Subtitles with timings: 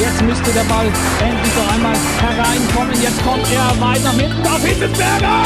[0.00, 0.86] Jetzt müsste der Ball
[1.20, 3.02] endlich noch einmal hereinkommen.
[3.02, 5.42] Jetzt kommt er weit nach hinten auf Hitzelsberger!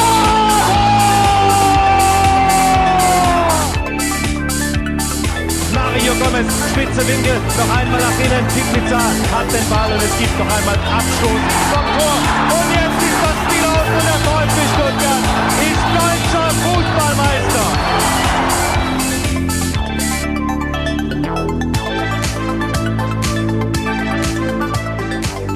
[5.73, 8.45] Mario Gomez, spitze Winkel, noch einmal nach innen.
[8.73, 11.41] Pizza hat den Ball und es gibt noch einmal Abstoß
[11.71, 12.15] vom Tor.
[12.55, 12.98] Und jetzt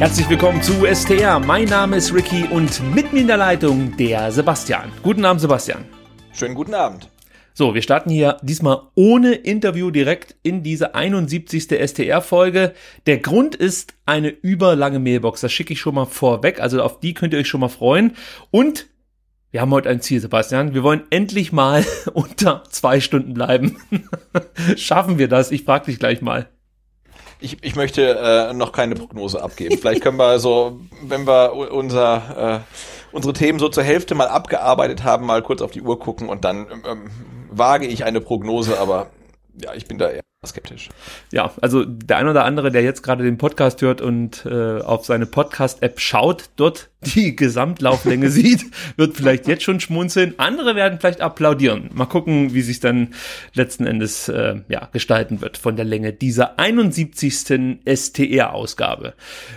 [0.04, 1.40] Herzlich willkommen zu STR.
[1.40, 4.92] Mein Name ist Ricky und mit mir in der Leitung der Sebastian.
[5.02, 5.86] Guten Abend, Sebastian.
[6.34, 7.10] Schönen guten Abend.
[7.54, 11.70] So, wir starten hier diesmal ohne Interview direkt in diese 71.
[11.88, 12.74] STR-Folge.
[13.06, 15.40] Der Grund ist eine überlange Mailbox.
[15.40, 16.60] Das schicke ich schon mal vorweg.
[16.60, 18.18] Also auf die könnt ihr euch schon mal freuen.
[18.52, 18.88] Und
[19.52, 20.74] wir haben heute ein Ziel, Sebastian.
[20.74, 23.78] Wir wollen endlich mal unter zwei Stunden bleiben.
[24.76, 25.50] Schaffen wir das?
[25.50, 26.50] Ich frage dich gleich mal.
[27.44, 29.78] Ich, ich möchte äh, noch keine Prognose abgeben.
[29.78, 35.04] Vielleicht können wir so, wenn wir unser, äh, unsere Themen so zur Hälfte mal abgearbeitet
[35.04, 37.10] haben, mal kurz auf die Uhr gucken und dann ähm,
[37.52, 39.08] wage ich eine Prognose, aber
[39.62, 40.90] ja, ich bin da eher skeptisch.
[41.32, 45.06] Ja, also der ein oder andere, der jetzt gerade den Podcast hört und äh, auf
[45.06, 50.36] seine Podcast-App schaut, dort die Gesamtlauflänge sieht, wird vielleicht jetzt schon schmunzeln.
[50.38, 51.90] Andere werden vielleicht applaudieren.
[51.94, 53.14] Mal gucken, wie sich dann
[53.54, 57.80] letzten Endes äh, ja, gestalten wird von der Länge dieser 71.
[57.86, 59.14] STR-Ausgabe.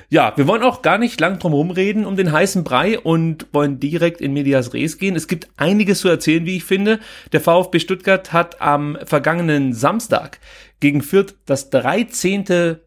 [0.08, 3.80] Ja, wir wollen auch gar nicht lang drum rumreden um den heißen Brei und wollen
[3.80, 5.16] direkt in Medias Res gehen.
[5.16, 7.00] Es gibt einiges zu erzählen, wie ich finde.
[7.32, 10.38] Der VfB Stuttgart hat am vergangenen Samstag
[10.80, 12.78] gegen Fürth das 13.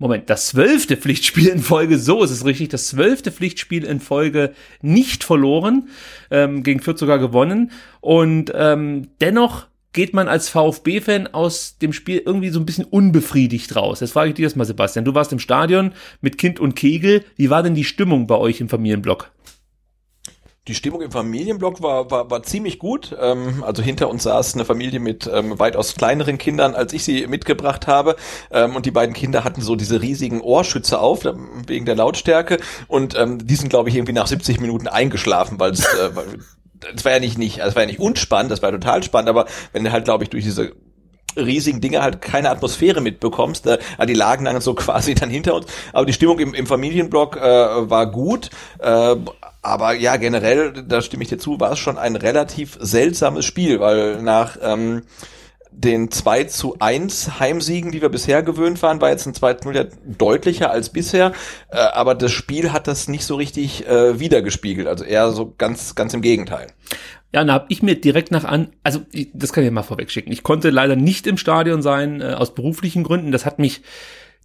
[0.00, 4.52] Moment, das zwölfte Pflichtspiel in Folge, so ist es richtig, das zwölfte Pflichtspiel in Folge
[4.80, 5.88] nicht verloren,
[6.30, 12.22] ähm, gegen Fürth sogar gewonnen und ähm, dennoch geht man als VfB-Fan aus dem Spiel
[12.24, 14.00] irgendwie so ein bisschen unbefriedigt raus.
[14.00, 15.04] Jetzt frage ich dich das mal, Sebastian.
[15.04, 17.24] Du warst im Stadion mit Kind und Kegel.
[17.36, 19.32] Wie war denn die Stimmung bei euch im Familienblock?
[20.68, 23.16] Die Stimmung im Familienblock war, war, war ziemlich gut.
[23.18, 27.26] Ähm, also hinter uns saß eine Familie mit ähm, weitaus kleineren Kindern, als ich sie
[27.26, 28.16] mitgebracht habe.
[28.50, 32.58] Ähm, und die beiden Kinder hatten so diese riesigen Ohrschütze auf, ähm, wegen der Lautstärke.
[32.86, 36.10] Und ähm, die sind, glaube ich, irgendwie nach 70 Minuten eingeschlafen, weil es äh,
[36.94, 39.46] das war ja nicht, nicht, das war ja nicht unspannend, das war total spannend, aber
[39.72, 40.74] wenn du halt, glaube ich, durch diese
[41.36, 43.66] riesigen Dinge halt keine Atmosphäre mitbekommst.
[43.66, 45.66] Äh, die lagen dann so quasi dann hinter uns.
[45.92, 47.40] Aber die Stimmung im, im Familienblock äh,
[47.90, 48.50] war gut.
[48.78, 49.16] Äh,
[49.62, 53.80] aber ja, generell, da stimme ich dir zu, war es schon ein relativ seltsames Spiel,
[53.80, 55.02] weil nach ähm,
[55.70, 59.68] den 2 zu 1 Heimsiegen, die wir bisher gewöhnt waren, war jetzt ein 2 zu
[59.68, 61.32] 0 ja deutlicher als bisher,
[61.70, 65.94] äh, aber das Spiel hat das nicht so richtig äh, wiedergespiegelt, also eher so ganz,
[65.94, 66.68] ganz im Gegenteil.
[67.32, 70.10] Ja, da habe ich mir direkt nach an, also ich, das kann ich mal vorweg
[70.10, 70.32] schicken.
[70.32, 73.32] Ich konnte leider nicht im Stadion sein, äh, aus beruflichen Gründen.
[73.32, 73.82] Das hat mich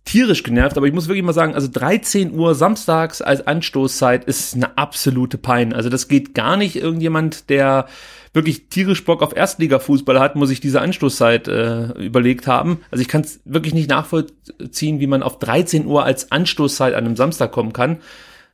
[0.05, 4.53] tierisch genervt, aber ich muss wirklich mal sagen, also 13 Uhr samstags als Anstoßzeit ist
[4.53, 5.73] eine absolute Pein.
[5.73, 6.75] Also das geht gar nicht.
[6.75, 7.87] Irgendjemand, der
[8.33, 12.81] wirklich tierisch Bock auf Erstligafußball hat, muss ich diese Anstoßzeit äh, überlegt haben.
[12.91, 17.05] Also ich kann es wirklich nicht nachvollziehen, wie man auf 13 Uhr als Anstoßzeit an
[17.05, 17.99] einem Samstag kommen kann.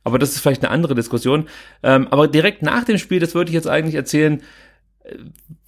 [0.04, 1.48] Aber das ist vielleicht eine andere Diskussion.
[1.82, 4.42] Ähm, aber direkt nach dem Spiel, das würde ich jetzt eigentlich erzählen,
[5.04, 5.16] äh,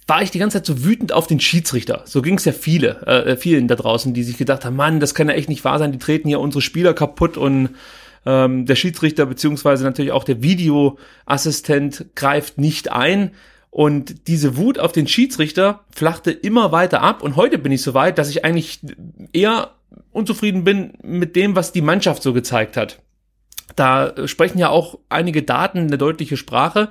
[0.07, 2.01] war ich die ganze Zeit so wütend auf den Schiedsrichter.
[2.05, 5.15] So ging es ja viele, äh, vielen da draußen, die sich gedacht haben, Mann, das
[5.15, 7.69] kann ja echt nicht wahr sein, die treten hier unsere Spieler kaputt und
[8.25, 13.31] ähm, der Schiedsrichter beziehungsweise natürlich auch der Videoassistent greift nicht ein.
[13.69, 17.23] Und diese Wut auf den Schiedsrichter flachte immer weiter ab.
[17.23, 18.81] Und heute bin ich so weit, dass ich eigentlich
[19.33, 19.71] eher
[20.11, 22.99] unzufrieden bin mit dem, was die Mannschaft so gezeigt hat.
[23.75, 26.89] Da sprechen ja auch einige Daten eine deutliche Sprache.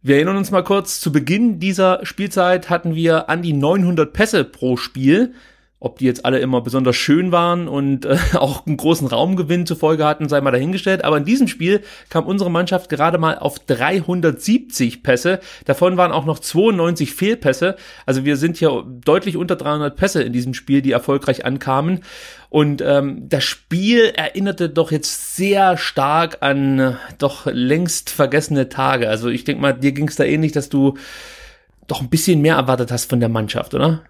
[0.00, 4.44] Wir erinnern uns mal kurz, zu Beginn dieser Spielzeit hatten wir an die 900 Pässe
[4.44, 5.34] pro Spiel.
[5.80, 9.76] Ob die jetzt alle immer besonders schön waren und äh, auch einen großen Raumgewinn zur
[9.76, 11.04] Folge hatten, sei mal dahingestellt.
[11.04, 15.38] Aber in diesem Spiel kam unsere Mannschaft gerade mal auf 370 Pässe.
[15.66, 17.76] Davon waren auch noch 92 Fehlpässe.
[18.06, 22.00] Also wir sind hier deutlich unter 300 Pässe in diesem Spiel, die erfolgreich ankamen.
[22.50, 29.08] Und ähm, das Spiel erinnerte doch jetzt sehr stark an äh, doch längst vergessene Tage.
[29.08, 30.96] Also ich denke mal, dir ging es da ähnlich, dass du
[31.86, 34.02] doch ein bisschen mehr erwartet hast von der Mannschaft, oder?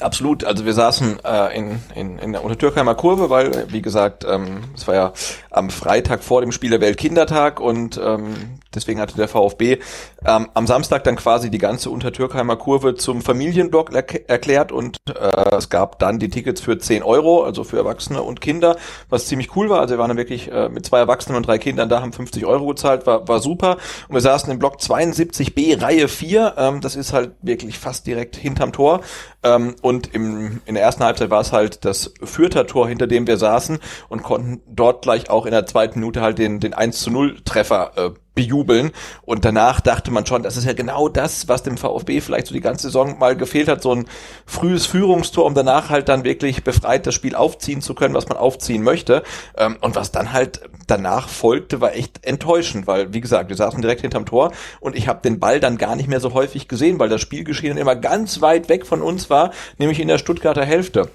[0.00, 4.62] Absolut, also wir saßen äh, in, in, in der Untertürkheimer Kurve, weil, wie gesagt, ähm,
[4.74, 5.12] es war ja
[5.50, 9.78] am Freitag vor dem Spiel der Weltkindertag und ähm, deswegen hatte der VfB
[10.24, 15.56] ähm, am Samstag dann quasi die ganze Untertürkheimer Kurve zum Familienblock erk erklärt und äh,
[15.56, 18.76] es gab dann die Tickets für 10 Euro, also für Erwachsene und Kinder,
[19.08, 19.80] was ziemlich cool war.
[19.80, 22.46] Also wir waren dann wirklich äh, mit zwei Erwachsenen und drei Kindern da, haben 50
[22.46, 23.76] Euro gezahlt, war, war super.
[24.08, 28.36] Und wir saßen im Block 72b, Reihe 4, ähm, das ist halt wirklich fast direkt
[28.36, 29.00] hinterm Tor.
[29.42, 33.26] Ähm, und im, in der ersten Halbzeit war es halt das Fürther Tor, hinter dem
[33.26, 33.78] wir saßen
[34.08, 37.40] und konnten dort gleich auch in der zweiten Minute halt den, den 1 zu 0
[37.44, 38.10] Treffer äh,
[38.40, 38.92] bejubeln.
[39.22, 42.54] Und danach dachte man schon, das ist ja genau das, was dem VfB vielleicht so
[42.54, 44.06] die ganze Saison mal gefehlt hat, so ein
[44.46, 48.38] frühes Führungstor, um danach halt dann wirklich befreit das Spiel aufziehen zu können, was man
[48.38, 49.22] aufziehen möchte.
[49.58, 53.82] Ähm, und was dann halt danach folgte, war echt enttäuschend, weil, wie gesagt, wir saßen
[53.82, 56.98] direkt hinterm Tor und ich habe den Ball dann gar nicht mehr so häufig gesehen,
[56.98, 61.10] weil das Spielgeschehen immer ganz weit weg von uns war, nämlich in der Stuttgarter Hälfte.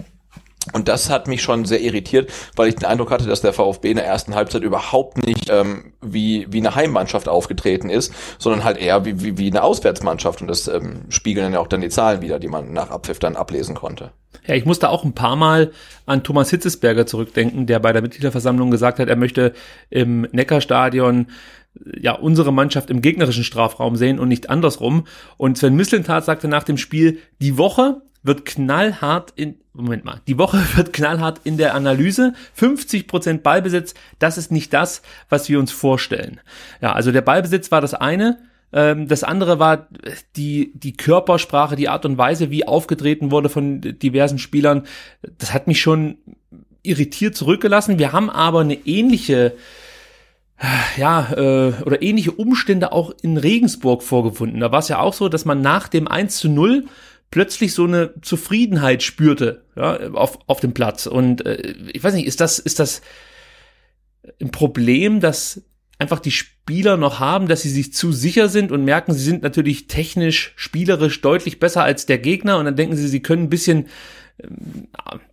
[0.73, 3.91] Und das hat mich schon sehr irritiert, weil ich den Eindruck hatte, dass der VfB
[3.91, 8.77] in der ersten Halbzeit überhaupt nicht ähm, wie, wie eine Heimmannschaft aufgetreten ist, sondern halt
[8.77, 10.41] eher wie, wie, wie eine Auswärtsmannschaft.
[10.41, 13.35] Und das ähm, spiegeln ja auch dann die Zahlen wieder, die man nach Abpfiff dann
[13.35, 14.11] ablesen konnte.
[14.45, 15.71] Ja, ich musste auch ein paar Mal
[16.05, 19.53] an Thomas Hitzesberger zurückdenken, der bei der Mitgliederversammlung gesagt hat, er möchte
[19.89, 21.27] im Neckarstadion
[21.99, 25.07] ja, unsere Mannschaft im gegnerischen Strafraum sehen und nicht andersrum.
[25.37, 30.37] Und Sven Mislintat sagte nach dem Spiel, die Woche wird knallhart in, Moment mal, die
[30.37, 32.33] Woche wird knallhart in der Analyse.
[32.53, 36.39] 50 Prozent Ballbesitz, das ist nicht das, was wir uns vorstellen.
[36.81, 38.39] Ja, also der Ballbesitz war das eine.
[38.71, 39.87] Ähm, das andere war
[40.35, 44.83] die, die Körpersprache, die Art und Weise, wie aufgetreten wurde von diversen Spielern.
[45.37, 46.17] Das hat mich schon
[46.83, 47.99] irritiert zurückgelassen.
[47.99, 49.53] Wir haben aber eine ähnliche
[50.97, 54.61] ja, äh, oder ähnliche Umstände auch in Regensburg vorgefunden.
[54.61, 56.85] Da war es ja auch so, dass man nach dem 1 zu 0
[57.35, 61.05] plötzlich so eine Zufriedenheit spürte ja, auf, auf dem Platz.
[61.05, 63.01] Und äh, ich weiß nicht, ist das, ist das
[64.41, 65.61] ein Problem, dass
[65.99, 69.43] einfach die Spieler noch haben, dass sie sich zu sicher sind und merken, sie sind
[69.43, 73.49] natürlich technisch, spielerisch deutlich besser als der Gegner und dann denken sie, sie können ein
[73.49, 73.87] bisschen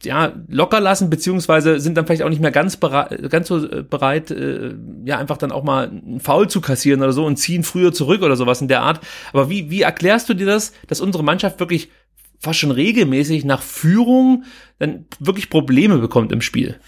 [0.02, 3.82] ja, locker lassen, beziehungsweise sind dann vielleicht auch nicht mehr ganz bereit, ganz so äh,
[3.82, 7.64] bereit, äh, ja, einfach dann auch mal einen Foul zu kassieren oder so und ziehen
[7.64, 9.00] früher zurück oder sowas in der Art.
[9.32, 11.90] Aber wie, wie erklärst du dir das, dass unsere Mannschaft wirklich
[12.38, 14.44] fast schon regelmäßig nach Führung
[14.78, 16.78] dann wirklich Probleme bekommt im Spiel?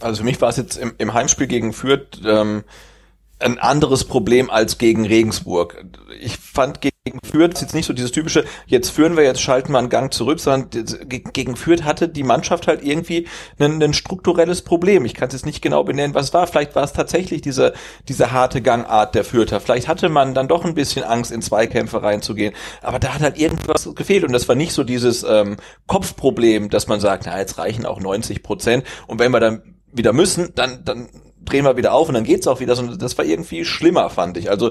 [0.00, 2.64] Also für mich war es jetzt im, im Heimspiel gegen Fürth ähm,
[3.38, 5.84] ein anderes Problem als gegen Regensburg.
[6.20, 9.72] Ich fand gegen Fürth ist jetzt nicht so dieses typische, jetzt führen wir, jetzt schalten
[9.72, 10.68] wir einen Gang zurück, sondern
[11.08, 13.26] gegen Fürth hatte die Mannschaft halt irgendwie
[13.58, 15.04] ein, ein strukturelles Problem.
[15.04, 16.46] Ich kann es jetzt nicht genau benennen, was es war.
[16.46, 17.72] Vielleicht war es tatsächlich diese,
[18.08, 19.60] diese harte Gangart der Fürther.
[19.60, 22.54] Vielleicht hatte man dann doch ein bisschen Angst, in Zweikämpfe reinzugehen.
[22.82, 24.24] Aber da hat halt irgendwas gefehlt.
[24.24, 25.56] Und das war nicht so dieses ähm,
[25.86, 28.84] Kopfproblem, dass man sagt, na, jetzt reichen auch 90 Prozent.
[29.06, 29.62] Und wenn wir dann
[29.92, 31.08] wieder müssen, dann, dann
[31.46, 32.76] drehen wir wieder auf und dann geht's auch wieder.
[32.76, 34.50] sondern das war irgendwie schlimmer, fand ich.
[34.50, 34.70] Also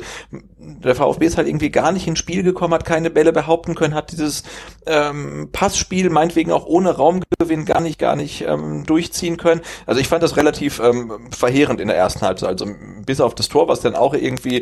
[0.59, 3.95] der VfB ist halt irgendwie gar nicht ins Spiel gekommen, hat keine Bälle behaupten können,
[3.95, 4.43] hat dieses
[4.85, 9.61] ähm, Passspiel meinetwegen auch ohne Raumgewinn gar nicht, gar nicht ähm, durchziehen können.
[9.85, 12.49] Also ich fand das relativ ähm, verheerend in der ersten Halbzeit.
[12.49, 12.67] Also
[13.05, 14.61] bis auf das Tor, was dann auch irgendwie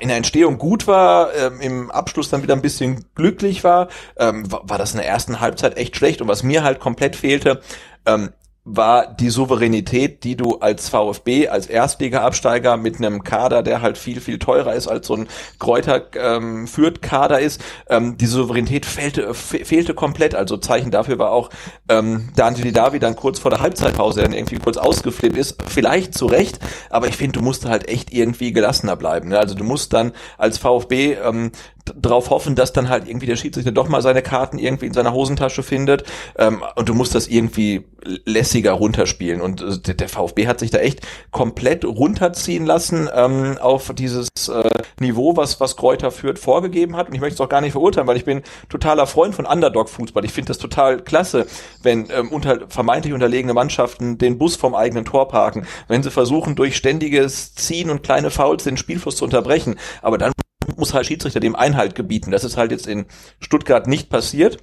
[0.00, 4.50] in der Entstehung gut war, ähm, im Abschluss dann wieder ein bisschen glücklich war, ähm,
[4.50, 6.20] war, war das in der ersten Halbzeit echt schlecht.
[6.20, 7.60] Und was mir halt komplett fehlte,
[8.06, 8.30] ähm,
[8.70, 14.20] war die Souveränität, die du als VfB, als Erstliga-Absteiger mit einem Kader, der halt viel,
[14.20, 19.32] viel teurer ist als so ein Kräuter ähm, führt Kader ist, ähm, die Souveränität fehlte,
[19.34, 20.34] fehlte komplett.
[20.34, 21.50] Also Zeichen dafür war auch
[21.88, 25.62] ähm, Daniel Davi dann kurz vor der Halbzeitpause dann irgendwie kurz ausgeflippt ist.
[25.66, 26.58] Vielleicht zu Recht,
[26.90, 29.30] aber ich finde, du musst halt echt irgendwie gelassener bleiben.
[29.30, 29.38] Ne?
[29.38, 31.52] Also du musst dann als VfB ähm,
[32.00, 35.12] drauf hoffen, dass dann halt irgendwie der Schiedsrichter doch mal seine Karten irgendwie in seiner
[35.12, 36.04] Hosentasche findet.
[36.36, 37.84] Ähm, und du musst das irgendwie
[38.24, 39.40] lässiger runterspielen.
[39.40, 44.68] Und äh, der VfB hat sich da echt komplett runterziehen lassen ähm, auf dieses äh,
[45.00, 47.08] Niveau, was was Kräuter führt, vorgegeben hat.
[47.08, 50.24] Und ich möchte es auch gar nicht verurteilen, weil ich bin totaler Freund von Underdog-Fußball.
[50.24, 51.46] Ich finde das total klasse,
[51.82, 56.56] wenn ähm, unter, vermeintlich unterlegene Mannschaften den Bus vom eigenen Tor parken, wenn sie versuchen
[56.56, 60.32] durch ständiges Ziehen und kleine Fouls den Spielfluss zu unterbrechen, aber dann
[60.76, 62.30] muss halt Schiedsrichter dem Einhalt gebieten.
[62.30, 63.06] Das ist halt jetzt in
[63.40, 64.58] Stuttgart nicht passiert.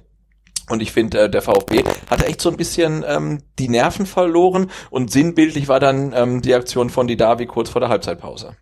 [0.68, 4.70] Und ich finde, äh, der VfB hatte echt so ein bisschen ähm, die Nerven verloren
[4.90, 8.56] und sinnbildlich war dann ähm, die Aktion von Didavi kurz vor der Halbzeitpause.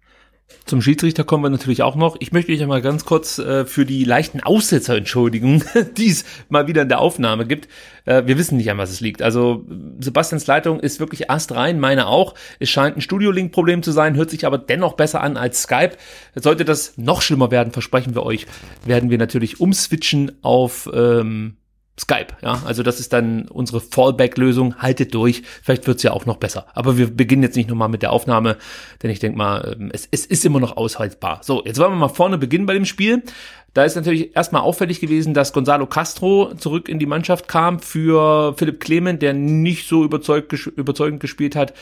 [0.67, 2.17] Zum Schiedsrichter kommen wir natürlich auch noch.
[2.21, 5.63] Ich möchte mich einmal ganz kurz äh, für die leichten Aussetzer entschuldigen,
[5.99, 7.69] die es mal wieder in der Aufnahme gibt.
[8.07, 9.21] Äh, wir wissen nicht, an was es liegt.
[9.21, 9.67] Also
[10.01, 12.35] Sebastians Leitung ist wirklich astrein, meine auch.
[12.61, 15.97] Es scheint ein Studio-Link-Problem zu sein, hört sich aber dennoch besser an als Skype.
[16.35, 18.47] Sollte das noch schlimmer werden, versprechen wir euch,
[18.87, 21.57] werden wir natürlich umswitchen auf ähm,
[21.99, 22.61] Skype, ja.
[22.65, 24.77] Also das ist dann unsere Fallback-Lösung.
[24.79, 25.43] Haltet durch.
[25.63, 26.67] Vielleicht wird's ja auch noch besser.
[26.75, 28.57] Aber wir beginnen jetzt nicht nochmal mit der Aufnahme,
[29.03, 31.41] denn ich denke mal, ähm, es, es ist immer noch aushaltbar.
[31.43, 33.23] So, jetzt wollen wir mal vorne beginnen bei dem Spiel.
[33.75, 38.55] Da ist natürlich erstmal auffällig gewesen, dass Gonzalo Castro zurück in die Mannschaft kam für
[38.57, 41.75] Philipp Clement, der nicht so überzeugt, überzeugend gespielt hat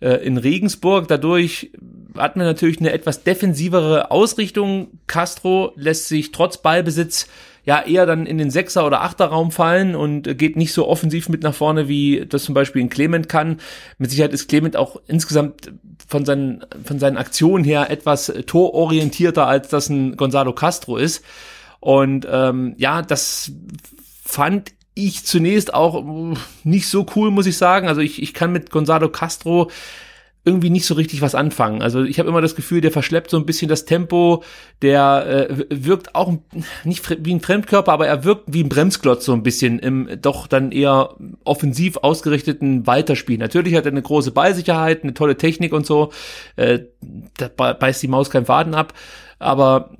[0.00, 1.08] äh, in Regensburg.
[1.08, 1.72] Dadurch
[2.16, 4.98] hat man natürlich eine etwas defensivere Ausrichtung.
[5.06, 7.28] Castro lässt sich trotz Ballbesitz
[7.64, 11.42] ja eher dann in den Sechser- oder Achterraum fallen und geht nicht so offensiv mit
[11.42, 13.60] nach vorne, wie das zum Beispiel in Clement kann.
[13.98, 15.72] Mit Sicherheit ist Clement auch insgesamt
[16.08, 21.24] von seinen, von seinen Aktionen her etwas tororientierter, als das ein Gonzalo Castro ist.
[21.80, 23.52] Und ähm, ja, das
[24.24, 26.04] fand ich zunächst auch
[26.64, 27.88] nicht so cool, muss ich sagen.
[27.88, 29.70] Also ich, ich kann mit Gonzalo Castro
[30.44, 31.82] irgendwie nicht so richtig was anfangen.
[31.82, 34.42] Also ich habe immer das Gefühl, der verschleppt so ein bisschen das Tempo,
[34.80, 36.32] der äh, wirkt auch
[36.82, 40.48] nicht wie ein Fremdkörper, aber er wirkt wie ein Bremsklotz so ein bisschen im doch
[40.48, 43.38] dann eher offensiv ausgerichteten Weiterspiel.
[43.38, 46.10] Natürlich hat er eine große Ballsicherheit, eine tolle Technik und so,
[46.56, 46.80] äh,
[47.36, 48.94] da beißt die Maus keinen Faden ab,
[49.38, 49.90] aber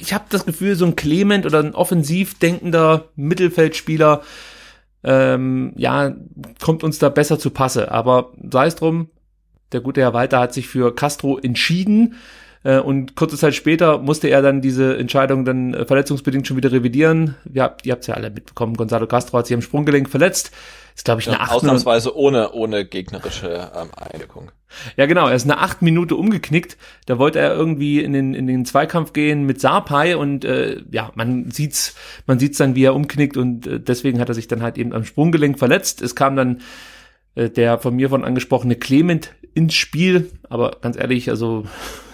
[0.00, 4.22] ich habe das Gefühl, so ein Clement oder ein offensiv denkender Mittelfeldspieler
[5.06, 6.14] ähm, ja,
[6.60, 7.92] kommt uns da besser zu Passe.
[7.92, 9.08] Aber sei es drum,
[9.72, 12.16] der gute Herr Walter hat sich für Castro entschieden.
[12.64, 16.72] Äh, und kurze Zeit später musste er dann diese Entscheidung dann äh, verletzungsbedingt schon wieder
[16.72, 17.36] revidieren.
[17.52, 20.50] Ja, ihr habt es ja alle mitbekommen, Gonzalo Castro hat sich am Sprunggelenk verletzt.
[20.96, 24.50] Ist, glaube ich, eine ja, acht Ausnahmsweise ohne, ohne gegnerische ähm, Einwirkung.
[24.96, 25.28] Ja, genau.
[25.28, 26.78] Er ist eine acht Minute umgeknickt.
[27.04, 31.12] Da wollte er irgendwie in den, in den Zweikampf gehen mit Sarpai und äh, ja,
[31.14, 31.94] man sieht's,
[32.26, 34.94] man sieht's dann, wie er umknickt und äh, deswegen hat er sich dann halt eben
[34.94, 36.00] am Sprunggelenk verletzt.
[36.00, 36.62] Es kam dann
[37.34, 41.66] äh, der von mir von angesprochene Clement ins Spiel, aber ganz ehrlich, also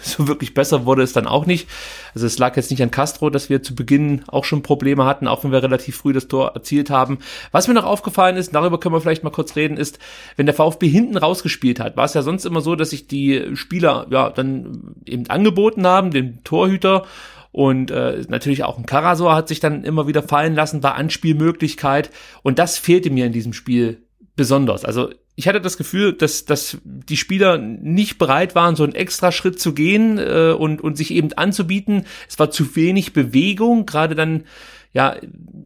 [0.02, 1.68] so wirklich besser wurde es dann auch nicht.
[2.14, 5.28] Also es lag jetzt nicht an Castro, dass wir zu Beginn auch schon Probleme hatten,
[5.28, 7.18] auch wenn wir relativ früh das Tor erzielt haben.
[7.52, 9.98] Was mir noch aufgefallen ist, darüber können wir vielleicht mal kurz reden, ist,
[10.36, 13.56] wenn der VfB hinten rausgespielt hat, war es ja sonst immer so, dass sich die
[13.56, 17.04] Spieler ja dann eben angeboten haben, den Torhüter
[17.52, 22.10] und äh, natürlich auch ein Karasor hat sich dann immer wieder fallen lassen, war Anspielmöglichkeit
[22.42, 24.02] und das fehlte mir in diesem Spiel
[24.36, 24.84] besonders.
[24.84, 29.32] Also ich hatte das Gefühl, dass, dass die Spieler nicht bereit waren, so einen extra
[29.32, 32.04] Schritt zu gehen äh, und, und sich eben anzubieten.
[32.28, 34.44] Es war zu wenig Bewegung, gerade dann
[34.94, 35.16] ja,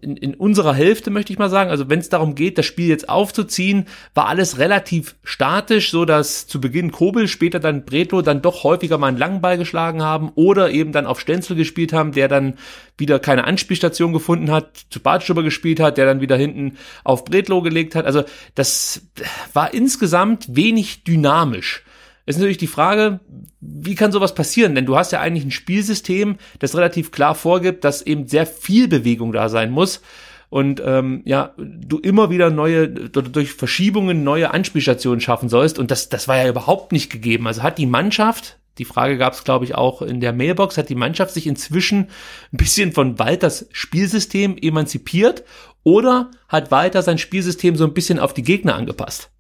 [0.01, 2.87] in, in unserer Hälfte möchte ich mal sagen, also wenn es darum geht, das Spiel
[2.87, 8.41] jetzt aufzuziehen, war alles relativ statisch, so dass zu Beginn Kobel, später dann Bretlo dann
[8.41, 12.13] doch häufiger mal einen langen Ball geschlagen haben oder eben dann auf Stenzel gespielt haben,
[12.13, 12.55] der dann
[12.97, 17.63] wieder keine Anspielstation gefunden hat, zu Bartstüber gespielt hat, der dann wieder hinten auf Bretlo
[17.63, 18.07] gelegt hat.
[18.07, 18.23] Also
[18.55, 19.09] das
[19.53, 21.83] war insgesamt wenig dynamisch
[22.27, 23.21] ist natürlich die Frage,
[23.61, 24.75] wie kann sowas passieren?
[24.75, 28.89] Denn du hast ja eigentlich ein Spielsystem, das relativ klar vorgibt, dass eben sehr viel
[28.89, 30.03] Bewegung da sein muss
[30.49, 35.79] und ähm, ja, du immer wieder neue, durch Verschiebungen neue Anspielstationen schaffen sollst.
[35.79, 37.47] Und das, das war ja überhaupt nicht gegeben.
[37.47, 40.89] Also hat die Mannschaft, die Frage gab es, glaube ich, auch in der Mailbox, hat
[40.89, 42.09] die Mannschaft sich inzwischen
[42.53, 45.45] ein bisschen von Walters Spielsystem emanzipiert
[45.83, 49.31] oder hat Walter sein Spielsystem so ein bisschen auf die Gegner angepasst?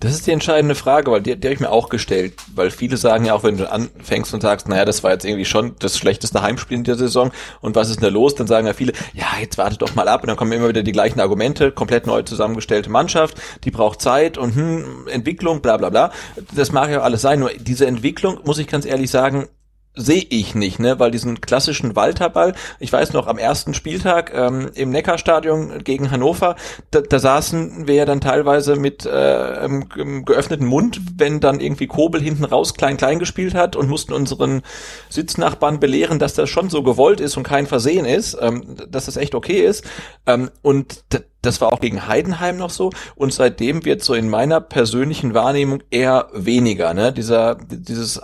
[0.00, 2.96] Das ist die entscheidende Frage, weil die, die habe ich mir auch gestellt, weil viele
[2.96, 5.98] sagen ja auch, wenn du anfängst und sagst, naja, das war jetzt irgendwie schon das
[5.98, 8.92] schlechteste Heimspiel in der Saison und was ist denn da los, dann sagen ja viele,
[9.12, 12.06] ja, jetzt wartet doch mal ab und dann kommen immer wieder die gleichen Argumente, komplett
[12.06, 16.12] neu zusammengestellte Mannschaft, die braucht Zeit und hm, Entwicklung, bla bla bla.
[16.54, 19.48] Das mag ja alles sein, nur diese Entwicklung, muss ich ganz ehrlich sagen,
[19.96, 24.70] sehe ich nicht, ne, weil diesen klassischen Walterball, ich weiß noch, am ersten Spieltag ähm,
[24.74, 26.56] im Neckarstadion gegen Hannover,
[26.90, 29.88] da, da saßen wir ja dann teilweise mit äh, im
[30.24, 34.62] geöffneten Mund, wenn dann irgendwie Kobel hinten raus klein klein gespielt hat und mussten unseren
[35.10, 39.16] Sitznachbarn belehren, dass das schon so gewollt ist und kein Versehen ist, ähm, dass das
[39.16, 39.84] echt okay ist.
[40.26, 41.04] Ähm, und
[41.42, 45.82] das war auch gegen Heidenheim noch so und seitdem wird so in meiner persönlichen Wahrnehmung
[45.90, 47.12] eher weniger, ne?
[47.12, 48.20] Dieser dieses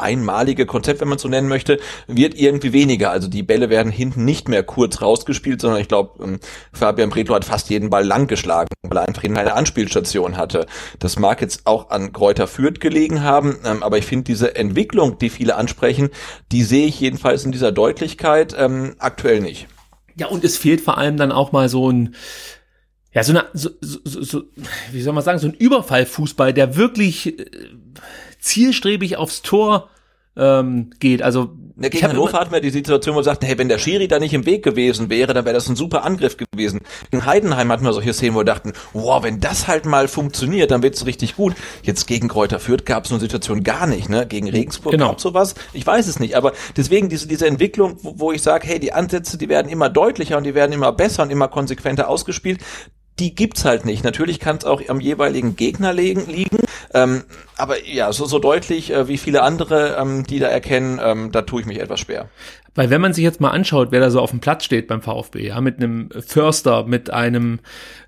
[0.00, 3.10] einmalige Konzept, wenn man so nennen möchte, wird irgendwie weniger.
[3.10, 6.40] Also die Bälle werden hinten nicht mehr kurz rausgespielt, sondern ich glaube, ähm,
[6.72, 10.66] Fabian Bredlo hat fast jeden Ball lang geschlagen, weil er einfach eine Anspielstation hatte.
[10.98, 15.18] Das mag jetzt auch an Kräuter Fürth gelegen haben, ähm, aber ich finde diese Entwicklung,
[15.18, 16.10] die viele ansprechen,
[16.52, 19.68] die sehe ich jedenfalls in dieser Deutlichkeit ähm, aktuell nicht.
[20.16, 22.14] Ja, und es fehlt vor allem dann auch mal so ein
[23.12, 24.42] ja, so eine, so, so, so,
[24.92, 27.46] wie soll man sagen, so ein Überfallfußball, der wirklich äh,
[28.48, 29.88] zielstrebig aufs Tor
[30.36, 31.22] ähm, geht.
[31.22, 31.50] Also
[31.80, 34.18] ja, gegen Hannover hatten wir die Situation, wo wir sagten, hey, wenn der Schiri da
[34.18, 36.80] nicht im Weg gewesen wäre, dann wäre das ein super Angriff gewesen.
[37.10, 40.70] In Heidenheim hatten wir solche Szenen, wo wir dachten, wow, wenn das halt mal funktioniert,
[40.70, 41.54] dann wird's richtig gut.
[41.82, 44.26] Jetzt gegen Kräuter Fürth gab es so eine Situation gar nicht, ne?
[44.26, 45.08] Gegen Regensburg genau.
[45.08, 45.54] gab sowas.
[45.72, 48.92] Ich weiß es nicht, aber deswegen diese, diese Entwicklung, wo, wo ich sage, hey, die
[48.92, 52.60] Ansätze, die werden immer deutlicher und die werden immer besser und immer konsequenter ausgespielt
[53.18, 54.04] die gibt's halt nicht.
[54.04, 56.58] Natürlich kann es auch am jeweiligen Gegner liegen, liegen
[56.94, 57.24] ähm,
[57.56, 61.42] aber ja, so, so deutlich äh, wie viele andere, ähm, die da erkennen, ähm, da
[61.42, 62.28] tue ich mich etwas schwer.
[62.74, 65.02] Weil wenn man sich jetzt mal anschaut, wer da so auf dem Platz steht beim
[65.02, 67.58] VfB, ja, mit einem Förster, mit einem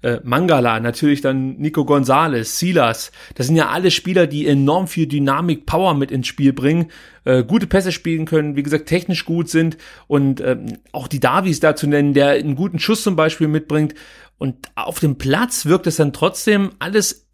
[0.02, 5.06] äh, Mangala, natürlich dann Nico Gonzalez, Silas, das sind ja alle Spieler, die enorm viel
[5.06, 6.86] Dynamik, Power mit ins Spiel bringen,
[7.24, 9.76] äh, gute Pässe spielen können, wie gesagt, technisch gut sind
[10.06, 13.94] und ähm, auch die Davis da zu nennen, der einen guten Schuss zum Beispiel mitbringt.
[14.40, 17.26] Und auf dem Platz wirkt es dann trotzdem alles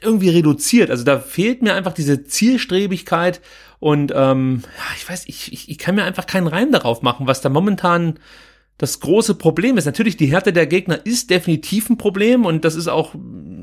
[0.00, 0.88] irgendwie reduziert.
[0.88, 3.40] Also da fehlt mir einfach diese Zielstrebigkeit
[3.80, 7.26] und ähm, ja, ich weiß, ich, ich, ich kann mir einfach keinen Reim darauf machen,
[7.26, 8.20] was da momentan
[8.78, 9.86] das große Problem ist.
[9.86, 13.14] Natürlich, die Härte der Gegner ist definitiv ein Problem und das ist auch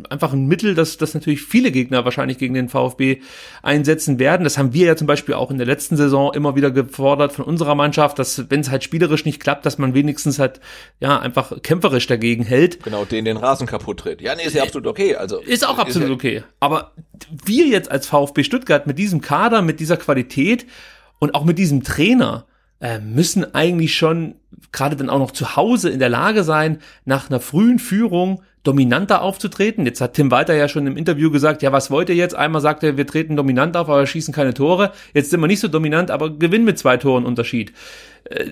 [0.10, 3.22] einfach ein Mittel, das, das natürlich viele Gegner wahrscheinlich gegen den VfB
[3.64, 4.44] einsetzen werden.
[4.44, 7.46] Das haben wir ja zum Beispiel auch in der letzten Saison immer wieder gefordert von
[7.46, 10.60] unserer Mannschaft, dass wenn es halt spielerisch nicht klappt, dass man wenigstens halt
[11.00, 12.84] ja einfach kämpferisch dagegen hält.
[12.84, 14.22] Genau, den den Rasen kaputt tritt.
[14.22, 15.16] Ja, nee, ist ja absolut okay.
[15.16, 16.44] Also ist auch absolut ist ja okay.
[16.60, 16.92] Aber
[17.46, 20.66] wir jetzt als VfB Stuttgart mit diesem Kader, mit dieser Qualität
[21.20, 22.46] und auch mit diesem Trainer,
[22.79, 24.36] äh, müssen eigentlich schon
[24.72, 29.22] gerade dann auch noch zu Hause in der Lage sein, nach einer frühen Führung dominanter
[29.22, 29.86] aufzutreten.
[29.86, 32.36] Jetzt hat Tim Walter ja schon im Interview gesagt, ja, was wollt ihr jetzt?
[32.36, 34.92] Einmal sagt er, wir treten dominant auf, aber schießen keine Tore.
[35.14, 37.72] Jetzt sind wir nicht so dominant, aber gewinnen mit zwei Toren Unterschied.
[38.30, 38.46] Äh,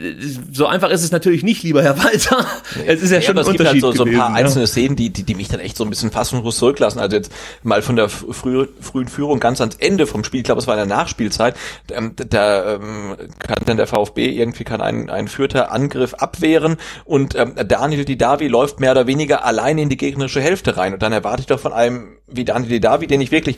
[0.51, 2.45] so einfach ist es natürlich nicht, lieber Herr Walter.
[2.85, 3.81] Es ist ja, ja schon ein Unterschied.
[3.81, 4.67] Halt so, so ein paar gewesen, einzelne ja.
[4.67, 6.99] Szenen, die, die, die mich dann echt so ein bisschen fassungslos zurücklassen.
[6.99, 7.31] Also jetzt
[7.63, 10.75] mal von der früh, frühen Führung ganz ans Ende vom Spiel, ich glaube, es war
[10.75, 11.55] in der Nachspielzeit,
[11.91, 17.35] ähm, da ähm, kann dann der VfB irgendwie kann einen, einen Fürther Angriff abwehren und
[17.35, 20.93] ähm, Daniel Didavi läuft mehr oder weniger allein in die gegnerische Hälfte rein.
[20.93, 23.57] Und dann erwarte ich doch von einem wie Daniel Didavi, den ich wirklich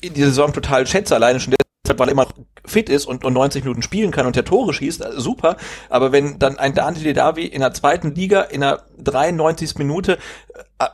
[0.00, 1.54] in dieser Saison total schätze, alleine schon
[1.98, 2.28] weil er immer
[2.64, 5.56] fit ist und, und 90 Minuten spielen kann und der Tore schießt, äh, super.
[5.88, 9.76] Aber wenn dann ein Dante Davi in der zweiten Liga in der 93.
[9.76, 10.18] Minute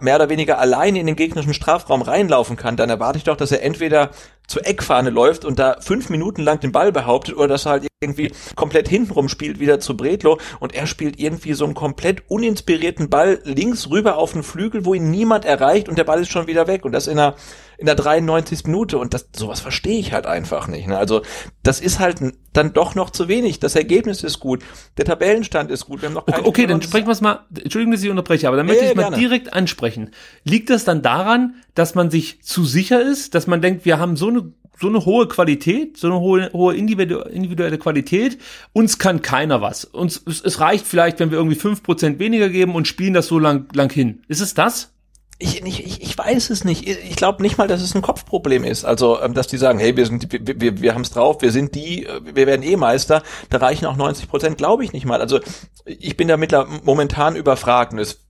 [0.00, 3.52] mehr oder weniger alleine in den gegnerischen Strafraum reinlaufen kann, dann erwarte ich doch, dass
[3.52, 4.10] er entweder
[4.46, 7.86] zur Eckfahne läuft und da fünf Minuten lang den Ball behauptet oder dass er halt
[8.00, 13.08] irgendwie komplett hintenrum spielt, wieder zu Bredlo und er spielt irgendwie so einen komplett uninspirierten
[13.10, 16.46] Ball links rüber auf den Flügel, wo ihn niemand erreicht und der Ball ist schon
[16.46, 17.34] wieder weg und das in der,
[17.78, 18.64] in der 93.
[18.64, 20.86] Minute und das, sowas verstehe ich halt einfach nicht.
[20.86, 20.96] Ne?
[20.96, 21.22] Also
[21.62, 22.20] das ist halt
[22.52, 23.60] dann doch noch zu wenig.
[23.60, 24.62] Das Ergebnis ist gut,
[24.96, 26.02] der Tabellenstand ist gut.
[26.02, 28.56] Wir haben noch okay, okay dann sprechen wir es mal, Entschuldigung, dass ich unterbreche, aber
[28.56, 29.22] dann möchte ja, ich ja, mal gerne.
[29.22, 30.10] direkt ansprechen.
[30.44, 34.16] Liegt das dann daran, dass man sich zu sicher ist, dass man denkt, wir haben
[34.16, 38.38] so eine so eine hohe Qualität, so eine hohe, hohe individuelle Qualität.
[38.72, 39.84] Uns kann keiner was.
[39.84, 43.26] Uns, es, es reicht vielleicht, wenn wir irgendwie fünf Prozent weniger geben und spielen das
[43.26, 44.20] so lang, lang hin.
[44.28, 44.92] Ist es das?
[45.38, 46.88] Ich, ich, ich weiß es nicht.
[46.88, 48.86] Ich glaube nicht mal, dass es ein Kopfproblem ist.
[48.86, 51.52] Also, ähm, dass die sagen, hey, wir sind, wir, wir, wir haben es drauf, wir
[51.52, 53.22] sind die, äh, wir werden eh Meister.
[53.50, 55.20] Da reichen auch 90 Prozent, glaube ich nicht mal.
[55.20, 55.40] Also,
[55.84, 58.20] ich bin da mittlerweile momentan überfragt und es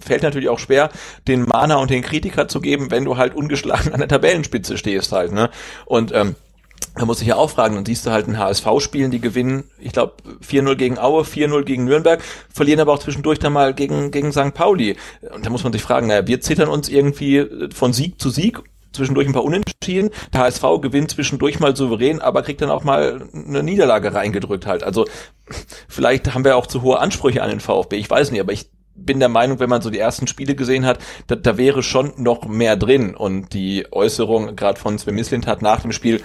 [0.00, 0.90] fällt natürlich auch schwer,
[1.28, 5.12] den Mana und den Kritiker zu geben, wenn du halt ungeschlagen an der Tabellenspitze stehst
[5.12, 5.50] halt, ne?
[5.86, 6.34] Und ähm,
[6.96, 9.64] da muss ich ja auch fragen, dann siehst du halt ein HSV spielen, die gewinnen,
[9.78, 10.14] ich glaube,
[10.46, 12.20] 4-0 gegen Aue, 4-0 gegen Nürnberg,
[12.52, 14.54] verlieren aber auch zwischendurch dann mal gegen, gegen St.
[14.54, 14.96] Pauli.
[15.32, 18.60] Und da muss man sich fragen, naja, wir zittern uns irgendwie von Sieg zu Sieg,
[18.92, 20.10] zwischendurch ein paar Unentschieden.
[20.32, 24.82] Der HSV gewinnt zwischendurch mal souverän, aber kriegt dann auch mal eine Niederlage reingedrückt halt.
[24.82, 25.06] Also
[25.88, 28.68] vielleicht haben wir auch zu hohe Ansprüche an den VfB, ich weiß nicht, aber ich
[28.94, 32.12] bin der Meinung, wenn man so die ersten Spiele gesehen hat, da, da wäre schon
[32.16, 33.14] noch mehr drin.
[33.14, 36.22] Und die Äußerung gerade von Sven Mislint hat nach dem Spiel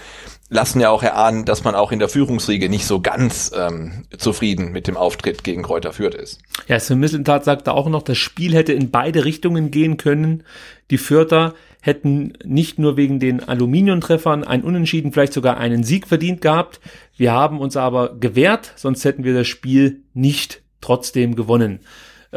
[0.49, 4.71] lassen ja auch erahnen, dass man auch in der Führungsriege nicht so ganz ähm, zufrieden
[4.71, 6.39] mit dem Auftritt gegen Kräuter Fürth ist.
[6.67, 10.43] Ja, Sven Mislintat sagte auch noch, das Spiel hätte in beide Richtungen gehen können.
[10.91, 16.41] Die Fürther hätten nicht nur wegen den Aluminiumtreffern ein Unentschieden, vielleicht sogar einen Sieg verdient
[16.41, 16.79] gehabt.
[17.17, 21.79] Wir haben uns aber gewehrt, sonst hätten wir das Spiel nicht trotzdem gewonnen.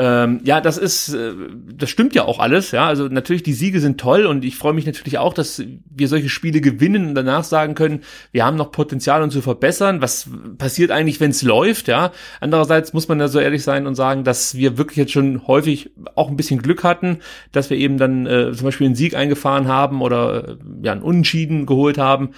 [0.00, 1.32] Ähm, ja, das ist, äh,
[1.74, 2.70] das stimmt ja auch alles.
[2.70, 6.06] Ja, also natürlich die Siege sind toll und ich freue mich natürlich auch, dass wir
[6.06, 10.00] solche Spiele gewinnen und danach sagen können, wir haben noch Potenzial, uns zu verbessern.
[10.00, 11.88] Was passiert eigentlich, wenn es läuft?
[11.88, 15.48] Ja, andererseits muss man ja so ehrlich sein und sagen, dass wir wirklich jetzt schon
[15.48, 17.18] häufig auch ein bisschen Glück hatten,
[17.50, 21.02] dass wir eben dann äh, zum Beispiel einen Sieg eingefahren haben oder äh, ja einen
[21.02, 22.30] Unentschieden geholt haben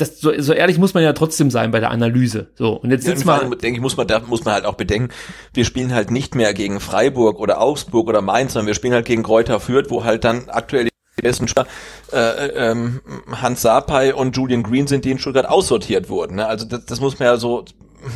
[0.00, 2.50] das, so, so ehrlich muss man ja trotzdem sein bei der Analyse.
[2.54, 3.50] So, und jetzt sitzt ja, mal.
[3.50, 5.12] denke ich, muss man, da muss man halt auch bedenken,
[5.54, 9.06] wir spielen halt nicht mehr gegen Freiburg oder Augsburg oder Mainz, sondern wir spielen halt
[9.06, 10.90] gegen Kräuter Fürth, wo halt dann aktuell
[11.22, 11.66] besten Spieler
[12.12, 16.36] äh, ähm, Hans Sapai und Julian Green sind, die in Stuttgart aussortiert wurden.
[16.36, 16.46] Ne?
[16.46, 17.64] Also das, das muss man ja so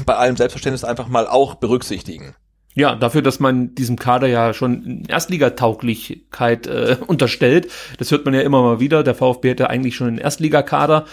[0.06, 2.34] bei allem Selbstverständnis einfach mal auch berücksichtigen.
[2.76, 7.70] Ja, dafür, dass man diesem Kader ja schon Erstligatauglichkeit äh, unterstellt.
[7.98, 9.04] Das hört man ja immer mal wieder.
[9.04, 11.04] Der VfB hätte eigentlich schon einen Erstligakader.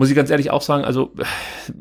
[0.00, 1.12] Muss ich ganz ehrlich auch sagen, also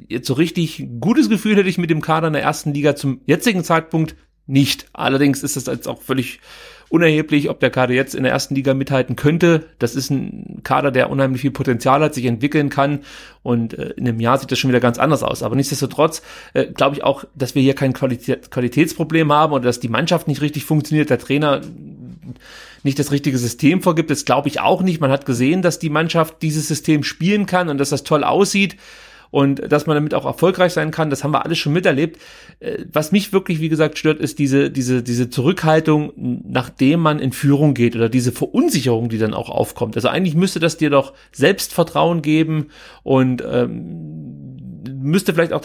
[0.10, 3.22] jetzt so richtig gutes Gefühl hätte ich mit dem Kader in der ersten Liga zum
[3.26, 4.88] jetzigen Zeitpunkt nicht.
[4.92, 6.42] Allerdings ist das jetzt auch völlig
[6.90, 9.68] unerheblich, ob der Kader jetzt in der ersten Liga mithalten könnte.
[9.80, 13.06] Das ist ein Kader, der unheimlich viel Potenzial hat, sich entwickeln kann
[13.42, 15.42] und äh, in einem Jahr sieht das schon wieder ganz anders aus.
[15.42, 16.22] Aber nichtsdestotrotz
[16.54, 20.28] äh, glaube ich auch, dass wir hier kein Qualität Qualitätsproblem haben oder dass die Mannschaft
[20.28, 21.62] nicht richtig funktioniert, der Trainer
[22.84, 24.10] nicht das richtige System vorgibt.
[24.10, 25.02] Das glaube ich auch nicht.
[25.02, 28.78] Man hat gesehen, dass die Mannschaft dieses System spielen kann und dass das toll aussieht
[29.32, 32.20] und dass man damit auch erfolgreich sein kann, das haben wir alles schon miterlebt.
[32.60, 37.32] Äh, was mich wirklich, wie gesagt, stört, ist diese, diese, diese Zurückhaltung, nachdem man in
[37.32, 39.96] Führung geht oder diese Verunsicherung, die dann auch aufkommt.
[39.96, 42.68] Also eigentlich müsste das dir doch Selbstvertrauen geben
[43.04, 44.58] und ähm,
[45.00, 45.62] müsste vielleicht auch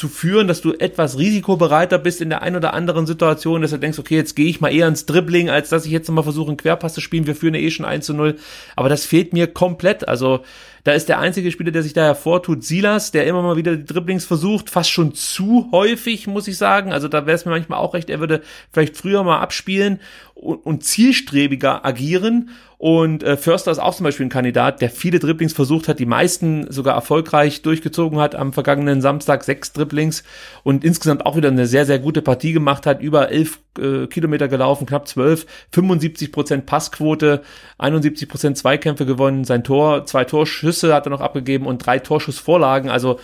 [0.00, 3.76] dazu führen, dass du etwas risikobereiter bist in der einen oder anderen Situation, dass du
[3.76, 6.48] denkst, okay, jetzt gehe ich mal eher ins Dribbling, als dass ich jetzt mal versuche,
[6.48, 7.26] einen Querpass zu spielen.
[7.26, 8.36] Wir führen ja eh schon 1 zu 0.
[8.76, 10.08] Aber das fehlt mir komplett.
[10.08, 10.40] Also
[10.84, 13.84] da ist der einzige Spieler, der sich da hervortut, Silas, der immer mal wieder die
[13.84, 16.94] Dribblings versucht, fast schon zu häufig, muss ich sagen.
[16.94, 18.40] Also da wäre es mir manchmal auch recht, er würde
[18.72, 20.00] vielleicht früher mal abspielen
[20.40, 22.50] und, und zielstrebiger agieren.
[22.78, 26.06] Und äh, Förster ist auch zum Beispiel ein Kandidat, der viele Dribblings versucht hat, die
[26.06, 30.24] meisten sogar erfolgreich durchgezogen hat am vergangenen Samstag, sechs Dribblings
[30.62, 34.48] und insgesamt auch wieder eine sehr, sehr gute Partie gemacht hat, über elf äh, Kilometer
[34.48, 37.42] gelaufen, knapp zwölf, 75 Prozent Passquote,
[37.76, 42.88] 71 Prozent Zweikämpfe gewonnen, sein Tor, zwei Torschüsse hat er noch abgegeben und drei Torschussvorlagen,
[42.88, 43.20] also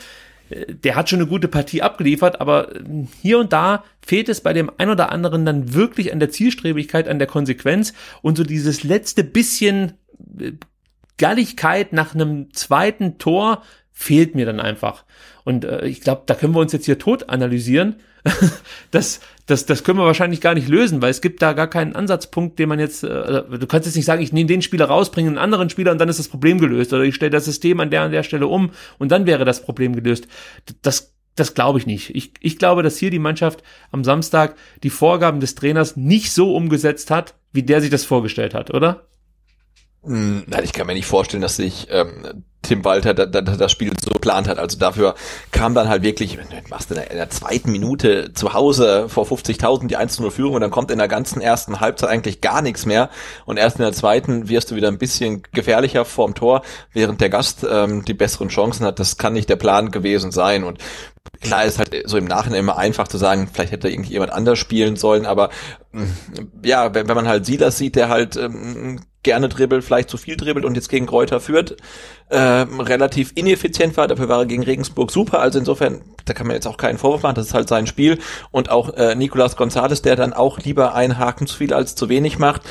[0.50, 4.52] der hat schon eine gute Partie abgeliefert, aber ähm, hier und da fehlt es bei
[4.52, 8.84] dem ein oder anderen dann wirklich an der Zielstrebigkeit, an der Konsequenz und so dieses
[8.84, 9.94] letzte bisschen
[10.38, 10.52] äh,
[11.18, 15.04] Galligkeit nach einem zweiten Tor fehlt mir dann einfach.
[15.44, 17.96] Und äh, ich glaube, da können wir uns jetzt hier tot analysieren.
[18.90, 21.94] das, das, das können wir wahrscheinlich gar nicht lösen, weil es gibt da gar keinen
[21.94, 25.10] Ansatzpunkt, den man jetzt, äh, du kannst jetzt nicht sagen, ich nehme den Spieler raus,
[25.10, 26.92] bringe einen anderen Spieler und dann ist das Problem gelöst.
[26.92, 29.62] Oder ich stelle das System an der an der Stelle um und dann wäre das
[29.62, 30.26] Problem gelöst.
[30.82, 32.14] Das, das glaube ich nicht.
[32.14, 33.62] Ich, ich glaube, dass hier die Mannschaft
[33.92, 38.54] am Samstag die Vorgaben des Trainers nicht so umgesetzt hat, wie der sich das vorgestellt
[38.54, 39.06] hat, oder?
[40.02, 43.72] Hm, nein, ich kann mir nicht vorstellen, dass sich ähm, Tim Walter da, da, das
[43.72, 44.58] Spiel so geplant hat.
[44.58, 45.14] Also dafür
[45.52, 49.86] kam dann halt wirklich, machst in der, in der zweiten Minute zu Hause vor 50.000
[49.86, 53.10] die 1-0 Führung und dann kommt in der ganzen ersten Halbzeit eigentlich gar nichts mehr
[53.44, 57.30] und erst in der zweiten wirst du wieder ein bisschen gefährlicher vorm Tor, während der
[57.30, 58.98] Gast ähm, die besseren Chancen hat.
[58.98, 60.78] Das kann nicht der Plan gewesen sein und
[61.40, 64.58] klar ist halt so im Nachhinein immer einfach zu sagen, vielleicht hätte irgendwie jemand anders
[64.58, 65.50] spielen sollen, aber
[66.62, 70.36] ja, wenn, wenn man halt Silas sieht, der halt ähm, gerne dribbelt, vielleicht zu viel
[70.36, 71.76] dribbelt und jetzt gegen Kräuter führt,
[72.28, 74.08] äh, relativ ineffizient war.
[74.08, 75.40] Dafür war er gegen Regensburg super.
[75.40, 77.34] Also insofern, da kann man jetzt auch keinen Vorwurf machen.
[77.34, 78.18] Das ist halt sein Spiel.
[78.52, 82.08] Und auch äh, Nicolas Gonzalez, der dann auch lieber einen Haken zu viel als zu
[82.08, 82.62] wenig macht,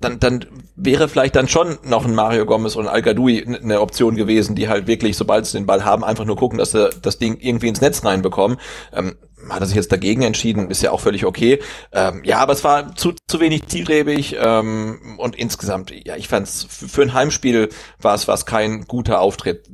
[0.00, 0.44] dann, dann
[0.76, 4.68] wäre vielleicht dann schon noch ein Mario Gomez und ein Al eine Option gewesen, die
[4.68, 7.68] halt wirklich, sobald sie den Ball haben, einfach nur gucken, dass sie das Ding irgendwie
[7.68, 8.58] ins Netz reinbekommen.
[8.92, 9.14] Ähm,
[9.50, 11.60] hat er sich jetzt dagegen entschieden, ist ja auch völlig okay.
[11.92, 16.46] Ähm, ja, aber es war zu, zu wenig zielstrebig ähm, und insgesamt, ja, ich fand
[16.46, 17.68] es für ein Heimspiel
[18.00, 19.68] war es was kein guter Auftritt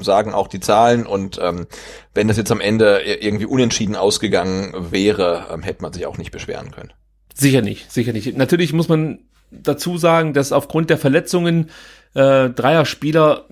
[0.00, 1.66] sagen auch die Zahlen und ähm,
[2.12, 6.32] wenn das jetzt am Ende irgendwie unentschieden ausgegangen wäre, ähm, hätte man sich auch nicht
[6.32, 6.92] beschweren können.
[7.34, 8.36] Sicher nicht, sicher nicht.
[8.36, 11.70] Natürlich muss man dazu sagen, dass aufgrund der Verletzungen
[12.14, 13.44] äh, dreier Spieler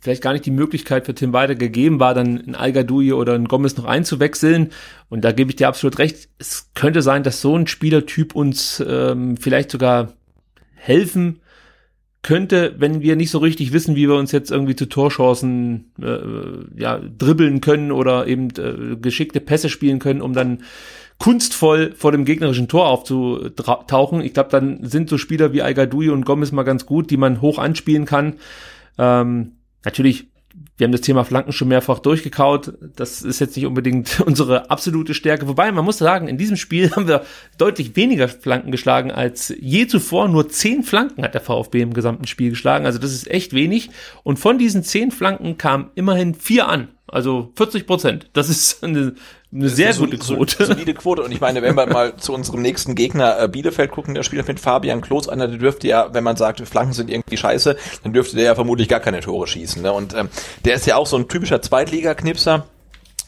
[0.00, 3.46] vielleicht gar nicht die Möglichkeit für Tim Weider gegeben war, dann ein al oder ein
[3.46, 4.70] Gomez noch einzuwechseln.
[5.08, 6.28] Und da gebe ich dir absolut recht.
[6.38, 10.14] Es könnte sein, dass so ein Spielertyp uns ähm, vielleicht sogar
[10.74, 11.40] helfen
[12.22, 16.80] könnte, wenn wir nicht so richtig wissen, wie wir uns jetzt irgendwie zu Torchancen äh,
[16.80, 20.62] ja, dribbeln können oder eben äh, geschickte Pässe spielen können, um dann
[21.18, 24.20] kunstvoll vor dem gegnerischen Tor aufzutauchen.
[24.20, 27.40] Ich glaube, dann sind so Spieler wie al und Gomez mal ganz gut, die man
[27.40, 28.34] hoch anspielen kann.
[28.98, 29.52] Ähm,
[29.88, 30.28] natürlich,
[30.76, 32.74] wir haben das Thema Flanken schon mehrfach durchgekaut.
[32.96, 35.48] Das ist jetzt nicht unbedingt unsere absolute Stärke.
[35.48, 37.24] Wobei, man muss sagen, in diesem Spiel haben wir
[37.56, 40.28] deutlich weniger Flanken geschlagen als je zuvor.
[40.28, 42.86] Nur zehn Flanken hat der VfB im gesamten Spiel geschlagen.
[42.86, 43.90] Also das ist echt wenig.
[44.24, 46.88] Und von diesen zehn Flanken kamen immerhin vier an.
[47.06, 48.30] Also 40 Prozent.
[48.34, 49.14] Das ist eine
[49.52, 50.56] eine sehr so, gute Quote.
[50.58, 51.22] So, solide Quote.
[51.22, 54.46] Und ich meine, wenn wir mal zu unserem nächsten Gegner äh, Bielefeld gucken, der spielt
[54.46, 58.12] mit Fabian Klos, einer, der dürfte ja, wenn man sagt, Flanken sind irgendwie scheiße, dann
[58.12, 59.82] dürfte der ja vermutlich gar keine Tore schießen.
[59.82, 59.92] Ne?
[59.92, 60.28] Und ähm,
[60.64, 62.66] der ist ja auch so ein typischer Zweitliga-Knipser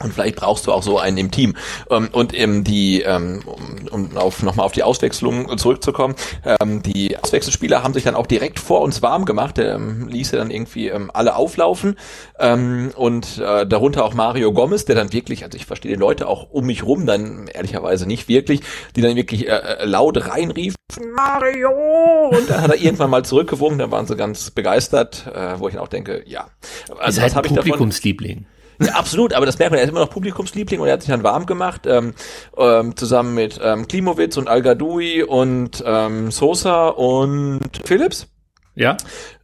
[0.03, 1.55] Und vielleicht brauchst du auch so einen im Team.
[1.91, 3.43] Ähm, und ähm, die, ähm,
[3.91, 8.59] um auf, nochmal auf die Auswechslung zurückzukommen, ähm, die Auswechselspieler haben sich dann auch direkt
[8.59, 9.59] vor uns warm gemacht.
[9.59, 11.97] Der ähm, ließ ja dann irgendwie ähm, alle auflaufen.
[12.39, 16.29] Ähm, und äh, darunter auch Mario Gomez, der dann wirklich, also ich verstehe die Leute
[16.29, 18.61] auch um mich rum, dann ehrlicherweise nicht wirklich,
[18.97, 20.75] die dann wirklich äh, äh laut reinrief,
[21.15, 22.31] Mario!
[22.31, 25.79] Und dann hat er irgendwann mal zurückgewunken, dann waren sie ganz begeistert, äh, wo ich
[25.79, 26.49] auch denke, ja.
[26.99, 28.47] Also, was habe ich Publikumsliebling.
[28.81, 31.11] Ja, absolut, aber das merkt man, er ist immer noch Publikumsliebling und er hat sich
[31.11, 32.15] dann warm gemacht, ähm,
[32.57, 38.27] ähm, zusammen mit ähm, Klimowitz und Al Gadoui und ähm, Sosa und Phillips.
[38.75, 38.97] Ja.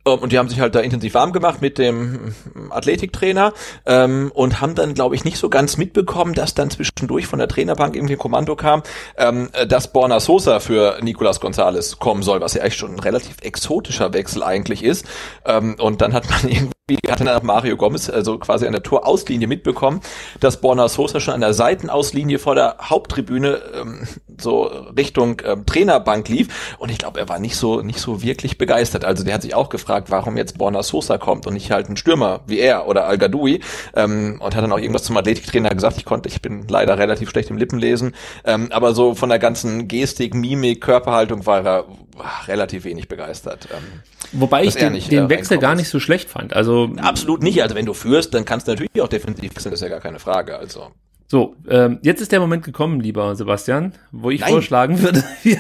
[0.07, 2.35] Ähm, und die haben sich halt da intensiv warm gemacht mit dem
[2.71, 3.53] Athletiktrainer
[3.85, 7.49] ähm, und haben dann, glaube ich, nicht so ganz mitbekommen, dass dann zwischendurch von der
[7.49, 8.83] Trainerbank irgendwie ein Kommando kam,
[9.19, 13.37] ähm, dass Borna Sosa für Nicolas Gonzalez kommen soll, was ja eigentlich schon ein relativ
[13.43, 15.05] exotischer Wechsel eigentlich ist.
[15.45, 16.76] Ähm, und dann hat man irgendwie
[17.09, 20.01] hatte dann Mario Gomez also quasi an der Torauslinie mitbekommen,
[20.39, 24.07] dass Borna Sosa schon an der Seitenauslinie vor der Haupttribüne ähm,
[24.41, 24.65] so
[24.97, 29.05] Richtung ähm, Trainerbank lief und ich glaube, er war nicht so nicht so wirklich begeistert.
[29.05, 31.89] Also der hat sich auch gefragt, gefragt, warum jetzt Borna Sosa kommt und nicht halt
[31.89, 33.61] ein Stürmer wie er oder Al Gadoui
[33.95, 35.97] ähm, und hat dann auch irgendwas zum Athletiktrainer gesagt.
[35.97, 39.89] Ich konnte, ich bin leider relativ schlecht im Lippenlesen, ähm, aber so von der ganzen
[39.89, 41.85] Gestik, Mimik, Körperhaltung war er
[42.19, 43.69] ach, relativ wenig begeistert.
[43.73, 44.01] Ähm,
[44.33, 46.55] Wobei ich den, nicht, den äh, Wechsel gar nicht so schlecht fand.
[46.55, 47.63] Also absolut nicht.
[47.63, 50.01] Also wenn du führst, dann kannst du natürlich auch defensiv wechseln, das ist ja gar
[50.01, 50.57] keine Frage.
[50.59, 50.91] Also
[51.29, 54.51] so, ähm, jetzt ist der Moment gekommen, lieber Sebastian, wo ich Nein.
[54.51, 55.59] vorschlagen würde, wir,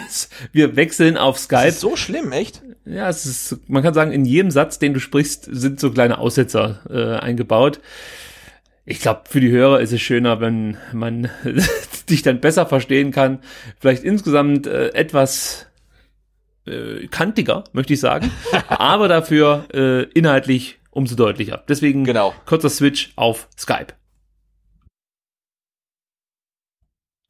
[0.52, 1.64] wir wechseln auf Skype.
[1.64, 2.62] Das ist so schlimm, echt?
[2.84, 6.18] Ja, es ist, man kann sagen, in jedem Satz, den du sprichst, sind so kleine
[6.18, 7.80] Aussetzer äh, eingebaut.
[8.84, 11.28] Ich glaube, für die Hörer ist es schöner, wenn man
[12.08, 13.40] dich dann besser verstehen kann.
[13.80, 15.65] Vielleicht insgesamt äh, etwas
[16.66, 18.30] äh, kantiger, möchte ich sagen,
[18.68, 21.62] aber dafür äh, inhaltlich umso deutlicher.
[21.68, 22.34] Deswegen genau.
[22.46, 23.94] kurzer Switch auf Skype.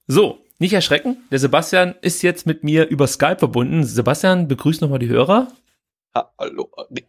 [0.07, 1.19] So, nicht erschrecken.
[1.31, 3.85] Der Sebastian ist jetzt mit mir über Skype verbunden.
[3.85, 5.49] Sebastian, begrüß nochmal die Hörer.
[6.17, 6.71] Ha, hallo.
[6.89, 7.05] Nee,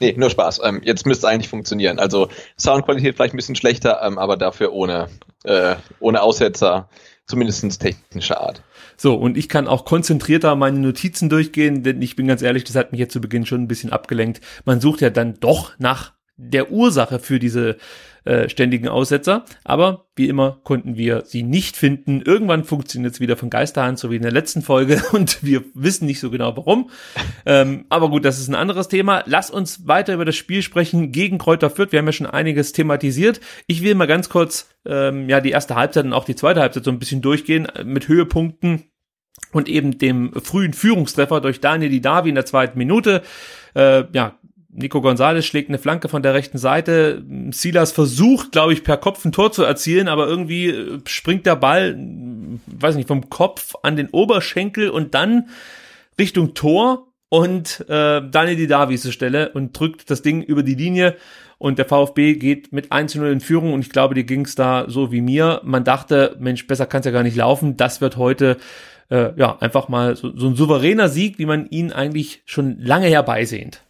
[0.00, 0.60] nee, nur Spaß.
[0.64, 1.98] Ähm, jetzt müsste es eigentlich funktionieren.
[1.98, 2.28] Also
[2.58, 5.08] Soundqualität vielleicht ein bisschen schlechter, ähm, aber dafür ohne,
[5.44, 6.88] äh, ohne Aussetzer,
[7.26, 8.62] zumindest technischer Art.
[9.00, 12.74] So, und ich kann auch konzentrierter meine Notizen durchgehen, denn ich bin ganz ehrlich, das
[12.74, 14.40] hat mich jetzt zu Beginn schon ein bisschen abgelenkt.
[14.64, 17.76] Man sucht ja dann doch nach der Ursache für diese
[18.28, 19.46] äh, ständigen Aussetzer.
[19.64, 22.20] Aber wie immer konnten wir sie nicht finden.
[22.20, 25.02] Irgendwann funktioniert es wieder von Geisterhand, so wie in der letzten Folge.
[25.12, 26.90] Und wir wissen nicht so genau warum.
[27.46, 29.22] ähm, aber gut, das ist ein anderes Thema.
[29.24, 31.92] Lass uns weiter über das Spiel sprechen gegen Kräuter Fürth.
[31.92, 33.40] Wir haben ja schon einiges thematisiert.
[33.66, 36.84] Ich will mal ganz kurz ähm, ja die erste Halbzeit und auch die zweite Halbzeit
[36.84, 38.84] so ein bisschen durchgehen äh, mit Höhepunkten
[39.52, 43.22] und eben dem frühen Führungstreffer durch Daniel Didavi in der zweiten Minute.
[43.74, 44.38] Äh, ja,
[44.70, 47.24] Nico Gonzalez schlägt eine Flanke von der rechten Seite.
[47.50, 51.56] Silas versucht, glaube ich, per Kopf ein Tor zu erzielen, aber irgendwie äh, springt der
[51.56, 51.96] Ball,
[52.66, 55.48] weiß nicht, vom Kopf an den Oberschenkel und dann
[56.18, 60.74] Richtung Tor und äh, Daniel Didavi ist zur Stelle und drückt das Ding über die
[60.74, 61.16] Linie
[61.58, 64.54] und der VfB geht mit 1 0 in Führung und ich glaube, dir ging es
[64.54, 65.60] da so wie mir.
[65.64, 67.76] Man dachte, Mensch, besser kann es ja gar nicht laufen.
[67.76, 68.58] Das wird heute
[69.10, 73.06] äh, ja einfach mal so, so ein souveräner Sieg, wie man ihn eigentlich schon lange
[73.06, 73.82] herbeisehnt.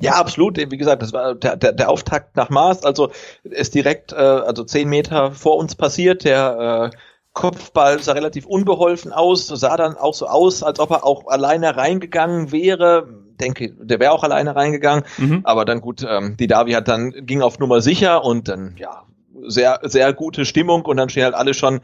[0.00, 0.56] Ja, absolut.
[0.58, 2.84] Wie gesagt, das war der, der, der Auftakt nach Maß.
[2.84, 3.10] Also
[3.42, 6.24] ist direkt, äh, also zehn Meter vor uns passiert.
[6.24, 6.96] Der äh,
[7.32, 11.76] Kopfball sah relativ unbeholfen aus, sah dann auch so aus, als ob er auch alleine
[11.76, 13.08] reingegangen wäre.
[13.40, 15.04] Denke, der wäre auch alleine reingegangen.
[15.18, 15.40] Mhm.
[15.44, 19.04] Aber dann gut, ähm, die Davi hat dann ging auf Nummer sicher und dann ja
[19.46, 21.80] sehr sehr gute Stimmung und dann stehen halt alle schon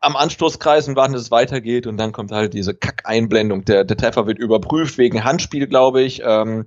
[0.00, 3.64] am Anstoßkreis und warten, dass es weitergeht und dann kommt halt diese Kack-Einblendung.
[3.64, 6.22] Der, der Treffer wird überprüft wegen Handspiel, glaube ich.
[6.24, 6.66] Ähm,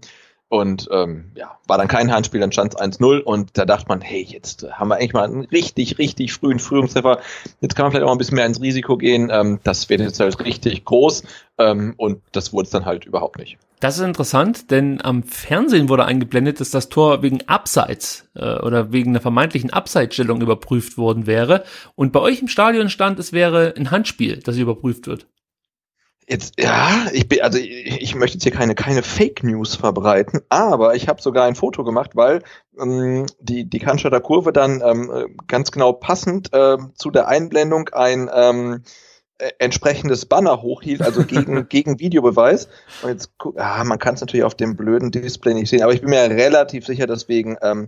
[0.50, 4.02] und ähm, ja, war dann kein Handspiel, dann stand es 1-0 und da dachte man,
[4.02, 7.20] hey, jetzt äh, haben wir eigentlich mal einen richtig, richtig frühen Führungstreffer.
[7.60, 9.30] Jetzt kann man vielleicht auch ein bisschen mehr ins Risiko gehen.
[9.32, 11.24] Ähm, das wird jetzt halt richtig groß
[11.58, 13.58] ähm, und das wurde es dann halt überhaupt nicht.
[13.80, 18.92] Das ist interessant, denn am Fernsehen wurde eingeblendet, dass das Tor wegen Abseits äh, oder
[18.92, 21.64] wegen einer vermeintlichen Abseitsstellung überprüft worden wäre.
[21.96, 25.28] Und bei euch im Stadion stand, es wäre ein Handspiel, das überprüft wird.
[26.30, 30.42] Jetzt, ja, ich bin, also ich, ich möchte jetzt hier keine, keine Fake News verbreiten,
[30.50, 32.44] aber ich habe sogar ein Foto gemacht, weil
[32.78, 38.30] ähm, die, die Cannstatter Kurve dann ähm, ganz genau passend äh, zu der Einblendung ein
[38.34, 38.84] ähm,
[39.38, 42.68] äh, entsprechendes Banner hochhielt, also gegen, gegen Videobeweis.
[43.04, 46.02] Und jetzt, ah, man kann es natürlich auf dem blöden Display nicht sehen, aber ich
[46.02, 47.88] bin mir relativ sicher, deswegen, ähm,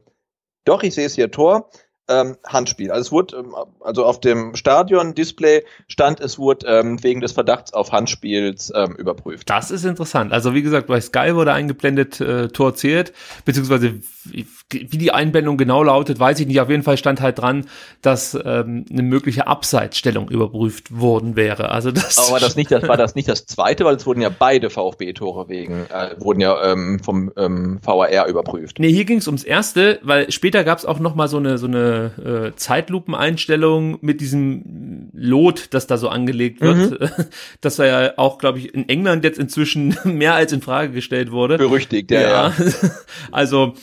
[0.64, 1.70] doch, ich sehe es hier Tor.
[2.10, 2.92] Ähm, Handspiel.
[2.92, 7.74] Also es wurde, ähm, also auf dem Stadion-Display stand, es wurde ähm, wegen des Verdachts
[7.74, 9.50] auf Handspiels ähm, überprüft.
[9.50, 10.34] Das ist interessant.
[10.34, 13.14] Also wie gesagt, bei Sky wurde eingeblendet, äh, Tor zählt,
[13.46, 16.60] beziehungsweise wie, wie die Einblendung genau lautet, weiß ich nicht.
[16.60, 17.66] Auf jeden Fall stand halt dran,
[18.02, 21.70] dass ähm, eine mögliche Abseitsstellung überprüft worden wäre.
[21.70, 22.30] Also das.
[22.30, 25.50] Aber das nicht, das war das nicht das zweite, weil es wurden ja beide VfB-Tore
[25.50, 28.80] wegen, äh, wurden ja ähm, vom ähm, VAR überprüft.
[28.80, 31.58] Nee, hier ging es ums erste, weil später gab es auch noch mal so eine
[31.58, 37.10] so eine äh, Zeitlupeneinstellung mit diesem Lot, das da so angelegt wird, mhm.
[37.62, 41.58] das ja auch, glaube ich, in England jetzt inzwischen mehr als in Frage gestellt wurde.
[41.58, 42.22] Berüchtigt, ja.
[42.22, 42.30] ja.
[42.50, 42.54] ja.
[43.32, 43.74] also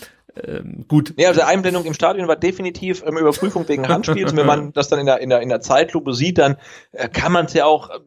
[0.45, 1.15] ähm, gut.
[1.17, 4.33] Nee, also Einblendung im Stadion war definitiv ähm, Überprüfung wegen Handspiels.
[4.33, 6.57] Und wenn man das dann in der, in der, in der Zeitlupe sieht, dann
[6.93, 7.99] äh, kann man es ja auch äh,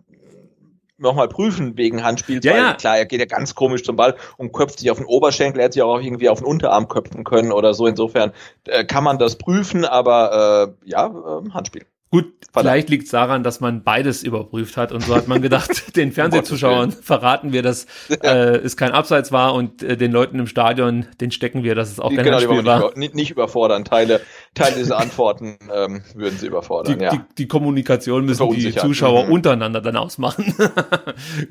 [1.00, 2.74] nochmal prüfen wegen Handspiels, ja, weil ja.
[2.74, 5.66] klar, er geht ja ganz komisch zum Ball und köpft sich auf den Oberschenkel, er
[5.66, 7.88] hätte sich auch irgendwie auf den Unterarm köpfen können oder so.
[7.88, 8.32] Insofern
[8.66, 11.86] äh, kann man das prüfen, aber äh, ja, äh, Handspiel.
[12.12, 15.96] Gut, vielleicht liegt es daran, dass man beides überprüft hat und so hat man gedacht,
[15.96, 17.86] den Fernsehzuschauern verraten wir, dass
[18.24, 21.92] äh, es kein Abseits war und äh, den Leuten im Stadion, den stecken wir, dass
[21.92, 22.98] es auch die, kein genau, Handspiel war.
[22.98, 23.86] Nicht, nicht überfordern.
[23.86, 24.22] Teile,
[24.56, 26.98] Teile dieser Antworten ähm, würden sie überfordern.
[26.98, 27.12] Die, ja.
[27.12, 29.34] die, die Kommunikation müssen die Zuschauer mhm.
[29.34, 30.56] untereinander dann ausmachen.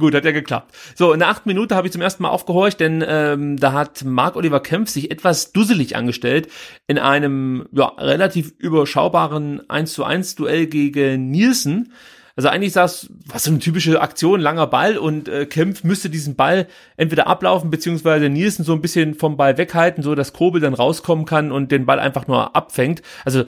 [0.01, 0.75] Gut, hat ja geklappt.
[0.97, 4.05] So, in der achten Minute habe ich zum ersten Mal aufgehorcht, denn ähm, da hat
[4.05, 6.49] Marc-Oliver Kempf sich etwas dusselig angestellt
[6.89, 11.93] in einem ja, relativ überschaubaren 1 zu 1 Duell gegen Nielsen.
[12.39, 16.37] Also eigentlich saß, was so eine typische Aktion, langer Ball und äh, Kempf müsste diesen
[16.37, 20.73] Ball entweder ablaufen, beziehungsweise Nielsen so ein bisschen vom Ball weghalten, so dass Kobel dann
[20.73, 23.03] rauskommen kann und den Ball einfach nur abfängt.
[23.25, 23.43] Also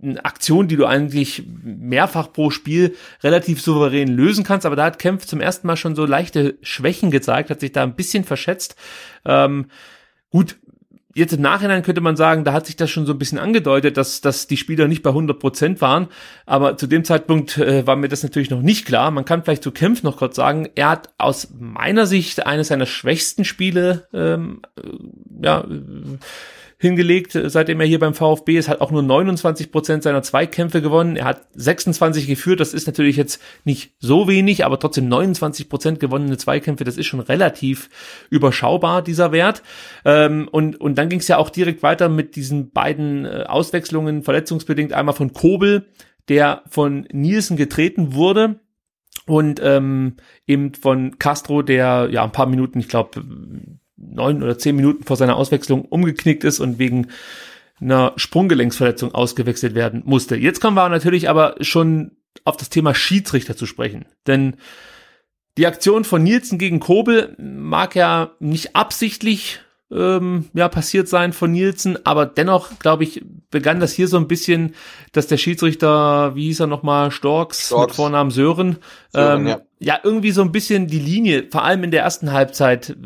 [0.00, 5.00] eine Aktion, die du eigentlich mehrfach pro Spiel relativ souverän lösen kannst, aber da hat
[5.00, 8.76] Kempf zum ersten Mal schon so leichte Schwächen gezeigt, hat sich da ein bisschen verschätzt.
[9.24, 9.66] Ähm,
[10.30, 10.58] gut,
[11.18, 13.96] jetzt im Nachhinein könnte man sagen, da hat sich das schon so ein bisschen angedeutet,
[13.96, 16.08] dass, dass die Spieler nicht bei 100 Prozent waren.
[16.46, 19.10] Aber zu dem Zeitpunkt äh, war mir das natürlich noch nicht klar.
[19.10, 22.86] Man kann vielleicht zu Kempf noch kurz sagen, er hat aus meiner Sicht eines seiner
[22.86, 26.18] schwächsten Spiele ähm, äh, ja, äh,
[26.80, 31.16] hingelegt, seitdem er hier beim VfB ist, hat auch nur 29 Prozent seiner Zweikämpfe gewonnen.
[31.16, 35.98] Er hat 26 geführt, das ist natürlich jetzt nicht so wenig, aber trotzdem 29 Prozent
[35.98, 37.90] gewonnene Zweikämpfe, das ist schon relativ
[38.30, 39.62] überschaubar, dieser Wert.
[40.04, 44.22] Ähm, und, und dann ging es ja auch direkt weiter mit diesen beiden äh, Auswechslungen,
[44.22, 45.86] verletzungsbedingt einmal von Kobel,
[46.28, 48.60] der von Nielsen getreten wurde,
[49.26, 53.22] und ähm, eben von Castro, der ja ein paar Minuten, ich glaube,
[53.98, 57.08] neun oder zehn Minuten vor seiner Auswechslung umgeknickt ist und wegen
[57.80, 60.36] einer Sprunggelenksverletzung ausgewechselt werden musste.
[60.36, 62.12] Jetzt kommen wir natürlich aber schon
[62.44, 64.06] auf das Thema Schiedsrichter zu sprechen.
[64.26, 64.56] Denn
[65.56, 71.50] die Aktion von Nielsen gegen Kobel mag ja nicht absichtlich ähm, ja, passiert sein von
[71.50, 74.74] Nielsen, aber dennoch, glaube ich, begann das hier so ein bisschen,
[75.12, 77.86] dass der Schiedsrichter, wie hieß er nochmal, Storks, Storks.
[77.86, 78.76] mit Vornamen Sören,
[79.10, 79.60] Sören, ähm, ja.
[79.78, 82.96] ja, irgendwie so ein bisschen die Linie, vor allem in der ersten Halbzeit,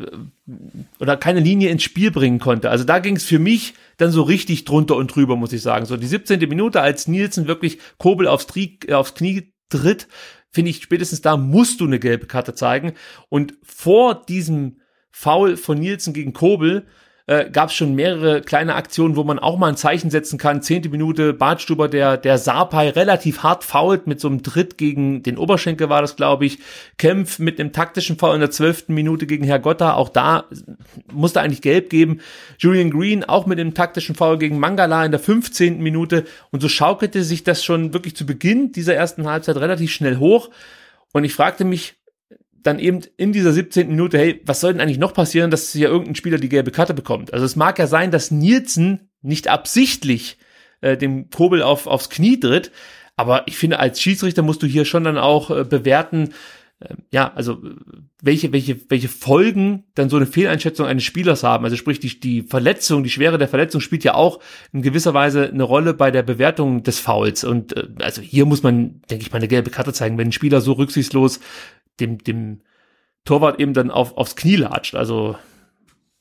[0.99, 2.69] oder keine Linie ins Spiel bringen konnte.
[2.69, 5.85] Also da ging es für mich dann so richtig drunter und drüber, muss ich sagen.
[5.85, 6.39] So die 17.
[6.49, 10.07] Minute, als Nielsen wirklich Kobel aufs, Tri äh, aufs Knie tritt,
[10.49, 12.93] finde ich, spätestens da musst du eine gelbe Karte zeigen.
[13.29, 14.79] Und vor diesem
[15.11, 16.87] Foul von Nielsen gegen Kobel
[17.25, 20.61] äh, gab es schon mehrere kleine Aktionen, wo man auch mal ein Zeichen setzen kann.
[20.61, 25.37] Zehnte Minute, Bartstuber, der, der Sapai relativ hart fault mit so einem Tritt gegen den
[25.37, 26.59] Oberschenkel war das, glaube ich.
[26.97, 30.45] Kempf mit einem taktischen Foul in der zwölften Minute gegen Herr Gotta, auch da
[31.11, 32.19] musste eigentlich gelb geben.
[32.57, 35.81] Julian Green auch mit dem taktischen Foul gegen Mangala in der 15.
[35.81, 36.25] Minute.
[36.51, 40.49] Und so schaukelte sich das schon wirklich zu Beginn dieser ersten Halbzeit relativ schnell hoch.
[41.13, 41.95] Und ich fragte mich,
[42.63, 43.89] dann eben in dieser 17.
[43.89, 46.93] Minute, hey, was soll denn eigentlich noch passieren, dass hier irgendein Spieler die gelbe Karte
[46.93, 47.33] bekommt?
[47.33, 50.37] Also es mag ja sein, dass Nielsen nicht absichtlich
[50.81, 52.71] äh, dem Kobel auf, aufs Knie tritt,
[53.15, 56.33] aber ich finde, als Schiedsrichter musst du hier schon dann auch äh, bewerten,
[56.79, 57.61] äh, ja, also
[58.21, 61.63] welche, welche, welche Folgen dann so eine Fehleinschätzung eines Spielers haben.
[61.65, 64.39] Also sprich, die, die Verletzung, die Schwere der Verletzung spielt ja auch
[64.71, 67.43] in gewisser Weise eine Rolle bei der Bewertung des Fouls.
[67.43, 70.33] Und äh, also hier muss man, denke ich mal, eine gelbe Karte zeigen, wenn ein
[70.33, 71.39] Spieler so rücksichtslos
[71.99, 72.61] dem, dem
[73.25, 74.95] Torwart eben dann auf, aufs Knie latscht.
[74.95, 75.35] Also,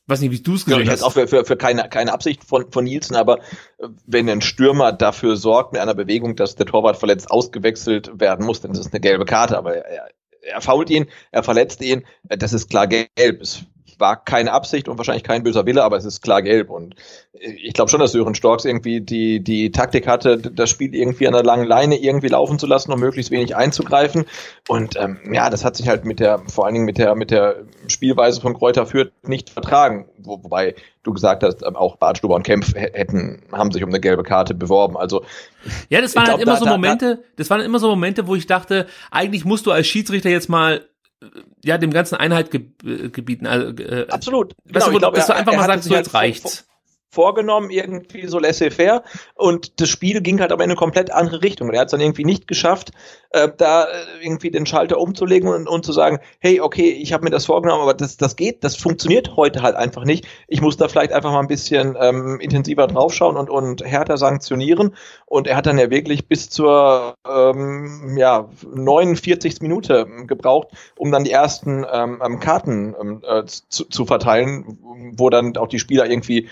[0.06, 1.02] weiß nicht, wie du es Ja, gesehen ich hast.
[1.02, 3.38] auch für, für, für keine, keine Absicht von, von Nielsen, aber
[3.78, 8.46] äh, wenn ein Stürmer dafür sorgt mit einer Bewegung, dass der Torwart verletzt ausgewechselt werden
[8.46, 9.56] muss, dann ist es eine gelbe Karte.
[9.58, 10.10] Aber er,
[10.42, 13.40] er fault ihn, er verletzt ihn, äh, das ist klar gelb.
[13.40, 13.64] Es
[14.02, 16.68] war keine Absicht und wahrscheinlich kein böser Wille, aber es ist klar gelb.
[16.68, 16.96] Und
[17.32, 21.32] ich glaube schon, dass Sören Storks irgendwie die, die Taktik hatte, das Spiel irgendwie an
[21.32, 24.26] der langen Leine irgendwie laufen zu lassen, um möglichst wenig einzugreifen.
[24.68, 27.30] Und ähm, ja, das hat sich halt mit der, vor allen Dingen mit der, mit
[27.30, 30.08] der Spielweise von Kräuter Fürth nicht vertragen.
[30.18, 34.00] Wo, wobei du gesagt hast, ähm, auch Bartstuber und Kempf hätten, haben sich um eine
[34.00, 34.96] gelbe Karte beworben.
[34.96, 35.24] Also
[35.88, 38.34] ja, das waren halt immer da, so Momente, da, das waren immer so Momente, wo
[38.34, 40.82] ich dachte, eigentlich musst du als Schiedsrichter jetzt mal
[41.64, 42.66] ja, dem ganzen Einheit ge
[43.10, 43.46] gebieten.
[43.46, 44.54] Also, äh, Absolut.
[44.64, 46.66] Weißt genau, du, wo, glaub, dass du einfach mal sagst, so jetzt reicht's
[47.12, 49.02] vorgenommen, irgendwie so laissez-faire.
[49.34, 51.70] Und das Spiel ging halt aber in eine komplett andere Richtung.
[51.70, 52.92] Er hat es dann irgendwie nicht geschafft,
[53.30, 53.86] äh, da äh,
[54.22, 57.82] irgendwie den Schalter umzulegen und, und zu sagen, hey, okay, ich habe mir das vorgenommen,
[57.82, 60.26] aber das, das geht, das funktioniert heute halt einfach nicht.
[60.48, 64.94] Ich muss da vielleicht einfach mal ein bisschen ähm, intensiver draufschauen und, und härter sanktionieren.
[65.26, 69.60] Und er hat dann ja wirklich bis zur ähm, ja, 49.
[69.60, 74.78] Minute gebraucht, um dann die ersten ähm, ähm, Karten ähm, äh, zu, zu verteilen,
[75.14, 76.48] wo dann auch die Spieler irgendwie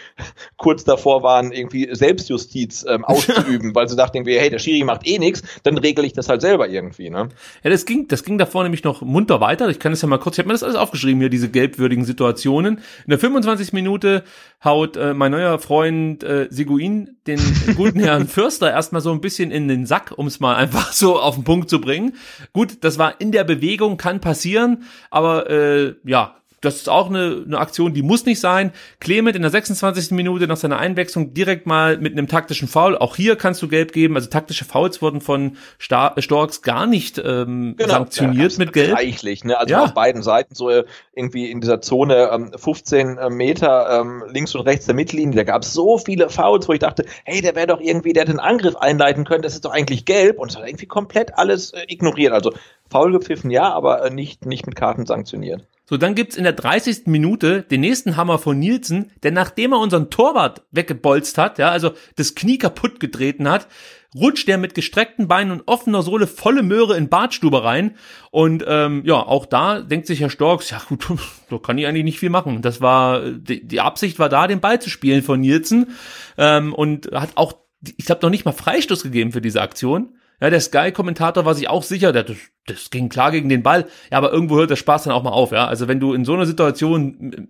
[0.57, 5.07] kurz davor waren, irgendwie Selbstjustiz ähm, auszuüben, weil sie dachten irgendwie, hey, der Schiri macht
[5.07, 7.11] eh nichts, dann regel ich das halt selber irgendwie.
[7.11, 7.29] Ne?
[7.63, 9.69] Ja, das ging, das ging davor nämlich noch munter weiter.
[9.69, 12.05] Ich kann es ja mal kurz, ich habe mir das alles aufgeschrieben hier, diese gelbwürdigen
[12.05, 12.77] Situationen.
[13.05, 13.73] In der 25.
[13.73, 14.25] Minute
[14.65, 17.41] haut äh, mein neuer Freund äh, Seguin den
[17.77, 21.19] guten Herrn Fürster erstmal so ein bisschen in den Sack, um es mal einfach so
[21.19, 22.15] auf den Punkt zu bringen.
[22.53, 27.45] Gut, das war in der Bewegung, kann passieren, aber äh, ja, das ist auch eine,
[27.47, 28.73] eine Aktion, die muss nicht sein.
[29.01, 30.11] Clement in der 26.
[30.11, 32.99] Minute nach seiner Einwechslung direkt mal mit einem taktischen Foul.
[32.99, 34.15] Auch hier kannst du gelb geben.
[34.15, 38.95] Also taktische Fouls wurden von Star Storks gar nicht ähm, genau, sanktioniert mit gelb.
[38.95, 39.59] Reichlich, ne?
[39.59, 39.85] Also ja.
[39.85, 40.85] auf beiden Seiten so äh,
[41.15, 45.37] irgendwie in dieser Zone ähm, 15 äh, Meter ähm, links und rechts der Mittellinie.
[45.37, 48.27] Da gab es so viele Fouls, wo ich dachte, hey, der wäre doch irgendwie, der
[48.27, 49.43] den Angriff einleiten können.
[49.43, 50.39] Das ist doch eigentlich gelb.
[50.39, 52.35] Und es hat irgendwie komplett alles äh, ignoriert.
[52.35, 52.53] Also
[52.91, 55.67] faul gepfiffen, ja, aber äh, nicht, nicht mit Karten sanktioniert.
[55.89, 57.07] So, dann gibt's in der 30.
[57.07, 61.93] Minute den nächsten Hammer von Nielsen, der nachdem er unseren Torwart weggebolzt hat, ja, also
[62.17, 63.67] das Knie kaputt getreten hat,
[64.15, 67.97] rutscht er mit gestreckten Beinen und offener Sohle volle Möhre in Badstube rein.
[68.31, 71.07] Und ähm, ja, auch da denkt sich Herr Storks, ja gut,
[71.51, 72.63] da kann ich eigentlich nicht viel machen.
[72.63, 75.95] Das war, die, die Absicht war da, den Ball zu spielen von Nielsen.
[76.37, 77.55] Ähm, und hat auch,
[77.97, 80.15] ich glaube, noch nicht mal Freistoß gegeben für diese Aktion.
[80.41, 82.27] Ja, der Sky-Kommentator war sich auch sicher, das,
[82.67, 83.87] das ging klar gegen den Ball.
[84.11, 85.53] Ja, aber irgendwo hört der Spaß dann auch mal auf.
[85.53, 87.49] Ja, also wenn du in so einer Situation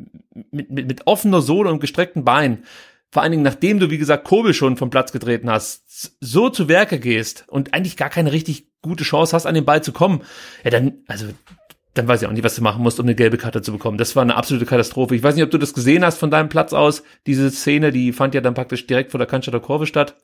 [0.51, 2.65] mit, mit, mit offener Sohle und gestreckten Beinen,
[3.13, 6.69] vor allen Dingen nachdem du, wie gesagt, Kobel schon vom Platz getreten hast, so zu
[6.69, 10.23] Werke gehst und eigentlich gar keine richtig gute Chance hast, an den Ball zu kommen,
[10.65, 11.27] ja, dann, also,
[11.95, 13.99] dann weiß ich auch nicht, was du machen musst, um eine gelbe Karte zu bekommen.
[13.99, 15.17] Das war eine absolute Katastrophe.
[15.17, 17.03] Ich weiß nicht, ob du das gesehen hast von deinem Platz aus.
[17.27, 20.17] Diese Szene, die fand ja dann praktisch direkt vor der Cannstatter Kurve statt.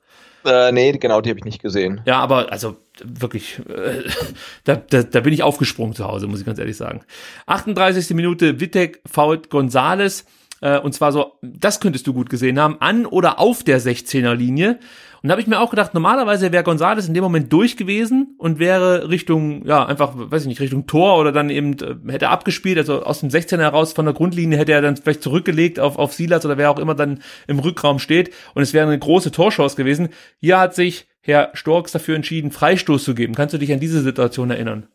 [0.47, 2.01] Äh, nee, genau, die habe ich nicht gesehen.
[2.05, 4.03] Ja, aber also wirklich, äh,
[4.63, 7.01] da, da, da bin ich aufgesprungen zu Hause, muss ich ganz ehrlich sagen.
[7.47, 8.15] 38.
[8.15, 10.25] Minute, Wittek fault Gonzales.
[10.61, 14.33] Äh, und zwar so, das könntest du gut gesehen haben, an oder auf der 16er
[14.33, 14.79] Linie.
[15.21, 18.35] Und da habe ich mir auch gedacht, normalerweise wäre Gonzales in dem Moment durch gewesen
[18.37, 22.29] und wäre Richtung, ja, einfach, weiß ich nicht, Richtung Tor oder dann eben äh, hätte
[22.29, 25.97] abgespielt, also aus dem 16er heraus von der Grundlinie hätte er dann vielleicht zurückgelegt auf,
[25.97, 29.31] auf Silas oder wer auch immer dann im Rückraum steht und es wäre eine große
[29.31, 30.09] Torchance gewesen.
[30.39, 33.35] Hier hat sich Herr Storks dafür entschieden, Freistoß zu geben.
[33.35, 34.87] Kannst du dich an diese Situation erinnern?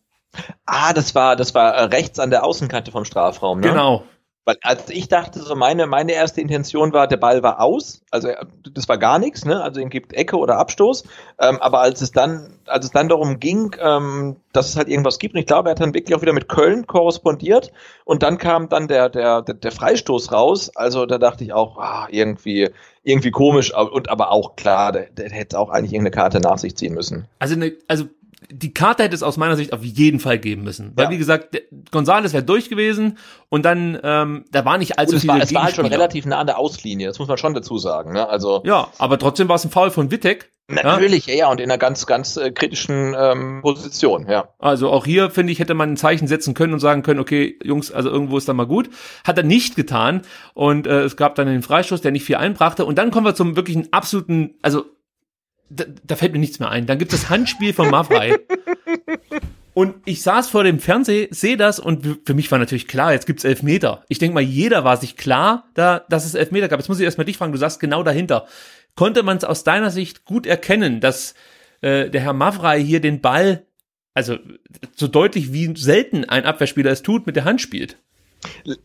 [0.65, 3.69] Ah, das war, das war äh, rechts an der Außenkante vom Strafraum, ne?
[3.69, 4.05] Genau.
[4.45, 8.29] Weil als ich dachte, so meine, meine erste Intention war, der Ball war aus, also
[8.73, 9.63] das war gar nichts, ne?
[9.63, 11.05] Also ihm gibt Ecke oder Abstoß.
[11.39, 15.21] Ähm, aber als es dann, als es dann darum ging, ähm, dass es halt irgendwas
[15.21, 17.73] gibt, und ich glaube, er hat dann wirklich auch wieder mit Köln korrespondiert
[18.05, 20.73] und dann kam dann der, der, der, der Freistoß raus.
[20.75, 22.71] Also da dachte ich auch, ah, irgendwie,
[23.05, 26.77] irgendwie komisch und aber auch klar, der, der hätte auch eigentlich irgendeine Karte nach sich
[26.77, 27.29] ziehen müssen.
[27.39, 28.07] Also, ne, also
[28.51, 30.93] die Karte hätte es aus meiner Sicht auf jeden Fall geben müssen.
[30.95, 31.11] Weil, ja.
[31.11, 33.19] wie gesagt, Gonzales wäre durch gewesen
[33.49, 35.31] und dann, ähm, da war nicht allzu viel.
[35.31, 37.55] Es war, es war halt schon relativ nah an der Auslinie, das muss man schon
[37.55, 38.13] dazu sagen.
[38.13, 38.29] Ne?
[38.29, 40.51] Also ja, aber trotzdem war es ein Foul von Wittek.
[40.69, 44.49] Natürlich, ja, ja, und in einer ganz, ganz äh, kritischen ähm, Position, ja.
[44.59, 47.59] Also auch hier, finde ich, hätte man ein Zeichen setzen können und sagen können, okay,
[47.63, 48.89] Jungs, also irgendwo ist da mal gut.
[49.27, 50.23] Hat er nicht getan
[50.55, 52.87] und äh, es gab dann den Freistoß, der nicht viel einbrachte.
[52.87, 54.85] Und dann kommen wir zum wirklichen absoluten, also
[55.75, 56.87] da, da fällt mir nichts mehr ein.
[56.87, 58.39] Dann gibt es das Handspiel von Mavrei.
[59.75, 63.27] Und ich saß vor dem Fernseher, sehe das und für mich war natürlich klar, jetzt
[63.27, 64.05] gibt's Elfmeter.
[64.09, 66.79] Ich denke mal, jeder war sich klar, da, dass es Elfmeter gab.
[66.79, 68.47] Jetzt muss ich erstmal dich fragen, du sagst genau dahinter.
[68.97, 71.35] Konnte man es aus deiner Sicht gut erkennen, dass
[71.81, 73.65] äh, der Herr Mavrei hier den Ball,
[74.13, 74.37] also
[74.95, 77.97] so deutlich wie selten ein Abwehrspieler es tut, mit der Hand spielt?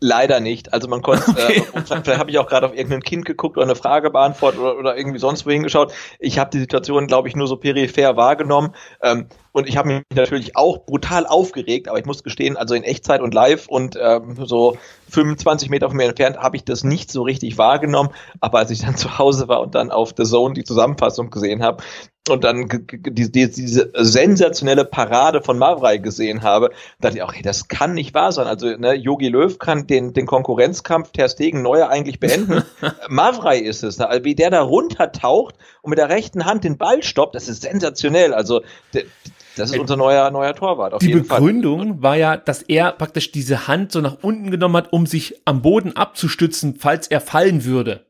[0.00, 0.72] Leider nicht.
[0.72, 1.62] Also man konnte, okay.
[1.74, 4.78] äh, vielleicht habe ich auch gerade auf irgendein Kind geguckt oder eine Frage beantwortet oder,
[4.78, 5.92] oder irgendwie sonst wohin geschaut.
[6.18, 8.74] Ich habe die Situation, glaube ich, nur so peripher wahrgenommen.
[9.02, 12.84] Ähm, und ich habe mich natürlich auch brutal aufgeregt, aber ich muss gestehen, also in
[12.84, 14.78] Echtzeit und live und ähm, so
[15.10, 18.10] 25 Meter von mir entfernt habe ich das nicht so richtig wahrgenommen.
[18.40, 21.62] Aber als ich dann zu Hause war und dann auf The Zone die Zusammenfassung gesehen
[21.62, 21.82] habe,
[22.30, 26.70] und dann die, die, diese sensationelle Parade von Mavrei gesehen habe,
[27.00, 28.46] dachte ich auch, hey, das kann nicht wahr sein.
[28.46, 32.62] Also ne, Yogi Löw kann den, den Konkurrenzkampf Ter Stegen Neuer eigentlich beenden.
[33.08, 34.20] Mavrei ist es, ne?
[34.22, 38.34] wie der da runtertaucht und mit der rechten Hand den Ball stoppt, das ist sensationell.
[38.34, 38.62] Also
[39.58, 40.94] das ist unser neuer, neuer Torwart.
[40.94, 42.02] Auf die Begründung Fall.
[42.02, 45.62] war ja, dass er praktisch diese Hand so nach unten genommen hat, um sich am
[45.62, 48.07] Boden abzustützen, falls er fallen würde.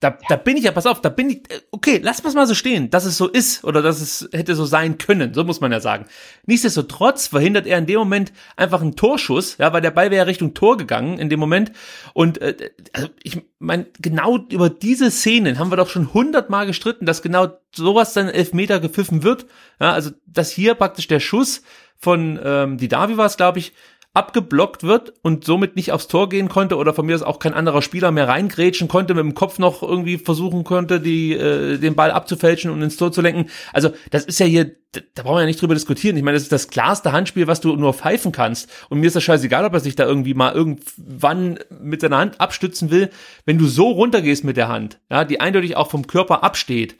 [0.00, 0.16] Da, ja.
[0.28, 2.88] da bin ich ja, pass auf, da bin ich, äh, okay, lass mal so stehen,
[2.88, 5.80] dass es so ist oder dass es hätte so sein können, so muss man ja
[5.80, 6.06] sagen.
[6.46, 10.22] Nichtsdestotrotz verhindert er in dem Moment einfach einen Torschuss, ja, weil der Ball wäre ja
[10.22, 11.72] Richtung Tor gegangen in dem Moment.
[12.14, 17.04] Und äh, also ich meine, genau über diese Szenen haben wir doch schon hundertmal gestritten,
[17.04, 19.46] dass genau sowas dann Elfmeter gepfiffen wird.
[19.80, 21.62] Ja, also dass hier praktisch der Schuss
[21.96, 23.72] von ähm, die Davi war es, glaube ich,
[24.18, 27.54] abgeblockt wird und somit nicht aufs Tor gehen konnte oder von mir aus auch kein
[27.54, 31.94] anderer Spieler mehr reingrätschen konnte, mit dem Kopf noch irgendwie versuchen konnte, die, äh, den
[31.94, 33.48] Ball abzufälschen und ins Tor zu lenken.
[33.72, 34.72] Also das ist ja hier,
[35.14, 36.16] da brauchen wir ja nicht drüber diskutieren.
[36.16, 38.68] Ich meine, das ist das klarste Handspiel, was du nur pfeifen kannst.
[38.88, 42.40] Und mir ist das scheißegal, ob er sich da irgendwie mal irgendwann mit seiner Hand
[42.40, 43.10] abstützen will.
[43.44, 46.96] Wenn du so runtergehst mit der Hand, ja, die eindeutig auch vom Körper absteht,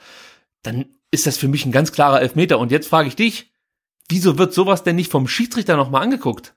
[0.62, 2.60] dann ist das für mich ein ganz klarer Elfmeter.
[2.60, 3.50] Und jetzt frage ich dich,
[4.08, 6.54] wieso wird sowas denn nicht vom Schiedsrichter nochmal angeguckt?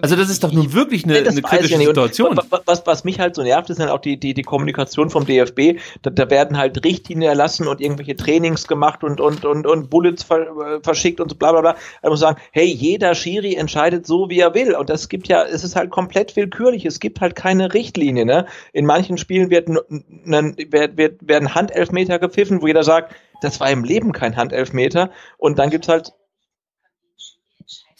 [0.00, 2.38] Also das ist doch nun wirklich eine, eine kritische ja Situation.
[2.66, 5.80] Was, was mich halt so nervt, ist dann auch die, die, die Kommunikation vom DFB.
[6.02, 10.22] Da, da werden halt Richtlinien erlassen und irgendwelche Trainings gemacht und, und, und, und Bullets
[10.22, 11.76] ver, verschickt und so bla bla bla.
[12.02, 14.74] Da muss sagen, hey, jeder Schiri entscheidet so, wie er will.
[14.74, 16.84] Und das gibt ja, es ist halt komplett willkürlich.
[16.84, 18.24] Es gibt halt keine Richtlinie.
[18.24, 18.46] Ne?
[18.72, 23.84] In manchen Spielen wird, wird, wird, werden Handelfmeter gepfiffen, wo jeder sagt, das war im
[23.84, 25.10] Leben kein Handelfmeter.
[25.38, 26.12] Und dann gibt's halt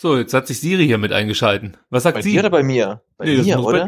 [0.01, 1.77] so, jetzt hat sich Siri hier mit eingeschalten.
[1.91, 2.31] Was sagt bei sie?
[2.31, 3.03] Dir oder bei mir?
[3.17, 3.87] Bei nee, mir, oder?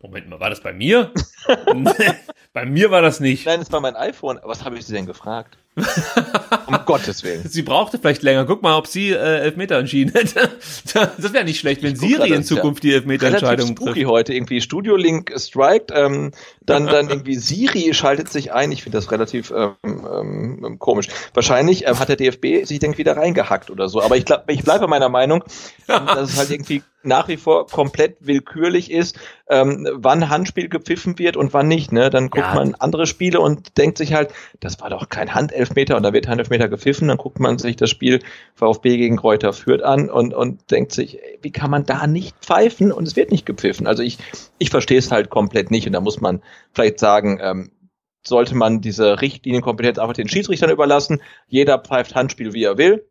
[0.00, 0.08] Bei...
[0.08, 1.12] Moment mal, war das bei mir?
[2.52, 3.46] bei mir war das nicht.
[3.46, 4.38] Nein, das war mein iPhone.
[4.42, 5.58] Was habe ich sie denn gefragt?
[6.66, 7.46] um Gottes Willen.
[7.48, 8.44] Sie brauchte vielleicht länger.
[8.44, 10.50] Guck mal, ob sie äh, Elfmeter entschieden hätte.
[11.16, 13.82] das wäre nicht schlecht, wenn Siri in Zukunft ja die Elfmeterentscheidung trifft.
[13.82, 14.34] spooky heute.
[14.34, 16.32] Irgendwie Studio Link strikt, ähm,
[16.62, 18.72] dann, dann irgendwie Siri schaltet sich ein.
[18.72, 21.08] Ich finde das relativ ähm, ähm, komisch.
[21.34, 24.02] Wahrscheinlich ähm, hat der DFB sich denk wieder reingehackt oder so.
[24.02, 25.44] Aber ich, ich bleibe meiner Meinung,
[25.86, 29.18] dass es halt irgendwie nach wie vor komplett willkürlich ist,
[29.48, 31.92] ähm, wann Handspiel gepfiffen wird und wann nicht.
[31.92, 32.10] Ne?
[32.10, 32.54] Dann guckt ja.
[32.54, 36.12] man andere Spiele und denkt sich halt, das war doch kein Handelf Elfmeter und da
[36.12, 38.20] wird ein Elfmeter gepfiffen, dann guckt man sich das Spiel
[38.54, 42.92] VfB gegen Kräuter führt an und, und denkt sich, wie kann man da nicht pfeifen
[42.92, 43.86] und es wird nicht gepfiffen.
[43.86, 44.18] Also ich,
[44.58, 47.70] ich verstehe es halt komplett nicht und da muss man vielleicht sagen, ähm,
[48.26, 51.22] sollte man diese Richtlinienkompetenz einfach den Schiedsrichtern überlassen.
[51.46, 53.07] Jeder pfeift Handspiel, wie er will.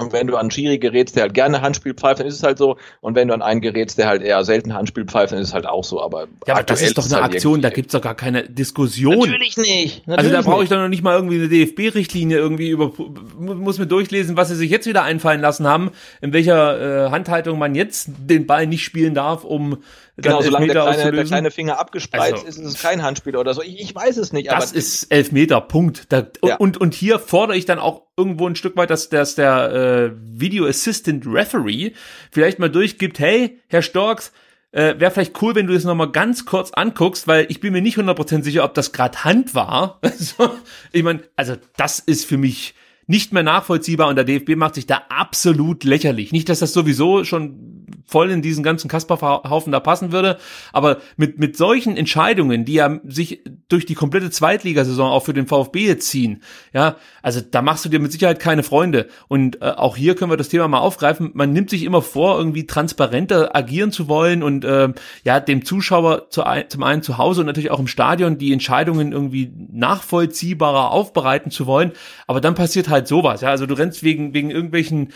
[0.00, 2.56] Und wenn du an Schiri gerätst, der halt gerne Handspiel pfeift, dann ist es halt
[2.56, 2.76] so.
[3.00, 5.54] Und wenn du an einen gerätst, der halt eher selten Handspiel pfeift, dann ist es
[5.54, 6.00] halt auch so.
[6.00, 9.18] Aber ja, aber das ist doch eine halt Aktion, da gibt's doch gar keine Diskussion.
[9.18, 10.06] Natürlich nicht.
[10.06, 12.92] Natürlich also da brauche ich doch noch nicht mal irgendwie eine DFB-Richtlinie irgendwie über,
[13.36, 15.90] muss mir durchlesen, was sie sich jetzt wieder einfallen lassen haben,
[16.20, 19.78] in welcher äh, Handhaltung man jetzt den Ball nicht spielen darf, um
[20.20, 23.54] Genau, solange der kleine, der kleine, Finger abgespreizt also, ist, ist es kein Handspiel oder
[23.54, 23.62] so.
[23.62, 24.50] Ich, ich weiß es nicht.
[24.50, 26.12] Das ist Elfmeter, Punkt.
[26.12, 26.56] Da, ja.
[26.56, 30.10] und, und hier fordere ich dann auch irgendwo ein Stück weit, dass, dass der äh,
[30.16, 31.92] Video Assistant Referee
[32.32, 34.32] vielleicht mal durchgibt, hey, Herr Storks,
[34.72, 37.80] äh, wäre vielleicht cool, wenn du es nochmal ganz kurz anguckst, weil ich bin mir
[37.80, 40.00] nicht 100% sicher, ob das gerade Hand war.
[40.08, 40.50] Also,
[40.90, 42.74] ich meine, also das ist für mich
[43.06, 46.32] nicht mehr nachvollziehbar und der DFB macht sich da absolut lächerlich.
[46.32, 50.38] Nicht, dass das sowieso schon voll in diesen ganzen Kasperhaufen da passen würde.
[50.72, 55.46] Aber mit, mit solchen Entscheidungen, die ja sich durch die komplette Zweitligasaison auch für den
[55.46, 59.08] VfB jetzt ziehen, ja, also da machst du dir mit Sicherheit keine Freunde.
[59.28, 61.30] Und äh, auch hier können wir das Thema mal aufgreifen.
[61.34, 64.88] Man nimmt sich immer vor, irgendwie transparenter agieren zu wollen und äh,
[65.24, 69.12] ja, dem Zuschauer zu, zum einen zu Hause und natürlich auch im Stadion die Entscheidungen
[69.12, 71.92] irgendwie nachvollziehbarer aufbereiten zu wollen.
[72.26, 73.50] Aber dann passiert halt sowas, ja.
[73.50, 75.12] Also du rennst wegen, wegen irgendwelchen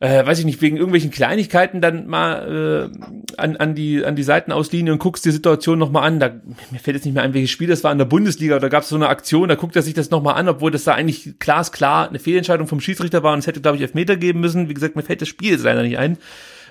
[0.00, 4.22] äh, weiß ich nicht, wegen irgendwelchen Kleinigkeiten dann mal äh, an, an, die, an die
[4.22, 6.20] Seitenauslinie und guckst die Situation nochmal an.
[6.20, 6.30] Da,
[6.70, 8.84] mir fällt jetzt nicht mehr ein, welches Spiel das war in der Bundesliga, da gab
[8.84, 11.38] es so eine Aktion, da guckt er sich das nochmal an, obwohl das da eigentlich
[11.40, 14.68] glasklar eine Fehlentscheidung vom Schiedsrichter war und es hätte, glaube ich, Elfmeter geben müssen.
[14.68, 16.16] Wie gesagt, mir fällt das Spiel jetzt leider nicht ein.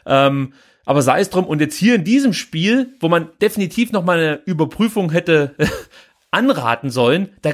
[0.05, 0.53] Ähm,
[0.85, 4.41] aber sei es drum, und jetzt hier in diesem Spiel, wo man definitiv nochmal eine
[4.45, 5.53] Überprüfung hätte
[6.31, 7.51] anraten sollen, da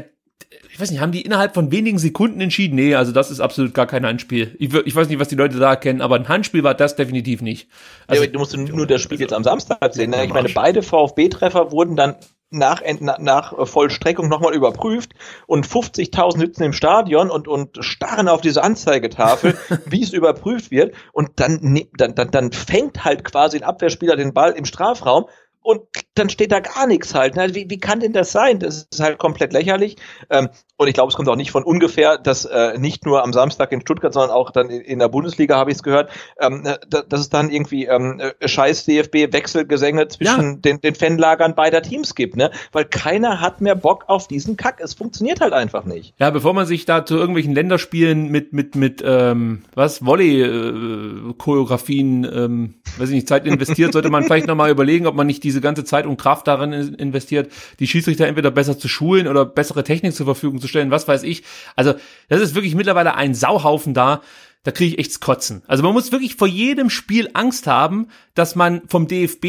[0.74, 2.76] ich weiß nicht, haben die innerhalb von wenigen Sekunden entschieden?
[2.76, 4.56] Nee, also das ist absolut gar kein Handspiel.
[4.60, 7.42] Ich, ich weiß nicht, was die Leute da erkennen, aber ein Handspiel war das definitiv
[7.42, 7.70] nicht.
[8.08, 10.10] Also, ja, du musst nur das Spiel jetzt am Samstag sehen.
[10.10, 10.26] Ne?
[10.26, 12.16] Ich meine, beide VfB-Treffer wurden dann
[12.50, 12.82] nach,
[13.20, 15.14] nach Vollstreckung nochmal überprüft
[15.48, 20.96] und 50.000 sitzen im Stadion und, und starren auf diese Anzeigetafel, wie es überprüft wird
[21.12, 25.26] und dann, dann, dann, dann fängt halt quasi ein Abwehrspieler den Ball im Strafraum
[25.62, 25.82] und
[26.16, 27.36] dann steht da gar nichts halt.
[27.36, 27.56] Ne?
[27.56, 28.60] Wie, wie kann denn das sein?
[28.60, 29.96] Das ist halt komplett lächerlich.
[30.30, 33.32] Ähm, und ich glaube, es kommt auch nicht von ungefähr, dass äh, nicht nur am
[33.32, 36.66] Samstag in Stuttgart, sondern auch dann in, in der Bundesliga habe ich es gehört, ähm,
[36.66, 40.56] äh, dass es dann irgendwie ähm, äh, scheiß DFB-Wechselgesänge zwischen ja.
[40.56, 42.52] den, den Fanlagern beider Teams gibt, ne?
[42.72, 44.82] Weil keiner hat mehr Bock auf diesen Kack.
[44.82, 46.16] Es funktioniert halt einfach nicht.
[46.20, 52.44] Ja, bevor man sich da zu irgendwelchen Länderspielen mit mit mit ähm, was Volley-Choreografien, äh,
[52.44, 55.62] ähm, weiß ich nicht, Zeit investiert, sollte man vielleicht nochmal überlegen, ob man nicht diese
[55.62, 60.14] ganze Zeit und Kraft darin investiert, die Schiedsrichter entweder besser zu schulen oder bessere Technik
[60.14, 61.44] zur Verfügung zu stellen, was weiß ich.
[61.76, 61.94] Also
[62.30, 64.22] das ist wirklich mittlerweile ein Sauhaufen da.
[64.64, 65.62] Da kriege ich echt Kotzen.
[65.68, 69.46] Also man muss wirklich vor jedem Spiel Angst haben, dass man vom DFB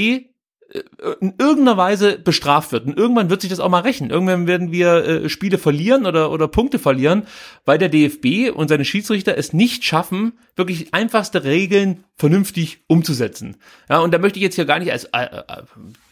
[0.74, 0.82] äh,
[1.20, 2.86] in irgendeiner Weise bestraft wird.
[2.86, 4.10] Und irgendwann wird sich das auch mal rächen.
[4.10, 7.26] Irgendwann werden wir äh, Spiele verlieren oder, oder Punkte verlieren,
[7.64, 13.56] weil der DFB und seine Schiedsrichter es nicht schaffen, wirklich einfachste Regeln vernünftig umzusetzen.
[13.88, 15.62] Ja, und da möchte ich jetzt hier gar nicht als äh, äh,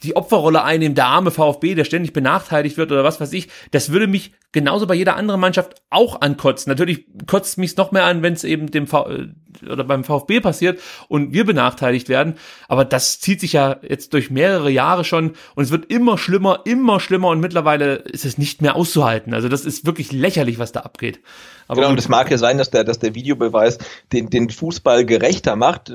[0.02, 3.48] die Opferrolle einnehmen, der arme VfB, der ständig benachteiligt wird oder was weiß ich.
[3.70, 6.70] Das würde mich genauso bei jeder anderen Mannschaft auch ankotzen.
[6.70, 9.28] Natürlich kotzt mich noch mehr an, wenn es eben dem v äh,
[9.68, 12.34] oder beim VfB passiert und wir benachteiligt werden.
[12.68, 16.62] Aber das zieht sich ja jetzt durch mehrere Jahre schon und es wird immer schlimmer,
[16.64, 19.34] immer schlimmer und mittlerweile ist es nicht mehr auszuhalten.
[19.34, 21.20] Also das ist wirklich lächerlich, was da abgeht.
[21.68, 23.78] Aber genau, und es mag ja sein, dass der, dass der Videobeweis
[24.12, 25.92] den, den Fußball gerechter macht.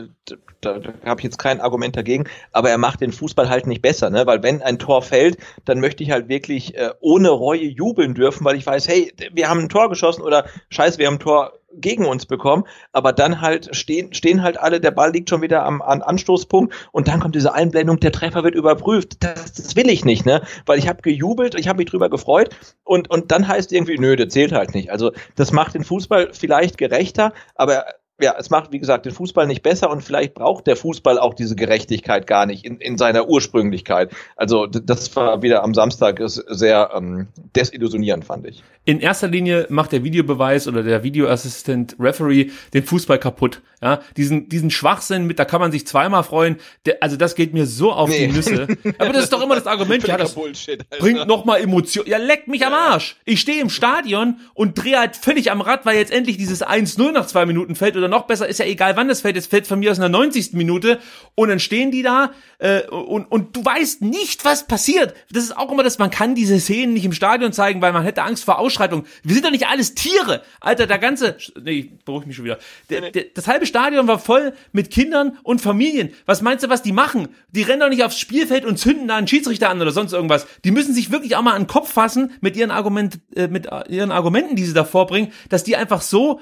[0.62, 3.82] Da, da habe ich jetzt kein Argument dagegen, aber er macht den Fußball halt nicht
[3.82, 4.26] besser, ne?
[4.26, 8.44] Weil wenn ein Tor fällt, dann möchte ich halt wirklich äh, ohne Reue jubeln dürfen,
[8.44, 11.54] weil ich weiß, hey, wir haben ein Tor geschossen oder scheiße, wir haben ein Tor
[11.74, 15.64] gegen uns bekommen, aber dann halt stehen, stehen halt alle, der Ball liegt schon wieder
[15.64, 19.24] am, am Anstoßpunkt und dann kommt diese Einblendung, der Treffer wird überprüft.
[19.24, 20.42] Das, das will ich nicht, ne?
[20.66, 24.16] Weil ich habe gejubelt, ich habe mich drüber gefreut und, und dann heißt irgendwie, nö,
[24.16, 24.92] der zählt halt nicht.
[24.92, 27.86] Also das macht den Fußball vielleicht gerechter, aber
[28.20, 31.34] ja, es macht, wie gesagt, den Fußball nicht besser und vielleicht braucht der Fußball auch
[31.34, 34.12] diese Gerechtigkeit gar nicht in, in seiner Ursprünglichkeit.
[34.36, 38.64] Also das war wieder am Samstag sehr ähm, desillusionierend, fand ich.
[38.86, 43.62] In erster Linie macht der Videobeweis oder der Videoassistent Referee den Fußball kaputt.
[43.82, 46.56] Ja, diesen, diesen Schwachsinn mit, da kann man sich zweimal freuen.
[46.88, 48.26] Der, also das geht mir so auf nee.
[48.26, 48.68] die Nüsse.
[48.98, 50.08] Aber das ist doch immer das Argument.
[50.08, 52.08] ja, das Bullshit, bringt noch mal Emotion.
[52.08, 53.18] Ja, leckt mich am Arsch.
[53.26, 57.12] Ich stehe im Stadion und drehe halt völlig am Rad, weil jetzt endlich dieses 1-0
[57.12, 59.38] nach zwei Minuten fällt oder noch besser, ist ja egal, wann das fällt.
[59.38, 60.54] Es fällt von mir aus in der 90.
[60.54, 61.00] Minute
[61.36, 65.14] und dann stehen die da äh, und, und du weißt nicht, was passiert.
[65.32, 68.04] Das ist auch immer das, man kann diese Szenen nicht im Stadion zeigen, weil man
[68.04, 69.06] hätte Angst vor Ausschreitung.
[69.24, 70.42] Wir sind doch nicht alles Tiere.
[70.60, 72.60] Alter, der ganze, nee, ich beruhig mich schon wieder.
[72.90, 76.14] Der, der, das halbe Stadion war voll mit Kindern und Familien.
[76.26, 77.30] Was meinst du, was die machen?
[77.52, 80.48] Die rennen doch nicht aufs Spielfeld und zünden da einen Schiedsrichter an oder sonst irgendwas.
[80.64, 83.68] Die müssen sich wirklich auch mal an den Kopf fassen mit ihren Argument, äh, mit
[83.90, 86.40] ihren Argumenten, die sie da vorbringen, dass die einfach so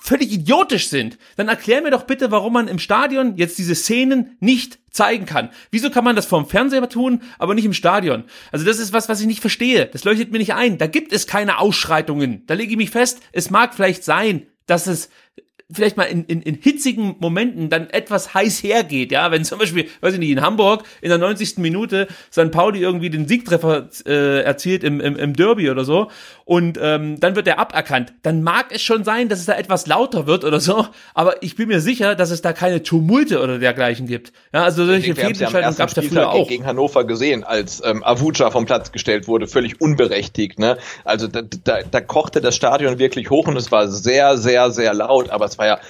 [0.00, 4.36] völlig idiotisch sind, dann erklär mir doch bitte, warum man im Stadion jetzt diese Szenen
[4.40, 5.50] nicht zeigen kann.
[5.70, 8.24] Wieso kann man das vorm Fernseher tun, aber nicht im Stadion?
[8.50, 9.86] Also das ist was, was ich nicht verstehe.
[9.86, 10.78] Das leuchtet mir nicht ein.
[10.78, 12.44] Da gibt es keine Ausschreitungen.
[12.46, 15.10] Da lege ich mich fest, es mag vielleicht sein, dass es
[15.72, 19.88] vielleicht mal in, in, in hitzigen Momenten dann etwas heiß hergeht, ja, wenn zum Beispiel,
[20.00, 21.58] weiß ich nicht, in Hamburg in der 90.
[21.58, 22.50] Minute St.
[22.50, 26.10] Pauli irgendwie den Siegtreffer äh, erzielt im, im, im Derby oder so
[26.44, 29.86] und ähm, dann wird er aberkannt, dann mag es schon sein, dass es da etwas
[29.86, 33.58] lauter wird oder so, aber ich bin mir sicher, dass es da keine Tumulte oder
[33.58, 34.32] dergleichen gibt.
[34.52, 36.48] Ja, also solche Fehlentscheidungen gab es da früher auch.
[36.48, 40.76] gegen Hannover gesehen, als ähm, Avuca vom Platz gestellt wurde, völlig unberechtigt, ne?
[41.04, 44.92] Also da, da, da kochte das Stadion wirklich hoch und es war sehr, sehr, sehr
[44.94, 45.80] laut, aber es war ja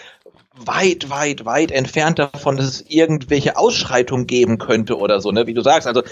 [0.53, 5.47] weit, weit, weit entfernt davon, dass es irgendwelche Ausschreitungen geben könnte oder so, ne?
[5.47, 6.03] Wie du sagst, also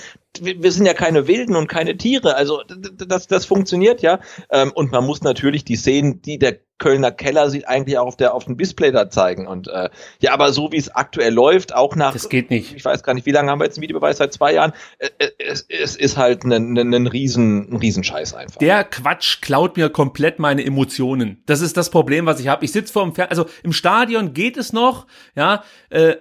[0.41, 4.21] wir, sind ja keine Wilden und keine Tiere, also das, das funktioniert ja.
[4.51, 8.17] Ähm, und man muss natürlich die Szenen, die der Kölner Keller sieht eigentlich auch auf
[8.17, 11.75] der auf dem Display da zeigen und äh, ja, aber so wie es aktuell läuft,
[11.75, 12.75] auch nach das geht nicht.
[12.75, 14.73] Ich weiß gar nicht, wie lange haben wir jetzt einen Videobeweis seit zwei Jahren.
[14.99, 18.59] Äh, äh es, es ist halt ein, ein, ein riesen ein Riesenscheiß einfach.
[18.59, 21.43] Der Quatsch klaut mir komplett meine Emotionen.
[21.47, 22.65] Das ist das Problem, was ich habe.
[22.65, 25.63] Ich sitze vor dem Fer also im Stadion geht es noch, ja.
[25.91, 26.17] Äh,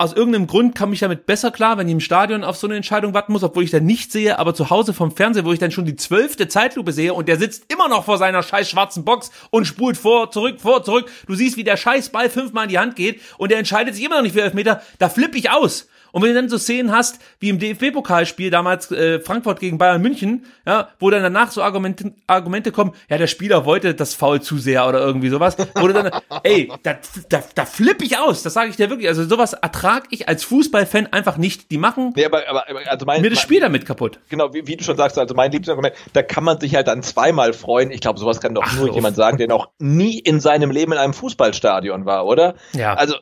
[0.00, 2.74] aus irgendeinem Grund kam ich damit besser klar, wenn ich im Stadion auf so eine
[2.74, 5.58] Entscheidung warten muss, obwohl ich dann nicht sehe, aber zu Hause vom Fernseher, wo ich
[5.58, 9.04] dann schon die zwölfte Zeitlupe sehe und der sitzt immer noch vor seiner scheiß schwarzen
[9.04, 11.10] Box und spult vor, zurück, vor, zurück.
[11.26, 14.02] Du siehst, wie der scheiß Ball fünfmal in die Hand geht und der entscheidet sich
[14.02, 14.80] immer noch nicht für Elfmeter.
[14.98, 15.89] Da flippe ich aus.
[16.12, 20.02] Und wenn du dann so Szenen hast, wie im DFB-Pokalspiel damals äh, Frankfurt gegen Bayern
[20.02, 24.40] München, ja, wo dann danach so Argumente, Argumente kommen, ja, der Spieler wollte das Foul
[24.40, 26.10] zu sehr oder irgendwie sowas, wo du dann,
[26.42, 26.96] ey, da,
[27.28, 29.08] da, da flippe ich aus, das sage ich dir wirklich.
[29.08, 31.70] Also sowas ertrag ich als Fußballfan einfach nicht.
[31.70, 34.18] Die machen Nee, aber, aber, also mein, mir das mein- Spiel damit kaputt.
[34.28, 37.02] Genau, wie, wie du schon sagst, also mein Lieblingsargument, da kann man sich halt dann
[37.02, 37.90] zweimal freuen.
[37.90, 38.94] Ich glaube, sowas kann doch Ach, nur uff.
[38.94, 42.54] jemand sagen, der noch nie in seinem Leben in einem Fußballstadion war, oder?
[42.72, 42.94] Ja.
[42.94, 43.14] Also,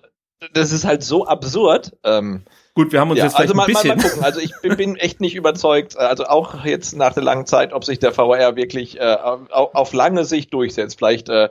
[0.54, 1.96] das ist halt so absurd.
[2.04, 2.44] Ähm,
[2.78, 3.98] Gut, wir haben uns ja, jetzt vielleicht also mal, ein mal, bisschen.
[3.98, 4.24] mal gucken.
[4.24, 7.84] Also ich bin, bin echt nicht überzeugt, also auch jetzt nach der langen Zeit, ob
[7.84, 10.96] sich der VR wirklich äh, auf, auf lange Sicht durchsetzt.
[10.96, 11.48] Vielleicht, äh,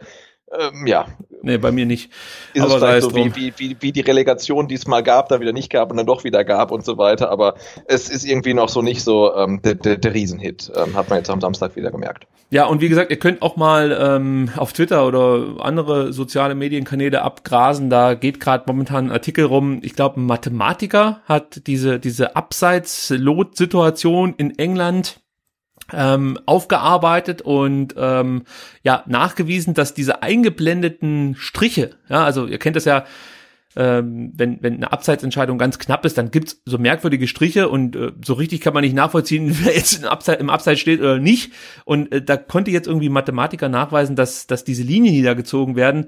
[0.52, 1.08] ähm, ja,
[1.42, 2.12] nee, bei mir nicht.
[2.54, 5.28] ist Aber es vielleicht so wie, wie, wie, wie die Relegation, die es mal gab,
[5.30, 7.30] dann wieder nicht gab und dann doch wieder gab und so weiter.
[7.30, 11.10] Aber es ist irgendwie noch so nicht so ähm, der, der, der Riesenhit, ähm, hat
[11.10, 12.28] man jetzt am Samstag wieder gemerkt.
[12.50, 17.22] Ja, und wie gesagt, ihr könnt auch mal ähm, auf Twitter oder andere soziale Medienkanäle
[17.22, 17.90] abgrasen.
[17.90, 19.80] Da geht gerade momentan ein Artikel rum.
[19.84, 25.20] Ich glaube, ein Mathematiker hat diese, diese Abseits-Lot-Situation in England
[25.94, 28.44] ähm, aufgearbeitet und ähm,
[28.84, 33.06] ja nachgewiesen, dass diese eingeblendeten Striche, ja, also ihr kennt das ja,
[33.76, 38.12] ähm, wenn, wenn eine Abseitsentscheidung ganz knapp ist, dann gibt's so merkwürdige Striche und äh,
[38.26, 41.54] so richtig kann man nicht nachvollziehen, wer jetzt im Abseits, im Abseits steht oder nicht.
[41.86, 45.76] Und äh, da konnte jetzt irgendwie Mathematiker nachweisen, dass, dass diese Linien, die da gezogen
[45.76, 46.08] werden,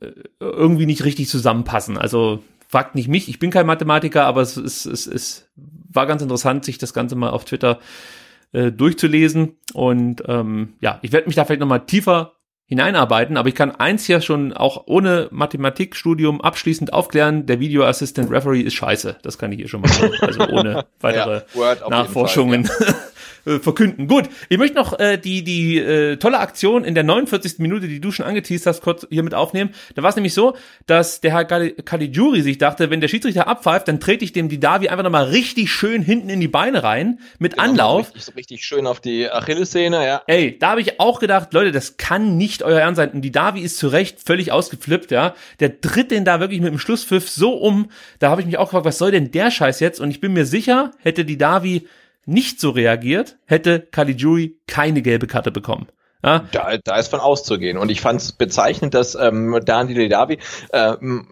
[0.00, 1.96] äh, irgendwie nicht richtig zusammenpassen.
[1.96, 6.20] Also fragt nicht mich, ich bin kein Mathematiker, aber es, es, es, es war ganz
[6.20, 8.17] interessant, sich das Ganze mal auf Twitter äh,
[8.52, 9.58] durchzulesen.
[9.74, 12.37] Und ähm, ja, ich werde mich da vielleicht nochmal tiefer
[12.68, 18.30] hineinarbeiten, aber ich kann eins hier schon auch ohne Mathematikstudium abschließend aufklären, der Video Assistant
[18.30, 19.16] Referee ist scheiße.
[19.22, 22.68] Das kann ich hier schon mal so, also ohne weitere Ja, Nachforschungen
[23.46, 24.06] äh, verkünden.
[24.06, 27.58] Gut, ich möchte noch äh, die, die äh, tolle Aktion in der 49.
[27.58, 29.70] Minute, die du schon angeteased hast, kurz hier mit aufnehmen.
[29.94, 30.54] Da war es nämlich so,
[30.86, 34.50] dass der Herr Cali- Caligiuri sich dachte, wenn der Schiedsrichter abpfeift, dann trete ich dem
[34.50, 38.08] die Davi einfach nochmal richtig schön hinten in die Beine rein, mit Anlauf.
[38.08, 40.22] So richtig, richtig schön auf die Achillessehne, ja.
[40.26, 43.10] Ey, da habe ich auch gedacht, Leute, das kann nicht euer Ernst sein.
[43.10, 45.34] Und die Davi ist zu Recht völlig ausgeflippt, ja.
[45.60, 47.90] Der tritt den da wirklich mit dem Schlusspfiff so um.
[48.18, 50.00] Da habe ich mich auch gefragt, was soll denn der Scheiß jetzt?
[50.00, 51.86] Und ich bin mir sicher, hätte die Davi
[52.26, 55.86] nicht so reagiert, hätte Caligiuri keine gelbe Karte bekommen.
[56.22, 57.78] Ja, Da, da ist von auszugehen.
[57.78, 60.38] Und ich fand es bezeichnend, dass ähm, Daniel Davi,
[60.72, 61.28] ähm,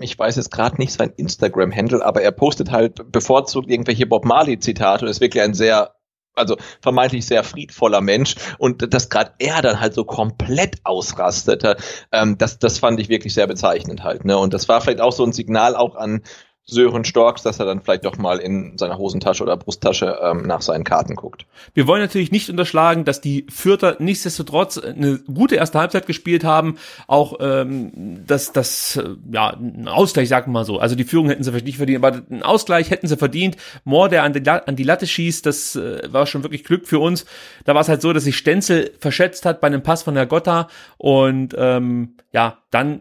[0.00, 5.04] ich weiß jetzt gerade nicht sein Instagram-Handle, aber er postet halt bevorzugt irgendwelche Bob Marley-Zitate
[5.04, 5.94] und ist wirklich ein sehr
[6.38, 11.76] also vermeintlich sehr friedvoller Mensch und dass gerade er dann halt so komplett ausrastete,
[12.12, 14.24] ähm, das, das fand ich wirklich sehr bezeichnend halt.
[14.24, 14.38] Ne?
[14.38, 16.22] Und das war vielleicht auch so ein Signal auch an
[16.70, 20.60] Sören Storks, dass er dann vielleicht doch mal in seiner Hosentasche oder Brusttasche ähm, nach
[20.60, 21.46] seinen Karten guckt.
[21.72, 26.76] Wir wollen natürlich nicht unterschlagen, dass die Fürther nichtsdestotrotz eine gute erste Halbzeit gespielt haben.
[27.06, 30.78] Auch ähm, dass das äh, ja ein Ausgleich, sagen wir mal so.
[30.78, 33.56] Also die Führung hätten sie vielleicht nicht verdient, aber einen Ausgleich hätten sie verdient.
[33.84, 36.86] Moore, der an die, La- an die Latte schießt, das äh, war schon wirklich Glück
[36.86, 37.24] für uns.
[37.64, 40.26] Da war es halt so, dass sich Stenzel verschätzt hat bei einem Pass von der
[40.26, 43.00] Gotta und ähm, ja dann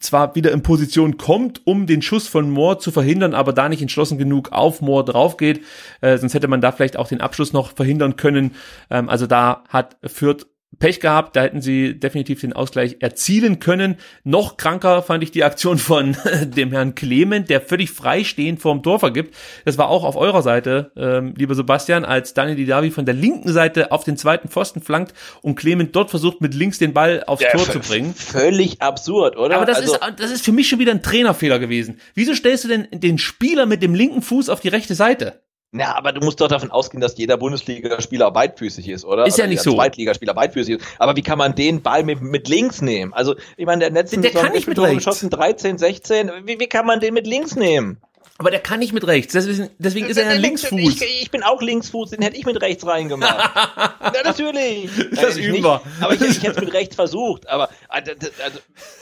[0.00, 3.82] zwar wieder in Position kommt, um den Schuss von Moore zu verhindern, aber da nicht
[3.82, 5.62] entschlossen genug auf Moore drauf geht.
[6.00, 8.52] Äh, sonst hätte man da vielleicht auch den Abschluss noch verhindern können.
[8.90, 10.46] Ähm, also da hat Fürth
[10.78, 13.96] Pech gehabt, da hätten sie definitiv den Ausgleich erzielen können.
[14.24, 19.00] Noch kranker fand ich die Aktion von dem Herrn Clement, der völlig freistehend vorm Tor
[19.00, 19.34] vergibt.
[19.64, 23.52] Das war auch auf eurer Seite, ähm, lieber Sebastian, als Daniel Didavi von der linken
[23.52, 25.12] Seite auf den zweiten Pfosten flankt
[25.42, 28.14] und Clement dort versucht, mit links den Ball aufs Tor zu bringen.
[28.14, 29.56] Völlig absurd, oder?
[29.56, 31.98] Aber das, Also- ist, das ist für mich schon wieder ein Trainerfehler gewesen.
[32.14, 35.42] Wieso stellst du denn den Spieler mit dem linken Fuß auf die rechte Seite?
[35.72, 39.26] Na, aber du musst doch davon ausgehen, dass jeder Bundesligaspieler beidfüßig ist, oder?
[39.26, 39.76] Ist ja Oder nicht jeder so.
[39.76, 40.86] Zweitligaspieler beidfüßig ist.
[40.98, 43.12] Aber wie kann man den Ball mit, mit links nehmen?
[43.14, 44.96] Also, ich meine, der letzte Der kann nicht mit rechts.
[44.96, 46.30] geschossen, 13, 16.
[46.44, 47.98] Wie, wie kann man den mit links nehmen?
[48.40, 49.34] Aber der kann nicht mit rechts.
[49.34, 50.80] Deswegen, deswegen ist er ja Linksfuß.
[50.80, 53.36] Ich, ich bin auch Linksfuß, den hätte ich mit rechts reingemacht.
[54.00, 54.88] ja, natürlich.
[55.10, 55.82] Das Nein, üben wir.
[56.00, 57.46] Aber ich, ich hätte es mit rechts versucht.
[57.50, 58.12] Aber also,
[58.42, 58.58] also,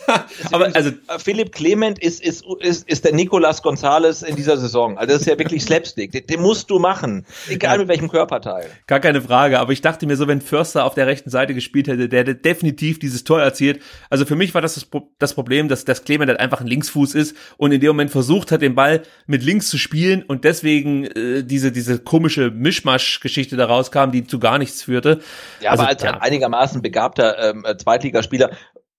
[0.53, 4.99] Aber also, Philipp Clement ist, ist, ist, ist der Nicolas Gonzalez in dieser Saison.
[4.99, 6.11] Also das ist ja wirklich Slapstick.
[6.11, 7.25] Den, den musst du machen.
[7.49, 8.67] Egal mit welchem Körperteil.
[8.89, 9.61] gar keine Frage.
[9.61, 12.35] Aber ich dachte mir so, wenn Förster auf der rechten Seite gespielt hätte, der hätte
[12.35, 13.81] definitiv dieses Tor erzielt.
[14.11, 14.89] Also für mich war das das,
[15.21, 18.51] das Problem, dass das Clement halt einfach ein Linksfuß ist und in dem Moment versucht
[18.51, 23.67] hat, den Ball mit links zu spielen und deswegen äh, diese, diese komische Mischmasch-Geschichte da
[23.67, 25.21] rauskam, die zu gar nichts führte.
[25.61, 26.15] Ja, Also, aber als ja.
[26.15, 28.51] ein einigermaßen begabter ähm, äh, Zweitligaspieler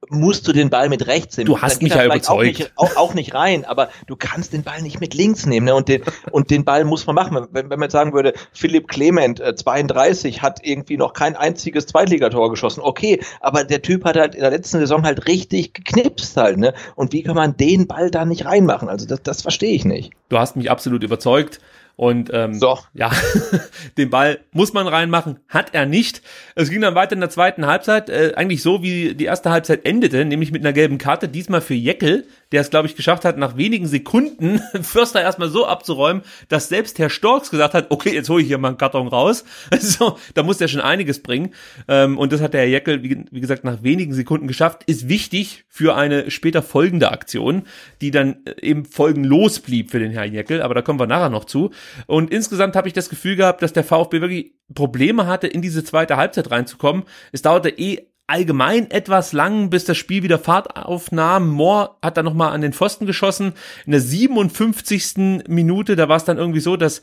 [0.07, 1.47] musst du den Ball mit rechts nehmen.
[1.47, 2.59] Du hast mich ja vielleicht auch überzeugt.
[2.59, 5.65] nicht, auch, auch nicht rein, aber du kannst den Ball nicht mit links nehmen.
[5.65, 5.75] Ne?
[5.75, 7.47] Und, den, und den Ball muss man machen.
[7.51, 11.85] Wenn, wenn man jetzt sagen würde, Philipp Clement, äh, 32, hat irgendwie noch kein einziges
[11.85, 12.81] Zweitligator geschossen.
[12.81, 16.57] Okay, aber der Typ hat halt in der letzten Saison halt richtig geknipst halt.
[16.57, 16.73] Ne?
[16.95, 18.87] Und wie kann man den Ball da nicht reinmachen?
[18.89, 20.11] Also das, das verstehe ich nicht.
[20.29, 21.59] Du hast mich absolut überzeugt.
[21.99, 22.79] Und ähm, So.
[22.93, 23.11] ja,
[23.97, 26.21] den Ball muss man reinmachen, hat er nicht.
[26.55, 29.85] Es ging dann weiter in der zweiten Halbzeit, äh, eigentlich so wie die erste Halbzeit
[29.85, 33.37] endete, nämlich mit einer gelben Karte, diesmal für Jeckel, der es, glaube ich, geschafft hat,
[33.37, 38.29] nach wenigen Sekunden Förster erstmal so abzuräumen, dass selbst Herr Storks gesagt hat, okay, jetzt
[38.29, 39.43] hole ich hier mal einen Karton raus.
[39.71, 41.53] Also, da muss der schon einiges bringen.
[41.87, 44.83] Ähm, und das hat der Herr Jeckel, wie, wie gesagt, nach wenigen Sekunden geschafft.
[44.85, 47.63] Ist wichtig für eine später folgende Aktion,
[48.01, 51.29] die dann äh, eben folgenlos blieb für den Herrn Jeckel, aber da kommen wir nachher
[51.29, 51.71] noch zu.
[52.07, 55.83] Und insgesamt habe ich das Gefühl gehabt, dass der VfB wirklich Probleme hatte, in diese
[55.83, 57.03] zweite Halbzeit reinzukommen.
[57.31, 61.49] Es dauerte eh allgemein etwas lang, bis das Spiel wieder Fahrt aufnahm.
[61.49, 63.53] Moore hat dann nochmal an den Pfosten geschossen.
[63.85, 65.47] In der 57.
[65.47, 67.01] Minute, da war es dann irgendwie so, dass,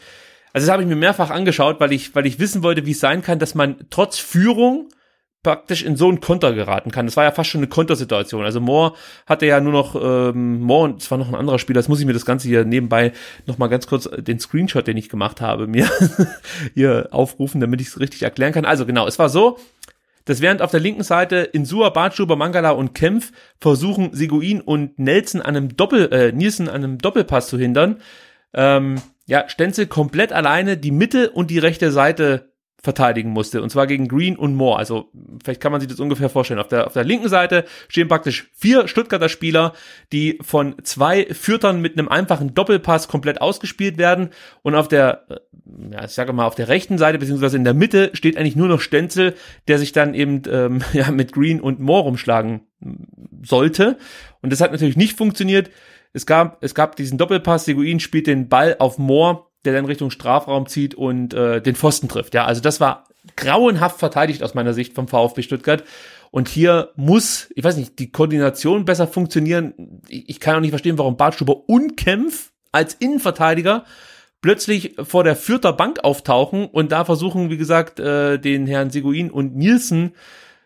[0.53, 3.01] also das habe ich mir mehrfach angeschaut, weil ich, weil ich wissen wollte, wie es
[3.01, 4.89] sein kann, dass man trotz Führung
[5.47, 7.07] praktisch in so einen Konter geraten kann.
[7.07, 8.44] Das war ja fast schon eine Kontersituation.
[8.44, 8.94] Also Moore
[9.26, 12.01] hatte ja nur noch, ähm, Moore und es war noch ein anderer Spieler, das muss
[12.01, 13.12] ich mir das Ganze hier nebenbei
[13.47, 15.88] nochmal ganz kurz äh, den Screenshot, den ich gemacht habe, mir
[16.74, 18.64] hier aufrufen, damit ich es richtig erklären kann.
[18.64, 19.57] Also genau, es war so,
[20.24, 23.30] dass während auf der linken Seite Insua, Bartschuber, Mangala und Kempf
[23.61, 27.99] versuchen, Seguin und Nelson an einem Doppel, äh, Nielsen an einem Doppelpass zu hindern,
[28.53, 32.51] ähm, ja, Stenzel komplett alleine die Mitte und die rechte Seite
[32.87, 33.61] verteidigen musste.
[33.61, 34.78] Und zwar gegen Green und Moore.
[34.78, 35.11] Also
[35.45, 36.61] vielleicht kann man sich das ungefähr vorstellen.
[36.61, 39.74] Auf der, auf der linken Seite stehen praktisch vier Stuttgarter Spieler,
[40.12, 44.30] die von zwei Fürtern mit einem einfachen Doppelpass komplett ausgespielt werden.
[44.62, 45.37] Und auf der, äh,
[45.93, 48.68] ja, ich sage mal, auf der rechten Seite, beziehungsweise in der Mitte, steht eigentlich nur
[48.68, 49.34] noch Stenzel,
[49.66, 52.61] der sich dann eben ähm, ja, mit Green und Moore rumschlagen
[53.43, 53.99] sollte.
[54.43, 55.70] Und das hat natürlich nicht funktioniert.
[56.12, 60.11] Es gab, es gab diesen Doppelpass, Seguin spielt den Ball auf Moore, der dann Richtung
[60.11, 62.35] Strafraum zieht und äh, den Pfosten trifft.
[62.35, 63.05] Ja, also das war
[63.37, 65.85] grauenhaft verteidigt aus meiner Sicht vom VfB Stuttgart.
[66.31, 70.01] Und hier muss, ich weiß nicht, die Koordination besser funktionieren.
[70.09, 73.85] Ich, kann auch nicht verstehen, warum Bartstuber und Kempf als Innenverteidiger
[74.43, 79.31] plötzlich vor der Fürther Bank auftauchen und da versuchen, wie gesagt, äh, den Herrn Seguin
[79.31, 80.12] und Nielsen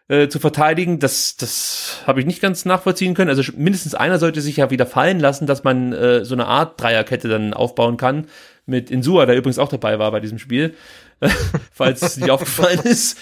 [0.08, 3.30] äh, zu verteidigen, das, das habe ich nicht ganz nachvollziehen können.
[3.30, 6.80] Also mindestens einer sollte sich ja wieder fallen lassen, dass man äh, so eine Art
[6.80, 8.26] Dreierkette dann aufbauen kann
[8.70, 10.74] mit Insua, der übrigens auch dabei war bei diesem Spiel,
[11.72, 13.18] falls es nicht aufgefallen ist.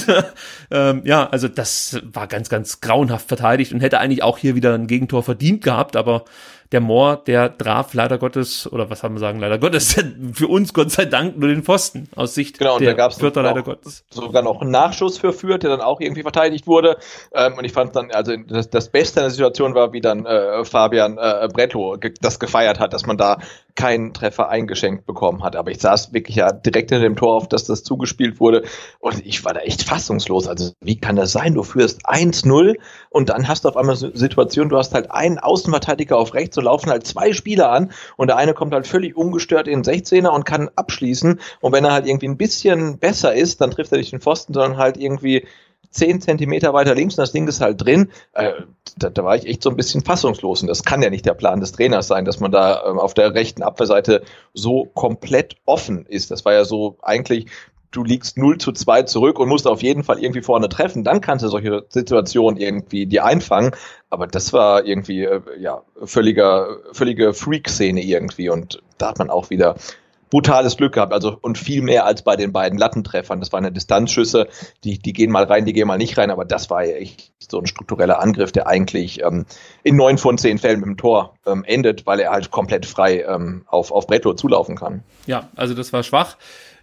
[0.72, 4.74] ähm, ja, also das war ganz, ganz grauenhaft verteidigt und hätte eigentlich auch hier wieder
[4.74, 6.24] ein Gegentor verdient gehabt, aber
[6.72, 9.96] der Moor, der traf leider Gottes, oder was haben wir sagen, leider Gottes,
[10.32, 13.20] für uns Gott sei Dank nur den Pfosten aus Sicht Genau, und der da gab's
[13.20, 14.04] noch- leider Gottes.
[14.10, 16.98] sogar noch einen Nachschuss für Fürth, der dann auch irgendwie verteidigt wurde.
[17.32, 20.26] Ähm, und ich fand dann, also das, das Beste an der Situation war, wie dann
[20.26, 23.38] äh, Fabian äh, Bretlo ge das gefeiert hat, dass man da
[23.74, 25.54] keinen Treffer eingeschenkt bekommen hat.
[25.56, 28.64] Aber ich saß wirklich ja direkt hinter dem Tor auf, dass das zugespielt wurde.
[28.98, 30.48] Und ich war da echt fassungslos.
[30.48, 31.54] Also wie kann das sein?
[31.54, 32.74] Du führst 1-0
[33.10, 36.57] und dann hast du auf einmal eine Situation, du hast halt einen Außenverteidiger auf rechts,
[36.58, 39.94] so laufen halt zwei Spieler an und der eine kommt halt völlig ungestört in den
[39.94, 41.40] 16er und kann abschließen.
[41.60, 44.54] Und wenn er halt irgendwie ein bisschen besser ist, dann trifft er nicht den Pfosten,
[44.54, 45.46] sondern halt irgendwie
[45.90, 48.10] 10 Zentimeter weiter links und das Ding ist halt drin.
[48.32, 48.52] Äh,
[48.96, 50.62] da, da war ich echt so ein bisschen fassungslos.
[50.62, 53.14] Und das kann ja nicht der Plan des Trainers sein, dass man da ähm, auf
[53.14, 56.30] der rechten Abwehrseite so komplett offen ist.
[56.30, 57.46] Das war ja so eigentlich,
[57.90, 61.04] du liegst 0 zu 2 zurück und musst auf jeden Fall irgendwie vorne treffen.
[61.04, 63.72] Dann kannst du solche Situationen irgendwie dir einfangen.
[64.10, 68.50] Aber das war irgendwie, äh, ja, völliger, völlige Freak-Szene irgendwie.
[68.50, 69.76] Und da hat man auch wieder
[70.30, 73.40] brutales Glück gehabt, also und viel mehr als bei den beiden Lattentreffern.
[73.40, 74.48] Das waren ja Distanzschüsse,
[74.84, 77.32] die, die gehen mal rein, die gehen mal nicht rein, aber das war ja echt
[77.38, 79.46] so ein struktureller Angriff, der eigentlich ähm,
[79.82, 83.22] in neun von zehn Fällen mit dem Tor ähm, endet, weil er halt komplett frei
[83.22, 85.02] ähm, auf, auf Bretlo zulaufen kann.
[85.26, 86.36] Ja, also das war schwach.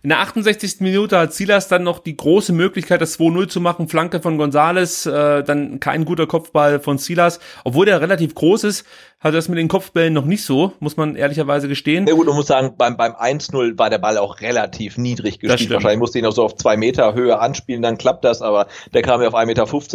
[0.05, 0.81] In der 68.
[0.81, 3.87] Minute hat Silas dann noch die große Möglichkeit, das 2-0 zu machen.
[3.87, 7.39] Flanke von Gonzales, äh, dann kein guter Kopfball von Silas.
[7.63, 8.85] Obwohl der relativ groß ist,
[9.19, 12.05] hat er das mit den Kopfbällen noch nicht so, muss man ehrlicherweise gestehen.
[12.05, 15.71] Ja gut, man muss sagen, beim, beim 1-0 war der Ball auch relativ niedrig gespielt.
[15.71, 19.01] Wahrscheinlich musste ihn auch so auf zwei Meter Höhe anspielen, dann klappt das, aber der
[19.01, 19.45] kam ja auf 1,50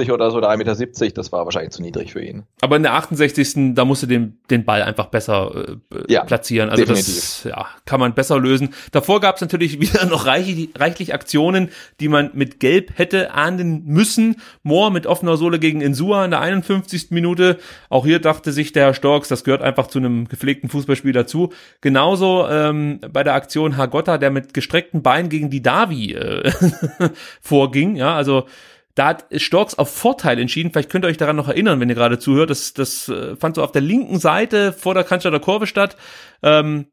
[0.01, 2.43] Meter oder so oder 1,70 Meter, das war wahrscheinlich zu niedrig für ihn.
[2.61, 3.75] Aber in der 68.
[3.77, 6.69] da musste den, den Ball einfach besser äh, Ja, platzieren.
[6.69, 7.45] Also das definitiv.
[7.45, 8.75] ja, kann man besser lösen.
[8.91, 11.71] Davor gab es natürlich wieder noch reichlich, reichlich Aktionen,
[12.01, 14.37] die man mit Gelb hätte ahnden müssen.
[14.63, 17.11] Moore mit offener Sohle gegen Insua in der 51.
[17.11, 17.59] Minute.
[17.89, 21.53] Auch hier dachte sich der Herr Storks, das gehört einfach zu einem gepflegten Fußballspiel dazu.
[21.81, 26.51] Genauso ähm, bei der Aktion Hagotta, der mit gestreckten Beinen gegen die Davi äh,
[27.41, 27.97] vorging.
[27.97, 28.47] Ja, also
[28.95, 30.73] da hat Storks auf Vorteil entschieden.
[30.73, 32.51] Vielleicht könnt ihr euch daran noch erinnern, wenn ihr gerade zuhört.
[32.51, 35.97] Das, das äh, fand so auf der linken Seite vor der Cannstatter Kurve statt.
[36.43, 36.87] Ähm,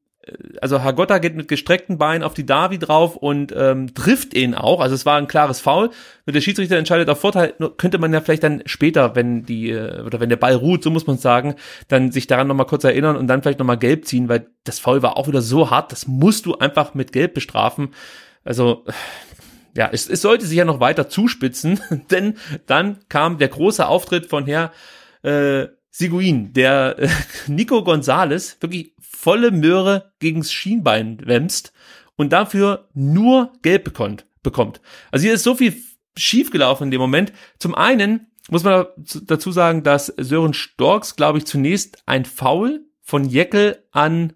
[0.61, 4.81] also Hagotta geht mit gestreckten Beinen auf die Davi drauf und ähm, trifft ihn auch.
[4.81, 5.89] Also es war ein klares Foul.
[6.25, 10.01] Mit der Schiedsrichter entscheidet auf Vorteil, könnte man ja vielleicht dann später, wenn die, äh,
[10.01, 11.55] oder wenn der Ball ruht, so muss man sagen,
[11.87, 15.01] dann sich daran nochmal kurz erinnern und dann vielleicht nochmal gelb ziehen, weil das Foul
[15.01, 17.93] war auch wieder so hart, das musst du einfach mit Gelb bestrafen.
[18.43, 18.85] Also,
[19.75, 21.79] ja, es, es sollte sich ja noch weiter zuspitzen,
[22.11, 24.71] denn dann kam der große Auftritt von Herr
[25.23, 25.67] äh,
[25.97, 27.09] Seguin, der äh,
[27.47, 31.73] Nico Gonzales wirklich volle Möhre gegens Schienbein wämst
[32.15, 34.27] und dafür nur gelb bekommt.
[34.43, 34.79] bekommt.
[35.11, 35.75] Also hier ist so viel
[36.15, 37.33] schiefgelaufen in dem Moment.
[37.57, 38.85] Zum einen muss man
[39.23, 44.33] dazu sagen, dass Sören Storks, glaube ich, zunächst ein Foul von Jeckel an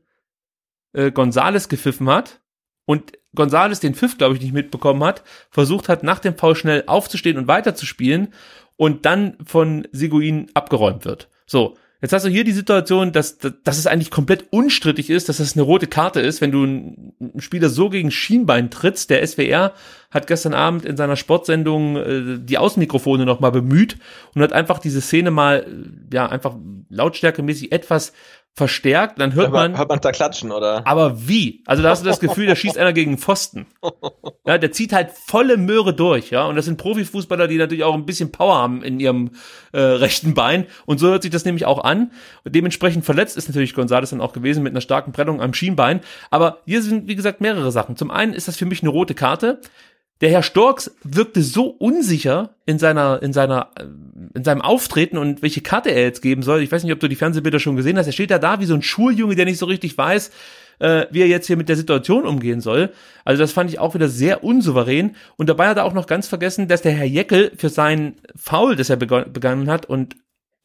[0.94, 2.42] äh, Gonzales gepfiffen hat
[2.86, 6.86] und Gonzales den Pfiff, glaube ich, nicht mitbekommen hat, versucht hat, nach dem Foul schnell
[6.88, 8.34] aufzustehen und weiterzuspielen
[8.78, 11.30] und dann von Seguin abgeräumt wird.
[11.52, 15.38] So, Jetzt hast du hier die Situation, dass, dass es eigentlich komplett unstrittig ist, dass
[15.38, 19.12] das eine rote Karte ist, wenn du einen Spieler so gegen Schienbein trittst.
[19.12, 19.74] Der SWR
[20.10, 23.98] hat gestern Abend in seiner Sportsendung äh, die Außenmikrofone nochmal bemüht
[24.34, 26.56] und hat einfach diese Szene mal, äh, ja, einfach
[26.90, 28.14] lautstärkemäßig etwas
[28.54, 29.78] verstärkt, dann hört man.
[29.78, 30.86] Hört man da klatschen, oder?
[30.86, 31.64] Aber wie?
[31.66, 33.68] Also da hast du das Gefühl, da schießt einer gegen Pfosten.
[34.44, 36.46] Ja, der zieht halt volle Möhre durch, ja.
[36.46, 39.32] Und das sind Profifußballer, die natürlich auch ein bisschen Power haben in ihrem
[39.72, 40.66] äh, rechten Bein.
[40.88, 42.12] Und so hört sich das nämlich auch an.
[42.44, 46.02] Und dementsprechend verletzt ist natürlich González dann auch gewesen mit einer starken Prellung am Schienbein.
[46.32, 47.96] Aber hier sind, wie gesagt, mehrere Sachen.
[47.96, 49.62] Zum einen ist das für mich eine rote Karte.
[50.22, 53.86] Der Herr Storks wirkte so unsicher in seiner, in seiner, äh,
[54.36, 56.62] in seinem Auftreten und welche Karte er jetzt geben soll.
[56.62, 58.06] Ich weiß nicht, ob du die Fernsehbilder schon gesehen hast.
[58.06, 60.32] Er steht ja da wie so ein Schuljunge, der nicht so richtig weiß,
[60.78, 62.94] äh, wie er jetzt hier mit der Situation umgehen soll.
[63.26, 65.16] Also das fand ich auch wieder sehr unsouverän.
[65.38, 68.76] Und dabei hat er auch noch ganz vergessen, dass der Herr Jeckel für seinen Foul,
[68.76, 70.18] das er begangen hat und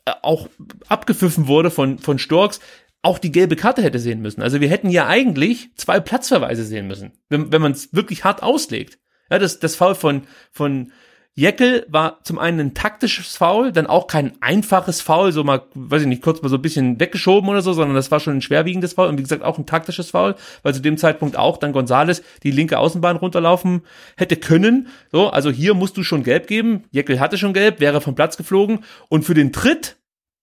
[0.04, 0.50] äh, auch
[0.88, 2.60] abgepfiffen wurde von, von Storks,
[3.00, 4.42] auch die gelbe Karte hätte sehen müssen.
[4.42, 8.42] Also wir hätten ja eigentlich zwei Platzverweise sehen müssen, wenn, wenn man es wirklich hart
[8.42, 8.98] auslegt.
[9.30, 10.92] Ja, das, das Foul von, von
[11.38, 16.00] Jeckel war zum einen ein taktisches Foul, dann auch kein einfaches Foul, so mal, weiß
[16.00, 18.42] ich nicht, kurz mal so ein bisschen weggeschoben oder so, sondern das war schon ein
[18.42, 21.72] schwerwiegendes Foul und wie gesagt auch ein taktisches Foul, weil zu dem Zeitpunkt auch dann
[21.72, 23.82] Gonzales die linke Außenbahn runterlaufen
[24.16, 24.88] hätte können.
[25.12, 26.84] So, also hier musst du schon gelb geben.
[26.90, 29.96] Jeckel hatte schon gelb, wäre vom Platz geflogen und für den Tritt,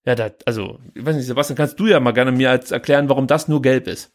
[0.06, 3.08] ja, da, also, ich weiß nicht, Sebastian, kannst du ja mal gerne mir als erklären,
[3.08, 4.12] warum das nur gelb ist.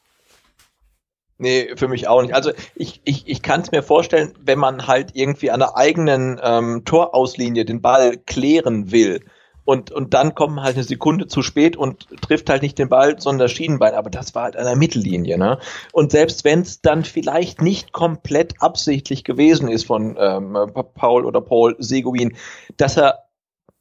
[1.42, 2.36] Nee, für mich auch nicht.
[2.36, 6.40] Also ich, ich, ich kann es mir vorstellen, wenn man halt irgendwie an der eigenen
[6.44, 9.22] ähm, Torauslinie den Ball klären will
[9.70, 13.22] und, und dann kommt halt eine Sekunde zu spät und trifft halt nicht den Ball,
[13.22, 13.94] sondern das Schienenbein.
[13.94, 15.38] Aber das war halt an der Mittellinie.
[15.38, 15.60] Ne?
[15.94, 20.58] Und selbst wenn es dann vielleicht nicht komplett absichtlich gewesen ist von ähm,
[20.96, 22.36] Paul oder Paul Seguin,
[22.78, 23.29] dass er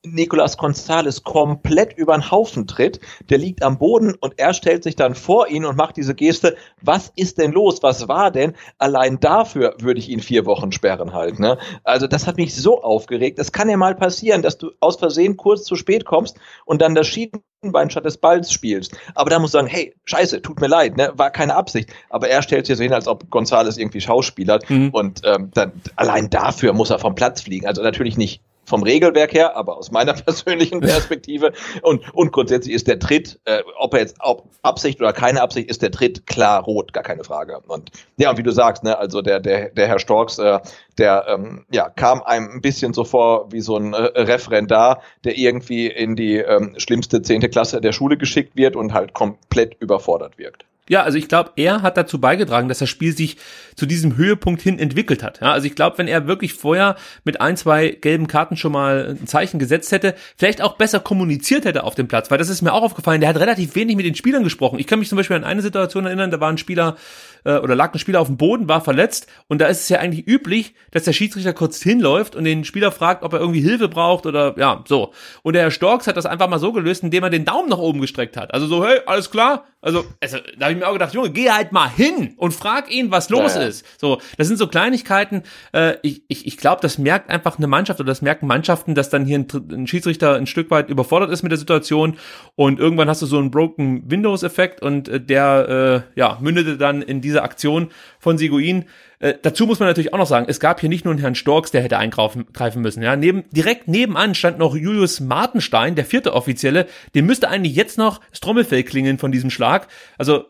[0.05, 3.01] Nicolas Gonzalez komplett über den Haufen tritt.
[3.31, 6.57] Der liegt am Boden und er stellt sich dann vor ihn und macht diese Geste.
[6.81, 7.83] Was ist denn los?
[7.83, 8.55] Was war denn?
[8.79, 11.41] Allein dafür würde ich ihn vier Wochen sperren halt.
[11.41, 11.59] Ne?
[11.83, 13.41] Also das hat mich so aufgeregt.
[13.41, 16.95] Es kann ja mal passieren, dass du aus Versehen kurz zu spät kommst und dann
[16.95, 18.97] das Schienenbein statt des Balls spielst.
[19.17, 21.13] Aber da muss sagen, hey, scheiße, tut mir leid, ne?
[21.17, 21.91] war keine Absicht.
[22.09, 24.71] Aber er stellt sich so hin, als ob González irgendwie schauspielert.
[24.71, 24.91] Mhm.
[24.91, 27.67] Und ähm, dann, allein dafür muss er vom Platz fliegen.
[27.67, 31.53] Also natürlich nicht vom Regelwerk her, aber aus meiner persönlichen Perspektive.
[31.83, 35.71] Und, und grundsätzlich ist der Tritt, äh, ob er jetzt ob Absicht oder keine Absicht,
[35.71, 37.61] ist der Tritt klar rot, gar keine Frage.
[37.67, 40.59] Und ja, und wie du sagst, ne, also der, der, der Herr Storks, äh,
[40.99, 45.39] der ähm, ja, kam einem ein bisschen so vor wie so ein äh, Referendar, der
[45.39, 50.39] irgendwie in die ähm, schlimmste zehnte Klasse der Schule geschickt wird und halt komplett überfordert
[50.39, 50.65] wirkt.
[50.89, 53.37] Ja, also ich glaube, er hat dazu beigetragen, dass das Spiel sich
[53.77, 55.41] zu diesem Höhepunkt hin entwickelt hat.
[55.41, 59.17] Ja, also ich glaube, wenn er wirklich vorher mit ein, zwei gelben Karten schon mal
[59.21, 62.63] ein Zeichen gesetzt hätte, vielleicht auch besser kommuniziert hätte auf dem Platz, weil das ist
[62.63, 64.79] mir auch aufgefallen, der hat relativ wenig mit den Spielern gesprochen.
[64.79, 66.97] Ich kann mich zum Beispiel an eine Situation erinnern, da war ein Spieler
[67.45, 69.99] äh, oder lag ein Spieler auf dem Boden, war verletzt und da ist es ja
[69.99, 73.89] eigentlich üblich, dass der Schiedsrichter kurz hinläuft und den Spieler fragt, ob er irgendwie Hilfe
[73.89, 75.13] braucht oder ja, so.
[75.43, 77.79] Und der Herr Storks hat das einfach mal so gelöst, indem er den Daumen nach
[77.79, 78.53] oben gestreckt hat.
[78.55, 79.65] Also so, hey, alles klar?
[79.81, 82.91] Also, also da habe ich mir auch gedacht, Junge, geh halt mal hin und frag
[82.91, 83.69] ihn, was los ja, ja.
[83.69, 83.85] ist.
[83.99, 85.43] So, das sind so Kleinigkeiten.
[85.73, 89.11] Äh, ich ich, ich glaube, das merkt einfach eine Mannschaft oder das merken Mannschaften, dass
[89.11, 92.17] dann hier ein, ein Schiedsrichter ein Stück weit überfordert ist mit der Situation
[92.55, 96.77] und irgendwann hast du so einen Broken Windows Effekt und äh, der äh, ja mündete
[96.77, 97.91] dann in dieser Aktion
[98.29, 98.85] von Seguin.
[99.21, 101.35] Äh, dazu muss man natürlich auch noch sagen, es gab hier nicht nur einen Herrn
[101.35, 103.03] Storks, der hätte eingreifen müssen.
[103.03, 106.87] Ja, neben, direkt nebenan stand noch Julius Martenstein, der vierte Offizielle.
[107.15, 109.89] Dem müsste eigentlich jetzt noch das Trommelfell klingeln von diesem Schlag.
[110.19, 110.45] Also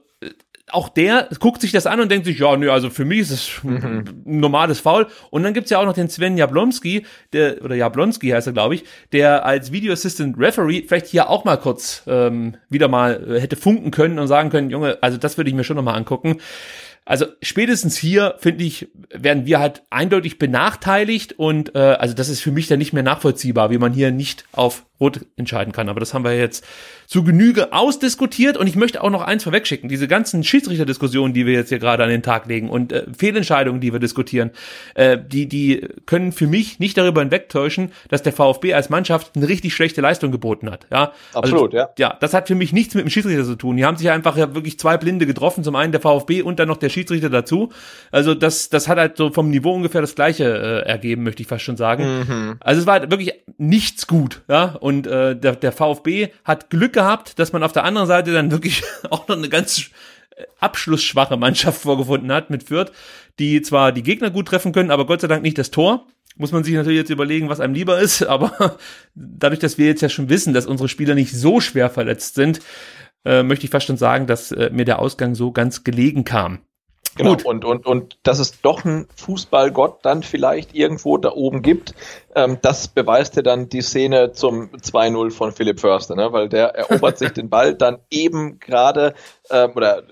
[0.70, 3.30] auch der guckt sich das an und denkt sich, ja, nö, also für mich ist
[3.30, 5.06] es ein normales Foul.
[5.30, 8.74] Und dann gibt's ja auch noch den Sven Jablonski, der, oder Jablonski heißt er, glaube
[8.74, 13.40] ich, der als Video Assistant Referee vielleicht hier auch mal kurz ähm, wieder mal äh,
[13.40, 16.38] hätte funken können und sagen können, Junge, also das würde ich mir schon nochmal angucken.
[17.08, 22.42] Also spätestens hier, finde ich, werden wir halt eindeutig benachteiligt und äh, also das ist
[22.42, 25.88] für mich dann nicht mehr nachvollziehbar, wie man hier nicht auf Rot entscheiden kann.
[25.88, 26.64] Aber das haben wir jetzt
[27.06, 29.88] zu Genüge ausdiskutiert und ich möchte auch noch eins vorwegschicken.
[29.88, 33.80] Diese ganzen Schiedsrichterdiskussionen, die wir jetzt hier gerade an den Tag legen und äh, Fehlentscheidungen,
[33.80, 34.50] die wir diskutieren,
[34.94, 39.48] äh, die, die können für mich nicht darüber hinwegtäuschen, dass der VfB als Mannschaft eine
[39.48, 40.86] richtig schlechte Leistung geboten hat.
[40.90, 41.88] Ja, Absolut, also, ja.
[41.98, 43.76] Ja, das hat für mich nichts mit dem Schiedsrichter zu tun.
[43.76, 45.64] Die haben sich einfach ja wirklich zwei Blinde getroffen.
[45.64, 47.70] Zum einen der VfB und dann noch der Schiedsrichter dazu.
[48.10, 51.48] Also das, das hat halt so vom Niveau ungefähr das gleiche äh, ergeben, möchte ich
[51.48, 52.04] fast schon sagen.
[52.04, 52.56] Mhm.
[52.60, 54.76] Also es war halt wirklich nichts gut, ja.
[54.80, 58.50] Und äh, der, der VfB hat Glück gehabt, dass man auf der anderen Seite dann
[58.50, 59.90] wirklich auch noch eine ganz
[60.36, 62.92] äh, abschlussschwache Mannschaft vorgefunden hat mit Fürth,
[63.38, 66.06] die zwar die Gegner gut treffen können, aber Gott sei Dank nicht das Tor.
[66.36, 68.78] Muss man sich natürlich jetzt überlegen, was einem lieber ist, aber
[69.14, 72.60] dadurch, dass wir jetzt ja schon wissen, dass unsere Spieler nicht so schwer verletzt sind,
[73.24, 76.60] äh, möchte ich fast schon sagen, dass äh, mir der Ausgang so ganz gelegen kam.
[77.18, 77.30] Genau.
[77.30, 77.44] Gut.
[77.44, 81.92] Und, und, und dass es doch einen Fußballgott dann vielleicht irgendwo da oben gibt,
[82.36, 86.32] ähm, das beweist ja dann die Szene zum 2-0 von Philipp Förster, ne?
[86.32, 89.14] weil der erobert sich den Ball dann eben gerade
[89.50, 90.04] ähm, oder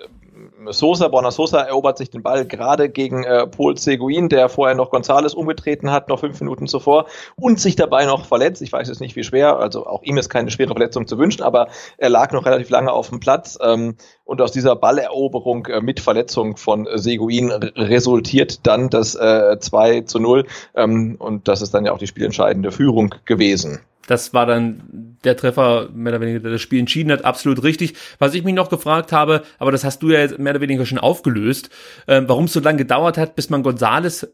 [0.70, 4.90] Sosa, Borna Sosa erobert sich den Ball gerade gegen äh, Paul Seguin, der vorher noch
[4.90, 7.06] Gonzales umgetreten hat, noch fünf Minuten zuvor,
[7.36, 8.62] und sich dabei noch verletzt.
[8.62, 11.42] Ich weiß jetzt nicht, wie schwer, also auch ihm ist keine schwere Verletzung zu wünschen,
[11.42, 11.68] aber
[11.98, 13.58] er lag noch relativ lange auf dem Platz.
[13.62, 19.58] Ähm, und aus dieser Balleroberung äh, mit Verletzung von äh, Seguin resultiert dann das äh,
[19.58, 20.46] 2 zu 0.
[20.74, 23.80] Ähm, und das ist dann ja auch die spielentscheidende Führung gewesen.
[24.06, 27.94] Das war dann der Treffer, mehr oder weniger, der das Spiel entschieden hat, absolut richtig.
[28.18, 30.86] Was ich mich noch gefragt habe, aber das hast du ja jetzt mehr oder weniger
[30.86, 31.70] schon aufgelöst,
[32.06, 34.28] äh, warum es so lange gedauert hat, bis man Gonzales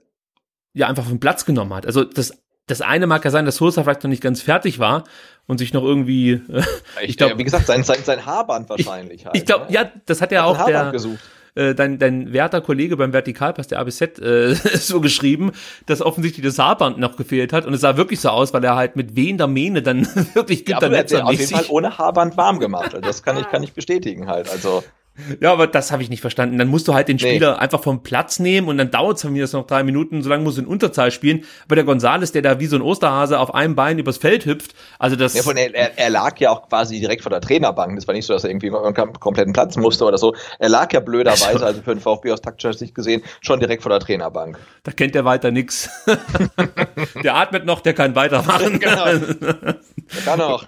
[0.74, 1.86] ja einfach vom Platz genommen hat.
[1.86, 2.32] Also das,
[2.66, 5.04] das eine mag ja sein, dass Sosa vielleicht noch nicht ganz fertig war
[5.46, 6.62] und sich noch irgendwie, äh,
[7.02, 9.36] Ich, glaub- äh, wie gesagt, sein, sein, sein Haarband wahrscheinlich halt.
[9.36, 9.72] ich glaube, ne?
[9.72, 11.20] ja, das hat ja Er hat auch der, gesucht.
[11.54, 15.52] Äh, dein, dein werter Kollege beim Vertikalpass, der ABZ, äh, so geschrieben,
[15.86, 18.76] dass offensichtlich das Haarband noch gefehlt hat und es sah wirklich so aus, weil er
[18.76, 21.56] halt mit wehender Mähne dann wirklich Ja, Günter aber er hat den auf jeden Netzer
[21.56, 22.94] Fall ohne Haarband warm gemacht.
[22.94, 24.50] Also das kann ich, kann ich bestätigen halt.
[24.50, 24.82] Also
[25.40, 26.56] Ja, aber das habe ich nicht verstanden.
[26.58, 27.22] Dann musst du halt den Nee.
[27.28, 30.42] Spieler einfach vom Platz nehmen und dann dauert es von mir noch drei Minuten, solange
[30.42, 31.44] musst du in Unterzahl spielen.
[31.66, 34.74] Aber der Gonzales, der da wie so ein Osterhase auf einem Bein übers Feld hüpft,
[34.98, 35.34] also das.
[35.34, 37.94] Ja, von, er, er, lag ja auch quasi direkt vor der Trainerbank.
[37.96, 40.34] Das war nicht so, dass er irgendwie einen kom- kompletten Platz musste oder so.
[40.58, 43.90] Er lag ja blöderweise, also für den VfB aus taktischer Sicht gesehen, schon direkt vor
[43.90, 44.58] der Trainerbank.
[44.84, 45.90] da kennt der weiter nix.
[47.22, 48.72] der atmet noch, der kann weitermachen.
[48.82, 49.04] Genau.
[49.04, 50.64] Er kann auch.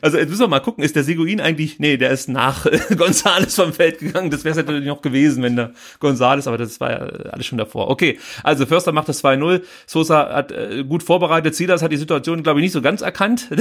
[0.00, 2.78] Also jetzt müssen wir mal gucken, ist der Seguin eigentlich, nee, der ist nach äh,
[3.48, 4.30] Gonzales vom Feld gegangen.
[4.30, 6.98] Das wäre es natürlich noch gewesen, wenn der Gonzales, aber das war ja
[7.32, 7.88] alles schon davor.
[7.88, 9.62] Okay, also Förster macht das 2-0.
[9.86, 11.54] Sosa hat äh, gut vorbereitet.
[11.54, 13.48] Silas hat die Situation, glaube ich, nicht so ganz erkannt.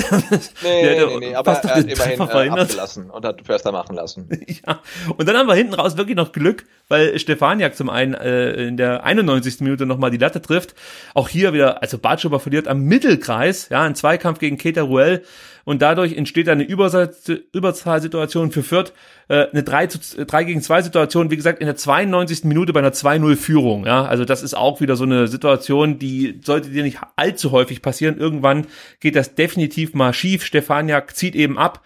[0.63, 2.59] Nee, nee, nee, aber er hat immerhin äh, verhindert.
[2.61, 4.27] abgelassen und hat Förster machen lassen.
[4.65, 4.79] Ja,
[5.15, 8.77] und dann haben wir hinten raus wirklich noch Glück, weil Stefaniak zum einen äh, in
[8.77, 9.61] der 91.
[9.61, 10.73] Minute nochmal die Latte trifft.
[11.13, 15.23] Auch hier wieder, also Bartschuber verliert am Mittelkreis, ja, ein Zweikampf gegen Keita Ruel
[15.67, 17.13] und dadurch entsteht eine Überzahl-
[17.51, 18.93] Überzahlsituation für Fürth,
[19.27, 22.45] äh, eine 3, zu, 3 gegen 2 Situation, wie gesagt, in der 92.
[22.45, 26.39] Minute bei einer 2-0 Führung, ja, also das ist auch wieder so eine Situation, die
[26.41, 28.17] sollte dir nicht allzu häufig passieren.
[28.17, 28.67] Irgendwann
[29.01, 30.45] geht das definitiv mal schief.
[30.45, 31.83] Stefaniak zieht eben ab.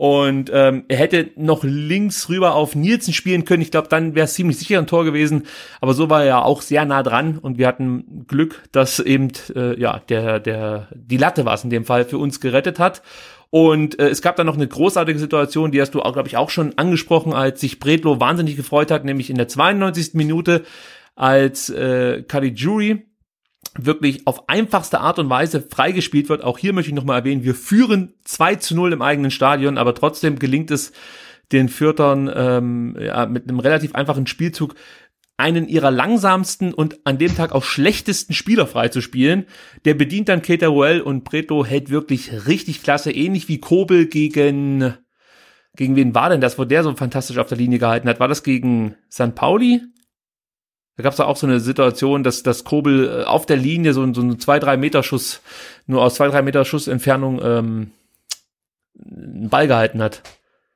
[0.00, 3.60] Und ähm, er hätte noch links rüber auf Nielsen spielen können.
[3.60, 5.42] Ich glaube, dann wäre es ziemlich sicher ein Tor gewesen.
[5.82, 9.30] Aber so war er ja auch sehr nah dran und wir hatten Glück, dass eben
[9.54, 13.02] äh, ja der der die Latte war es in dem Fall für uns gerettet hat.
[13.50, 16.38] Und äh, es gab dann noch eine großartige Situation, die hast du auch, glaube ich,
[16.38, 20.14] auch schon angesprochen, als sich Bredlo wahnsinnig gefreut hat, nämlich in der 92.
[20.14, 20.64] Minute,
[21.14, 23.02] als äh, Caligiuri
[23.78, 26.42] wirklich auf einfachste Art und Weise freigespielt wird.
[26.42, 29.94] Auch hier möchte ich nochmal erwähnen, wir führen 2 zu 0 im eigenen Stadion, aber
[29.94, 30.92] trotzdem gelingt es
[31.52, 34.74] den Fürtern ähm, ja, mit einem relativ einfachen Spielzug
[35.36, 39.46] einen ihrer langsamsten und an dem Tag auch schlechtesten Spieler freizuspielen.
[39.84, 44.94] Der bedient dann Keita Ruel und Preto hält wirklich richtig klasse, ähnlich wie Kobel gegen
[45.76, 48.20] gegen wen war denn das, wo der so fantastisch auf der Linie gehalten hat?
[48.20, 49.80] War das gegen San Pauli?
[51.00, 54.00] Da gab es auch so eine Situation, dass das Kobel äh, auf der Linie so,
[54.12, 55.40] so einen 2-3 Meter Schuss,
[55.86, 57.90] nur aus 2-3 Meter Schussentfernung ähm,
[59.02, 60.20] einen Ball gehalten hat.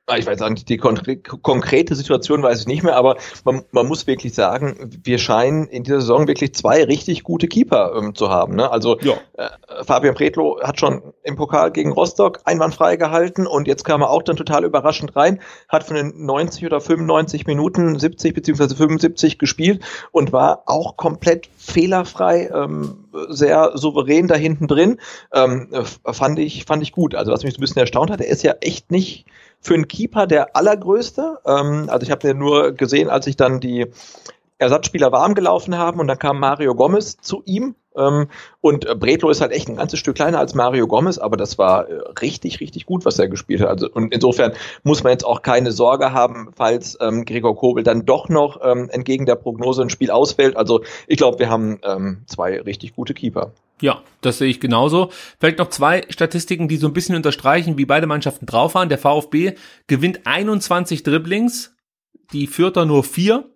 [0.07, 3.87] Ah, ich weiß auch nicht, die konkrete Situation weiß ich nicht mehr, aber man, man
[3.87, 8.29] muss wirklich sagen, wir scheinen in dieser Saison wirklich zwei richtig gute Keeper ähm, zu
[8.29, 8.55] haben.
[8.55, 8.69] Ne?
[8.69, 9.13] Also ja.
[9.33, 9.49] äh,
[9.83, 14.21] Fabian Pretlo hat schon im Pokal gegen Rostock einwandfrei gehalten und jetzt kam er auch
[14.21, 15.39] dann total überraschend rein,
[15.69, 21.49] hat von den 90 oder 95 Minuten 70 beziehungsweise 75 gespielt und war auch komplett
[21.57, 24.99] fehlerfrei, ähm, sehr souverän da hinten drin.
[25.33, 25.69] Ähm,
[26.05, 27.15] fand ich fand ich gut.
[27.15, 29.25] Also was mich so ein bisschen erstaunt hat, er ist ja echt nicht
[29.65, 31.39] für einen Keeper der allergrößte.
[31.43, 33.87] Ähm, also ich habe den nur gesehen, als ich dann die
[34.65, 37.75] Ersatzspieler warm gelaufen haben und dann kam Mario Gomez zu ihm.
[37.97, 38.27] Ähm,
[38.61, 41.87] und Bretlo ist halt echt ein ganzes Stück kleiner als Mario Gomez, aber das war
[41.87, 43.69] äh, richtig, richtig gut, was er gespielt hat.
[43.69, 44.53] Also, und insofern
[44.83, 48.89] muss man jetzt auch keine Sorge haben, falls ähm, Gregor Kobel dann doch noch ähm,
[48.89, 50.57] entgegen der Prognose ein Spiel ausfällt.
[50.57, 53.51] Also ich glaube, wir haben ähm, zwei richtig gute Keeper.
[53.81, 55.09] Ja, das sehe ich genauso.
[55.39, 58.89] Vielleicht noch zwei Statistiken, die so ein bisschen unterstreichen, wie beide Mannschaften drauf waren.
[58.89, 59.55] Der VfB
[59.87, 61.75] gewinnt 21 Dribblings,
[62.31, 63.49] die Fürther nur vier.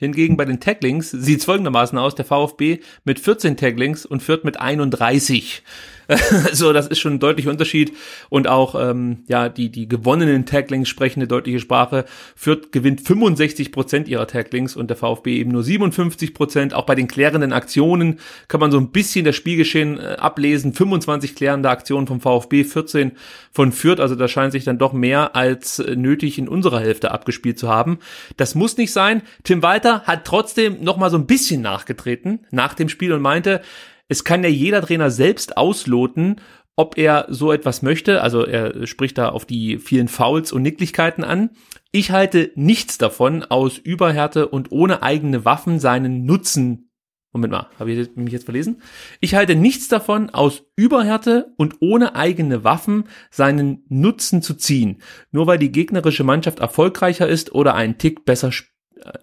[0.00, 4.44] Hingegen bei den Tacklings sieht es folgendermaßen aus, der VfB mit 14 Tacklings und Fürth
[4.44, 5.64] mit 31.
[6.52, 7.92] so, das ist schon ein deutlicher Unterschied.
[8.30, 12.06] Und auch, ähm, ja, die, die gewonnenen Tacklings sprechen eine deutliche Sprache.
[12.34, 16.72] Fürth gewinnt 65 Prozent ihrer Tacklings und der VfB eben nur 57 Prozent.
[16.72, 20.72] Auch bei den klärenden Aktionen kann man so ein bisschen das Spielgeschehen äh, ablesen.
[20.72, 23.12] 25 klärende Aktionen vom VfB, 14
[23.52, 24.00] von Fürth.
[24.00, 27.68] Also da scheint sich dann doch mehr als äh, nötig in unserer Hälfte abgespielt zu
[27.68, 27.98] haben.
[28.38, 29.22] Das muss nicht sein.
[29.44, 33.60] Tim Walter hat trotzdem noch mal so ein bisschen nachgetreten nach dem Spiel und meinte,
[34.08, 36.40] es kann ja jeder Trainer selbst ausloten,
[36.76, 38.22] ob er so etwas möchte.
[38.22, 41.50] Also er spricht da auf die vielen Fouls und Nicklichkeiten an.
[41.92, 46.88] Ich halte nichts davon, aus Überhärte und ohne eigene Waffen seinen Nutzen
[47.32, 48.80] Moment mal, habe ich mich jetzt verlesen?
[49.20, 55.46] Ich halte nichts davon, aus Überhärte und ohne eigene Waffen seinen Nutzen zu ziehen, nur
[55.46, 58.50] weil die gegnerische Mannschaft erfolgreicher ist oder einen Tick besser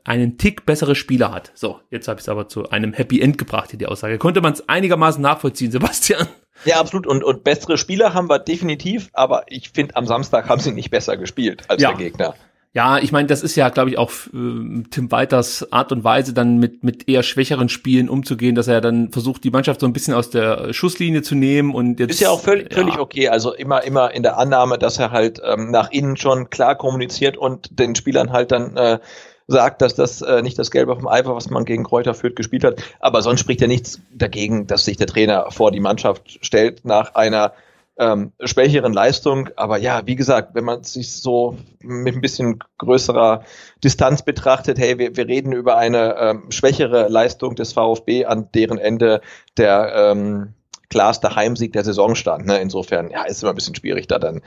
[0.03, 1.51] einen Tick bessere Spieler hat.
[1.55, 4.17] So, jetzt habe ich es aber zu einem Happy End gebracht, hier die Aussage.
[4.17, 6.27] Konnte man es einigermaßen nachvollziehen, Sebastian?
[6.63, 7.05] Ja, absolut.
[7.05, 10.89] Und, und bessere Spieler haben wir definitiv, aber ich finde, am Samstag haben sie nicht
[10.89, 11.89] besser gespielt als ja.
[11.89, 12.35] der Gegner.
[12.75, 16.33] Ja, ich meine, das ist ja, glaube ich, auch äh, Tim Weiters Art und Weise,
[16.33, 19.93] dann mit, mit eher schwächeren Spielen umzugehen, dass er dann versucht, die Mannschaft so ein
[19.93, 22.11] bisschen aus der Schusslinie zu nehmen und jetzt.
[22.11, 22.77] Ist ja auch völlig, ja.
[22.77, 23.29] völlig okay.
[23.29, 27.37] Also immer, immer in der Annahme, dass er halt ähm, nach innen schon klar kommuniziert
[27.37, 28.99] und den Spielern halt dann äh,
[29.47, 32.63] sagt, dass das äh, nicht das Gelbe vom Eifer, was man gegen Kräuter führt, gespielt
[32.63, 32.81] hat.
[32.99, 37.15] Aber sonst spricht ja nichts dagegen, dass sich der Trainer vor die Mannschaft stellt nach
[37.15, 37.53] einer
[37.97, 39.49] ähm, schwächeren Leistung.
[39.55, 43.43] Aber ja, wie gesagt, wenn man sich so mit ein bisschen größerer
[43.83, 48.77] Distanz betrachtet, hey, wir, wir reden über eine ähm, schwächere Leistung des VfB, an deren
[48.77, 49.21] Ende
[49.57, 50.53] der ähm,
[50.89, 52.45] klarste Heimsieg der Saison stand.
[52.45, 52.59] Ne?
[52.59, 54.41] Insofern, ja, ist immer ein bisschen schwierig, da dann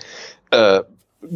[0.51, 0.83] äh,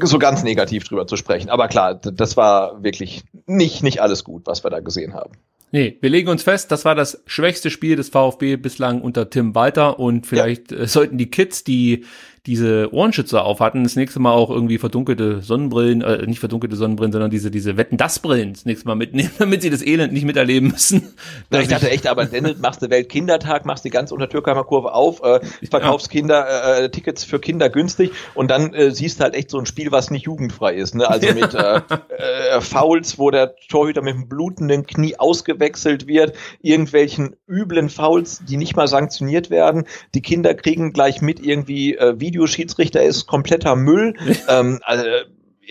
[0.03, 1.51] so ganz negativ drüber zu sprechen.
[1.51, 5.33] Aber klar, das war wirklich nicht, nicht alles gut, was wir da gesehen haben.
[5.75, 9.55] Nee, wir legen uns fest, das war das schwächste Spiel des VfB bislang unter Tim
[9.55, 10.81] Walter und vielleicht ja.
[10.81, 12.05] Äh, sollten die Kids, die
[12.47, 17.12] diese Ohrenschützer auf hatten, das nächste Mal auch irgendwie verdunkelte Sonnenbrillen, äh, nicht verdunkelte Sonnenbrillen,
[17.12, 21.14] sondern diese, diese Wetten-Das-Brillen das nächste Mal mitnehmen, damit sie das Elend nicht miterleben müssen.
[21.52, 25.23] Ja, ich dachte echt, aber dann machst du Weltkindertag, machst die ganze Untertürkheimer Kurve auf,
[25.23, 25.39] äh,
[25.70, 26.20] verkaufst ja.
[26.20, 29.93] Kinder, äh, Tickets für Kinder günstig und dann äh, siehst halt echt so ein Spiel,
[29.93, 31.09] was nicht jugendfrei ist, ne?
[31.09, 31.81] Also mit äh,
[32.19, 38.56] äh, Fouls, wo der Torhüter mit dem blutenden Knie ausgewechselt wird, irgendwelchen üblen Fouls, die
[38.56, 39.85] nicht mal sanktioniert werden.
[40.14, 44.15] Die Kinder kriegen gleich mit irgendwie äh, Videoschiedsrichter ist kompletter Müll.
[44.49, 45.05] ähm, also,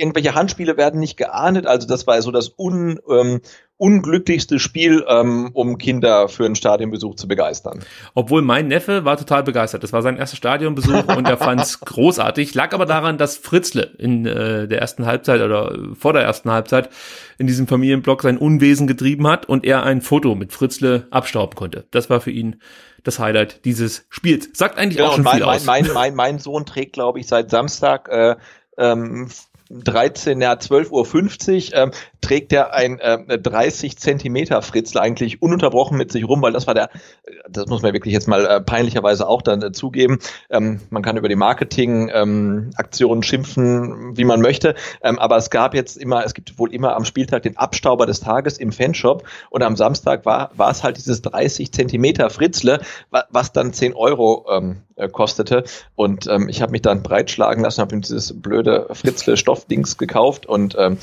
[0.02, 1.68] irgendwelche Handspiele werden nicht geahndet.
[1.68, 3.42] Also das war so das un, ähm,
[3.78, 7.80] unglücklichste Spiel, ähm, um Kinder für einen Stadionbesuch zu begeistern.
[8.14, 9.84] Obwohl mein Neffe war total begeistert.
[9.84, 12.54] Das war sein erster Stadionbesuch und er fand es großartig.
[12.54, 16.90] Lag aber daran, dass Fritzle in äh, der ersten Halbzeit oder vor der ersten Halbzeit
[17.38, 21.86] in diesem Familienblock sein Unwesen getrieben hat und er ein Foto mit Fritzle abstauben konnte.
[21.92, 22.62] Das war für ihn
[23.04, 24.50] das Highlight dieses Spiels.
[24.54, 25.66] Sagt eigentlich genau, auch schon mein, viel mein, aus.
[25.66, 28.36] Mein, mein, mein Sohn trägt, glaube ich, seit Samstag äh,
[28.78, 29.28] ähm,
[29.72, 31.92] 13, ja 12.50 Uhr ähm,
[32.22, 36.74] trägt er ein äh, 30 Zentimeter Fritzl eigentlich ununterbrochen mit sich rum, weil das war
[36.74, 36.90] der,
[37.50, 40.20] das muss man wirklich jetzt mal äh, peinlicherweise auch dann äh, zugeben.
[40.50, 45.74] Ähm, man kann über die Marketing-Aktionen ähm, schimpfen, wie man möchte, ähm, aber es gab
[45.74, 49.64] jetzt immer, es gibt wohl immer am Spieltag den Abstauber des Tages im Fanshop und
[49.64, 52.82] am Samstag war, war es halt dieses 30 Zentimeter Fritzle,
[53.30, 55.64] was dann 10 Euro ähm, äh, kostete
[55.96, 60.76] und ähm, ich habe mich dann breitschlagen lassen, habe dieses blöde Fritzle Stoffdings gekauft und
[60.78, 60.98] ähm,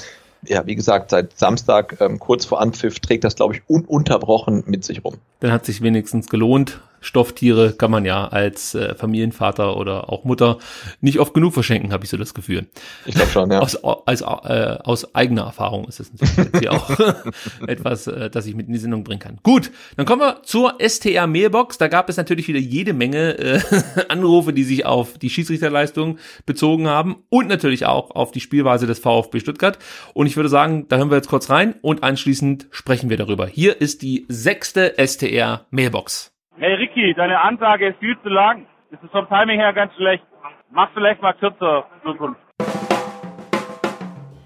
[0.46, 4.84] ja, wie gesagt, seit Samstag ähm, kurz vor Anpfiff trägt das, glaube ich, ununterbrochen mit
[4.84, 5.16] sich rum.
[5.40, 6.80] dann hat sich wenigstens gelohnt.
[7.00, 10.58] Stofftiere kann man ja als äh, Familienvater oder auch Mutter
[11.00, 12.66] nicht oft genug verschenken, habe ich so das Gefühl.
[13.06, 13.60] Ich glaube schon, ja.
[13.60, 16.90] Aus, als, äh, aus eigener Erfahrung ist es natürlich jetzt hier auch
[17.66, 19.38] etwas, äh, das ich mit in die Sendung bringen kann.
[19.42, 21.78] Gut, dann kommen wir zur STR Mailbox.
[21.78, 23.60] Da gab es natürlich wieder jede Menge äh,
[24.08, 28.98] Anrufe, die sich auf die Schiedsrichterleistung bezogen haben und natürlich auch auf die Spielweise des
[28.98, 29.78] VfB Stuttgart.
[30.14, 33.46] Und ich würde sagen, da hören wir jetzt kurz rein und anschließend sprechen wir darüber.
[33.46, 36.37] Hier ist die sechste STR Mailbox.
[36.60, 38.66] Hey Ricky, deine Ansage ist viel zu lang.
[38.90, 40.24] Das ist vom Timing her ganz schlecht.
[40.72, 42.40] Mach vielleicht mal kürzer in Zukunft.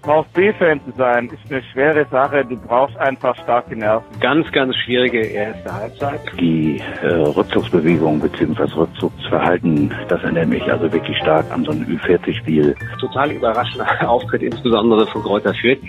[0.03, 2.45] VfB-Fan zu sein ist eine schwere Sache.
[2.45, 4.05] Du brauchst einfach starke Nerven.
[4.19, 6.19] Ganz, ganz schwierige erste Halbzeit.
[6.39, 8.63] Die äh, Rückzugsbewegung bzw.
[8.75, 12.75] Rückzugsverhalten, das erinnert mich also wirklich stark an so ein Ü40-Spiel.
[12.99, 15.79] Total überraschender Auftritt, insbesondere von Kräuter Fürth.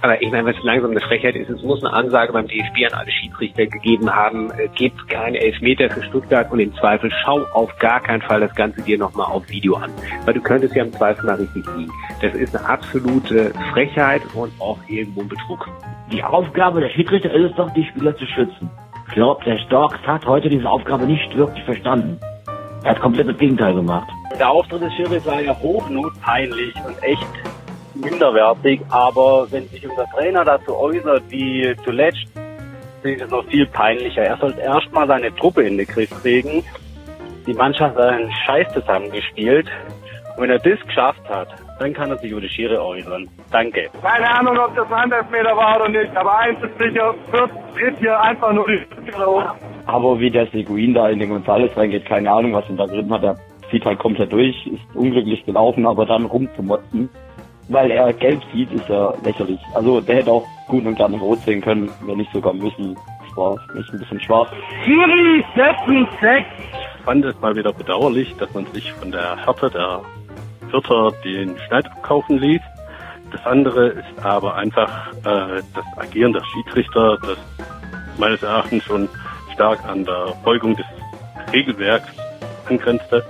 [0.00, 3.00] Aber ich meine, was langsam eine Frechheit ist, es muss eine Ansage beim DFB an
[3.00, 7.76] alle Schiedsrichter gegeben haben, äh, gebt keine Elfmeter für Stuttgart und im Zweifel schau auf
[7.78, 9.90] gar keinen Fall das Ganze dir nochmal auf Video an.
[10.24, 11.92] Weil du könntest ja im Zweifel mal richtig liegen.
[12.22, 15.68] Das ist eine absolute Frechheit und auch irgendwo ein Betrug.
[16.12, 18.70] Die Aufgabe der Schiedsrichter ist es doch, die Spieler zu schützen.
[19.08, 22.20] Ich glaube, der Storks hat heute diese Aufgabe nicht wirklich verstanden.
[22.84, 24.08] Er hat komplett das Gegenteil gemacht.
[24.38, 27.26] Der Auftritt des Schiris war ja hochnotpeinlich und echt
[27.98, 32.26] minderwertig, aber wenn sich unser Trainer dazu äußert wie zuletzt,
[33.04, 34.22] ich das noch viel peinlicher.
[34.22, 36.64] Er sollte erstmal seine Truppe in den Griff kriegen.
[37.46, 39.68] Die Mannschaft hat einen Scheiß zusammengespielt.
[40.36, 41.48] Und wenn er das geschafft hat,
[41.78, 43.28] dann kann er sich über die Schiere äußern.
[43.50, 43.88] Danke.
[44.02, 47.98] Keine Ahnung, ob das ein Handelfmeter war oder nicht, aber eins ist sicher, Fürth dreht
[47.98, 49.54] hier einfach nur die Stücke hoch.
[49.86, 53.10] Aber wie der Seguin da in den Gonzales reingeht, keine Ahnung, was ihn da drin
[53.12, 53.22] hat.
[53.22, 53.36] Er
[53.70, 57.08] zieht halt komplett durch, ist unglücklich gelaufen, aber dann rumzumotzen,
[57.68, 59.60] weil er gelb sieht, ist er lächerlich.
[59.74, 62.94] Also der hätte auch gut und gerne rot sehen können, wenn nicht sogar müssen.
[63.26, 64.48] Das war nicht ein bisschen schwarz.
[64.84, 66.48] Schiri, setzen, sechs.
[66.98, 70.02] Ich fand es mal wieder bedauerlich, dass man sich von der Härte der
[70.70, 72.60] Vierter den Schneid abkaufen ließ.
[73.30, 77.38] Das andere ist aber einfach äh, das Agieren der Schiedsrichter, das
[78.18, 79.08] meines Erachtens schon
[79.52, 80.86] stark an der Beugung des
[81.52, 82.08] Regelwerks
[82.68, 83.24] angrenzte.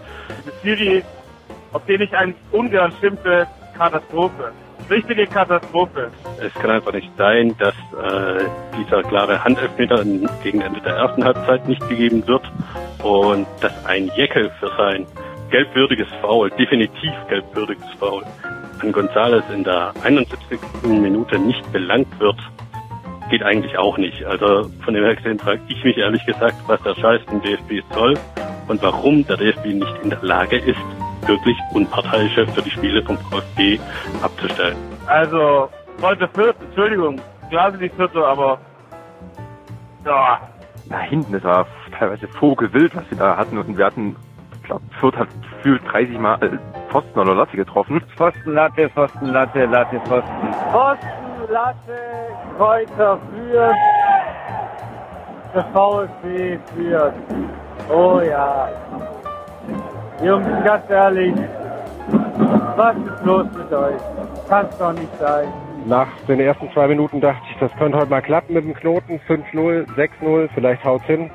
[0.62, 1.02] Schiri,
[1.72, 3.46] auf den ich eigentlich ungern schimpfe,
[3.78, 4.52] Katastrophe.
[4.90, 6.10] Richtige Katastrophe.
[6.40, 8.44] Es kann einfach nicht sein, dass äh,
[8.78, 10.04] dieser klare Handelfmeter
[10.42, 12.42] gegen Ende der ersten Halbzeit nicht gegeben wird
[13.02, 15.06] und dass ein Jeckel für sein
[15.50, 18.24] gelbwürdiges Foul, definitiv gelbwürdiges Foul,
[18.80, 20.58] an Gonzales in der 71.
[20.82, 22.38] Minute nicht belangt wird,
[23.30, 24.24] geht eigentlich auch nicht.
[24.24, 27.84] Also von dem her gesehen frage ich mich ehrlich gesagt, was der Scheiß im DFB
[27.94, 28.14] soll
[28.66, 30.78] und warum der DFB nicht in der Lage ist,
[31.26, 33.78] wirklich Unparteiische für die Spiele vom VfB
[34.22, 34.76] abzustellen.
[35.06, 35.68] Also,
[36.02, 37.20] heute Fürth, Entschuldigung,
[37.50, 38.58] klar sind die Viertel, aber
[40.04, 40.40] ja.
[40.88, 41.66] Da hinten, das war
[41.98, 44.16] teilweise vogelwild, was sie da hatten und wir hatten,
[44.54, 46.58] ich glaube, Fürth hat gefühlt 30 Mal äh,
[46.90, 48.00] Pfosten oder Latte getroffen.
[48.16, 50.54] Pfosten, Latte, Pfosten, Latte, Latte, Pfosten.
[50.70, 51.98] Pfosten, Latte,
[52.56, 53.76] Kräuter, Fürth,
[55.54, 57.14] der VfB Fürth.
[57.90, 58.68] Oh ja.
[60.22, 61.32] Jungs, ganz ehrlich,
[62.76, 64.00] was ist los mit euch?
[64.48, 65.46] Kann's doch nicht sein.
[65.86, 69.20] Nach den ersten zwei Minuten dachte ich, das könnte heute mal klappen mit dem Knoten.
[69.28, 71.30] 5-0, 6-0, vielleicht haut's hin.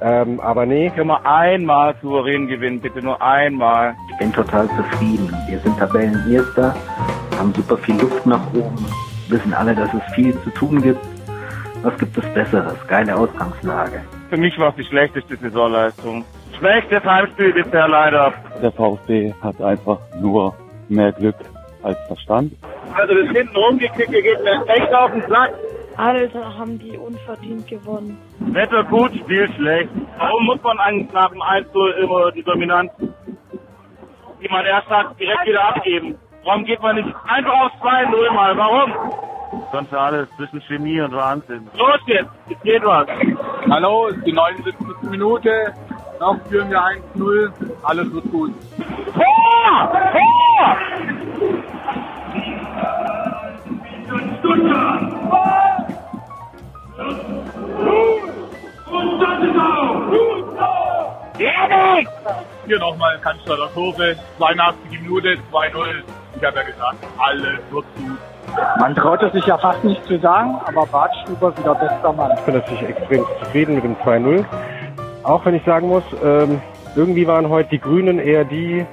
[0.00, 0.90] Ähm, aber nee.
[0.90, 3.94] Können wir einmal souverän gewinnen, bitte nur einmal.
[4.10, 5.34] Ich bin total zufrieden.
[5.48, 6.74] Wir sind Tabellenerster,
[7.38, 8.86] haben super viel Luft nach oben,
[9.28, 11.00] wissen alle, dass es viel zu tun gibt.
[11.82, 12.74] Was gibt es Besseres?
[12.88, 14.02] Geile Ausgangslage.
[14.30, 16.24] Für mich war es die schlechteste Saisonleistung.
[16.58, 18.32] Schlechtes Heimspiel bisher leider.
[18.62, 20.54] Der VfB hat einfach nur
[20.88, 21.36] mehr Glück
[21.82, 22.52] als Verstand.
[22.94, 25.52] Also das hinten rumgekicke geht mir echt auf den Sack.
[25.96, 28.18] Alter, haben die unverdient gewonnen.
[28.38, 29.90] Wetter gut, Spiel schlecht.
[30.18, 31.66] Warum muss man eigentlich nach dem 1
[32.02, 36.18] immer die Dominanz, die man erst hat, direkt wieder abgeben?
[36.44, 38.56] Warum geht man nicht einfach auf 2-0 mal?
[38.56, 38.92] Warum?
[39.72, 41.66] Sonst alles zwischen Chemie und Wahnsinn.
[41.76, 43.06] Los jetzt, es geht was.
[43.70, 45.10] Hallo, ist die 79.
[45.10, 45.72] Minute.
[46.20, 47.50] Noch führen wir 1-0.
[47.82, 48.52] Alles wird gut.
[49.14, 49.92] Tor!
[50.12, 50.76] Tor!
[58.88, 59.96] Und das ist auch
[61.38, 62.08] Erik!
[62.66, 66.02] Hier nochmal Kanzler Kurve, 82 Minute, 2-0.
[66.36, 68.18] Ich habe ja gesagt, alles wird gut.
[68.80, 72.32] Man traut es sich ja fast nicht zu sagen, aber Bartstuber ist wieder bester Mann.
[72.38, 74.44] Ich bin natürlich extrem zufrieden mit dem 2-0.
[75.26, 76.62] Auch wenn ich sagen muss, ähm,
[76.94, 78.86] irgendwie waren heute die Grünen eher die,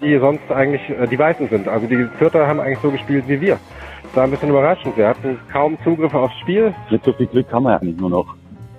[0.00, 1.68] die sonst eigentlich äh, die Weißen sind.
[1.68, 3.58] Also die Vierter haben eigentlich so gespielt wie wir.
[4.04, 4.96] Das war ein bisschen überraschend.
[4.96, 6.74] Wir hatten kaum Zugriff aufs Spiel.
[6.88, 8.34] Mit so viel Glück haben wir ja nicht nur noch.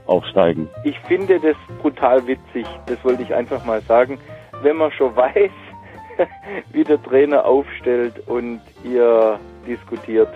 [0.07, 0.67] aufsteigen.
[0.83, 4.17] Ich finde das brutal witzig, das wollte ich einfach mal sagen.
[4.63, 5.51] Wenn man schon weiß,
[6.71, 10.29] wie der Trainer aufstellt und ihr diskutiert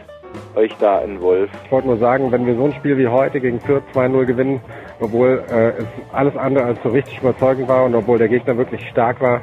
[0.55, 1.49] euch da einen Wolf.
[1.65, 4.61] Ich wollte nur sagen, wenn wir so ein Spiel wie heute gegen Fürth 2-0 gewinnen,
[4.99, 8.87] obwohl äh, es alles andere als so richtig überzeugend war und obwohl der Gegner wirklich
[8.89, 9.41] stark war,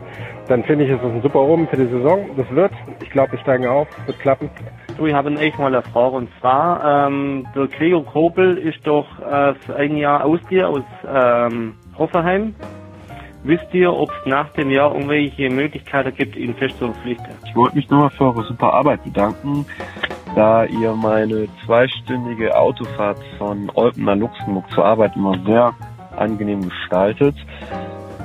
[0.48, 2.28] dann finde ich, ist es ein super Omen für die Saison.
[2.36, 4.50] Das wird, ich glaube, wir steigen auf, wird klappen.
[4.96, 9.06] Du, ich habe echt mal eine Frage und zwar, ähm, der Gregor Kobel ist doch
[9.20, 12.54] äh, für ein Jahr ausgehe aus ähm, Hoffenheim.
[13.44, 17.26] Wisst ihr, ob es nach dem Jahr irgendwelche Möglichkeiten gibt, ihn fest zu verpflichten?
[17.44, 19.66] Ich wollte mich nochmal für eure super Arbeit bedanken,
[20.34, 25.74] da ihr meine zweistündige Autofahrt von Olpen nach Luxemburg zur Arbeit immer sehr
[26.16, 27.34] angenehm gestaltet.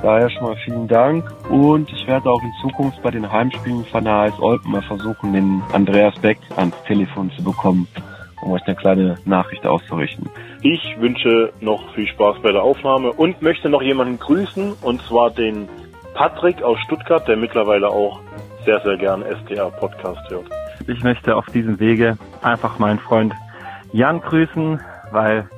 [0.02, 4.04] Daher schon mal vielen Dank und ich werde auch in Zukunft bei den Heimspielen von
[4.04, 7.88] der AS Olpen mal versuchen, den Andreas Beck ans Telefon zu bekommen,
[8.40, 10.30] um euch eine kleine Nachricht auszurichten.
[10.62, 15.30] Ich wünsche noch viel Spaß bei der Aufnahme und möchte noch jemanden grüßen, und zwar
[15.30, 15.68] den
[16.14, 18.20] Patrick aus Stuttgart, der mittlerweile auch
[18.64, 20.46] sehr, sehr gern SDR-Podcast hört.
[20.86, 23.34] Ich möchte auf diesem Wege einfach meinen Freund
[23.92, 24.80] Jan grüßen,
[25.12, 25.48] weil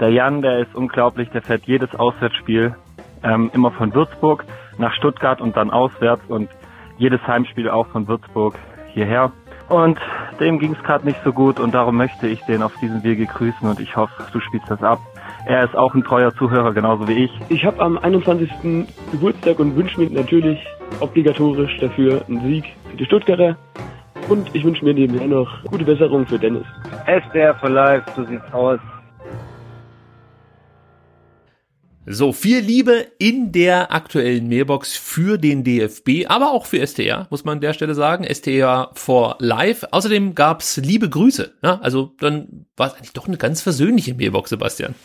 [0.00, 2.74] der Jan, der ist unglaublich, der fährt jedes Auswärtsspiel
[3.22, 4.44] ähm, immer von Würzburg
[4.78, 6.48] nach Stuttgart und dann auswärts und
[6.98, 8.54] jedes Heimspiel auch von Würzburg
[8.92, 9.32] hierher.
[9.68, 9.98] Und
[10.40, 13.26] dem ging es gerade nicht so gut und darum möchte ich den auf diesem Wege
[13.26, 14.98] grüßen und ich hoffe, du spielst das ab.
[15.46, 17.30] Er ist auch ein treuer Zuhörer, genauso wie ich.
[17.48, 18.86] Ich habe am 21.
[19.10, 20.58] Geburtstag und wünsche mir natürlich
[21.00, 23.56] obligatorisch dafür einen Sieg für die Stuttgarter.
[24.28, 26.66] Und ich wünsche mir nebenher noch gute Besserung für Dennis.
[27.06, 28.80] SDR for Life, so sieht's aus.
[32.04, 37.44] So, viel Liebe in der aktuellen Mailbox für den DFB, aber auch für STR, muss
[37.44, 38.24] man an der Stelle sagen.
[38.24, 39.84] STR for Live.
[39.92, 41.54] Außerdem gab's liebe Grüße.
[41.62, 44.96] Ja, also dann war es eigentlich doch eine ganz versöhnliche Mailbox, Sebastian.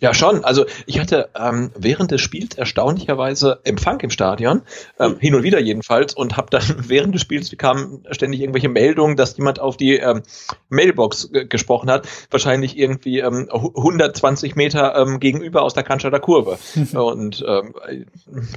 [0.00, 0.44] Ja, schon.
[0.44, 4.62] Also ich hatte ähm, während des Spiels erstaunlicherweise Empfang im Stadion,
[4.98, 9.16] ähm, hin und wieder jedenfalls, und habe dann während des Spiels kamen ständig irgendwelche Meldungen,
[9.16, 10.22] dass jemand auf die ähm,
[10.68, 16.58] Mailbox gesprochen hat, wahrscheinlich irgendwie ähm, 120 Meter ähm, gegenüber aus der Cannstatter Kurve.
[16.92, 17.74] und ähm,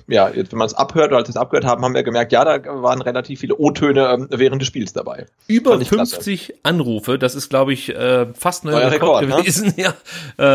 [0.08, 2.34] ja, jetzt, wenn man es abhört oder als wir es abgehört haben, haben wir gemerkt,
[2.34, 5.28] ja, da waren relativ viele O-Töne ähm, während des Spiels dabei.
[5.48, 6.60] Über 50 klasse.
[6.64, 9.68] Anrufe, das ist, glaube ich, äh, fast neuer Rekord, Rekord, gewesen.
[9.68, 9.74] Ne?
[9.78, 9.94] Ja.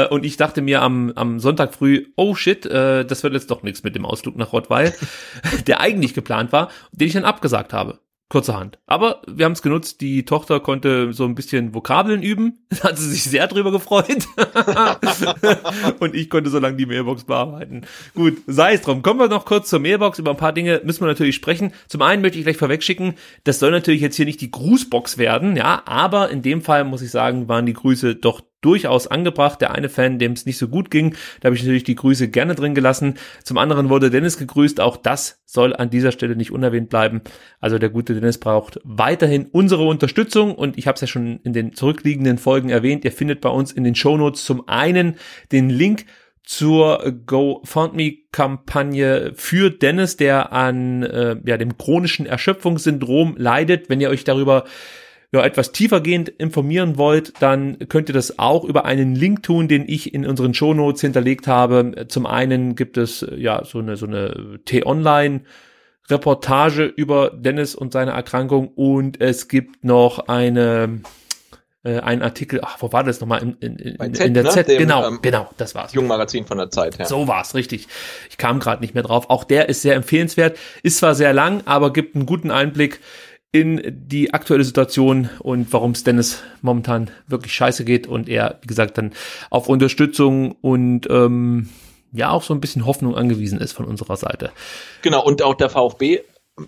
[0.05, 3.51] Äh, und ich dachte mir, am, am Sonntag früh, oh shit, äh, das wird jetzt
[3.51, 4.93] doch nichts mit dem Ausflug nach Rottweil,
[5.67, 8.01] der eigentlich geplant war, den ich dann abgesagt habe.
[8.29, 8.79] Kurzerhand.
[8.87, 12.99] Aber wir haben es genutzt, die Tochter konnte so ein bisschen Vokabeln üben, da hat
[12.99, 14.27] sie sich sehr drüber gefreut.
[16.01, 17.83] und ich konnte so lange die Mailbox bearbeiten.
[18.15, 19.03] Gut, sei es drum.
[19.03, 20.19] Kommen wir noch kurz zur Mailbox.
[20.19, 21.75] Über ein paar Dinge müssen wir natürlich sprechen.
[21.89, 25.55] Zum einen möchte ich gleich vorwegschicken, das soll natürlich jetzt hier nicht die Grußbox werden,
[25.55, 29.61] ja, aber in dem Fall muss ich sagen, waren die Grüße doch durchaus angebracht.
[29.61, 32.29] Der eine Fan, dem es nicht so gut ging, da habe ich natürlich die Grüße
[32.29, 33.15] gerne drin gelassen.
[33.45, 34.81] Zum anderen wurde Dennis gegrüßt.
[34.81, 37.21] Auch das soll an dieser Stelle nicht unerwähnt bleiben.
[37.61, 41.53] Also der gute Dennis braucht weiterhin unsere Unterstützung und ich habe es ja schon in
[41.53, 43.05] den zurückliegenden Folgen erwähnt.
[43.05, 45.17] Ihr findet bei uns in den Shownotes zum einen
[45.51, 46.07] den Link
[46.45, 53.89] zur GoFundMe-Kampagne für Dennis, der an äh, ja, dem chronischen Erschöpfungssyndrom leidet.
[53.89, 54.65] Wenn ihr euch darüber
[55.33, 59.89] ja, etwas tiefergehend informieren wollt, dann könnt ihr das auch über einen Link tun, den
[59.89, 62.07] ich in unseren Shownotes hinterlegt habe.
[62.09, 65.41] Zum einen gibt es ja so eine, so eine T-Online
[66.11, 71.01] Reportage über Dennis und seine Erkrankung und es gibt noch eine
[71.85, 73.43] äh, ein Artikel, ach, wo war das nochmal?
[73.43, 74.51] In, in, in, Z, in der ne?
[74.51, 75.93] Z, Dem, genau, ähm, genau, das war's.
[75.93, 77.07] Jungmagazin von der Zeit, ja.
[77.07, 77.89] So war's, richtig.
[78.31, 79.31] Ich kam gerade nicht mehr drauf.
[79.31, 83.01] Auch der ist sehr empfehlenswert, ist zwar sehr lang, aber gibt einen guten Einblick
[83.53, 88.67] in die aktuelle Situation und warum es Dennis momentan wirklich scheiße geht und er, wie
[88.67, 89.13] gesagt, dann
[89.51, 91.69] auf Unterstützung und ähm,
[92.13, 94.53] ja auch so ein bisschen Hoffnung angewiesen ist von unserer Seite.
[95.03, 96.21] Genau, und auch der VfB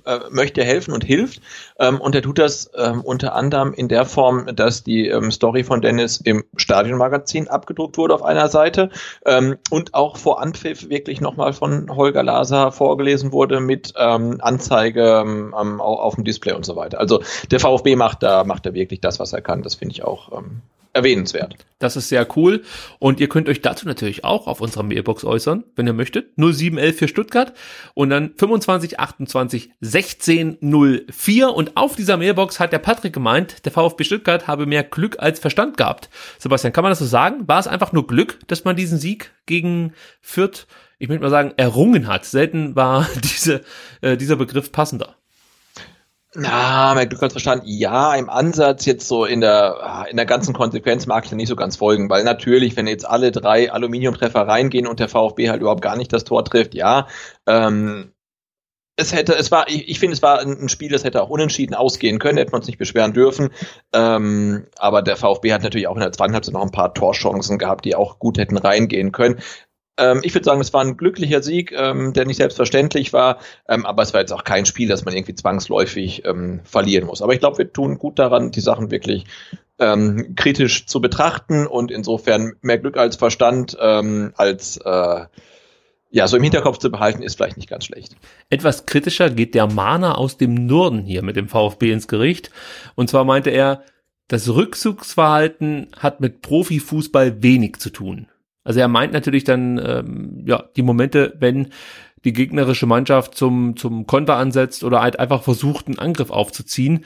[0.06, 1.42] äh, möchte helfen und hilft.
[1.78, 5.62] Ähm, und er tut das ähm, unter anderem in der Form, dass die ähm, Story
[5.62, 8.88] von Dennis im Stadionmagazin abgedruckt wurde auf einer Seite
[9.26, 15.22] ähm, und auch vor Anpfiff wirklich nochmal von Holger Laser vorgelesen wurde mit ähm, Anzeige
[15.22, 16.98] ähm, auf dem Display und so weiter.
[16.98, 19.62] Also der VfB macht da, macht da wirklich das, was er kann.
[19.62, 20.32] Das finde ich auch
[20.94, 21.56] erwähnenswert.
[21.78, 22.62] Das ist sehr cool.
[22.98, 26.38] Und ihr könnt euch dazu natürlich auch auf unserer Mailbox äußern, wenn ihr möchtet.
[26.38, 27.52] 0711 für Stuttgart
[27.92, 30.58] und dann 25 28 16
[31.08, 31.50] 04.
[31.50, 35.40] Und auf dieser Mailbox hat der Patrick gemeint, der VfB Stuttgart habe mehr Glück als
[35.40, 36.08] Verstand gehabt.
[36.38, 37.46] Sebastian, kann man das so sagen?
[37.48, 39.92] War es einfach nur Glück, dass man diesen Sieg gegen
[40.22, 40.66] Fürth,
[40.98, 42.24] ich möchte mal sagen, errungen hat?
[42.24, 43.62] Selten war diese,
[44.00, 45.16] äh, dieser Begriff passender.
[46.36, 47.62] Na, mehr Glück als Verstand.
[47.64, 51.48] Ja, im Ansatz jetzt so in der, in der ganzen Konsequenz mag ich da nicht
[51.48, 55.60] so ganz folgen, weil natürlich, wenn jetzt alle drei Aluminiumtreffer reingehen und der VfB halt
[55.60, 57.06] überhaupt gar nicht das Tor trifft, ja,
[57.46, 58.14] ähm,
[58.96, 61.74] es hätte, es war, ich, ich finde, es war ein Spiel, das hätte auch unentschieden
[61.74, 63.50] ausgehen können, hätte man uns nicht beschweren dürfen.
[63.92, 67.58] Ähm, aber der VfB hat natürlich auch in der zweiten Halbzeit noch ein paar Torchancen
[67.58, 69.40] gehabt, die auch gut hätten reingehen können.
[69.96, 73.38] Ähm, ich würde sagen, es war ein glücklicher Sieg, ähm, der nicht selbstverständlich war,
[73.68, 77.22] ähm, aber es war jetzt auch kein Spiel, das man irgendwie zwangsläufig ähm, verlieren muss.
[77.22, 79.24] Aber ich glaube, wir tun gut daran, die Sachen wirklich
[79.78, 85.26] ähm, kritisch zu betrachten und insofern mehr Glück als Verstand ähm, als äh,
[86.10, 88.14] ja, so im Hinterkopf zu behalten, ist vielleicht nicht ganz schlecht.
[88.48, 92.52] Etwas kritischer geht der Mahner aus dem Norden hier mit dem VfB ins Gericht.
[92.94, 93.82] Und zwar meinte er,
[94.28, 98.28] das Rückzugsverhalten hat mit Profifußball wenig zu tun.
[98.64, 101.68] Also er meint natürlich dann ähm, ja die Momente, wenn
[102.24, 107.04] die gegnerische Mannschaft zum zum Konter ansetzt oder halt einfach versucht, einen Angriff aufzuziehen.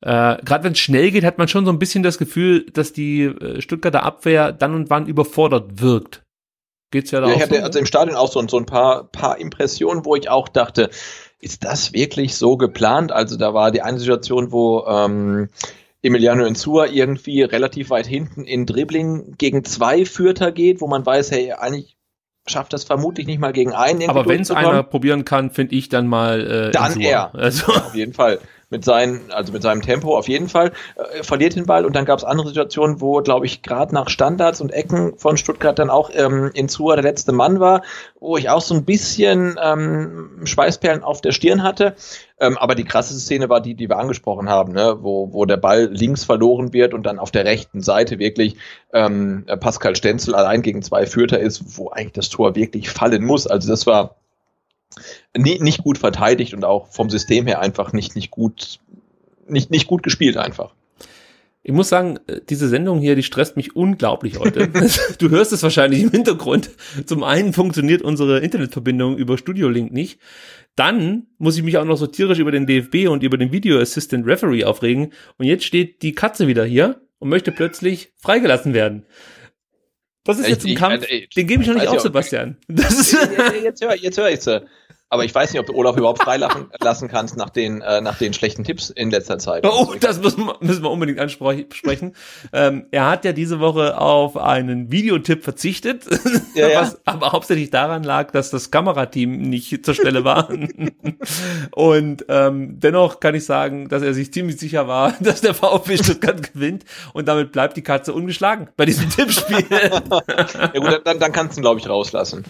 [0.00, 2.92] Äh, Gerade wenn es schnell geht, hat man schon so ein bisschen das Gefühl, dass
[2.92, 6.24] die äh, Stuttgarter Abwehr dann und wann überfordert wirkt.
[6.90, 7.62] Geht's ja da ja, auch ich hatte so?
[7.62, 10.90] also im Stadion auch so, so ein paar, paar Impressionen, wo ich auch dachte,
[11.40, 13.12] ist das wirklich so geplant?
[13.12, 15.48] Also da war die eine Situation, wo ähm,
[16.04, 21.30] Emiliano Insua irgendwie relativ weit hinten in Dribbling gegen zwei Fürter geht, wo man weiß,
[21.30, 21.96] hey, eigentlich
[22.46, 24.08] schafft das vermutlich nicht mal gegen einen.
[24.10, 27.34] Aber wenn es einer probieren kann, finde ich dann mal äh, Dann er.
[27.34, 28.38] Also Ja, auf jeden Fall.
[28.74, 30.72] Mit seinen, also mit seinem Tempo auf jeden Fall.
[30.96, 34.08] Äh, verliert den Ball und dann gab es andere Situationen, wo, glaube ich, gerade nach
[34.08, 37.82] Standards und Ecken von Stuttgart dann auch ähm, Insua der letzte Mann war,
[38.18, 41.94] wo ich auch so ein bisschen ähm, Schweißperlen auf der Stirn hatte.
[42.40, 44.96] Ähm, aber die krasseste Szene war die, die wir angesprochen haben, ne?
[45.02, 48.56] wo, wo der Ball links verloren wird und dann auf der rechten Seite wirklich
[48.92, 53.46] ähm, Pascal Stenzel allein gegen zwei Fürter ist, wo eigentlich das Tor wirklich fallen muss.
[53.46, 54.16] Also das war
[55.36, 58.78] nicht gut verteidigt und auch vom System her einfach nicht, nicht gut,
[59.48, 60.74] nicht, nicht gut gespielt einfach.
[61.66, 64.68] Ich muss sagen, äh, diese Sendung hier, die stresst mich unglaublich heute.
[65.18, 66.70] du hörst es wahrscheinlich im Hintergrund.
[67.06, 70.20] Zum einen funktioniert unsere Internetverbindung über Studio Link nicht.
[70.76, 73.78] Dann muss ich mich auch noch so tierisch über den DFB und über den Video
[73.78, 75.12] Assistant Referee aufregen.
[75.38, 79.06] Und jetzt steht die Katze wieder hier und möchte plötzlich freigelassen werden.
[80.24, 82.00] Das ist jetzt ein Kampf, den gebe ich noch nicht auf.
[82.00, 82.56] Sebastian.
[82.66, 83.12] Das ist,
[83.62, 84.64] jetzt höre jetzt hör ich sie.
[85.10, 88.18] Aber ich weiß nicht, ob du Olaf überhaupt freilassen lassen kannst nach den, äh, nach
[88.18, 89.64] den schlechten Tipps in letzter Zeit.
[89.64, 92.14] Oh, das müssen wir, müssen wir unbedingt ansprechen.
[92.52, 96.04] ähm, er hat ja diese Woche auf einen Videotipp verzichtet,
[96.54, 96.80] Ja, ja.
[96.80, 100.48] was aber hauptsächlich daran lag, dass das Kamerateam nicht zur Stelle war.
[101.72, 105.96] und ähm, dennoch kann ich sagen, dass er sich ziemlich sicher war, dass der VfB
[105.98, 109.64] Stuttgart gewinnt und damit bleibt die Katze ungeschlagen bei diesem Tippspiel.
[109.70, 112.44] ja gut, dann, dann kannst du ihn, glaube ich, rauslassen.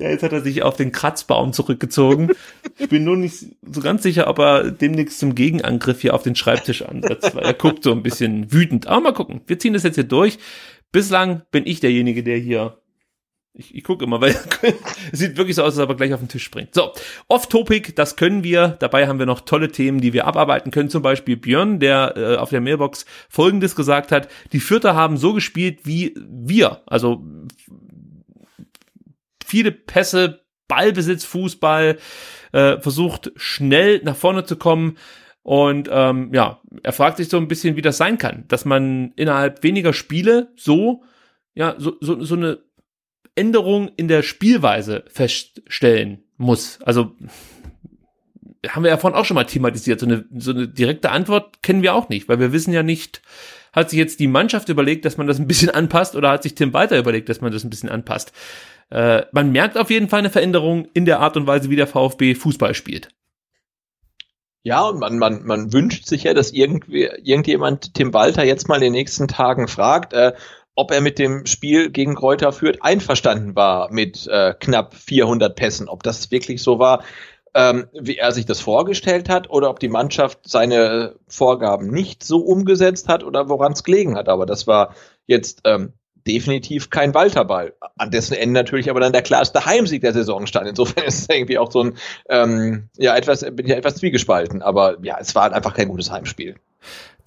[0.00, 2.30] Ja, jetzt hat er sich auf den Kratzbaum zurückgezogen.
[2.78, 6.34] Ich bin nur nicht so ganz sicher, ob er demnächst zum Gegenangriff hier auf den
[6.34, 8.86] Schreibtisch ansetzt, weil er guckt so ein bisschen wütend.
[8.86, 9.42] Aber mal gucken.
[9.46, 10.38] Wir ziehen das jetzt hier durch.
[10.90, 12.78] Bislang bin ich derjenige, der hier.
[13.52, 14.30] Ich, ich gucke immer, weil
[15.12, 16.74] es sieht wirklich so aus, als ob er gleich auf den Tisch springt.
[16.74, 16.92] So,
[17.28, 18.68] off-topic, das können wir.
[18.78, 20.88] Dabei haben wir noch tolle Themen, die wir abarbeiten können.
[20.88, 24.28] Zum Beispiel Björn, der äh, auf der Mailbox Folgendes gesagt hat.
[24.52, 26.80] Die Vierter haben so gespielt wie wir.
[26.86, 27.22] Also
[29.50, 31.98] viele Pässe, Ballbesitz, Fußball,
[32.52, 34.96] äh, versucht schnell nach vorne zu kommen.
[35.42, 39.12] Und ähm, ja, er fragt sich so ein bisschen, wie das sein kann, dass man
[39.16, 41.02] innerhalb weniger Spiele so,
[41.54, 42.58] ja, so, so, so eine
[43.34, 46.80] Änderung in der Spielweise feststellen muss.
[46.82, 47.16] Also
[48.68, 50.00] haben wir ja vorhin auch schon mal thematisiert.
[50.00, 53.22] So eine, so eine direkte Antwort kennen wir auch nicht, weil wir wissen ja nicht,
[53.72, 56.54] hat sich jetzt die Mannschaft überlegt, dass man das ein bisschen anpasst oder hat sich
[56.54, 58.32] Tim Walter überlegt, dass man das ein bisschen anpasst.
[58.90, 61.86] Äh, man merkt auf jeden Fall eine Veränderung in der Art und Weise, wie der
[61.86, 63.08] VfB Fußball spielt.
[64.62, 68.76] Ja, und man, man, man wünscht sich ja, dass irgendwie, irgendjemand Tim Walter jetzt mal
[68.76, 70.32] in den nächsten Tagen fragt, äh,
[70.74, 75.88] ob er mit dem Spiel gegen Kräuter führt einverstanden war mit äh, knapp 400 Pässen,
[75.88, 77.04] ob das wirklich so war,
[77.54, 82.38] ähm, wie er sich das vorgestellt hat oder ob die Mannschaft seine Vorgaben nicht so
[82.38, 84.28] umgesetzt hat oder woran es gelegen hat.
[84.28, 84.94] Aber das war
[85.26, 85.94] jetzt ähm,
[86.26, 90.68] definitiv kein Walterball, an dessen Ende natürlich aber dann der klarste Heimsieg der Saison stand.
[90.68, 91.94] Insofern ist es irgendwie auch so ein,
[92.28, 95.88] ähm, ja, etwas, bin ich ja etwas zwiegespalten, aber ja, es war halt einfach kein
[95.88, 96.56] gutes Heimspiel.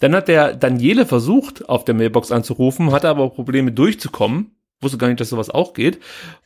[0.00, 4.54] Dann hat der Daniele versucht, auf der Mailbox anzurufen, hatte aber Probleme durchzukommen.
[4.84, 5.98] Wusste gar nicht, dass sowas auch geht.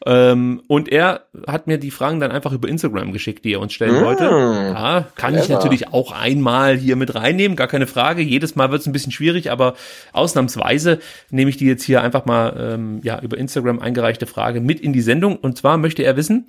[0.06, 3.72] Ähm, und er hat mir die Fragen dann einfach über Instagram geschickt, die er uns
[3.74, 4.24] stellen Mm, wollte.
[4.24, 5.58] Ja, kann ich clever.
[5.58, 8.22] natürlich auch einmal hier mit reinnehmen, gar keine Frage.
[8.22, 9.74] Jedes Mal wird es ein bisschen schwierig, aber
[10.12, 10.98] ausnahmsweise
[11.30, 14.92] nehme ich die jetzt hier einfach mal ähm, ja über Instagram eingereichte Frage mit in
[14.92, 15.36] die Sendung.
[15.36, 16.46] Und zwar möchte er wissen,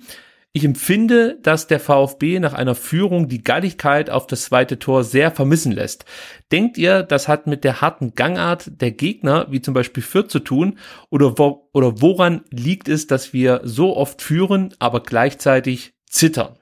[0.52, 5.30] Ich empfinde, dass der VfB nach einer Führung die Galligkeit auf das zweite Tor sehr
[5.30, 6.06] vermissen lässt.
[6.50, 10.40] Denkt ihr, das hat mit der harten Gangart der Gegner, wie zum Beispiel Fürth, zu
[10.40, 10.78] tun?
[11.08, 16.58] Oder, wo, oder woran liegt es, dass wir so oft führen, aber gleichzeitig zittern?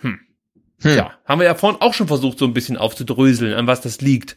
[0.00, 0.20] Hm.
[0.82, 0.94] Hm.
[0.94, 4.02] Ja, haben wir ja vorhin auch schon versucht, so ein bisschen aufzudröseln, an was das
[4.02, 4.36] liegt.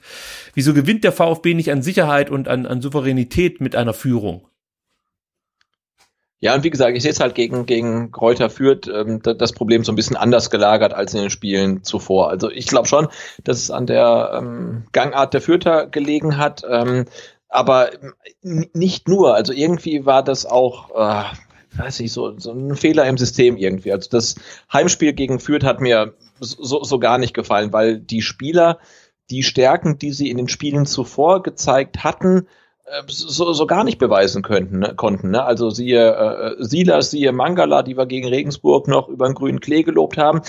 [0.53, 4.47] Wieso gewinnt der VfB nicht an Sicherheit und an, an Souveränität mit einer Führung?
[6.39, 9.83] Ja, und wie gesagt, ich sehe es halt gegen, gegen Kräuter führt ähm, das Problem
[9.83, 12.29] so ein bisschen anders gelagert als in den Spielen zuvor.
[12.29, 13.07] Also ich glaube schon,
[13.43, 17.05] dass es an der ähm, Gangart der Fürther gelegen hat, ähm,
[17.47, 17.91] aber
[18.41, 19.33] nicht nur.
[19.33, 21.23] Also irgendwie war das auch, äh,
[21.77, 23.93] weiß ich, so, so ein Fehler im System irgendwie.
[23.93, 24.35] Also das
[24.71, 28.79] Heimspiel gegen Fürth hat mir so, so gar nicht gefallen, weil die Spieler
[29.29, 32.47] die Stärken, die sie in den Spielen zuvor gezeigt hatten,
[33.07, 35.31] so, so gar nicht beweisen könnten, ne, konnten.
[35.31, 35.43] Ne?
[35.43, 39.83] Also siehe äh, Silas, siehe Mangala, die wir gegen Regensburg noch über den grünen Klee
[39.83, 40.41] gelobt haben.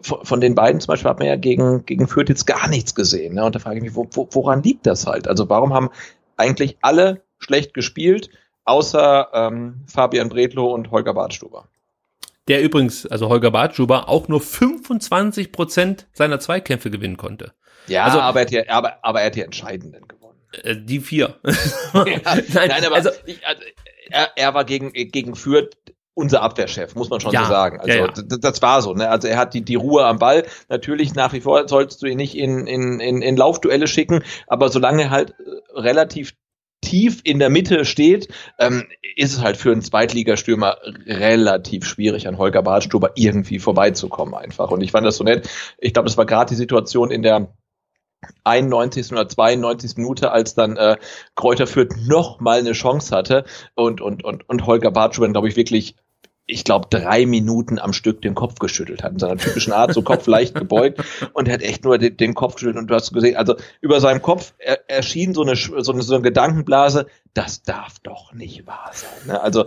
[0.00, 2.94] Von, von den beiden zum Beispiel hat man ja gegen, gegen Fürth jetzt gar nichts
[2.94, 3.34] gesehen.
[3.34, 3.44] Ne?
[3.44, 5.28] Und da frage ich mich, wo, wo, woran liegt das halt?
[5.28, 5.90] Also warum haben
[6.36, 8.28] eigentlich alle schlecht gespielt,
[8.64, 11.68] außer ähm, Fabian Bredlow und Holger Badstuber?
[12.48, 17.52] Der übrigens, also Holger Badstuber, auch nur 25 Prozent seiner Zweikämpfe gewinnen konnte.
[17.86, 20.23] Ja, also, aber, er hat die, aber, aber er hat die entscheidenden gewonnen.
[20.62, 21.36] Äh, die vier.
[21.44, 23.62] ja, nein, nein, aber also, ich, also,
[24.10, 25.70] er, er war gegen, gegen Fürth
[26.14, 27.80] unser Abwehrchef, muss man schon Ja, so sagen.
[27.80, 28.06] Also ja,
[28.38, 28.94] das war so.
[28.94, 29.08] Ne?
[29.08, 30.44] Also er hat die, die Ruhe am Ball.
[30.68, 34.68] Natürlich nach wie vor sollst du ihn nicht in, in, in, in Laufduelle schicken, aber
[34.68, 36.34] solange er halt äh, relativ
[36.82, 38.28] tief in der Mitte steht,
[38.58, 38.84] ähm,
[39.16, 40.76] ist es halt für einen Zweitligastürmer
[41.06, 44.70] relativ schwierig, an Holger Badstuber irgendwie vorbeizukommen einfach.
[44.70, 45.48] Und ich fand das so nett.
[45.78, 47.48] Ich glaube, das war gerade die Situation in der
[48.44, 49.12] 91.
[49.12, 49.96] oder 92.
[49.96, 50.96] Minute, als dann äh,
[51.34, 53.44] Kräuter Fürth noch mal eine Chance hatte
[53.74, 55.96] und und und und Holger Bartschuber, glaube ich, wirklich
[56.46, 60.02] ich glaube, drei Minuten am Stück den Kopf geschüttelt hat, in seiner typischen Art, so
[60.02, 61.02] Kopf leicht gebeugt
[61.32, 64.00] und er hat echt nur den, den Kopf geschüttelt und du hast gesehen, also über
[64.00, 68.66] seinem Kopf er, erschien so eine, so eine, so eine Gedankenblase, das darf doch nicht
[68.66, 69.26] wahr sein.
[69.26, 69.40] Ne?
[69.40, 69.64] Also,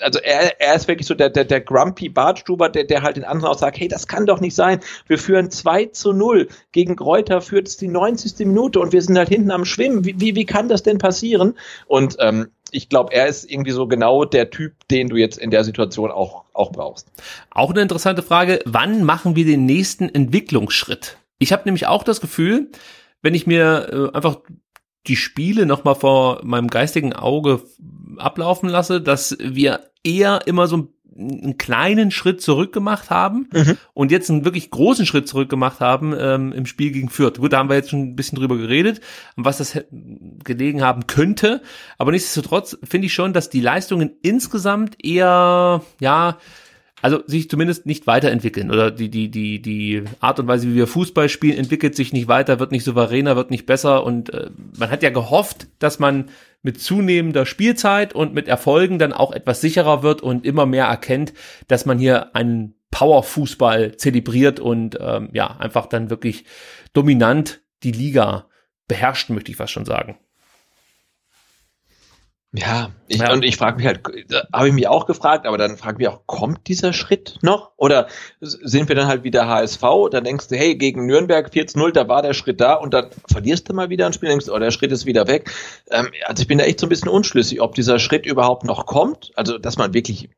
[0.00, 3.24] also er, er ist wirklich so der, der, der Grumpy Bartstuber, der, der halt den
[3.24, 4.80] anderen auch sagt, hey, das kann doch nicht sein.
[5.06, 6.48] Wir führen 2 zu 0.
[6.72, 8.38] Gegen Kräuter führt es die 90.
[8.46, 10.06] Minute und wir sind halt hinten am Schwimmen.
[10.06, 11.58] Wie, wie, wie kann das denn passieren?
[11.86, 15.50] Und ähm, ich glaube, er ist irgendwie so genau der Typ, den du jetzt in
[15.50, 17.10] der Situation auch, auch brauchst.
[17.50, 21.18] Auch eine interessante Frage, wann machen wir den nächsten Entwicklungsschritt?
[21.38, 22.70] Ich habe nämlich auch das Gefühl,
[23.22, 24.38] wenn ich mir äh, einfach
[25.06, 27.62] die Spiele nochmal vor meinem geistigen Auge
[28.18, 30.88] ablaufen lasse, dass wir eher immer so
[31.18, 33.48] einen kleinen Schritt zurück gemacht haben
[33.92, 37.38] und jetzt einen wirklich großen Schritt zurück gemacht haben ähm, im Spiel gegen Fürth.
[37.38, 39.00] Gut, da haben wir jetzt schon ein bisschen drüber geredet,
[39.36, 39.78] was das
[40.44, 41.62] gelegen haben könnte,
[41.98, 46.38] aber nichtsdestotrotz finde ich schon, dass die Leistungen insgesamt eher, ja,
[47.00, 50.86] also sich zumindest nicht weiterentwickeln oder die die die die Art und Weise, wie wir
[50.86, 54.04] Fußball spielen, entwickelt sich nicht weiter, wird nicht souveräner, wird nicht besser.
[54.04, 56.26] Und äh, man hat ja gehofft, dass man
[56.62, 61.32] mit zunehmender Spielzeit und mit Erfolgen dann auch etwas sicherer wird und immer mehr erkennt,
[61.68, 66.44] dass man hier einen Powerfußball zelebriert und ähm, ja einfach dann wirklich
[66.92, 68.48] dominant die Liga
[68.88, 70.18] beherrscht, möchte ich fast schon sagen.
[72.52, 74.00] Ja, ich, und ich frage mich halt,
[74.54, 77.72] habe ich mich auch gefragt, aber dann frage ich mich auch, kommt dieser Schritt noch?
[77.76, 78.08] Oder
[78.40, 79.82] sind wir dann halt wieder HSV?
[80.10, 83.68] Dann denkst du, hey, gegen Nürnberg 4-0, da war der Schritt da und dann verlierst
[83.68, 85.52] du mal wieder ein Spiel, denkst du, oh, der Schritt ist wieder weg.
[85.90, 88.86] Ähm, also ich bin da echt so ein bisschen unschlüssig, ob dieser Schritt überhaupt noch
[88.86, 89.30] kommt.
[89.34, 90.30] Also, dass man wirklich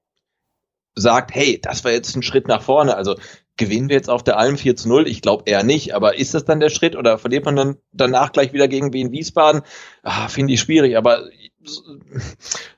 [0.97, 2.97] sagt, hey, das war jetzt ein Schritt nach vorne.
[2.97, 3.15] Also
[3.57, 5.07] gewinnen wir jetzt auf der Alm 4 zu 0?
[5.07, 5.95] Ich glaube eher nicht.
[5.95, 9.13] Aber ist das dann der Schritt oder verliert man dann danach gleich wieder gegen Wien
[9.13, 9.63] Wiesbaden?
[10.03, 10.97] Ah, Finde ich schwierig.
[10.97, 11.29] Aber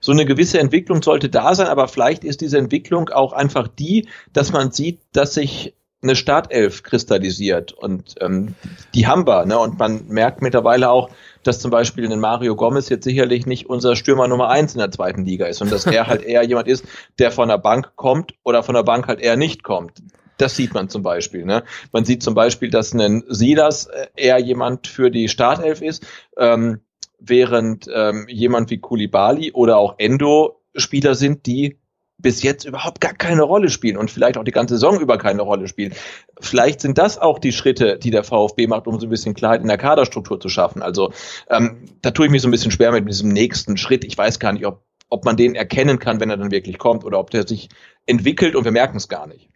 [0.01, 1.69] so eine gewisse Entwicklung sollte da sein.
[1.69, 6.83] Aber vielleicht ist diese Entwicklung auch einfach die, dass man sieht, dass sich eine Startelf
[6.83, 8.57] kristallisiert und ähm,
[8.93, 9.47] die haben wir.
[9.47, 9.57] Ne?
[9.57, 11.11] Und man merkt mittlerweile auch,
[11.45, 14.91] dass zum Beispiel ein Mario Gomez jetzt sicherlich nicht unser Stürmer Nummer eins in der
[14.91, 16.85] zweiten Liga ist und dass er halt eher jemand ist,
[17.21, 20.03] der von der Bank kommt oder von der Bank halt eher nicht kommt.
[20.39, 21.45] Das sieht man zum Beispiel.
[21.45, 21.63] Ne?
[21.93, 26.05] Man sieht zum Beispiel, dass ein Silas äh, eher jemand für die Startelf ist,
[26.37, 26.81] ähm,
[27.25, 31.79] während ähm, jemand wie Kulibali oder auch Endo Spieler sind, die
[32.19, 35.43] bis jetzt überhaupt gar keine Rolle spielen und vielleicht auch die ganze Saison über keine
[35.43, 35.93] Rolle spielen.
[36.41, 39.61] Vielleicht sind das auch die Schritte, die der VfB macht, um so ein bisschen Klarheit
[39.61, 40.83] in der Kaderstruktur zu schaffen.
[40.83, 41.13] Also
[41.51, 44.05] ähm, da tue ich mich so ein bisschen schwer mit diesem nächsten Schritt.
[44.05, 47.05] Ich weiß gar nicht, ob, ob man den erkennen kann, wenn er dann wirklich kommt
[47.05, 47.69] oder ob der sich
[48.07, 49.49] entwickelt und wir merken es gar nicht.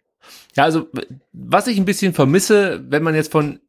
[0.55, 0.87] Ja, also
[1.31, 3.59] was ich ein bisschen vermisse, wenn man jetzt von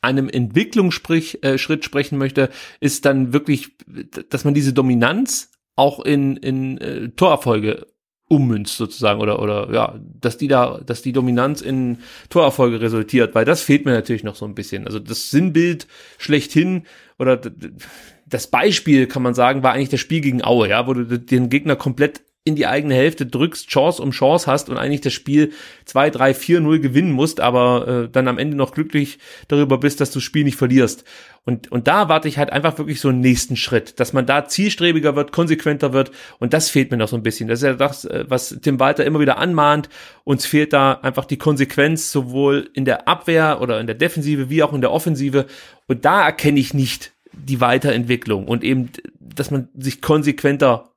[0.00, 2.50] einem Entwicklungsschritt äh, sprechen möchte,
[2.80, 3.76] ist dann wirklich,
[4.30, 7.86] dass man diese Dominanz auch in, in äh, Torerfolge
[8.28, 11.98] ummünzt sozusagen oder oder ja, dass die da, dass die Dominanz in
[12.28, 14.86] Torerfolge resultiert, weil das fehlt mir natürlich noch so ein bisschen.
[14.86, 15.86] Also das Sinnbild
[16.18, 16.86] schlechthin
[17.18, 17.40] oder
[18.26, 21.48] das Beispiel kann man sagen, war eigentlich das Spiel gegen Aue, ja, wo du den
[21.50, 25.52] Gegner komplett in die eigene Hälfte drückst, Chance um Chance hast und eigentlich das Spiel
[25.84, 29.18] 2, 3, 4, 0 gewinnen musst, aber äh, dann am Ende noch glücklich
[29.48, 31.02] darüber bist, dass du das Spiel nicht verlierst.
[31.44, 34.46] Und, und da warte ich halt einfach wirklich so einen nächsten Schritt, dass man da
[34.46, 37.48] zielstrebiger wird, konsequenter wird und das fehlt mir noch so ein bisschen.
[37.48, 39.88] Das ist ja das, äh, was Tim Walter immer wieder anmahnt.
[40.22, 44.62] Uns fehlt da einfach die Konsequenz sowohl in der Abwehr oder in der Defensive wie
[44.62, 45.46] auch in der Offensive
[45.88, 50.92] und da erkenne ich nicht die Weiterentwicklung und eben, dass man sich konsequenter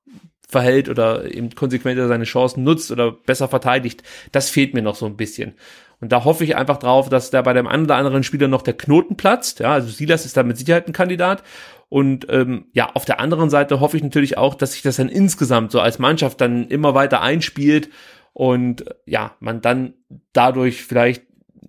[0.50, 5.06] verhält oder eben konsequenter seine Chancen nutzt oder besser verteidigt, das fehlt mir noch so
[5.06, 5.54] ein bisschen.
[6.02, 8.62] Und da hoffe ich einfach drauf, dass da bei dem einen oder anderen Spieler noch
[8.62, 9.60] der Knoten platzt.
[9.60, 11.44] Ja, also Silas ist da mit Sicherheit ein Kandidat.
[11.90, 15.10] Und ähm, ja, auf der anderen Seite hoffe ich natürlich auch, dass sich das dann
[15.10, 17.90] insgesamt so als Mannschaft dann immer weiter einspielt
[18.34, 19.94] und ja, man dann
[20.32, 21.24] dadurch vielleicht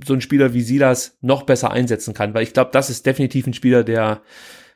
[0.04, 3.46] so einen Spieler wie Silas noch besser einsetzen kann, weil ich glaube, das ist definitiv
[3.46, 4.20] ein Spieler, der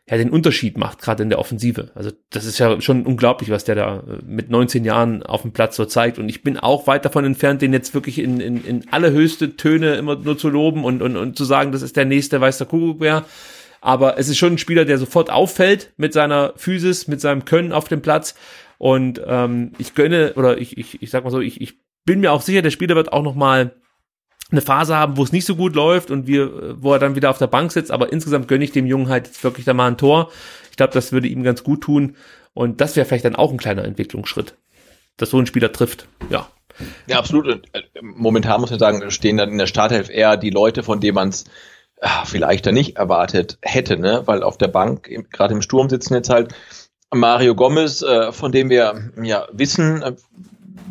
[0.08, 1.90] ja den Unterschied macht, gerade in der Offensive.
[1.94, 5.52] Also das ist ja schon unglaublich, was der da äh, mit 19 Jahren auf dem
[5.52, 6.18] Platz so zeigt.
[6.18, 9.94] Und ich bin auch weit davon entfernt, den jetzt wirklich in, in, in allerhöchste Töne
[9.94, 13.24] immer nur zu loben und, und, und zu sagen, das ist der nächste weißer Kugelbär.
[13.80, 17.72] Aber es ist schon ein Spieler, der sofort auffällt mit seiner Physis, mit seinem Können
[17.72, 18.34] auf dem Platz.
[18.76, 22.32] Und ähm, ich gönne, oder ich, ich, ich sag mal so, ich, ich bin mir
[22.32, 23.74] auch sicher, der Spieler wird auch noch mal
[24.50, 27.30] eine Phase haben, wo es nicht so gut läuft und wir, wo er dann wieder
[27.30, 29.88] auf der Bank sitzt, aber insgesamt gönne ich dem Jungen halt jetzt wirklich da mal
[29.88, 30.30] ein Tor.
[30.70, 32.16] Ich glaube, das würde ihm ganz gut tun
[32.52, 34.56] und das wäre vielleicht dann auch ein kleiner Entwicklungsschritt,
[35.16, 36.06] dass so ein Spieler trifft.
[36.30, 36.48] Ja.
[37.06, 37.62] Ja, absolut.
[37.72, 41.14] Äh, momentan muss man sagen, stehen dann in der Startelf eher die Leute, von denen
[41.14, 41.44] man es
[42.00, 44.22] ah, vielleicht dann nicht erwartet hätte, ne?
[44.26, 46.52] Weil auf der Bank, gerade im Sturm sitzen jetzt halt
[47.12, 50.14] Mario Gomez, äh, von dem wir ja wissen, äh,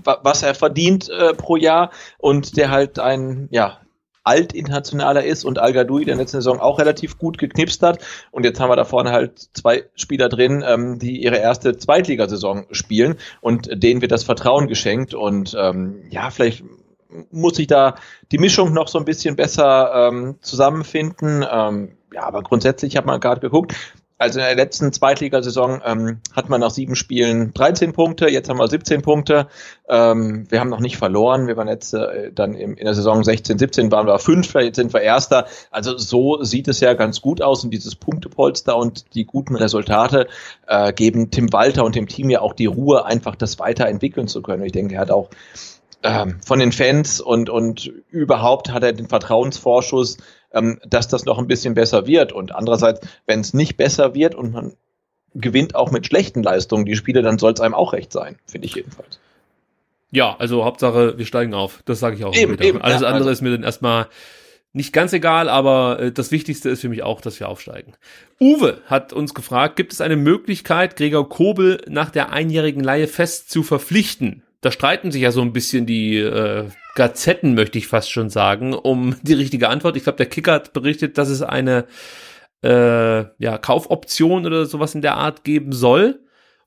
[0.04, 3.80] was er verdient äh, pro Jahr und der halt ein, ja,
[4.24, 8.00] Altinternationaler ist und Al Gadoui der letzten Saison auch relativ gut geknipst hat.
[8.32, 12.66] Und jetzt haben wir da vorne halt zwei Spieler drin, ähm, die ihre erste Zweitligasaison
[12.72, 15.14] spielen und denen wird das Vertrauen geschenkt.
[15.14, 16.64] Und ähm, ja, vielleicht
[17.32, 17.96] muss sich da
[18.32, 21.46] die Mischung noch so ein bisschen besser ähm, zusammenfinden.
[21.50, 23.76] Ähm, ja, aber grundsätzlich hat man gerade geguckt,
[24.24, 28.58] also in der letzten Zweitligasaison ähm, hat man nach sieben Spielen 13 Punkte, jetzt haben
[28.58, 29.48] wir 17 Punkte.
[29.90, 31.48] Ähm, wir haben noch nicht verloren.
[31.48, 34.78] Wir waren jetzt äh, dann im, in der Saison 16, 17 waren wir Fünfter, jetzt
[34.78, 35.46] sind wir Erster.
[35.72, 40.28] Also so sieht es ja ganz gut aus und dieses Punktepolster und die guten Resultate
[40.68, 44.42] äh, geben Tim Walter und dem Team ja auch die Ruhe, einfach das weiterentwickeln zu
[44.42, 44.64] können.
[44.64, 45.30] Ich denke, er hat auch
[46.02, 50.18] ähm, von den Fans und, und überhaupt hat er den Vertrauensvorschuss
[50.54, 52.32] ähm, dass das noch ein bisschen besser wird.
[52.32, 54.74] Und andererseits, wenn es nicht besser wird und man
[55.36, 58.68] gewinnt auch mit schlechten Leistungen die Spiele, dann soll es einem auch recht sein, finde
[58.68, 59.20] ich jedenfalls.
[60.12, 61.82] Ja, also Hauptsache, wir steigen auf.
[61.86, 63.32] Das sage ich auch eben, eben, Alles ja, andere also.
[63.32, 64.08] ist mir dann erstmal
[64.72, 67.94] nicht ganz egal, aber äh, das Wichtigste ist für mich auch, dass wir aufsteigen.
[68.40, 73.50] Uwe hat uns gefragt, gibt es eine Möglichkeit, Gregor Kobel nach der einjährigen Leihe fest
[73.50, 74.44] zu verpflichten?
[74.64, 78.74] Da streiten sich ja so ein bisschen die äh, Gazetten, möchte ich fast schon sagen,
[78.74, 79.98] um die richtige Antwort.
[79.98, 81.86] Ich glaube, der Kicker hat berichtet, dass es eine
[82.64, 86.23] äh, ja, Kaufoption oder sowas in der Art geben soll.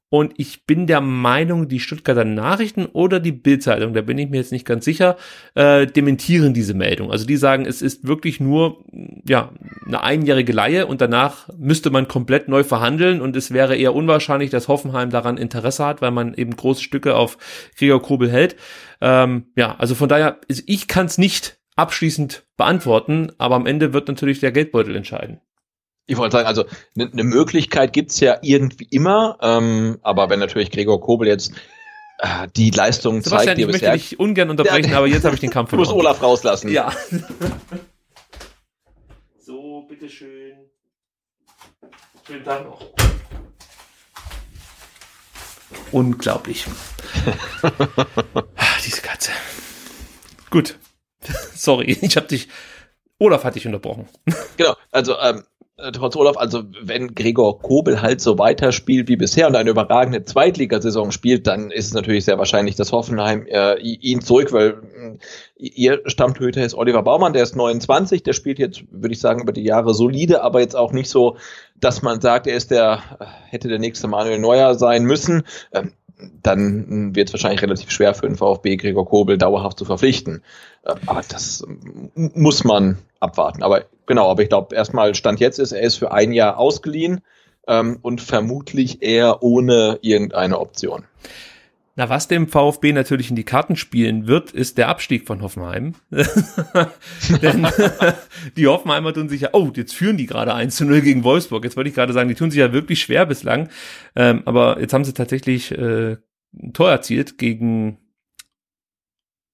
[0.09, 4.37] Und ich bin der Meinung, die Stuttgarter Nachrichten oder die Bildzeitung, da bin ich mir
[4.37, 5.17] jetzt nicht ganz sicher,
[5.55, 7.11] äh, dementieren diese Meldung.
[7.11, 8.85] Also die sagen, es ist wirklich nur
[9.29, 9.53] ja
[9.85, 14.51] eine einjährige Leihe und danach müsste man komplett neu verhandeln und es wäre eher unwahrscheinlich,
[14.51, 17.37] dass Hoffenheim daran Interesse hat, weil man eben große Stücke auf
[17.77, 18.55] Gregor Kobel hält.
[19.01, 24.07] Ähm, ja, also von daher, ich kann es nicht abschließend beantworten, aber am Ende wird
[24.07, 25.41] natürlich der Geldbeutel entscheiden.
[26.07, 26.65] Ich wollte sagen, also
[26.97, 31.53] eine ne Möglichkeit gibt's ja irgendwie immer, ähm, aber wenn natürlich Gregor Kobel jetzt
[32.19, 35.35] äh, die Leistung Sebastian, zeigt, die ich möchte dich ungern unterbrechen, ja, aber jetzt habe
[35.35, 35.89] ich den Kampf verloren.
[35.89, 36.71] Du musst Olaf rauslassen.
[36.71, 36.93] Ja.
[39.39, 40.71] so, bitteschön.
[42.25, 42.81] Schönen Tag noch.
[45.91, 46.67] Unglaublich.
[48.85, 49.33] Diese Katze.
[50.51, 50.79] Gut.
[51.55, 52.49] Sorry, ich habe dich.
[53.19, 54.09] Olaf hat dich unterbrochen.
[54.57, 55.43] Genau, also ähm, äh,
[55.93, 61.13] trotz Olaf, also wenn Gregor Kobel halt so weiterspielt wie bisher und eine überragende Zweitligasaison
[61.13, 65.19] spielt, dann ist es natürlich sehr wahrscheinlich, dass Hoffenheim äh, ihn zurück, weil
[65.59, 69.43] äh, ihr Stammtöter ist Oliver Baumann, der ist 29, der spielt jetzt, würde ich sagen,
[69.43, 71.37] über die Jahre solide, aber jetzt auch nicht so,
[71.79, 75.43] dass man sagt, er ist der, äh, hätte der nächste Manuel Neuer sein müssen.
[75.73, 75.93] Ähm,
[76.43, 80.43] dann wird es wahrscheinlich relativ schwer für den VfB Gregor Kobel dauerhaft zu verpflichten.
[80.83, 81.67] Äh, aber das
[82.15, 83.63] muss man abwarten.
[83.63, 87.21] Aber genau, aber ich glaube, erstmal Stand jetzt ist, er ist für ein Jahr ausgeliehen
[87.67, 91.05] ähm, und vermutlich eher ohne irgendeine Option.
[91.99, 95.95] Na, was dem VfB natürlich in die Karten spielen wird, ist der Abstieg von Hoffenheim.
[96.11, 97.67] Denn
[98.57, 101.65] die Hoffenheimer tun sich ja, oh, jetzt führen die gerade 1 zu 0 gegen Wolfsburg.
[101.65, 103.71] Jetzt wollte ich gerade sagen, die tun sich ja wirklich schwer bislang.
[104.15, 106.19] Ähm, aber jetzt haben sie tatsächlich äh,
[106.53, 107.97] ein Tor erzielt gegen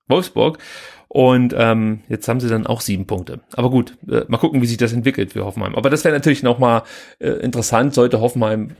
[0.08, 0.58] Wolfsburg.
[1.06, 3.40] Und ähm, jetzt haben sie dann auch sieben Punkte.
[3.54, 5.76] Aber gut, äh, mal gucken, wie sich das entwickelt für Hoffenheim.
[5.76, 6.82] Aber das wäre natürlich nochmal
[7.20, 8.74] äh, interessant, sollte Hoffenheim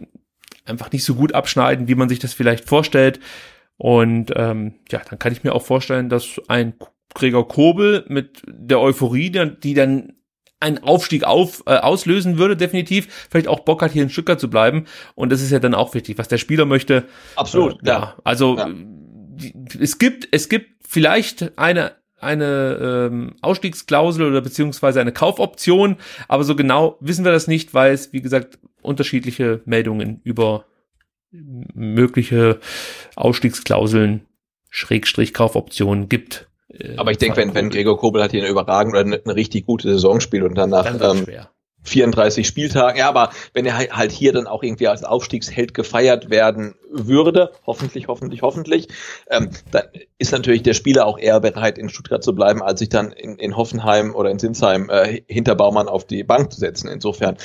[0.64, 3.20] einfach nicht so gut abschneiden, wie man sich das vielleicht vorstellt.
[3.76, 6.74] Und ähm, ja, dann kann ich mir auch vorstellen, dass ein
[7.14, 10.14] Gregor Kobel mit der Euphorie, die dann
[10.60, 14.48] einen Aufstieg auf, äh, auslösen würde, definitiv, vielleicht auch Bock hat, hier in Stuttgart zu
[14.48, 14.86] bleiben.
[15.14, 17.04] Und das ist ja dann auch wichtig, was der Spieler möchte.
[17.34, 18.14] Absolut, äh, ja.
[18.22, 18.70] Also Ja.
[19.80, 21.92] es gibt, es gibt vielleicht eine
[22.22, 25.96] eine ähm, Ausstiegsklausel oder beziehungsweise eine Kaufoption,
[26.28, 30.66] aber so genau wissen wir das nicht, weil es, wie gesagt, unterschiedliche Meldungen über
[31.32, 32.60] mögliche
[33.16, 34.26] Ausstiegsklauseln,
[34.70, 36.48] Schrägstrich Kaufoptionen gibt.
[36.68, 39.66] Äh, Aber ich denke, wenn, wenn Gregor Kobel hat hier eine überragende oder eine, richtig
[39.66, 41.50] gute Saison spielt und dann nach Dann ähm, schwer.
[41.84, 46.76] 34 Spieltagen, ja, aber wenn er halt hier dann auch irgendwie als Aufstiegsheld gefeiert werden
[46.92, 48.86] würde, hoffentlich, hoffentlich, hoffentlich,
[49.28, 49.82] ähm, dann
[50.16, 53.34] ist natürlich der Spieler auch eher bereit, in Stuttgart zu bleiben, als sich dann in,
[53.36, 56.88] in Hoffenheim oder in Sinsheim äh, hinter Baumann auf die Bank zu setzen.
[56.88, 57.36] Insofern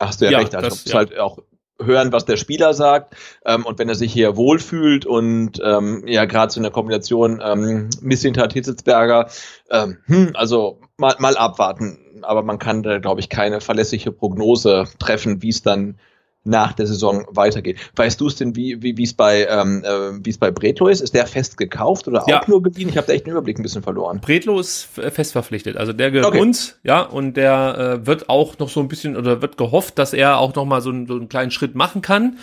[0.00, 0.94] hast du ja, Ja, recht, also das- ja.
[0.94, 1.38] halt auch
[1.80, 3.14] hören, was der Spieler sagt.
[3.44, 7.42] Ähm, und wenn er sich hier wohlfühlt und ähm, ja gerade so in der Kombination
[7.44, 9.28] ähm, Missintat Hitzelsberger,
[9.70, 14.84] ähm, hm, also mal, mal abwarten, aber man kann da glaube ich keine verlässliche Prognose
[14.98, 15.98] treffen, wie es dann
[16.44, 17.78] nach der Saison weitergeht.
[17.96, 20.88] Weißt du es denn, wie wie wie es bei ähm, äh, wie es bei Bretlo
[20.88, 21.00] ist?
[21.00, 22.42] Ist der fest gekauft oder auch Ja.
[22.46, 22.88] nur geliehen?
[22.90, 24.20] Ich habe da echt den Überblick ein bisschen verloren.
[24.20, 25.76] Bredlo ist fest verpflichtet.
[25.76, 26.40] Also der gehört Okay.
[26.40, 30.12] uns, ja, und der äh, wird auch noch so ein bisschen oder wird gehofft, dass
[30.12, 32.38] er auch noch mal so, einen- so einen kleinen Schritt machen kann.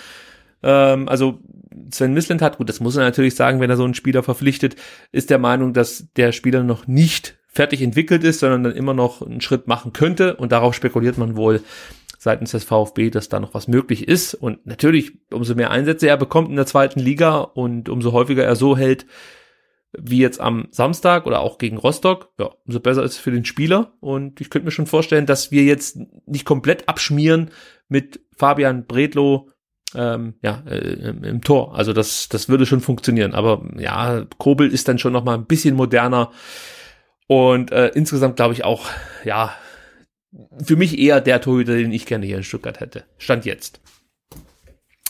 [0.64, 1.40] Ähm, also
[1.91, 4.76] Sven Misland hat, gut, das muss er natürlich sagen, wenn er so einen Spieler verpflichtet,
[5.11, 9.22] ist der Meinung, dass der Spieler noch nicht fertig entwickelt ist, sondern dann immer noch
[9.22, 10.36] einen Schritt machen könnte.
[10.36, 11.61] Und darauf spekuliert man wohl
[12.23, 14.35] seitens des VfB, dass da noch was möglich ist.
[14.35, 18.56] Und natürlich, umso mehr Einsätze er bekommt in der zweiten Liga und umso häufiger er
[18.56, 19.07] so hält,
[19.98, 23.43] wie jetzt am Samstag oder auch gegen Rostock, ja, umso besser ist es für den
[23.43, 23.93] Spieler.
[24.02, 27.49] Und ich könnte mir schon vorstellen, dass wir jetzt nicht komplett abschmieren
[27.89, 29.49] mit Fabian Bredlow
[29.95, 31.76] ähm, ja, äh, im, im Tor.
[31.76, 33.34] Also das, das würde schon funktionieren.
[33.34, 36.31] Aber ja, Kobel ist dann schon noch mal ein bisschen moderner.
[37.26, 38.85] Und äh, insgesamt glaube ich auch,
[39.26, 39.56] ja,
[40.64, 43.03] für mich eher der Torhüter, den ich gerne hier in Stuttgart hätte.
[43.18, 43.80] Stand jetzt.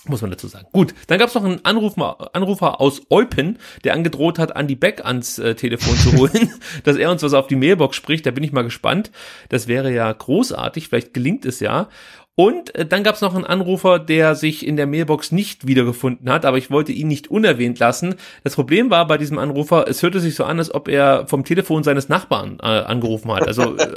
[0.07, 0.65] Muss man dazu sagen.
[0.71, 5.05] Gut, dann gab es noch einen Anrufer, Anrufer aus Eupen, der angedroht hat, Andy Beck
[5.05, 6.51] ans äh, Telefon zu holen,
[6.83, 8.25] dass er uns was auf die Mailbox spricht.
[8.25, 9.11] Da bin ich mal gespannt.
[9.49, 10.87] Das wäre ja großartig.
[10.87, 11.87] Vielleicht gelingt es ja.
[12.33, 16.31] Und äh, dann gab es noch einen Anrufer, der sich in der Mailbox nicht wiedergefunden
[16.31, 18.15] hat, aber ich wollte ihn nicht unerwähnt lassen.
[18.43, 21.43] Das Problem war bei diesem Anrufer, es hörte sich so an, als ob er vom
[21.43, 23.47] Telefon seines Nachbarn äh, angerufen hat.
[23.47, 23.93] Also, äh,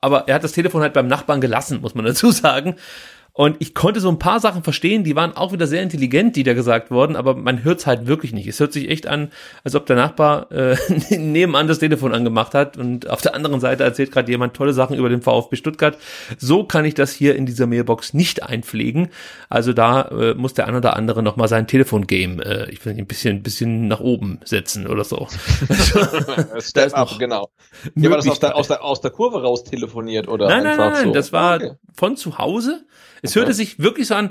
[0.00, 2.76] aber er hat das Telefon halt beim Nachbarn gelassen, muss man dazu sagen.
[3.36, 6.44] Und ich konnte so ein paar Sachen verstehen, die waren auch wieder sehr intelligent, die
[6.44, 8.46] da gesagt wurden, aber man hört es halt wirklich nicht.
[8.46, 9.32] Es hört sich echt an,
[9.64, 10.76] als ob der Nachbar äh,
[11.18, 14.96] nebenan das Telefon angemacht hat und auf der anderen Seite erzählt gerade jemand tolle Sachen
[14.96, 15.98] über den VfB Stuttgart.
[16.38, 19.08] So kann ich das hier in dieser Mailbox nicht einpflegen.
[19.48, 23.06] Also da äh, muss der ein oder andere nochmal sein Telefongame, äh, ich will ein
[23.06, 25.26] bisschen, ein bisschen nach oben setzen oder so.
[26.60, 27.50] Step up, genau.
[27.96, 30.78] Ja, war das aus der, aus, der, aus der Kurve raus telefoniert oder Nein, nein,
[30.78, 31.12] einfach nein, so?
[31.12, 31.72] das war Okay.
[31.92, 32.84] von zu Hause.
[33.24, 33.40] Es Okay.
[33.40, 34.30] hörte sich wirklich so an.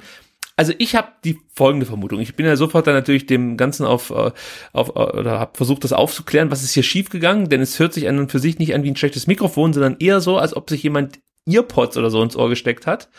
[0.56, 2.20] Also ich habe die folgende Vermutung.
[2.20, 4.32] Ich bin ja sofort dann natürlich dem Ganzen auf, äh,
[4.72, 8.08] auf äh, oder habe versucht, das aufzuklären, was ist hier schiefgegangen, denn es hört sich
[8.08, 10.70] an und für sich nicht an wie ein schlechtes Mikrofon, sondern eher so, als ob
[10.70, 13.10] sich jemand Earpods oder so ins Ohr gesteckt hat,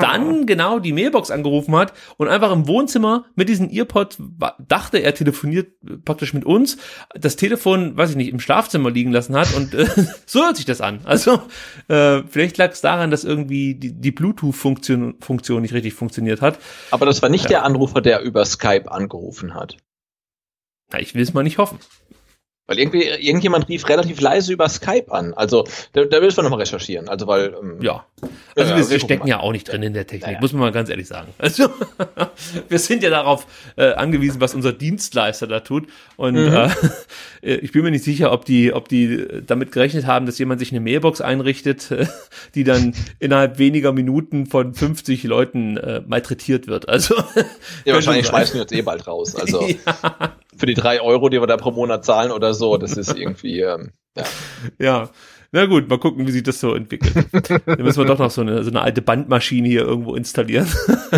[0.00, 4.18] dann genau die Mailbox angerufen hat und einfach im Wohnzimmer mit diesen Earpods
[4.60, 5.72] dachte, er telefoniert
[6.04, 6.76] praktisch mit uns,
[7.14, 9.86] das Telefon, weiß ich nicht, im Schlafzimmer liegen lassen hat und äh,
[10.26, 11.00] so hört sich das an.
[11.04, 11.42] Also
[11.88, 16.58] äh, vielleicht lag es daran, dass irgendwie die, die Bluetooth-Funktion Funktion nicht richtig funktioniert hat.
[16.90, 17.48] Aber das war nicht Ja.
[17.48, 19.76] der Anrufer, der über Skype angerufen hat.
[20.92, 21.78] Na, ich will es mal nicht hoffen.
[22.68, 25.34] Weil irgendwie, irgendjemand rief relativ leise über Skype an.
[25.34, 27.08] Also, da, da müssen wir nochmal recherchieren.
[27.08, 27.54] Also, weil.
[27.60, 28.04] Ähm, Ja.
[28.56, 29.28] Also Ja, wir, wir stecken mal.
[29.28, 30.38] ja auch nicht drin in der Technik, Naja.
[30.40, 31.28] muss man mal ganz ehrlich sagen.
[31.38, 31.68] Also
[32.68, 35.86] wir sind ja darauf äh, angewiesen, was unser Dienstleister da tut.
[36.16, 36.54] Und Mhm.
[36.54, 36.70] äh,
[37.56, 40.72] ich bin mir nicht sicher, ob die, ob die damit gerechnet haben, dass jemand sich
[40.72, 42.06] eine Mailbox einrichtet, äh,
[42.54, 46.88] die dann innerhalb weniger Minuten von 50 Leuten äh, malträtiert wird.
[46.88, 47.14] Also
[47.84, 49.36] Ja, wahrscheinlich schmeißen wir uns eh bald raus.
[49.36, 50.32] Also, Ja.
[50.56, 53.60] Für die drei Euro, die wir da pro Monat zahlen oder so, das ist irgendwie,
[53.60, 54.24] ähm, ja.
[54.78, 55.10] Ja,
[55.52, 57.26] Na gut, mal gucken, wie sich das so entwickelt.
[57.66, 60.68] Dann müssen wir doch noch so eine, so eine alte Bandmaschine hier irgendwo installieren.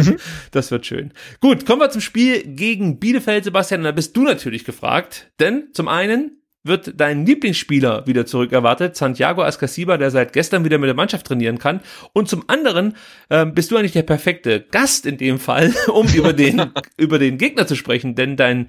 [0.51, 1.13] das wird schön.
[1.41, 3.85] Gut, kommen wir zum Spiel gegen Bielefeld, Sebastian.
[3.85, 5.31] Da bist du natürlich gefragt.
[5.41, 10.79] Denn zum einen wird dein Lieblingsspieler wieder zurück erwartet, Santiago Ascasiba, der seit gestern wieder
[10.79, 11.81] mit der Mannschaft trainieren kann.
[12.13, 12.97] Und zum anderen
[13.31, 17.39] ähm, bist du eigentlich der perfekte Gast in dem Fall, um über den über den
[17.39, 18.69] Gegner zu sprechen, denn dein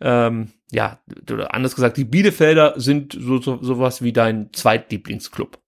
[0.00, 1.00] ähm, ja
[1.30, 5.58] oder anders gesagt, die Bielefelder sind so, so sowas wie dein Zweitlieblingsclub.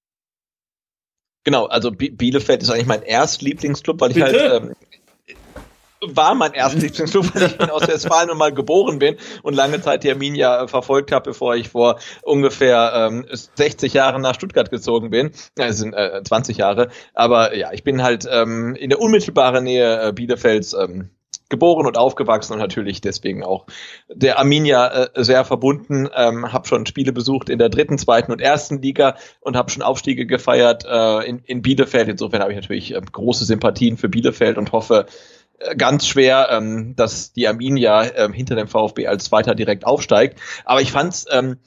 [1.44, 4.50] Genau, also Bielefeld ist eigentlich mein Erstlieblingsclub, weil ich Bitte?
[4.50, 4.74] halt ähm,
[6.02, 10.04] war mein erster Lieblingsclub, weil ich aus Westfalen und mal geboren bin und lange Zeit
[10.04, 15.10] die Arminia äh, verfolgt habe, bevor ich vor ungefähr ähm, 60 Jahren nach Stuttgart gezogen
[15.10, 15.32] bin.
[15.56, 16.88] Es sind äh, 20 Jahre.
[17.14, 21.10] Aber ja, ich bin halt ähm, in der unmittelbaren Nähe äh, Bielefelds ähm,
[21.50, 23.66] geboren und aufgewachsen und natürlich deswegen auch
[24.08, 26.08] der Arminia äh, sehr verbunden.
[26.14, 29.82] Ähm, habe schon Spiele besucht in der dritten, zweiten und ersten Liga und habe schon
[29.82, 32.08] Aufstiege gefeiert äh, in, in Bielefeld.
[32.08, 35.06] Insofern habe ich natürlich äh, große Sympathien für Bielefeld und hoffe
[35.58, 40.40] äh, ganz schwer, ähm, dass die Arminia ähm, hinter dem VfB als Zweiter direkt aufsteigt.
[40.64, 41.58] Aber ich fand es ähm,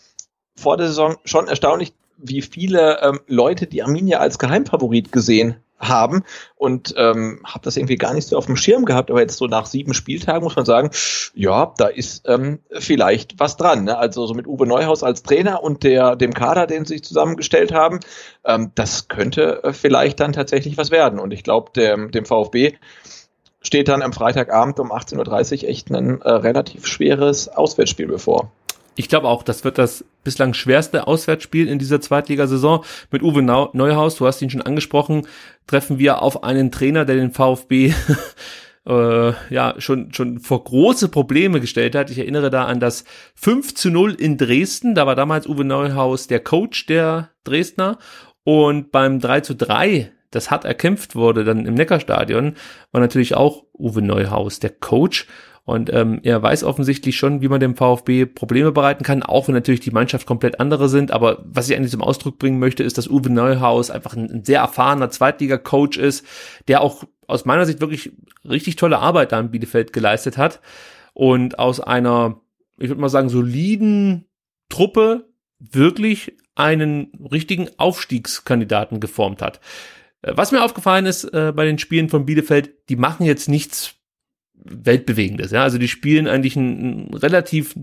[0.56, 5.58] vor der Saison schon erstaunlich, wie viele ähm, Leute die Arminia als Geheimfavorit gesehen
[5.88, 6.24] haben
[6.56, 9.48] und ähm, habe das irgendwie gar nicht so auf dem Schirm gehabt, aber jetzt so
[9.48, 10.92] nach sieben Spieltagen muss man sagen,
[11.34, 13.86] ja, da ist ähm, vielleicht was dran.
[13.86, 13.98] Ne?
[13.98, 17.74] Also so mit Uwe Neuhaus als Trainer und der dem Kader, den sie sich zusammengestellt
[17.74, 18.00] haben,
[18.46, 21.20] ähm, das könnte äh, vielleicht dann tatsächlich was werden.
[21.20, 22.74] Und ich glaube, dem, VfB
[23.62, 28.52] steht dann am Freitagabend um 18.30 Uhr echt ein äh, relativ schweres Auswärtsspiel bevor.
[28.96, 32.84] Ich glaube auch, das wird das bislang schwerste Auswärtsspiel in dieser Zweitligasaison.
[33.12, 35.28] Mit Uwe Neuhaus, du hast ihn schon angesprochen,
[35.68, 37.94] treffen wir auf einen Trainer, der den VfB
[38.88, 42.10] äh, ja schon schon vor große Probleme gestellt hat.
[42.10, 43.04] Ich erinnere da an das
[43.36, 44.96] 5 zu 0 in Dresden.
[44.96, 47.98] Da war damals Uwe Neuhaus der Coach der Dresdner.
[48.44, 52.56] Und beim 3 zu 3 das hart erkämpft wurde, dann im Neckarstadion,
[52.92, 55.28] war natürlich auch Uwe Neuhaus der Coach.
[55.66, 59.56] Und ähm, er weiß offensichtlich schon, wie man dem VfB Probleme bereiten kann, auch wenn
[59.56, 61.12] natürlich die Mannschaft komplett andere sind.
[61.12, 64.44] Aber was ich eigentlich zum Ausdruck bringen möchte, ist, dass Uwe Neuhaus einfach ein, ein
[64.44, 66.26] sehr erfahrener Zweitliga-Coach ist,
[66.68, 68.12] der auch aus meiner Sicht wirklich
[68.44, 70.60] richtig tolle Arbeit da in Bielefeld geleistet hat.
[71.14, 72.42] Und aus einer,
[72.78, 74.26] ich würde mal sagen, soliden
[74.68, 75.30] Truppe
[75.60, 79.62] wirklich einen richtigen Aufstiegskandidaten geformt hat.
[80.24, 83.96] Äh, Was mir aufgefallen ist äh, bei den Spielen von Bielefeld, die machen jetzt nichts
[84.54, 85.52] Weltbewegendes.
[85.52, 85.64] Ja?
[85.64, 87.76] Also die spielen eigentlich ein, ein relativ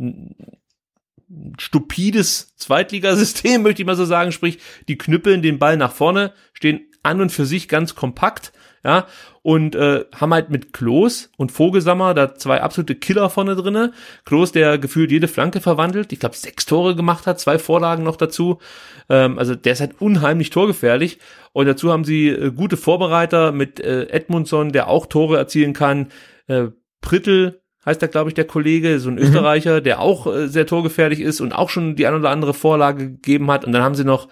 [1.59, 4.33] stupides Zweitligasystem, möchte ich mal so sagen.
[4.33, 8.53] Sprich, die knüppeln den Ball nach vorne, stehen an und für sich ganz kompakt,
[8.83, 9.07] ja,
[9.43, 13.93] und äh, haben halt mit Klos und Vogelsammer da zwei absolute Killer vorne drinne.
[14.25, 18.17] Klos, der gefühlt jede Flanke verwandelt, ich glaube sechs Tore gemacht hat, zwei Vorlagen noch
[18.17, 18.59] dazu.
[19.11, 21.19] Ähm, also der ist halt unheimlich torgefährlich.
[21.53, 26.09] Und dazu haben sie äh, gute Vorbereiter mit äh, Edmundson, der auch Tore erzielen kann.
[26.51, 26.71] Äh,
[27.01, 31.21] Prittel heißt da, glaube ich, der Kollege, so ein Österreicher, der auch äh, sehr torgefährlich
[31.21, 33.65] ist und auch schon die ein oder andere Vorlage gegeben hat.
[33.65, 34.29] Und dann haben sie noch,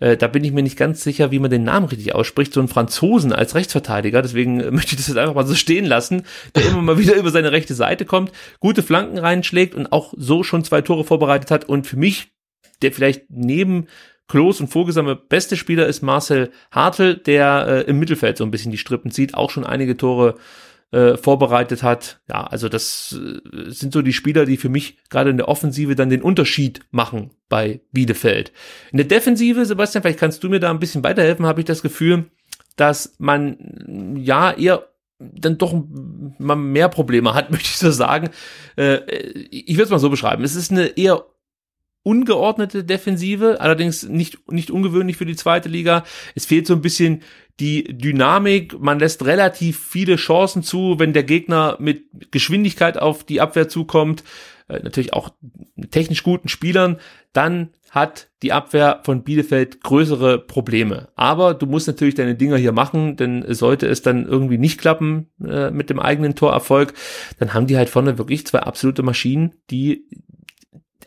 [0.00, 2.60] äh, da bin ich mir nicht ganz sicher, wie man den Namen richtig ausspricht, so
[2.60, 4.20] einen Franzosen als Rechtsverteidiger.
[4.20, 6.24] Deswegen äh, möchte ich das jetzt einfach mal so stehen lassen,
[6.54, 10.42] der immer mal wieder über seine rechte Seite kommt, gute Flanken reinschlägt und auch so
[10.42, 11.64] schon zwei Tore vorbereitet hat.
[11.64, 12.32] Und für mich,
[12.82, 13.86] der vielleicht neben
[14.28, 18.70] Klos und Vogelsammer beste Spieler ist Marcel Hartl, der äh, im Mittelfeld so ein bisschen
[18.70, 20.36] die Strippen zieht, auch schon einige Tore
[20.92, 22.20] äh, vorbereitet hat.
[22.28, 25.94] Ja, also das äh, sind so die Spieler, die für mich gerade in der Offensive
[25.94, 28.52] dann den Unterschied machen bei Bielefeld.
[28.90, 31.82] In der Defensive, Sebastian, vielleicht kannst du mir da ein bisschen weiterhelfen, habe ich das
[31.82, 32.26] Gefühl,
[32.76, 34.86] dass man ja eher
[35.20, 35.74] dann doch
[36.38, 38.30] mal mehr Probleme hat, möchte ich so sagen.
[38.76, 39.00] Äh,
[39.50, 40.44] ich würde es mal so beschreiben.
[40.44, 41.24] Es ist eine eher
[42.02, 46.04] ungeordnete Defensive, allerdings nicht, nicht ungewöhnlich für die zweite Liga.
[46.34, 47.22] Es fehlt so ein bisschen
[47.60, 53.40] die Dynamik, man lässt relativ viele Chancen zu, wenn der Gegner mit Geschwindigkeit auf die
[53.42, 54.24] Abwehr zukommt,
[54.68, 55.30] äh, natürlich auch
[55.90, 56.98] technisch guten Spielern,
[57.34, 61.08] dann hat die Abwehr von Bielefeld größere Probleme.
[61.16, 65.28] Aber du musst natürlich deine Dinger hier machen, denn sollte es dann irgendwie nicht klappen
[65.44, 66.94] äh, mit dem eigenen Torerfolg,
[67.38, 70.06] dann haben die halt vorne wirklich zwei absolute Maschinen, die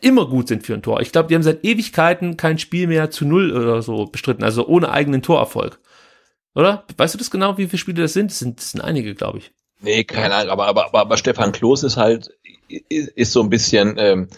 [0.04, 1.00] immer gut sind für ein Tor.
[1.00, 4.66] Ich glaube, die haben seit Ewigkeiten kein Spiel mehr zu null oder so bestritten, also
[4.66, 5.80] ohne eigenen Torerfolg.
[6.54, 6.84] Oder?
[6.96, 8.30] Weißt du das genau, wie viele Spiele das sind?
[8.30, 9.52] Das sind, das sind einige, glaube ich.
[9.80, 12.30] Nee, keine Ahnung, aber, aber, aber, aber Stefan Klos ist halt,
[12.68, 14.28] ist, ist so ein bisschen ähm,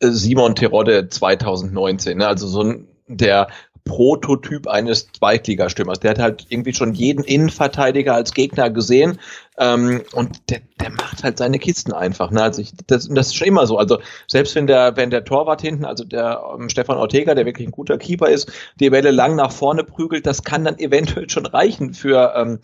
[0.00, 2.28] Simon Terodde 2019, ne?
[2.28, 3.48] also so ein, der
[3.86, 6.00] Prototyp eines Zweitligastürmers.
[6.00, 9.18] Der hat halt irgendwie schon jeden Innenverteidiger als Gegner gesehen
[9.58, 12.30] ähm, und der, der macht halt seine Kisten einfach.
[12.30, 12.42] Ne?
[12.42, 13.78] Also ich, das, das ist schon immer so.
[13.78, 17.66] Also selbst wenn der, wenn der Torwart hinten, also der ähm, Stefan Ortega, der wirklich
[17.66, 21.46] ein guter Keeper ist, die Bälle lang nach vorne prügelt, das kann dann eventuell schon
[21.46, 22.58] reichen für, ähm,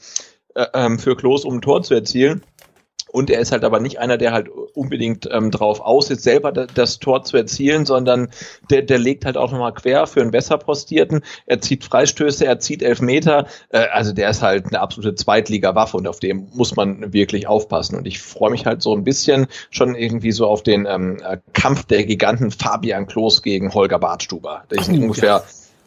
[0.55, 2.43] äh, ähm, für Klos, um ein Tor zu erzielen.
[3.13, 6.51] Und er ist halt aber nicht einer, der halt unbedingt ähm, drauf aus ist, selber
[6.53, 8.31] das Tor zu erzielen, sondern
[8.71, 11.23] der, der legt halt auch nochmal quer für einen besser postierten.
[11.47, 13.47] Er zieht Freistöße, er zieht Elfmeter.
[13.69, 17.97] Äh, also der ist halt eine absolute Zweitliga-Waffe und auf dem muss man wirklich aufpassen.
[17.99, 21.21] Und ich freue mich halt so ein bisschen schon irgendwie so auf den ähm,
[21.53, 24.65] Kampf der Giganten Fabian Klos gegen Holger Bartstuber.
[24.71, 25.43] Der ist Oh, ungefähr ja.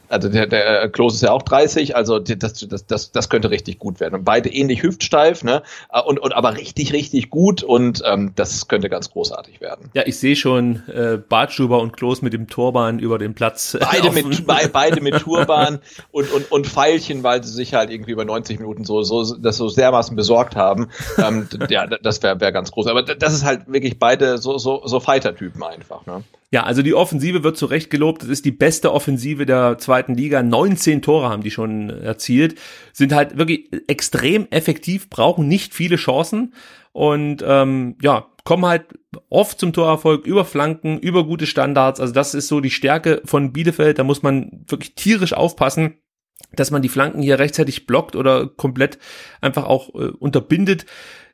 [0.10, 3.80] Also der, der Klose ist ja auch 30, also das, das, das, das könnte richtig
[3.80, 4.16] gut werden.
[4.16, 5.64] Und beide ähnlich hüftsteif, ne?
[5.92, 9.90] Äh, Und, und aber richtig, richtig gut und ähm, das könnte ganz großartig werden.
[9.94, 13.74] Ja, ich sehe schon äh, Bartschuber und Klos mit dem Turban über den Platz.
[13.74, 15.80] äh, Beide mit, be, beide mit Turban
[16.12, 19.58] und, und, und Pfeilchen, weil sie sich halt irgendwie über 90 Minuten so, so, das
[19.58, 20.90] so dermaßen besorgt haben.
[21.18, 22.88] Ähm, ja, das wäre wär ganz groß.
[22.88, 26.24] Aber das ist halt wirklich beide so, so, so Fighter-Typen einfach, ne?
[26.56, 28.22] Ja, also die Offensive wird zu Recht gelobt.
[28.22, 30.42] Das ist die beste Offensive der zweiten Liga.
[30.42, 32.58] 19 Tore haben die schon erzielt.
[32.94, 36.54] Sind halt wirklich extrem effektiv, brauchen nicht viele Chancen
[36.94, 38.86] und ähm, ja, kommen halt
[39.28, 42.00] oft zum Torerfolg über Flanken, über gute Standards.
[42.00, 44.00] Also das ist so die Stärke von Bielefeld.
[44.00, 45.96] Da muss man wirklich tierisch aufpassen
[46.54, 48.98] dass man die Flanken hier rechtzeitig blockt oder komplett
[49.42, 50.86] einfach auch äh, unterbindet.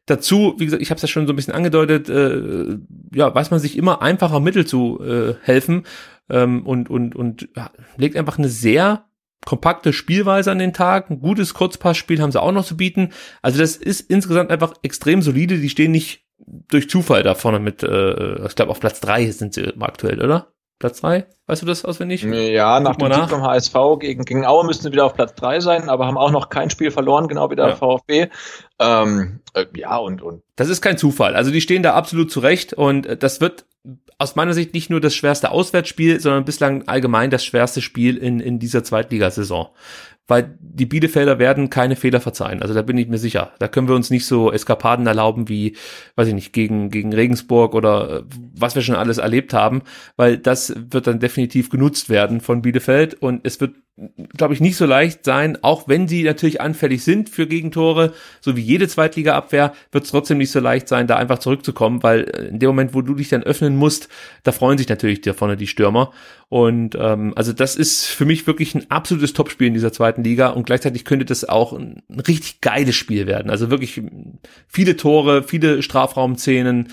[0.08, 2.78] Dazu, wie gesagt, ich habe es ja schon so ein bisschen angedeutet, äh,
[3.14, 5.84] ja, weiß man sich immer einfacher Mittel zu äh, helfen
[6.30, 9.06] ähm, und und und ja, legt einfach eine sehr
[9.46, 11.10] kompakte Spielweise an den Tag.
[11.10, 13.10] Ein gutes Kurzpassspiel haben sie auch noch zu bieten.
[13.42, 15.58] Also das ist insgesamt einfach extrem solide.
[15.58, 19.54] Die stehen nicht durch Zufall da vorne mit, äh, ich glaube auf Platz drei sind
[19.54, 20.54] sie aktuell, oder?
[20.82, 21.26] Platz drei?
[21.48, 22.24] Weißt du das auswendig?
[22.24, 23.22] Ja, nach dem nach.
[23.22, 26.18] Sieg vom HSV gegen, gegen Aue müssten sie wieder auf Platz drei sein, aber haben
[26.18, 27.76] auch noch kein Spiel verloren, genau wie der Ja.
[27.76, 28.28] VfB.
[28.80, 31.36] Ähm, äh, ja, und, und Das ist kein Zufall.
[31.36, 33.66] Also die stehen da absolut zurecht und äh, das wird
[34.18, 38.40] aus meiner Sicht nicht nur das schwerste Auswärtsspiel, sondern bislang allgemein das schwerste Spiel in,
[38.40, 39.70] in dieser Zweitligasaison.
[40.28, 42.62] Weil die Bielefelder werden keine Fehler verzeihen.
[42.62, 43.52] Also da bin ich mir sicher.
[43.60, 45.76] Da können wir uns nicht so Eskapaden erlauben wie,
[46.16, 48.24] weiß ich nicht, gegen, gegen Regensburg oder äh,
[48.56, 49.82] was wir schon alles erlebt haben,
[50.16, 53.76] weil das wird dann definitiv genutzt werden von Bielefeld und es wird
[54.36, 58.56] glaube ich, nicht so leicht sein, auch wenn sie natürlich anfällig sind für Gegentore, so
[58.56, 62.48] wie jede Zweitliga-Abwehr, wird es trotzdem nicht so leicht sein, da einfach zurückzukommen, weil äh,
[62.48, 64.10] in dem Moment, wo du dich dann öffnen musst,
[64.44, 66.12] da freuen sich natürlich da vorne die Stürmer.
[66.52, 70.50] Und ähm, also das ist für mich wirklich ein absolutes Topspiel in dieser zweiten Liga
[70.50, 73.50] und gleichzeitig könnte das auch ein, ein richtig geiles Spiel werden.
[73.50, 74.02] Also wirklich
[74.68, 76.90] viele Tore, viele Strafraumszenen,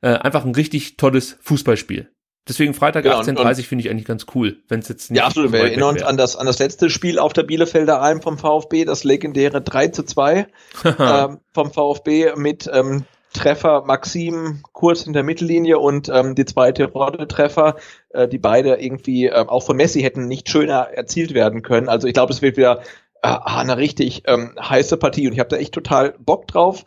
[0.00, 2.08] äh, einfach ein richtig tolles Fußballspiel.
[2.48, 5.26] Deswegen Freitag Genau, und- 18.30 finde ich eigentlich ganz cool, wenn es jetzt nicht Ja,
[5.26, 5.50] absolut.
[5.50, 8.38] so Wir erinnern uns an das, an das letzte Spiel auf der Bielefelder Alm vom
[8.38, 10.46] VfB, das legendäre 3 zu 2
[11.00, 16.90] ähm, vom VfB mit ähm, Treffer Maxim kurz in der Mittellinie und ähm, die zweite
[16.90, 17.76] Rodde-Treffer,
[18.10, 21.88] äh, die beide irgendwie ähm, auch von Messi hätten nicht schöner erzielt werden können.
[21.88, 22.82] Also ich glaube, es wird wieder
[23.22, 26.84] äh, eine richtig ähm, heiße Partie und ich habe da echt total Bock drauf.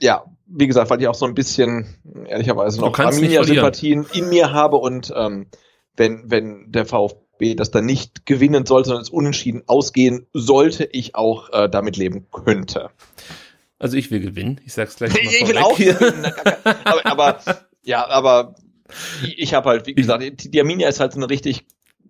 [0.00, 1.86] Ja, wie gesagt, weil ich auch so ein bisschen,
[2.26, 5.46] ehrlicherweise noch Arminia-Sympathien in mir habe und ähm,
[5.96, 11.14] wenn, wenn der VfB das dann nicht gewinnen sollte, sondern es unentschieden ausgehen sollte, ich
[11.14, 12.90] auch äh, damit leben könnte.
[13.84, 14.62] Also ich will gewinnen.
[14.64, 15.92] Ich sag's gleich mal Ich will auch hier.
[15.92, 16.32] gewinnen.
[16.84, 17.40] aber, aber
[17.82, 18.54] ja, aber
[19.22, 21.66] ich, ich habe halt, wie gesagt, die, die Arminia ist halt so eine richtig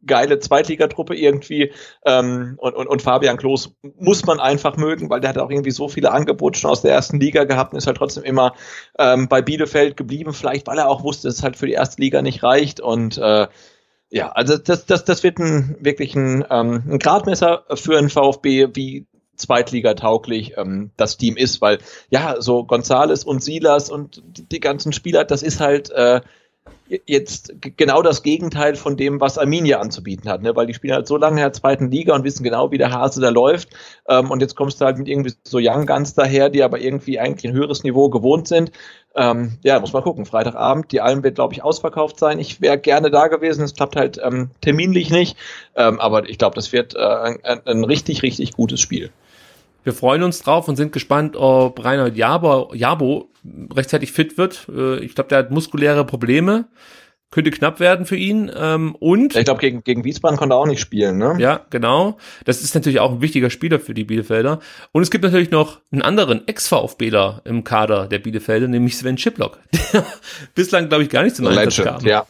[0.07, 1.73] geile Zweitligatruppe irgendwie
[2.07, 5.73] ähm, und, und, und Fabian Klos muss man einfach mögen, weil der hat auch irgendwie
[5.73, 8.55] so viele Angebote schon aus der ersten Liga gehabt und ist halt trotzdem immer
[8.97, 12.01] ähm, bei Bielefeld geblieben, vielleicht weil er auch wusste, dass es halt für die erste
[12.01, 13.49] Liga nicht reicht und äh,
[14.11, 18.69] ja, also das, das, das wird ein wirklich ein, ähm, ein Gradmesser für einen VfB,
[18.75, 21.79] wie Zweitliga-tauglich ähm, das Team ist, weil
[22.11, 26.21] ja, so Gonzales und Silas und die, ganzen Spieler, das ist halt äh,
[27.07, 30.55] jetzt genau das Gegenteil von dem, was Arminia anzubieten hat, ne?
[30.55, 32.93] weil die spielen halt so lange in der zweiten Liga und wissen genau, wie der
[32.93, 33.71] Hase da läuft
[34.09, 37.19] ähm, und jetzt kommst du halt mit irgendwie so Young Guns daher, die aber irgendwie
[37.19, 38.71] eigentlich ein höheres Niveau gewohnt sind.
[39.17, 40.27] Ähm, ja, muss man gucken.
[40.27, 42.39] Freitagabend, die Alm wird, glaube ich, ausverkauft sein.
[42.39, 43.65] Ich wäre gerne da gewesen.
[43.65, 45.37] Es klappt halt ähm, terminlich nicht.
[45.77, 49.11] Ähm, aber ich glaube, das wird äh, ein, ein richtig, richtig gutes Spiel.
[49.85, 53.29] Wir freuen uns drauf und sind gespannt, ob Reinhard Jabo, Jabo
[53.75, 54.67] rechtzeitig fit wird.
[54.75, 56.67] Äh, Ich glaube, der hat muskuläre Probleme.
[57.31, 58.51] Könnte knapp werden für ihn.
[58.57, 61.35] Ähm, Und Ich glaube, gegen, gegen Wiesbaden konnte er auch nicht spielen, ne?
[61.39, 62.17] Ja, genau.
[62.45, 64.61] Das ist natürlich auch ein wichtiger Spieler für die Bielefelder.
[64.93, 69.59] Und es gibt natürlich noch einen anderen Ex-VfBler im Kader der Bielefelder, nämlich Sven Schiplock,
[69.93, 70.05] der
[70.55, 72.05] bislang, glaube ich, gar nicht zum Einsatz kam.
[72.07, 72.25] ja.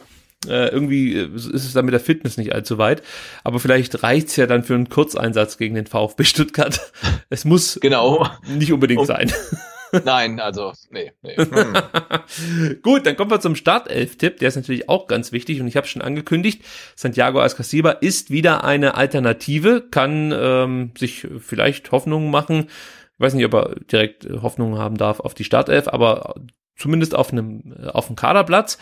[0.47, 3.03] Äh, irgendwie äh, ist es da mit der Fitness nicht allzu weit.
[3.43, 6.79] Aber vielleicht reicht's ja dann für einen Kurzeinsatz gegen den VfB Stuttgart.
[7.29, 8.29] Es muss genau.
[8.47, 9.31] nicht unbedingt Um- sein.
[10.03, 11.35] Nein, also, nee, nee.
[11.37, 12.81] Hm.
[12.81, 14.39] Gut, dann kommen wir zum Startelf-Tipp.
[14.39, 16.63] Der ist natürlich auch ganz wichtig und ich habe schon angekündigt,
[16.95, 22.67] Santiago Ascasiba ist wieder eine Alternative, kann ähm, sich vielleicht Hoffnungen machen.
[23.13, 26.35] Ich weiß nicht, ob er direkt Hoffnungen haben darf auf die Startelf, aber
[26.75, 28.77] zumindest auf einem auf dem Kaderplatz.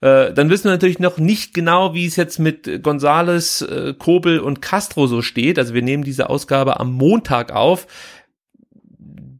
[0.00, 4.40] Äh, dann wissen wir natürlich noch nicht genau, wie es jetzt mit Gonzales, äh, Kobel
[4.40, 5.58] und Castro so steht.
[5.58, 7.86] Also wir nehmen diese Ausgabe am Montag auf.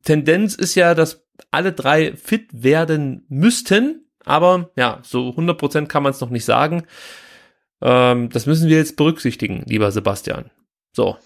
[0.02, 6.10] Tendenz ist ja, dass alle drei fit werden müssten, aber ja, so 100% kann man
[6.10, 6.84] es noch nicht sagen.
[7.80, 10.50] Ähm, das müssen wir jetzt berücksichtigen, lieber Sebastian.
[10.92, 11.16] So.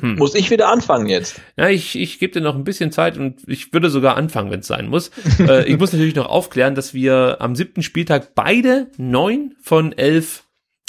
[0.00, 0.16] Hm.
[0.16, 1.40] Muss ich wieder anfangen jetzt?
[1.56, 4.60] Ja, ich, ich gebe dir noch ein bisschen Zeit und ich würde sogar anfangen, wenn
[4.60, 5.10] es sein muss.
[5.38, 10.44] äh, ich muss natürlich noch aufklären, dass wir am siebten Spieltag beide neun von elf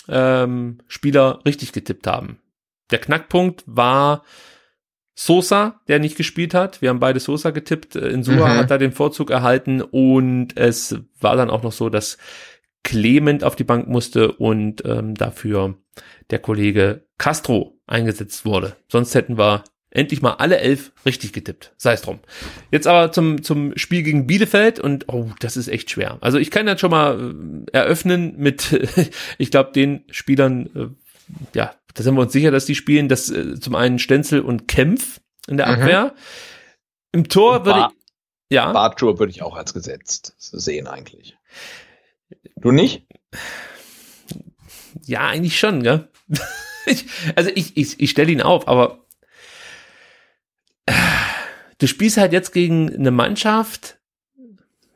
[0.07, 2.39] ähm, Spieler richtig getippt haben.
[2.91, 4.23] Der Knackpunkt war
[5.15, 6.81] Sosa, der nicht gespielt hat.
[6.81, 7.95] Wir haben beide Sosa getippt.
[7.95, 8.57] Äh, Insua Mhm.
[8.57, 12.17] hat da den Vorzug erhalten und es war dann auch noch so, dass
[12.83, 15.75] Clement auf die Bank musste und ähm, dafür
[16.29, 18.75] der Kollege Castro eingesetzt wurde.
[18.89, 21.73] Sonst hätten wir endlich mal alle elf richtig getippt.
[21.77, 22.19] Sei es drum.
[22.71, 26.17] Jetzt aber zum, zum Spiel gegen Bielefeld und oh, das ist echt schwer.
[26.21, 27.35] Also ich kann jetzt schon mal
[27.71, 28.71] äh, eröffnen mit,
[29.37, 33.07] ich glaube, den Spielern, äh, ja, da sind wir uns sicher, dass die spielen.
[33.07, 35.73] Das äh, zum einen Stenzel und Kempf in der Mhm.
[35.73, 36.15] Abwehr.
[37.11, 38.71] Im Tor würde ich, ja.
[38.71, 41.37] Bartschuhe würde ich auch als gesetzt sehen eigentlich.
[42.55, 43.05] Du nicht?
[45.05, 46.09] Ja, eigentlich schon, gell?
[46.85, 47.05] ich,
[47.35, 49.05] also ich, ich, ich stelle ihn auf, aber
[50.85, 50.93] äh,
[51.77, 53.99] du spielst halt jetzt gegen eine Mannschaft.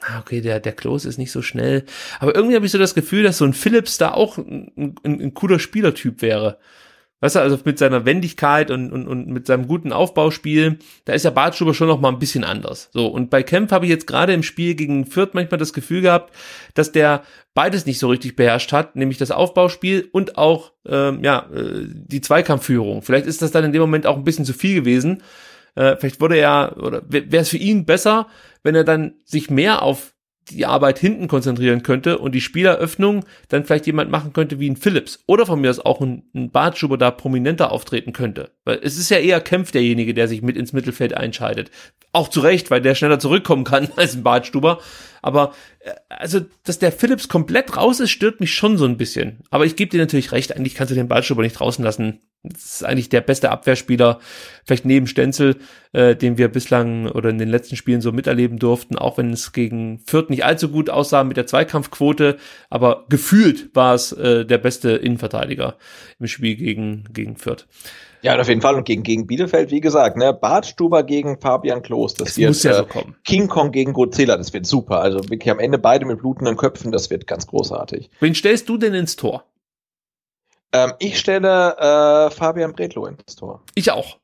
[0.02, 1.86] Ah, Okay, der, der Klos ist nicht so schnell.
[2.20, 5.22] Aber irgendwie habe ich so das Gefühl, dass so ein Phillips da auch ein, ein,
[5.22, 6.60] ein cooler Spielertyp wäre.
[7.20, 11.26] Weißt du, also mit seiner Wendigkeit und, und, und mit seinem guten Aufbauspiel, da ist
[11.26, 12.90] der Bartschuber schon noch mal ein bisschen anders.
[12.94, 16.02] So, und bei Kempf habe ich jetzt gerade im Spiel gegen Fürth manchmal das Gefühl
[16.02, 16.36] gehabt,
[16.76, 17.24] dass der
[17.56, 22.22] beides nicht so richtig beherrscht hat, nämlich das Aufbauspiel und auch ähm, ja, äh, die
[22.22, 23.02] Zweikampfführung.
[23.02, 25.24] Vielleicht ist das dann in dem Moment auch ein bisschen zu viel gewesen.
[25.74, 28.28] Äh, vielleicht wurde er, oder wäre es für ihn besser,
[28.62, 30.14] wenn er dann sich mehr auf
[30.50, 34.76] die Arbeit hinten konzentrieren könnte und die Spieleröffnung dann vielleicht jemand machen könnte wie ein
[34.76, 38.52] Phillips oder von mir aus auch ein, ein Bartschuber da prominenter auftreten könnte.
[38.66, 41.72] Weil es ist ja eher Kempf derjenige, der sich mit ins Mittelfeld einscheidet.
[42.14, 44.80] Auch zu Recht, weil der schneller zurückkommen kann als ein Bartstuber.
[45.28, 49.40] Aber äh, also, dass der Phillips komplett raus ist, stört mich schon so ein bisschen.
[49.50, 52.22] Aber ich gebe dir natürlich recht, eigentlich kannst du den Bartstuber nicht draußen lassen.
[52.44, 54.20] Das ist eigentlich der beste Abwehrspieler,
[54.64, 55.58] vielleicht neben Stenzel,
[55.92, 59.52] äh, den wir bislang oder in den letzten Spielen so miterleben durften, auch wenn es
[59.52, 62.38] gegen Fürth nicht allzu gut aussah mit der Zweikampfquote,
[62.70, 65.78] aber gefühlt war es äh, der beste Innenverteidiger
[66.20, 67.68] im Spiel gegen, gegen Fürth.
[68.22, 68.76] Ja, auf jeden Fall.
[68.76, 72.64] Und gegen, gegen Bielefeld, wie gesagt, ne, Bartstuber gegen Fabian Klos, das Es wird muss
[72.64, 73.16] ja so äh, kommen.
[73.24, 75.02] King Kong gegen Godzilla, das wird super.
[75.02, 78.10] Also wirklich am Ende beide mit blutenden Köpfen, das wird ganz großartig.
[78.20, 79.46] Wen stellst du denn ins Tor?
[80.74, 83.62] Ähm, ich stelle äh, Fabian Bredlow ins Tor.
[83.76, 84.18] Ich auch.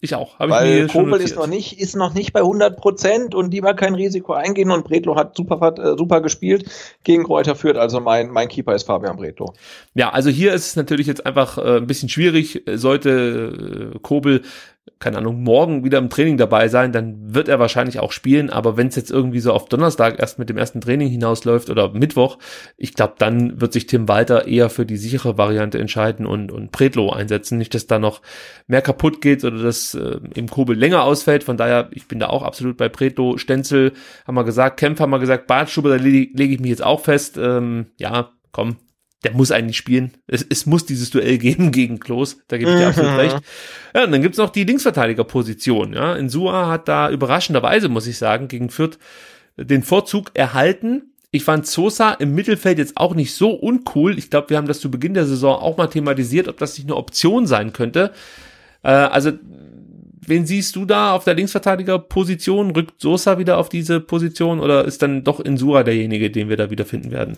[0.00, 0.38] Ich auch.
[0.38, 3.52] Hab ich Weil schon Kobel ist noch nicht, ist noch nicht bei 100 Prozent und
[3.52, 6.70] lieber kein Risiko eingehen und Bredlow hat super, äh, super gespielt
[7.02, 7.78] gegen Kräuter führt.
[7.78, 9.54] Also mein, mein Keeper ist Fabian Bredlow.
[9.94, 12.62] Ja, also hier ist es natürlich jetzt einfach äh, ein bisschen schwierig.
[12.74, 14.42] Sollte äh, Kobel,
[14.98, 18.48] keine Ahnung, morgen wieder im Training dabei sein, dann wird er wahrscheinlich auch spielen.
[18.48, 21.92] Aber wenn es jetzt irgendwie so auf Donnerstag erst mit dem ersten Training hinausläuft oder
[21.92, 22.38] Mittwoch,
[22.78, 26.72] ich glaube, dann wird sich Tim Walter eher für die sichere Variante entscheiden und, und
[26.72, 27.58] Predlo einsetzen.
[27.58, 28.22] Nicht, dass da noch
[28.68, 31.44] mehr kaputt geht oder dass äh, im Kobel länger ausfällt.
[31.44, 33.36] Von daher, ich bin da auch absolut bei Predlo.
[33.36, 33.92] Stenzel
[34.26, 37.00] haben wir gesagt, Kempf haben wir gesagt, Bartstube, da lege lege ich mich jetzt auch
[37.00, 37.36] fest.
[37.36, 38.76] Ähm, ja, komm,
[39.24, 40.12] der muss eigentlich spielen.
[40.26, 43.18] Es, es muss dieses Duell geben gegen Klos, da gebe ich dir absolut Mhm.
[43.18, 43.36] recht.
[43.94, 45.92] Ja, und dann gibt's noch die Linksverteidigerposition.
[45.94, 46.14] Ja.
[46.14, 48.98] Insua hat da überraschenderweise, muss ich sagen, gegen Fürth
[49.56, 51.12] den Vorzug erhalten.
[51.30, 54.18] Ich fand Sosa im Mittelfeld jetzt auch nicht so uncool.
[54.18, 56.86] Ich glaube, wir haben das zu Beginn der Saison auch mal thematisiert, ob das nicht
[56.86, 58.12] eine Option sein könnte.
[58.82, 59.32] Äh, also,
[60.26, 62.70] wen siehst du da auf der Linksverteidigerposition?
[62.70, 66.70] Rückt Sosa wieder auf diese Position oder ist dann doch Insua derjenige, den wir da
[66.70, 67.36] wieder finden werden?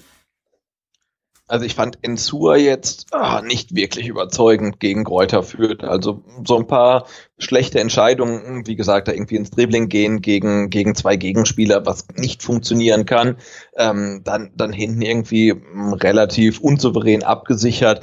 [1.49, 5.83] Also ich fand Ensua jetzt ah, nicht wirklich überzeugend gegen Kräuter führt.
[5.83, 7.07] Also so ein paar
[7.39, 12.43] schlechte Entscheidungen, wie gesagt, da irgendwie ins Dribbling gehen gegen, gegen zwei Gegenspieler, was nicht
[12.43, 13.37] funktionieren kann.
[13.77, 18.03] Ähm, dann, dann hinten irgendwie mm, relativ unsouverän abgesichert.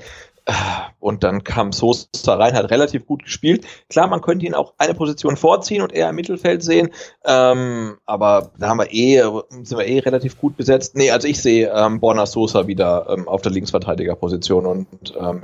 [1.00, 3.66] Und dann kam Sosa rein, hat relativ gut gespielt.
[3.90, 6.90] Klar, man könnte ihn auch eine Position vorziehen und eher im Mittelfeld sehen.
[7.24, 9.24] Ähm, aber da haben wir eh,
[9.64, 10.96] sind wir eh relativ gut besetzt.
[10.96, 14.88] Nee, also ich sehe ähm, Borna Sosa wieder ähm, auf der Linksverteidigerposition und
[15.20, 15.44] ähm,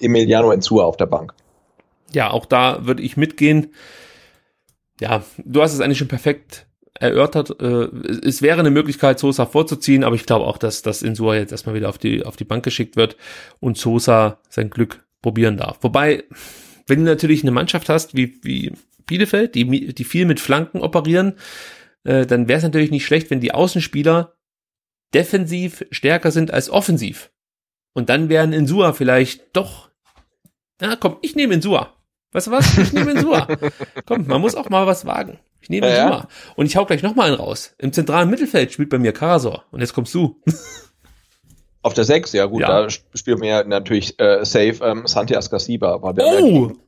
[0.00, 1.34] Emiliano Enzua auf der Bank.
[2.12, 3.74] Ja, auch da würde ich mitgehen.
[5.00, 6.66] Ja, du hast es eigentlich schon perfekt
[7.00, 7.60] erörtert.
[7.60, 7.88] Äh,
[8.24, 11.74] es wäre eine Möglichkeit, Sosa vorzuziehen, aber ich glaube auch, dass, dass Insua jetzt erstmal
[11.74, 13.16] wieder auf die, auf die Bank geschickt wird
[13.58, 15.78] und Sosa sein Glück probieren darf.
[15.80, 16.24] Wobei,
[16.86, 18.72] wenn du natürlich eine Mannschaft hast wie, wie
[19.06, 21.34] Bielefeld, die, die viel mit Flanken operieren,
[22.04, 24.36] äh, dann wäre es natürlich nicht schlecht, wenn die Außenspieler
[25.12, 27.32] defensiv stärker sind als offensiv.
[27.92, 29.90] Und dann wären Insua vielleicht doch,
[30.80, 31.96] na komm, ich nehme Insua.
[32.32, 32.78] Weißt du was?
[32.78, 33.48] Ich nehme Insua.
[34.06, 35.40] komm, man muss auch mal was wagen.
[35.60, 36.18] Ich nehme ja, Insua.
[36.18, 36.28] Ja.
[36.56, 37.74] Und ich hau gleich noch mal einen raus.
[37.78, 39.64] Im zentralen Mittelfeld spielt bei mir Karasor.
[39.70, 40.40] Und jetzt kommst du.
[41.82, 42.82] Auf der 6, ja gut, ja.
[42.82, 45.98] da spielen wir natürlich äh, safe ähm, Santi Ascasiba.
[46.02, 46.12] Oh!
[46.12, 46.78] Gegen,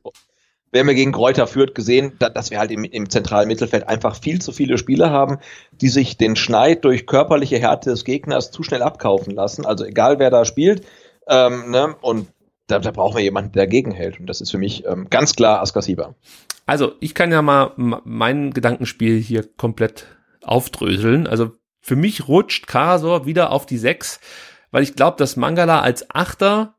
[0.73, 4.15] wir haben gegen Kräuter führt gesehen, da, dass wir halt im, im zentralen Mittelfeld einfach
[4.15, 5.37] viel zu viele Spieler haben,
[5.71, 9.65] die sich den Schneid durch körperliche Härte des Gegners zu schnell abkaufen lassen.
[9.65, 10.85] Also egal wer da spielt.
[11.27, 11.95] Ähm, ne?
[12.01, 12.27] Und
[12.67, 14.19] da, da brauchen wir jemanden, der dagegen hält.
[14.19, 16.15] Und das ist für mich ähm, ganz klar Askasiba.
[16.65, 20.07] Also, ich kann ja mal mein Gedankenspiel hier komplett
[20.41, 21.27] aufdröseln.
[21.27, 24.19] Also, für mich rutscht Karasor wieder auf die 6,
[24.71, 26.75] weil ich glaube, dass Mangala als Achter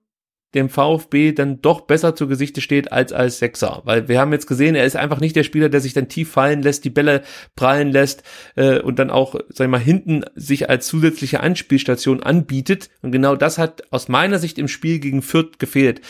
[0.54, 3.82] dem VfB dann doch besser zu Gesichte steht als als Sechser.
[3.84, 6.30] Weil wir haben jetzt gesehen, er ist einfach nicht der Spieler, der sich dann tief
[6.30, 7.22] fallen lässt, die Bälle
[7.56, 8.22] prallen lässt
[8.54, 12.90] äh, und dann auch, sag ich mal, hinten sich als zusätzliche Anspielstation anbietet.
[13.02, 16.00] Und genau das hat aus meiner Sicht im Spiel gegen Fürth gefehlt.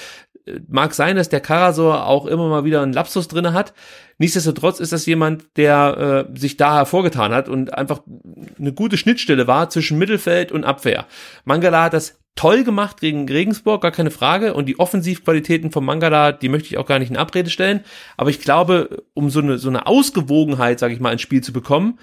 [0.68, 3.72] Mag sein, dass der Karasor auch immer mal wieder einen Lapsus drinne hat.
[4.18, 8.02] Nichtsdestotrotz ist das jemand, der äh, sich da hervorgetan hat und einfach
[8.58, 11.06] eine gute Schnittstelle war zwischen Mittelfeld und Abwehr.
[11.44, 14.54] Mangala hat das toll gemacht gegen Regensburg, gar keine Frage.
[14.54, 17.80] Und die Offensivqualitäten von Mangala, die möchte ich auch gar nicht in Abrede stellen.
[18.16, 21.52] Aber ich glaube, um so eine, so eine Ausgewogenheit, sage ich mal, ins Spiel zu
[21.52, 21.98] bekommen,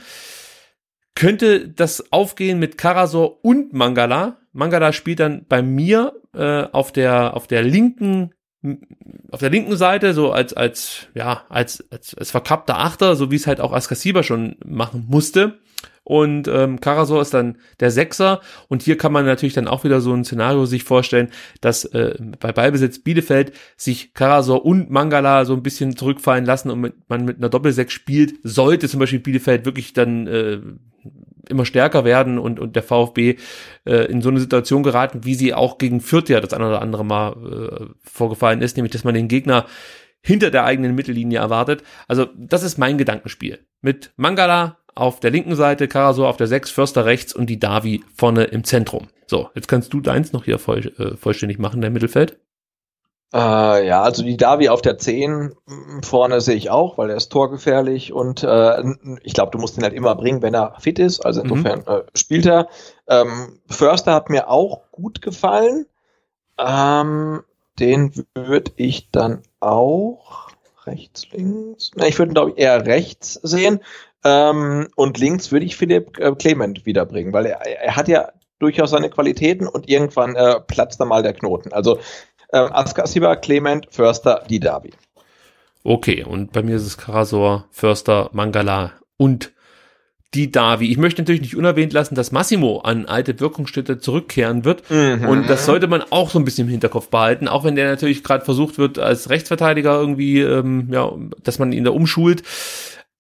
[1.16, 4.38] könnte das aufgehen mit Karasor und Mangala.
[4.54, 8.34] Mangala spielt dann bei mir äh, auf der auf der linken
[9.32, 13.36] auf der linken Seite so als als ja als als, als verkappter Achter, so wie
[13.36, 15.60] es halt auch Askasiba schon machen musste.
[16.04, 18.42] Und ähm, Karasor ist dann der Sechser.
[18.68, 21.30] Und hier kann man natürlich dann auch wieder so ein Szenario sich vorstellen,
[21.62, 26.82] dass äh, bei Ballbesitz Bielefeld sich Karasor und Mangala so ein bisschen zurückfallen lassen und
[26.82, 30.60] mit, man mit einer Doppelsechs spielt, sollte zum Beispiel Bielefeld wirklich dann äh,
[31.50, 33.38] immer stärker werden und, und der VfB
[33.86, 36.82] äh, in so eine Situation geraten, wie sie auch gegen Fürth ja das eine oder
[36.82, 39.66] andere Mal äh, vorgefallen ist, nämlich dass man den Gegner
[40.22, 41.84] hinter der eigenen Mittellinie erwartet.
[42.08, 43.60] Also das ist mein Gedankenspiel.
[43.82, 48.04] Mit Mangala, auf der linken Seite, Karasor auf der 6, Förster rechts und die Davi
[48.14, 49.08] vorne im Zentrum.
[49.26, 52.38] So, jetzt kannst du deins noch hier voll, äh, vollständig machen, der Mittelfeld.
[53.34, 57.16] Äh, ja, also die Davi auf der 10 mm, vorne sehe ich auch, weil er
[57.16, 58.84] ist torgefährlich und äh,
[59.24, 61.26] ich glaube, du musst ihn halt immer bringen, wenn er fit ist.
[61.26, 61.88] Also insofern mhm.
[61.88, 62.68] äh, spielt er.
[63.08, 65.86] Ähm, Förster hat mir auch gut gefallen.
[66.58, 67.44] Ähm,
[67.80, 70.50] den würde ich dann auch
[70.86, 71.92] rechts, links.
[71.96, 73.80] Na, ich würde ihn, glaube ich, eher rechts sehen.
[74.26, 78.30] Ähm, und links würde ich Philipp äh, Clement wiederbringen, weil er, er hat ja
[78.62, 81.74] durchaus seine Qualitäten und irgendwann äh, platzt da mal der Knoten.
[81.74, 82.00] Also
[82.52, 84.92] äh, Askasiba, Clement, Förster, Didavi.
[85.84, 89.52] Okay, und bei mir ist es Karasor, Förster, Mangala und
[90.34, 90.90] die Davi.
[90.90, 94.90] Ich möchte natürlich nicht unerwähnt lassen, dass Massimo an alte Wirkungsstätte zurückkehren wird.
[94.90, 95.28] Mhm.
[95.28, 98.24] Und das sollte man auch so ein bisschen im Hinterkopf behalten, auch wenn der natürlich
[98.24, 101.12] gerade versucht wird, als Rechtsverteidiger irgendwie, ähm, ja,
[101.44, 102.44] dass man ihn da umschult.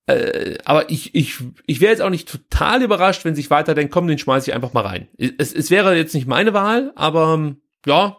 [0.05, 3.93] Äh, aber ich, ich, ich wäre jetzt auch nicht total überrascht, wenn sich weiter denkt,
[3.93, 5.09] komm, den schmeiße ich einfach mal rein.
[5.17, 8.17] Es, es wäre jetzt nicht meine Wahl, aber ähm, ja,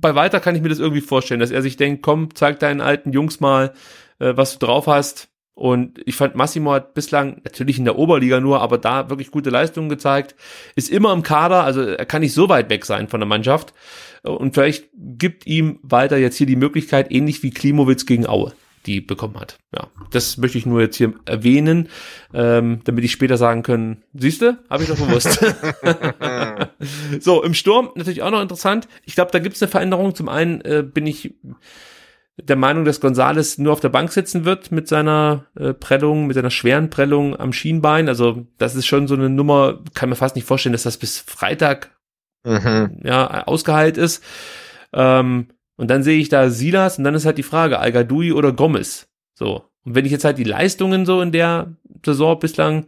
[0.00, 2.80] bei weiter kann ich mir das irgendwie vorstellen, dass er sich denkt, komm, zeig deinen
[2.80, 3.72] alten Jungs mal,
[4.18, 5.28] äh, was du drauf hast.
[5.54, 9.50] Und ich fand, Massimo hat bislang, natürlich in der Oberliga nur, aber da wirklich gute
[9.50, 10.36] Leistungen gezeigt.
[10.76, 13.74] Ist immer im Kader, also er kann nicht so weit weg sein von der Mannschaft.
[14.22, 18.52] Und vielleicht gibt ihm weiter jetzt hier die Möglichkeit, ähnlich wie Klimowitz gegen Aue
[18.88, 19.58] die bekommen hat.
[19.74, 21.88] Ja, das möchte ich nur jetzt hier erwähnen,
[22.32, 25.38] ähm, damit ich später sagen können, siehste, habe ich doch bewusst.
[27.20, 28.88] so, im Sturm natürlich auch noch interessant.
[29.04, 30.14] Ich glaube, da gibt es eine Veränderung.
[30.14, 31.34] Zum einen äh, bin ich
[32.36, 36.34] der Meinung, dass Gonzales nur auf der Bank sitzen wird mit seiner äh, Prellung, mit
[36.34, 38.08] seiner schweren Prellung am Schienbein.
[38.08, 41.18] Also das ist schon so eine Nummer, kann mir fast nicht vorstellen, dass das bis
[41.18, 41.96] Freitag
[42.44, 43.00] mhm.
[43.02, 44.24] ja ausgeheilt ist.
[44.92, 45.48] Ähm,
[45.78, 47.92] und dann sehe ich da Silas und dann ist halt die Frage, al
[48.34, 49.08] oder Gomez.
[49.34, 49.64] So.
[49.84, 51.68] Und wenn ich jetzt halt die Leistungen so in der
[52.04, 52.86] Saison bislang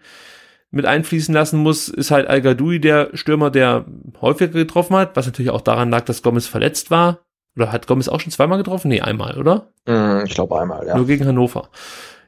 [0.70, 3.86] mit einfließen lassen muss, ist halt al der Stürmer, der
[4.20, 7.20] häufiger getroffen hat, was natürlich auch daran lag, dass Gomez verletzt war.
[7.56, 8.88] Oder hat Gomez auch schon zweimal getroffen?
[8.88, 9.72] Nee, einmal, oder?
[9.86, 10.96] Mm, Ich glaube einmal, ja.
[10.96, 11.70] Nur gegen Hannover.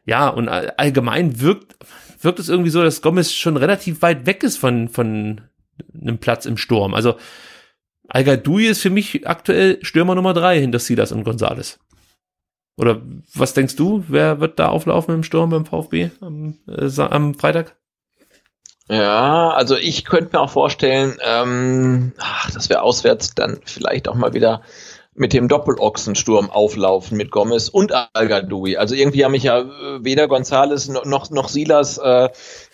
[0.04, 1.76] Ja, und all- allgemein wirkt,
[2.20, 5.42] wirkt es irgendwie so, dass Gomez schon relativ weit weg ist von, von
[6.00, 6.94] einem Platz im Sturm.
[6.94, 7.14] Also
[8.12, 11.78] al ist für mich aktuell Stürmer Nummer drei hinter Silas und Gonzales.
[12.76, 13.02] Oder
[13.34, 14.04] was denkst du?
[14.08, 17.76] Wer wird da auflaufen im Sturm beim VfB am, äh, am Freitag?
[18.88, 24.14] Ja, also ich könnte mir auch vorstellen, ähm, ach, dass wir auswärts dann vielleicht auch
[24.14, 24.62] mal wieder
[25.14, 28.06] mit dem Doppelochsensturm auflaufen mit Gomez und al
[28.76, 32.30] Also irgendwie haben mich ja äh, weder Gonzales noch, noch Silas äh,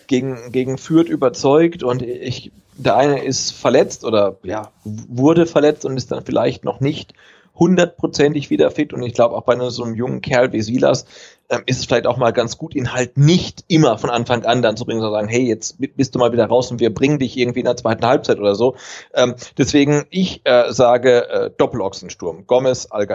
[0.09, 5.95] gegen, gegen Fürth überzeugt und ich, der eine ist verletzt oder ja, wurde verletzt und
[5.95, 7.13] ist dann vielleicht noch nicht
[7.55, 11.05] hundertprozentig wieder fit und ich glaube auch bei so einem jungen Kerl wie Silas
[11.49, 14.61] ähm, ist es vielleicht auch mal ganz gut, ihn halt nicht immer von Anfang an
[14.61, 16.93] dann zu bringen, sondern sagen, hey, jetzt bi- bist du mal wieder raus und wir
[16.93, 18.75] bringen dich irgendwie in der zweiten Halbzeit oder so.
[19.13, 23.07] Ähm, deswegen, ich äh, sage äh, Doppelochsensturm, Gomez, al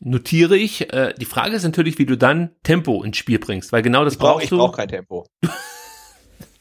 [0.00, 0.92] Notiere ich.
[0.92, 4.14] Äh, die Frage ist natürlich, wie du dann Tempo ins Spiel bringst, weil genau das
[4.14, 4.56] Ich brauche brauchst ich du.
[4.58, 5.26] brauch kein Tempo.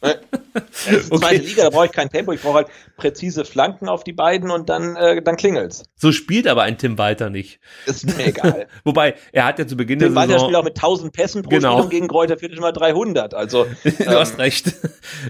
[0.54, 2.68] Das ist die zweite Liga, da brauche ich kein Tempo, ich brauche halt
[2.98, 5.84] präzise Flanken auf die beiden und dann, äh, dann klingelt's.
[5.96, 7.60] So spielt aber ein Tim Walter nicht.
[7.86, 8.68] Ist mir egal.
[8.84, 10.48] Wobei, er hat ja zu Beginn Tim der Walter Saison...
[10.48, 11.74] spielt auch mit 1000 Pässen pro Genau.
[11.74, 13.34] Spiel und gegen Kräuter Fürth immer 300.
[13.34, 14.74] Also, du ähm, hast recht.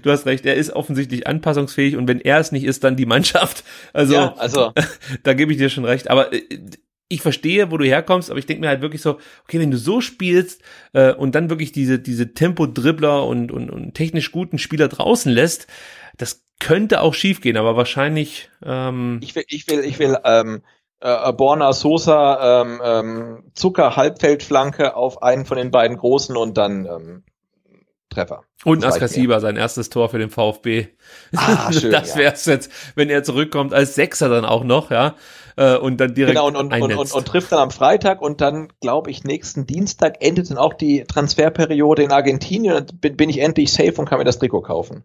[0.03, 0.45] Du hast recht.
[0.45, 3.63] Er ist offensichtlich anpassungsfähig und wenn er es nicht ist, dann die Mannschaft.
[3.93, 4.71] Also, Ja, also.
[5.23, 6.09] da gebe ich dir schon recht.
[6.09, 6.41] Aber äh,
[7.09, 9.77] ich verstehe, wo du herkommst, aber ich denke mir halt wirklich so, okay, wenn du
[9.77, 10.61] so spielst
[10.93, 15.67] äh, und dann wirklich diese, diese Tempo-Dribbler und, und, und technisch guten Spieler draußen lässt,
[16.17, 20.63] das könnte auch schiefgehen, aber wahrscheinlich ähm, ich will, ich will, ich will ähm,
[20.99, 26.85] äh, Borna Sosa ähm, ähm, Zucker Halbfeldflanke auf einen von den beiden großen und dann
[26.85, 27.23] ähm,
[28.09, 28.43] Treffer.
[28.63, 30.87] Und Askasiba, sein erstes Tor für den VfB.
[31.35, 32.21] Ah, schön, das ja.
[32.21, 35.15] wär's jetzt, wenn er zurückkommt als Sechser dann auch noch, ja.
[35.57, 38.41] Äh, Und dann direkt Genau, und, und, und, und, und trifft dann am Freitag und
[38.41, 43.29] dann, glaube ich, nächsten Dienstag endet dann auch die Transferperiode in Argentinien und bin, bin
[43.29, 45.03] ich endlich safe und kann mir das Trikot kaufen.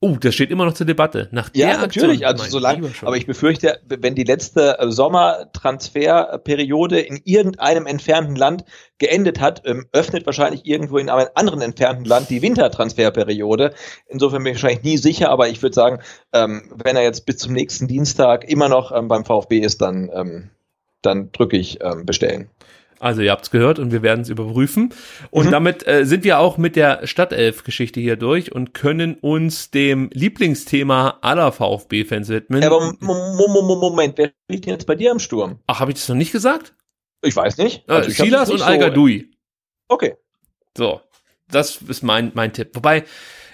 [0.00, 1.28] Oh, das steht immer noch zur Debatte.
[1.32, 7.00] Nach Ja, der natürlich, Aktion, also solange, aber ich befürchte, wenn die letzte äh, Sommertransferperiode
[7.00, 8.64] in irgendeinem entfernten Land
[8.98, 13.74] geendet hat, ähm, öffnet wahrscheinlich irgendwo in einem anderen entfernten Land die Wintertransferperiode.
[14.06, 15.98] Insofern bin ich wahrscheinlich nie sicher, aber ich würde sagen,
[16.32, 20.52] ähm, wenn er jetzt bis zum nächsten Dienstag immer noch ähm, beim VfB ist, dann,
[21.02, 22.50] dann drücke ich bestellen.
[23.00, 24.92] Also ihr habt's gehört und wir werden es überprüfen.
[25.30, 25.50] Und Mhm.
[25.50, 31.18] damit äh, sind wir auch mit der Stadtelf-Geschichte hier durch und können uns dem Lieblingsthema
[31.20, 32.62] aller VfB-Fans widmen.
[32.64, 35.58] Aber Mo- Moment, wer spielt denn jetzt bei dir im Sturm?
[35.66, 36.74] Ach, habe ich das noch nicht gesagt?
[37.22, 37.88] Ich weiß nicht.
[37.88, 39.30] Äh, Also Silas und so- Gadoui.
[39.88, 40.14] Okay.
[40.76, 41.00] So,
[41.50, 42.70] das ist mein, mein Tipp.
[42.74, 43.04] Wobei,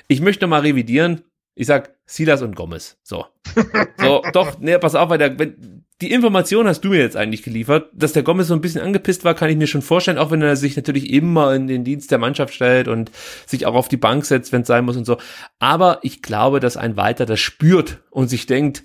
[0.08, 1.22] ich möchte mal revidieren.
[1.54, 2.98] Ich sag Silas und Gomez.
[3.02, 3.26] So.
[3.98, 7.44] So, doch, nee, pass auf, weil der, wenn, die Information hast du mir jetzt eigentlich
[7.44, 10.32] geliefert, dass der Gomez so ein bisschen angepisst war, kann ich mir schon vorstellen, auch
[10.32, 13.12] wenn er sich natürlich immer in den Dienst der Mannschaft stellt und
[13.46, 15.18] sich auch auf die Bank setzt, wenn es sein muss und so.
[15.60, 18.82] Aber ich glaube, dass ein Walter das spürt und sich denkt,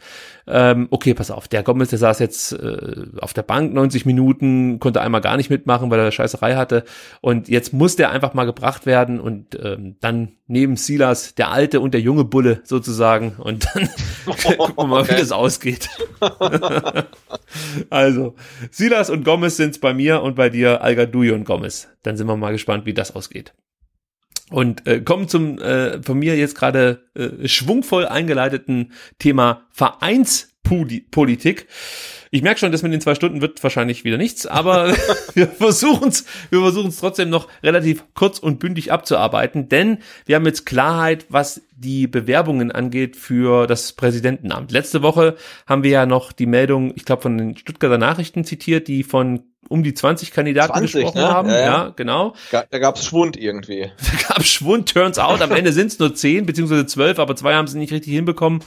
[0.52, 4.80] ähm, okay, pass auf, der Gomez, der saß jetzt äh, auf der Bank 90 Minuten,
[4.80, 6.84] konnte einmal gar nicht mitmachen, weil er Scheißerei hatte.
[7.22, 11.80] Und jetzt muss der einfach mal gebracht werden und ähm, dann neben Silas der alte
[11.80, 13.36] und der junge Bulle sozusagen.
[13.38, 13.90] Und dann
[14.26, 15.90] gucken wir mal, wie das ausgeht.
[17.90, 18.36] also,
[18.72, 21.90] Silas und Gomez sind's bei mir und bei dir Al Gadoui und Gomez.
[22.02, 23.54] Dann sind wir mal gespannt, wie das ausgeht.
[24.50, 31.68] Und äh, kommen zum äh, von mir jetzt gerade äh, schwungvoll eingeleiteten Thema Vereinspolitik.
[32.32, 34.94] Ich merke schon, dass mit den zwei Stunden wird wahrscheinlich wieder nichts, aber
[35.34, 40.46] wir versuchen es wir versuchen's trotzdem noch relativ kurz und bündig abzuarbeiten, denn wir haben
[40.46, 44.72] jetzt Klarheit, was die Bewerbungen angeht für das Präsidentenamt.
[44.72, 48.88] Letzte Woche haben wir ja noch die Meldung, ich glaube von den Stuttgarter Nachrichten zitiert,
[48.88, 51.28] die von um die 20 Kandidaten 20, gesprochen ne?
[51.30, 51.50] haben.
[51.50, 51.94] Ja, Ja, ja.
[51.96, 52.34] genau.
[52.52, 53.92] Ga- Da gab's Schwund irgendwie.
[54.28, 55.42] Da gab Schwund, turns out.
[55.42, 58.62] Am Ende sind es nur 10 beziehungsweise 12, aber zwei haben sie nicht richtig hinbekommen.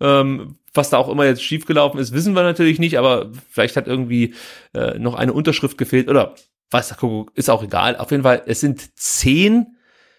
[0.00, 3.86] Ähm, was da auch immer jetzt schiefgelaufen ist, wissen wir natürlich nicht, aber vielleicht hat
[3.86, 4.34] irgendwie
[4.74, 6.34] äh, noch eine Unterschrift gefehlt oder
[6.70, 6.94] was,
[7.34, 7.96] ist auch egal.
[7.96, 9.76] Auf jeden Fall, es sind 10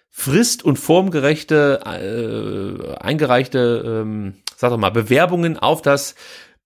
[0.10, 6.16] frist- und formgerechte, äh, eingereichte, ähm, sag doch mal, Bewerbungen auf das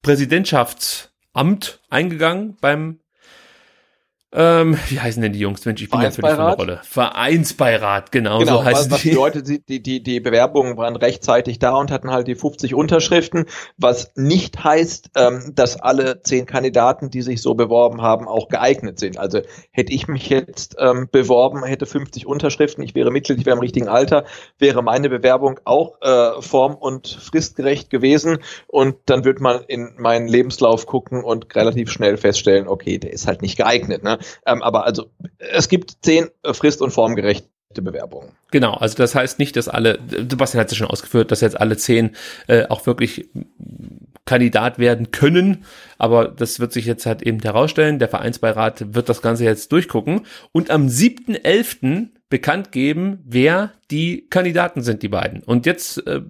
[0.03, 2.99] Präsidentschaftsamt eingegangen beim
[4.33, 5.65] Ähm, wie heißen denn die Jungs?
[5.65, 6.55] Mensch, ich bin völlig von der?
[6.55, 6.79] Rolle.
[6.83, 9.45] Vereinsbeirat, genau, Genau, so heißen was, was die.
[9.45, 13.45] sie- die, die, die Bewerbungen waren rechtzeitig da und hatten halt die 50 Unterschriften,
[13.77, 18.99] was nicht heißt, ähm, dass alle zehn Kandidaten, die sich so beworben haben, auch geeignet
[18.99, 19.17] sind.
[19.17, 19.41] Also
[19.71, 23.61] hätte ich mich jetzt ähm, beworben, hätte 50 Unterschriften, ich wäre Mitglied, ich wäre im
[23.61, 24.23] richtigen Alter,
[24.57, 28.37] wäre meine Bewerbung auch äh, form- und fristgerecht gewesen
[28.67, 33.27] und dann wird man in meinen Lebenslauf gucken und relativ schnell feststellen, okay, der ist
[33.27, 34.03] halt nicht geeignet.
[34.03, 34.19] Ne?
[34.45, 37.49] Ähm, aber also es gibt zehn äh, frist- und formgerechte
[37.81, 38.29] Bewerbungen.
[38.51, 41.59] Genau, also das heißt nicht, dass alle, Sebastian hat es ja schon ausgeführt, dass jetzt
[41.59, 42.15] alle zehn
[42.47, 43.29] äh, auch wirklich
[44.25, 45.65] Kandidat werden können,
[45.97, 47.99] aber das wird sich jetzt halt eben herausstellen.
[47.99, 52.09] Der Vereinsbeirat wird das Ganze jetzt durchgucken und am 7.11.
[52.31, 55.43] bekannt geben, wer die Kandidaten sind, die beiden.
[55.43, 56.21] Und jetzt äh,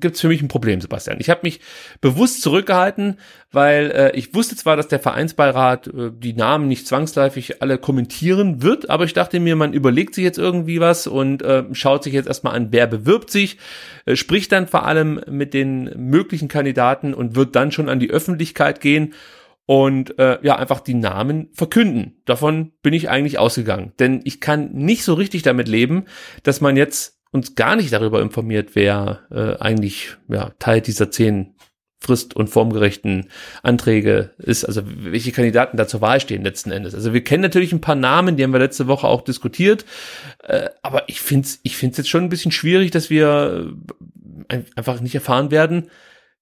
[0.00, 1.18] gibt's für mich ein Problem, Sebastian.
[1.20, 1.60] Ich habe mich
[2.00, 3.18] bewusst zurückgehalten,
[3.52, 8.62] weil äh, ich wusste zwar, dass der Vereinsbeirat äh, die Namen nicht zwangsläufig alle kommentieren
[8.62, 12.14] wird, aber ich dachte mir, man überlegt sich jetzt irgendwie was und äh, schaut sich
[12.14, 13.58] jetzt erstmal an, wer bewirbt sich,
[14.06, 18.10] äh, spricht dann vor allem mit den möglichen Kandidaten und wird dann schon an die
[18.10, 19.14] Öffentlichkeit gehen
[19.68, 22.22] und äh, ja einfach die Namen verkünden.
[22.24, 26.06] Davon bin ich eigentlich ausgegangen, denn ich kann nicht so richtig damit leben,
[26.42, 31.54] dass man jetzt uns gar nicht darüber informiert, wer äh, eigentlich ja, Teil dieser zehn
[32.00, 33.28] frist- und formgerechten
[33.62, 36.94] Anträge ist, also welche Kandidaten da zur Wahl stehen letzten Endes.
[36.94, 39.84] Also wir kennen natürlich ein paar Namen, die haben wir letzte Woche auch diskutiert,
[40.44, 43.68] äh, aber ich finde es ich find's jetzt schon ein bisschen schwierig, dass wir
[44.48, 45.90] äh, ein- einfach nicht erfahren werden,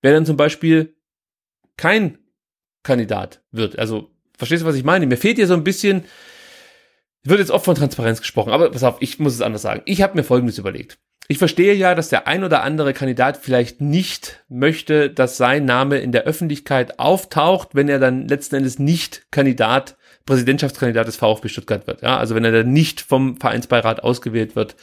[0.00, 0.94] wer dann zum Beispiel
[1.76, 2.18] kein
[2.86, 3.78] Kandidat wird.
[3.78, 5.06] Also, verstehst du, was ich meine?
[5.06, 6.04] Mir fehlt hier so ein bisschen,
[7.22, 9.82] wird jetzt oft von Transparenz gesprochen, aber pass auf, ich muss es anders sagen.
[9.84, 10.98] Ich habe mir Folgendes überlegt.
[11.28, 15.98] Ich verstehe ja, dass der ein oder andere Kandidat vielleicht nicht möchte, dass sein Name
[15.98, 21.86] in der Öffentlichkeit auftaucht, wenn er dann letzten Endes nicht Kandidat, Präsidentschaftskandidat des VfB Stuttgart
[21.88, 22.02] wird.
[22.02, 24.76] Ja, also wenn er dann nicht vom Vereinsbeirat ausgewählt wird,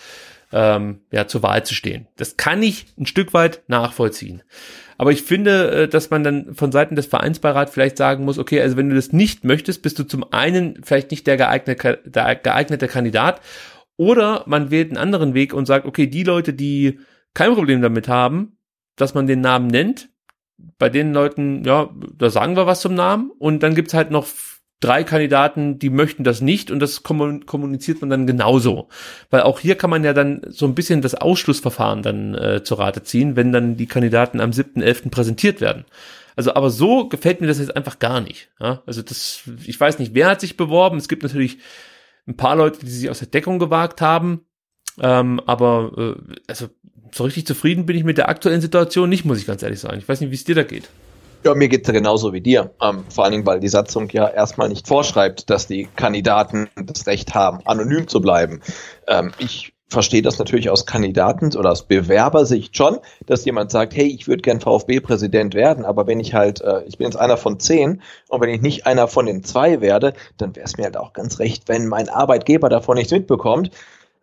[0.51, 2.07] ähm, ja, zur Wahl zu stehen.
[2.17, 4.43] Das kann ich ein Stück weit nachvollziehen.
[5.03, 8.61] Aber ich finde, äh, dass man dann von Seiten des Vereinsbeirats vielleicht sagen muss, okay,
[8.61, 12.35] also wenn du das nicht möchtest, bist du zum einen vielleicht nicht der geeignete, der
[12.35, 13.41] geeignete Kandidat
[13.97, 17.01] oder man wählt einen anderen Weg und sagt, okay, die Leute, die
[17.33, 18.55] kein Problem damit haben,
[18.95, 20.07] dass man den Namen nennt,
[20.77, 24.25] bei den Leuten, ja, da sagen wir was zum Namen und dann gibt's halt noch
[24.83, 28.89] drei Kandidaten, die möchten das nicht und das kommun- kommuniziert man dann genauso.
[29.29, 32.79] Weil auch hier kann man ja dann so ein bisschen das Ausschlussverfahren dann äh, zur
[32.79, 35.09] Rate ziehen, wenn dann die Kandidaten am 7.11.
[35.09, 35.85] präsentiert werden.
[36.35, 38.49] Also, aber so gefällt mir das jetzt einfach gar nicht.
[38.59, 38.81] Ja?
[38.85, 40.97] Also das, ich weiß nicht, wer hat sich beworben.
[40.97, 41.59] Es gibt natürlich
[42.27, 44.41] ein paar Leute, die sich aus der Deckung gewagt haben.
[44.99, 46.67] Ähm, aber äh, also
[47.11, 49.99] so richtig zufrieden bin ich mit der aktuellen Situation nicht, muss ich ganz ehrlich sagen.
[49.99, 50.89] Ich weiß nicht, wie es dir da geht.
[51.45, 52.71] Ja, mir geht's ja genauso wie dir.
[52.81, 57.05] Ähm, vor allen Dingen, weil die Satzung ja erstmal nicht vorschreibt, dass die Kandidaten das
[57.05, 58.61] Recht haben, anonym zu bleiben.
[59.07, 64.07] Ähm, ich verstehe das natürlich aus Kandidaten- oder aus Bewerbersicht schon, dass jemand sagt, hey,
[64.07, 67.59] ich würde gern VfB-Präsident werden, aber wenn ich halt, äh, ich bin jetzt einer von
[67.59, 70.97] zehn und wenn ich nicht einer von den zwei werde, dann wäre es mir halt
[70.97, 73.69] auch ganz recht, wenn mein Arbeitgeber davon nichts mitbekommt.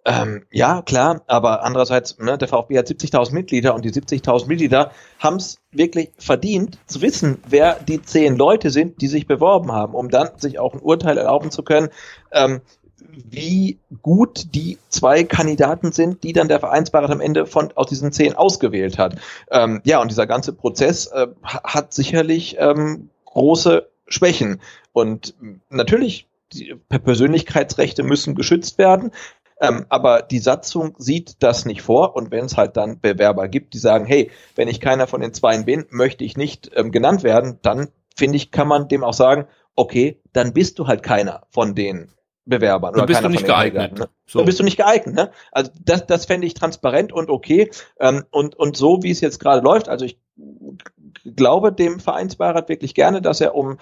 [0.07, 4.93] Ähm, ja, klar, aber andererseits, ne, der VfB hat 70.000 Mitglieder und die 70.000 Mitglieder
[5.19, 9.95] haben es wirklich verdient zu wissen, wer die zehn Leute sind, die sich beworben haben,
[9.95, 11.91] um dann sich auch ein Urteil erlauben zu können,
[12.33, 12.63] ähm,
[13.13, 18.13] wie gut die zwei Kandidaten sind, die dann der Vereinsbeirat am Ende von aus diesen
[18.13, 19.17] zehn ausgewählt hat.
[19.51, 24.61] Ähm, ja, und dieser ganze Prozess äh, ha- hat sicherlich ähm, große Schwächen.
[24.93, 25.35] Und
[25.69, 29.13] natürlich, die Persönlichkeitsrechte müssen geschützt werden.
[29.61, 33.75] Ähm, aber die Satzung sieht das nicht vor und wenn es halt dann Bewerber gibt,
[33.75, 37.23] die sagen, hey, wenn ich keiner von den Zweien bin, möchte ich nicht ähm, genannt
[37.23, 39.47] werden, dann finde ich, kann man dem auch sagen,
[39.77, 42.11] okay, dann bist du halt keiner von den
[42.47, 42.95] Bewerbern.
[42.95, 43.99] Dann bist du nicht geeignet.
[43.99, 44.09] Ne?
[44.27, 44.39] So.
[44.39, 45.15] Dann bist du nicht geeignet.
[45.15, 45.31] Ne?
[45.53, 47.71] Also das, das fände ich transparent und okay.
[47.99, 50.19] Ähm, und, und so, wie es jetzt gerade läuft, also ich
[51.25, 53.79] glaube dem Vereinsbeirat wirklich gerne, dass er um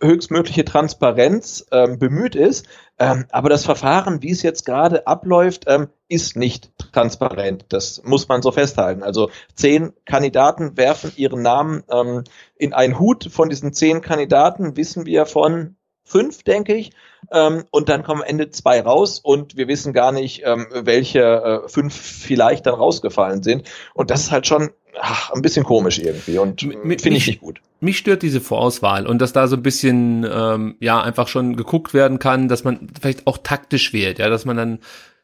[0.00, 2.66] höchstmögliche Transparenz ähm, bemüht ist.
[2.98, 7.66] Ähm, aber das Verfahren, wie es jetzt gerade abläuft, ähm, ist nicht transparent.
[7.68, 9.02] Das muss man so festhalten.
[9.02, 12.24] Also zehn Kandidaten werfen ihren Namen ähm,
[12.56, 13.28] in einen Hut.
[13.30, 16.92] Von diesen zehn Kandidaten wissen wir von fünf, denke ich.
[17.30, 21.20] Ähm, und dann kommen am Ende zwei raus und wir wissen gar nicht, ähm, welche
[21.20, 23.68] äh, fünf vielleicht dann rausgefallen sind.
[23.94, 27.60] Und das ist halt schon ach, ein bisschen komisch irgendwie und finde ich nicht gut.
[27.80, 31.94] Mich stört diese Vorauswahl und dass da so ein bisschen ähm, ja einfach schon geguckt
[31.94, 34.78] werden kann, dass man vielleicht auch taktisch wählt, ja, dass man dann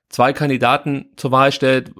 [0.08, 1.92] zwei Kandidaten zur Wahl stellt,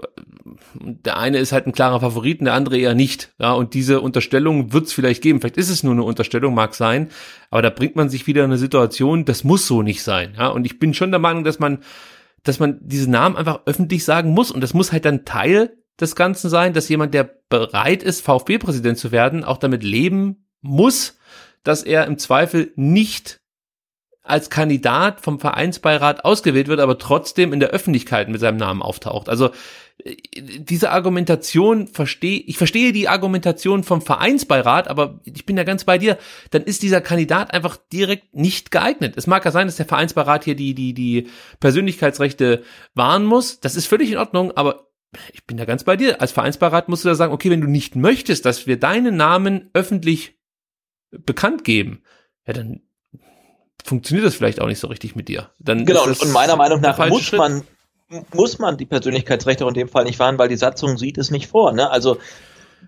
[0.75, 3.33] der eine ist halt ein klarer Favorit, und der andere eher nicht.
[3.39, 5.41] Ja, und diese Unterstellung wird es vielleicht geben.
[5.41, 7.11] Vielleicht ist es nur eine Unterstellung, mag sein,
[7.51, 10.35] aber da bringt man sich wieder in eine Situation, das muss so nicht sein.
[10.39, 11.79] Ja, und ich bin schon der Meinung, dass man,
[12.43, 14.51] dass man diese Namen einfach öffentlich sagen muss.
[14.51, 18.99] Und das muss halt dann Teil des Ganzen sein, dass jemand, der bereit ist, VfB-Präsident
[18.99, 21.19] zu werden, auch damit leben muss,
[21.63, 23.41] dass er im Zweifel nicht
[24.27, 29.29] als Kandidat vom Vereinsbeirat ausgewählt wird, aber trotzdem in der Öffentlichkeit mit seinem Namen auftaucht.
[29.29, 29.51] Also
[30.05, 35.85] äh, diese Argumentation verstehe, ich verstehe die Argumentation vom Vereinsbeirat, aber ich bin ja ganz
[35.85, 36.19] bei dir,
[36.51, 39.15] dann ist dieser Kandidat einfach direkt nicht geeignet.
[39.17, 41.29] Es mag ja sein, dass der Vereinsbeirat hier die, die, die
[41.61, 42.65] Persönlichkeitsrechte
[42.95, 43.61] wahren muss.
[43.61, 44.86] Das ist völlig in Ordnung, aber
[45.33, 46.21] ich bin da ganz bei dir.
[46.21, 49.71] Als Vereinsbeirat musst du da sagen, okay, wenn du nicht möchtest, dass wir deinen Namen
[49.73, 50.39] öffentlich
[51.11, 52.03] bekannt geben,
[52.47, 52.83] ja, dann
[53.85, 55.51] funktioniert das vielleicht auch nicht so richtig mit dir.
[55.59, 57.39] Dann genau, und meiner Meinung nach muss Schritt.
[57.39, 57.63] man
[58.33, 61.31] muss man die Persönlichkeitsrechte auch in dem Fall nicht wahren, weil die Satzung sieht es
[61.31, 61.73] nicht vor.
[61.73, 61.91] Ne?
[61.91, 62.19] Also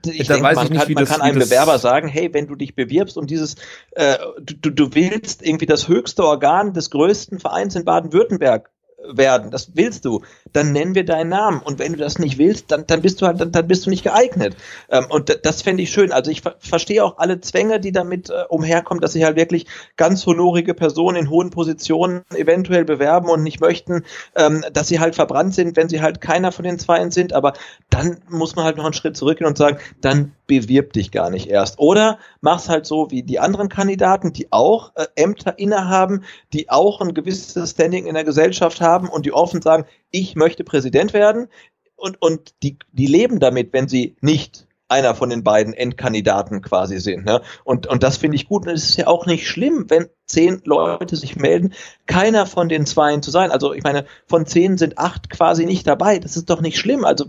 [0.04, 2.54] ich denke, man, ich nicht, kann, man das, kann einem Bewerber sagen, hey, wenn du
[2.54, 3.56] dich bewirbst und dieses,
[3.92, 8.70] äh, du, du willst irgendwie das höchste Organ des größten Vereins in Baden-Württemberg
[9.02, 10.22] werden, das willst du,
[10.52, 11.60] dann nennen wir deinen Namen.
[11.60, 13.90] Und wenn du das nicht willst, dann, dann bist du halt, dann, dann bist du
[13.90, 14.56] nicht geeignet.
[14.90, 16.12] Ähm, und das fände ich schön.
[16.12, 19.66] Also ich ver verstehe auch alle Zwänge, die damit äh, umherkommen, dass sich halt wirklich
[19.96, 24.04] ganz honorige Personen in hohen Positionen eventuell bewerben und nicht möchten,
[24.34, 27.32] ähm, dass sie halt verbrannt sind, wenn sie halt keiner von den Zweien sind.
[27.32, 27.52] Aber
[27.90, 31.48] dann muss man halt noch einen Schritt zurückgehen und sagen, dann bewirb dich gar nicht
[31.48, 31.78] erst.
[31.78, 37.00] Oder mach's halt so wie die anderen Kandidaten, die auch äh, Ämter innehaben, die auch
[37.00, 41.46] ein gewisses Standing in der Gesellschaft haben und die offen sagen, ich möchte Präsident werden.
[41.94, 46.98] Und, und die, die leben damit, wenn sie nicht einer von den beiden Endkandidaten quasi
[46.98, 47.26] sind.
[47.26, 47.42] Ne?
[47.64, 48.66] Und, und das finde ich gut.
[48.66, 51.74] Und es ist ja auch nicht schlimm, wenn zehn Leute sich melden,
[52.06, 53.50] keiner von den Zweien zu sein.
[53.50, 56.18] Also ich meine, von zehn sind acht quasi nicht dabei.
[56.18, 57.04] Das ist doch nicht schlimm.
[57.04, 57.26] Also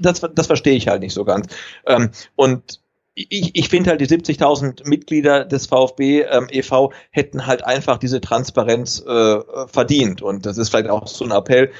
[0.00, 1.46] das, das verstehe ich halt nicht so ganz.
[1.86, 2.80] Ähm, und
[3.14, 6.92] ich, ich finde halt, die 70.000 Mitglieder des VfB ähm, e.V.
[7.10, 10.22] hätten halt einfach diese Transparenz äh, verdient.
[10.22, 11.70] Und das ist vielleicht auch so ein Appell,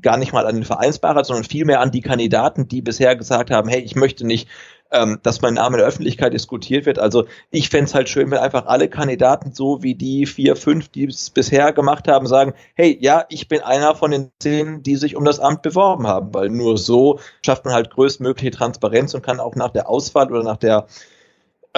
[0.00, 3.68] gar nicht mal an den Vereinsbeirat, sondern vielmehr an die Kandidaten, die bisher gesagt haben,
[3.68, 4.48] hey, ich möchte nicht
[4.90, 6.98] ähm, dass mein Name in der Öffentlichkeit diskutiert wird.
[6.98, 10.88] Also ich fände es halt schön, wenn einfach alle Kandidaten so wie die vier, fünf,
[10.88, 14.96] die es bisher gemacht haben, sagen, hey, ja, ich bin einer von den zehn, die
[14.96, 19.22] sich um das Amt beworben haben, weil nur so schafft man halt größtmögliche Transparenz und
[19.22, 20.86] kann auch nach der Auswahl oder nach der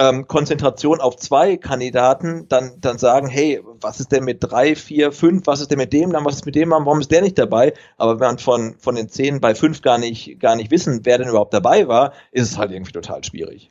[0.01, 5.11] ähm, Konzentration auf zwei Kandidaten dann, dann sagen, hey, was ist denn mit drei, vier,
[5.11, 7.37] fünf, was ist denn mit dem, dann was ist mit dem, warum ist der nicht
[7.37, 7.73] dabei?
[7.97, 11.19] Aber wenn man von, von den zehn bei fünf gar nicht, gar nicht wissen, wer
[11.19, 13.69] denn überhaupt dabei war, ist es halt irgendwie total schwierig.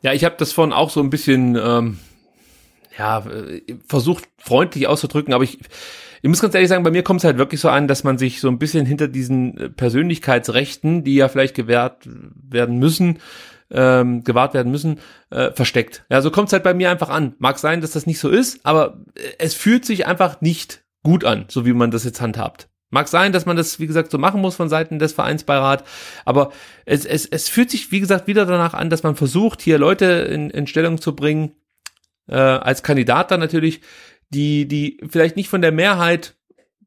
[0.00, 1.98] Ja, ich habe das von auch so ein bisschen, ähm,
[2.96, 3.22] ja,
[3.86, 5.58] versucht freundlich auszudrücken, aber ich,
[6.22, 8.16] ich muss ganz ehrlich sagen, bei mir kommt es halt wirklich so an, dass man
[8.16, 12.08] sich so ein bisschen hinter diesen Persönlichkeitsrechten, die ja vielleicht gewährt
[12.48, 13.18] werden müssen,
[13.70, 15.00] ähm, gewahrt werden müssen,
[15.30, 16.04] äh, versteckt.
[16.10, 17.34] Ja, so kommt es halt bei mir einfach an.
[17.38, 21.24] Mag sein, dass das nicht so ist, aber äh, es fühlt sich einfach nicht gut
[21.24, 22.68] an, so wie man das jetzt handhabt.
[22.90, 25.84] Mag sein, dass man das, wie gesagt, so machen muss von Seiten des Vereinsbeirat,
[26.24, 26.52] aber
[26.86, 30.06] es, es, es fühlt sich, wie gesagt, wieder danach an, dass man versucht, hier Leute
[30.06, 31.52] in, in Stellung zu bringen,
[32.28, 33.82] äh, als Kandidat dann natürlich,
[34.30, 36.34] die, die vielleicht nicht von der Mehrheit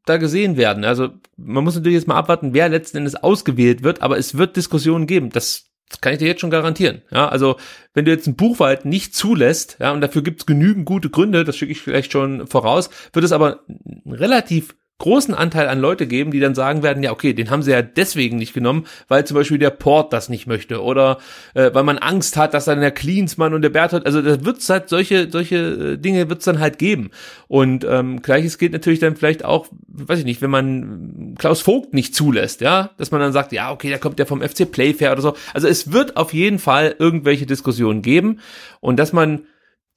[0.05, 0.85] da gesehen werden.
[0.85, 4.55] Also man muss natürlich jetzt mal abwarten, wer letzten Endes ausgewählt wird, aber es wird
[4.55, 5.29] Diskussionen geben.
[5.29, 7.01] Das das kann ich dir jetzt schon garantieren.
[7.11, 7.57] Ja, also
[7.93, 11.57] wenn du jetzt ein Buchwald nicht zulässt, ja, und dafür gibt's genügend gute Gründe, das
[11.57, 13.59] schicke ich vielleicht schon voraus, wird es aber
[14.05, 17.71] relativ großen Anteil an Leute geben, die dann sagen werden, ja, okay, den haben sie
[17.71, 21.17] ja deswegen nicht genommen, weil zum Beispiel der Port das nicht möchte oder
[21.55, 24.69] äh, weil man Angst hat, dass dann der Cleansmann und der Berthold, also da wird's
[24.69, 27.09] halt solche, solche äh, Dinge wird's dann halt geben.
[27.47, 31.95] Und ähm, gleiches gilt natürlich dann vielleicht auch, weiß ich nicht, wenn man Klaus Vogt
[31.95, 35.13] nicht zulässt, ja, dass man dann sagt, ja, okay, da kommt der vom FC Playfair
[35.13, 35.35] oder so.
[35.55, 38.39] Also es wird auf jeden Fall irgendwelche Diskussionen geben
[38.81, 39.45] und dass man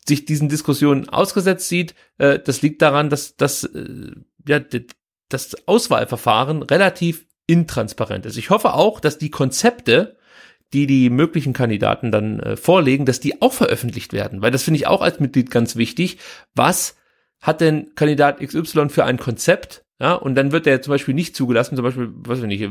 [0.06, 4.12] sich diesen Diskussionen ausgesetzt sieht, äh, das liegt daran, dass, dass äh,
[4.46, 4.60] ja,
[5.28, 8.36] das Auswahlverfahren relativ intransparent ist.
[8.36, 10.16] Ich hoffe auch, dass die Konzepte,
[10.72, 14.78] die die möglichen Kandidaten dann äh, vorlegen, dass die auch veröffentlicht werden, weil das finde
[14.78, 16.18] ich auch als Mitglied ganz wichtig.
[16.54, 16.96] Was
[17.40, 19.84] hat denn Kandidat XY für ein Konzept?
[20.00, 22.68] Ja, und dann wird der zum Beispiel nicht zugelassen, zum Beispiel, was weiß ich nicht,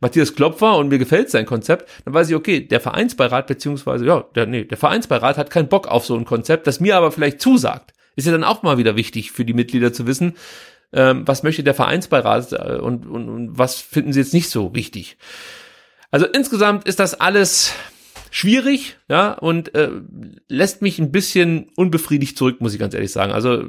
[0.00, 4.24] Matthias Klopfer und mir gefällt sein Konzept, dann weiß ich, okay, der Vereinsbeirat, beziehungsweise, ja,
[4.34, 7.40] der, nee, der Vereinsbeirat hat keinen Bock auf so ein Konzept, das mir aber vielleicht
[7.40, 7.94] zusagt.
[8.16, 10.34] Ist ja dann auch mal wieder wichtig für die Mitglieder zu wissen,
[10.92, 14.74] ähm, was möchte der Vereinsbeirat äh, und, und, und was finden sie jetzt nicht so
[14.74, 15.16] wichtig.
[16.10, 17.72] Also insgesamt ist das alles
[18.30, 19.90] schwierig, ja, und äh,
[20.48, 23.32] lässt mich ein bisschen unbefriedigt zurück, muss ich ganz ehrlich sagen.
[23.32, 23.64] Also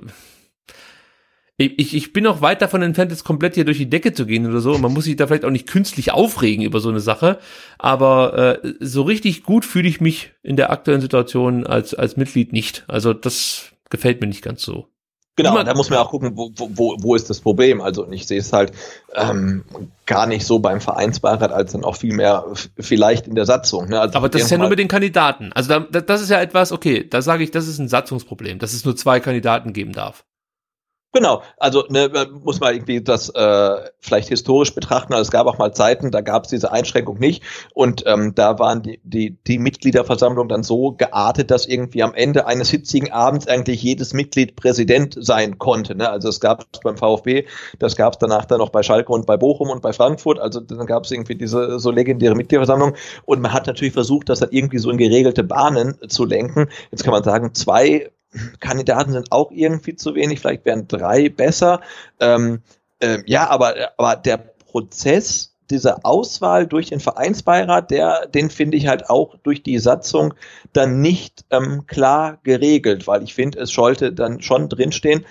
[1.58, 4.48] ich, ich bin auch weit davon entfernt, jetzt komplett hier durch die Decke zu gehen
[4.48, 4.78] oder so.
[4.78, 7.38] Man muss sich da vielleicht auch nicht künstlich aufregen über so eine Sache.
[7.78, 12.52] Aber äh, so richtig gut fühle ich mich in der aktuellen Situation als, als Mitglied
[12.52, 12.84] nicht.
[12.88, 14.91] Also das gefällt mir nicht ganz so.
[15.50, 17.82] Genau, da muss man auch gucken, wo, wo, wo ist das Problem.
[17.82, 18.72] Also ich sehe es halt
[19.16, 19.64] ähm,
[20.06, 22.46] gar nicht so beim Vereinsbeirat, als dann auch viel mehr
[22.80, 23.90] vielleicht in der Satzung.
[23.90, 24.00] Ne?
[24.00, 25.52] Also Aber das ist ja nur mit den Kandidaten.
[25.54, 28.74] Also da, das ist ja etwas, okay, da sage ich, das ist ein Satzungsproblem, dass
[28.74, 30.24] es nur zwei Kandidaten geben darf.
[31.14, 32.10] Genau, also ne,
[32.42, 35.12] muss man irgendwie das äh, vielleicht historisch betrachten.
[35.14, 37.44] Also es gab auch mal Zeiten, da gab es diese Einschränkung nicht
[37.74, 42.48] und ähm, da waren die, die, die Mitgliederversammlung dann so geartet, dass irgendwie am Ende
[42.48, 45.96] eines hitzigen Abends eigentlich jedes Mitglied Präsident sein konnte.
[45.96, 46.10] Ne?
[46.10, 47.46] Also es gab es beim VfB,
[47.78, 50.40] das gab es danach dann noch bei Schalke und bei Bochum und bei Frankfurt.
[50.40, 54.40] Also dann gab es irgendwie diese so legendäre Mitgliederversammlung und man hat natürlich versucht, das
[54.40, 56.70] dann irgendwie so in geregelte Bahnen zu lenken.
[56.90, 58.12] Jetzt kann man sagen, zwei
[58.60, 61.82] Kandidaten sind auch irgendwie zu wenig, vielleicht wären drei besser.
[62.20, 62.62] Ähm,
[63.00, 68.88] äh, ja, aber, aber der Prozess dieser Auswahl durch den Vereinsbeirat, der, den finde ich
[68.88, 70.34] halt auch durch die Satzung
[70.74, 75.26] dann nicht ähm, klar geregelt, weil ich finde, es sollte dann schon drinstehen,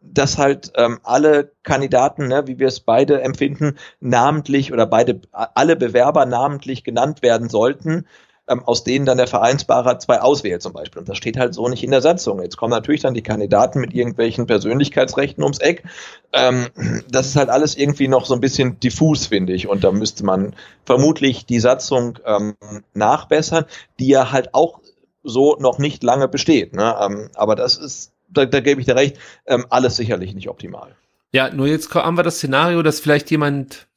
[0.00, 5.76] dass halt ähm, alle Kandidaten, ne, wie wir es beide empfinden, namentlich oder beide alle
[5.76, 8.06] Bewerber namentlich genannt werden sollten
[8.48, 11.00] ähm, aus denen dann der Vereinsbeirat zwei auswählt zum Beispiel.
[11.00, 12.42] Und das steht halt so nicht in der Satzung.
[12.42, 15.84] Jetzt kommen natürlich dann die Kandidaten mit irgendwelchen Persönlichkeitsrechten ums Eck.
[16.32, 16.68] Ähm,
[17.10, 19.68] das ist halt alles irgendwie noch so ein bisschen diffus, finde ich.
[19.68, 22.54] Und da müsste man vermutlich die Satzung ähm,
[22.92, 23.64] nachbessern,
[23.98, 24.80] die ja halt auch
[25.22, 26.74] so noch nicht lange besteht.
[26.74, 26.94] Ne?
[27.00, 29.16] Ähm, aber das ist, da, da gebe ich dir recht,
[29.46, 30.94] ähm, alles sicherlich nicht optimal.
[31.32, 33.88] Ja, nur jetzt haben wir das Szenario, dass vielleicht jemand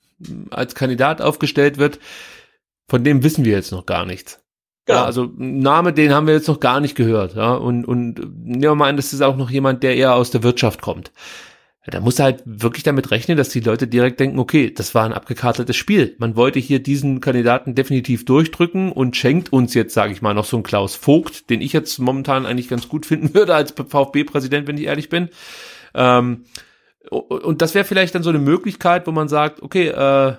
[0.49, 1.99] als Kandidat aufgestellt wird,
[2.87, 4.43] von dem wissen wir jetzt noch gar nichts.
[4.85, 4.99] Genau.
[4.99, 7.35] Ja, also Name, den haben wir jetzt noch gar nicht gehört.
[7.35, 10.31] Ja, und, und nehmen wir mal an, das ist auch noch jemand, der eher aus
[10.31, 11.11] der Wirtschaft kommt.
[11.85, 15.03] Ja, da muss halt wirklich damit rechnen, dass die Leute direkt denken, okay, das war
[15.03, 16.15] ein abgekartetes Spiel.
[16.19, 20.45] Man wollte hier diesen Kandidaten definitiv durchdrücken und schenkt uns jetzt, sage ich mal, noch
[20.45, 24.67] so einen Klaus Vogt, den ich jetzt momentan eigentlich ganz gut finden würde als VfB-Präsident,
[24.67, 25.29] wenn ich ehrlich bin.
[25.93, 26.45] Ähm,
[27.09, 30.35] und das wäre vielleicht dann so eine Möglichkeit, wo man sagt, okay, äh,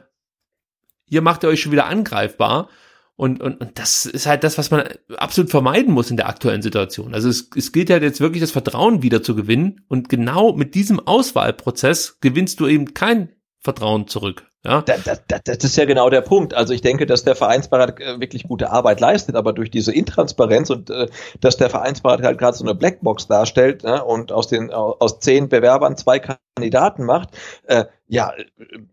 [1.08, 2.68] hier macht ihr euch schon wieder angreifbar.
[3.16, 4.84] Und, und, und das ist halt das, was man
[5.16, 7.14] absolut vermeiden muss in der aktuellen Situation.
[7.14, 9.84] Also es, es gilt halt jetzt wirklich das Vertrauen wieder zu gewinnen.
[9.88, 14.47] Und genau mit diesem Auswahlprozess gewinnst du eben kein Vertrauen zurück.
[14.64, 14.82] Ja.
[14.82, 16.52] Das, das, das ist ja genau der Punkt.
[16.52, 20.70] Also ich denke, dass der Vereinsbeirat äh, wirklich gute Arbeit leistet, aber durch diese Intransparenz
[20.70, 21.06] und äh,
[21.40, 25.48] dass der Vereinsbeirat halt gerade so eine Blackbox darstellt ne, und aus den aus zehn
[25.48, 28.32] Bewerbern zwei Kandidaten macht, äh, ja,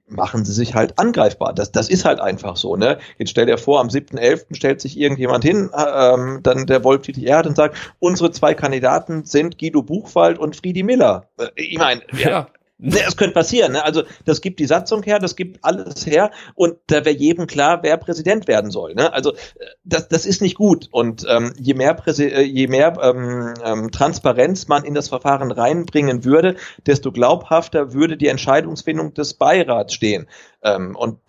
[0.07, 1.53] machen sie sich halt angreifbar.
[1.53, 2.75] Das, das ist halt einfach so.
[2.75, 2.99] Ne?
[3.17, 4.55] Jetzt stell dir vor, am 7.11.
[4.55, 9.25] stellt sich irgendjemand hin, äh, ähm, dann der Wolf Erd und sagt, unsere zwei Kandidaten
[9.25, 11.27] sind Guido Buchwald und Friedi Miller.
[11.39, 12.29] Äh, ich meine, ja.
[12.29, 12.47] ja
[12.77, 13.71] Ne, es könnte passieren.
[13.71, 13.85] Ne?
[13.85, 17.79] Also das gibt die Satzung her, das gibt alles her und da wäre jedem klar,
[17.83, 18.95] wer Präsident werden soll.
[18.95, 19.13] Ne?
[19.13, 19.37] Also äh,
[19.85, 23.91] das, das ist nicht gut und ähm, je mehr, Präsi äh, je mehr ähm, ähm,
[23.91, 30.27] Transparenz man in das Verfahren reinbringen würde, desto glaubhafter würde die Entscheidungsfindung des Beirats stehen.
[30.61, 31.19] Ähm, und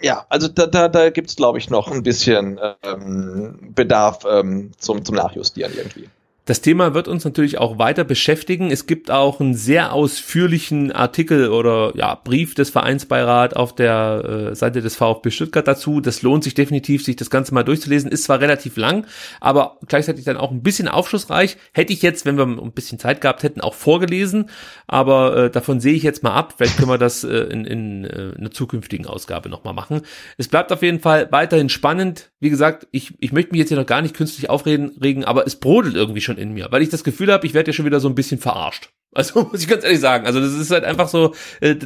[0.00, 4.72] ja, also da, da, da gibt es, glaube ich, noch ein bisschen ähm, Bedarf ähm,
[4.78, 6.08] zum, zum Nachjustieren irgendwie.
[6.48, 8.70] Das Thema wird uns natürlich auch weiter beschäftigen.
[8.70, 14.54] Es gibt auch einen sehr ausführlichen Artikel oder ja, Brief des Vereinsbeirat auf der äh,
[14.54, 16.00] Seite des VfB Stuttgart dazu.
[16.00, 18.10] Das lohnt sich definitiv, sich das Ganze mal durchzulesen.
[18.10, 19.06] Ist zwar relativ lang,
[19.42, 21.58] aber gleichzeitig dann auch ein bisschen aufschlussreich.
[21.74, 24.48] Hätte ich jetzt, wenn wir ein bisschen Zeit gehabt hätten, auch vorgelesen.
[24.86, 26.54] Aber äh, davon sehe ich jetzt mal ab.
[26.56, 30.00] Vielleicht können wir das äh, in, in äh, einer zukünftigen Ausgabe nochmal machen.
[30.38, 32.30] Es bleibt auf jeden Fall weiterhin spannend.
[32.40, 35.46] Wie gesagt, ich, ich möchte mich jetzt hier noch gar nicht künstlich aufregen, regen, aber
[35.46, 37.86] es brodelt irgendwie schon in mir, weil ich das Gefühl habe, ich werde ja schon
[37.86, 38.90] wieder so ein bisschen verarscht.
[39.14, 41.76] Also muss ich ganz ehrlich sagen, also das ist halt einfach so, äh,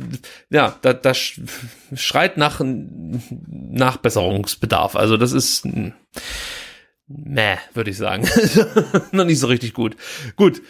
[0.51, 4.97] ja, da, da schreit nach Nachbesserungsbedarf.
[4.97, 5.65] Also das ist
[7.07, 8.29] meh, würde ich sagen.
[9.13, 9.95] Noch nicht so richtig gut.
[10.35, 10.63] Gut.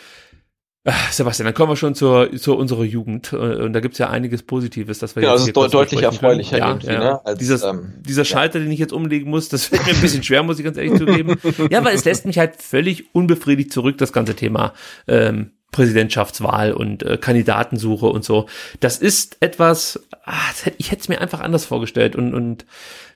[0.85, 3.33] Ach, Sebastian, dann kommen wir schon zur, zur unserer Jugend.
[3.33, 6.59] Äh, und da gibt's ja einiges Positives, dass wir ja, jetzt das ist deutlich erfreulicher
[6.59, 6.99] ja, irgendwie, ja.
[6.99, 7.27] ne?
[7.27, 8.65] Als, Dieses, ähm, dieser Schalter, ja.
[8.65, 10.99] den ich jetzt umlegen muss, das fällt mir ein bisschen schwer, muss ich ganz ehrlich
[10.99, 11.37] zugeben.
[11.71, 14.73] Ja, aber es lässt mich halt völlig unbefriedigt zurück, das ganze Thema
[15.07, 18.47] ähm, Präsidentschaftswahl und äh, Kandidatensuche und so.
[18.81, 22.67] Das ist etwas, ach, ich hätte es mir einfach anders vorgestellt und, und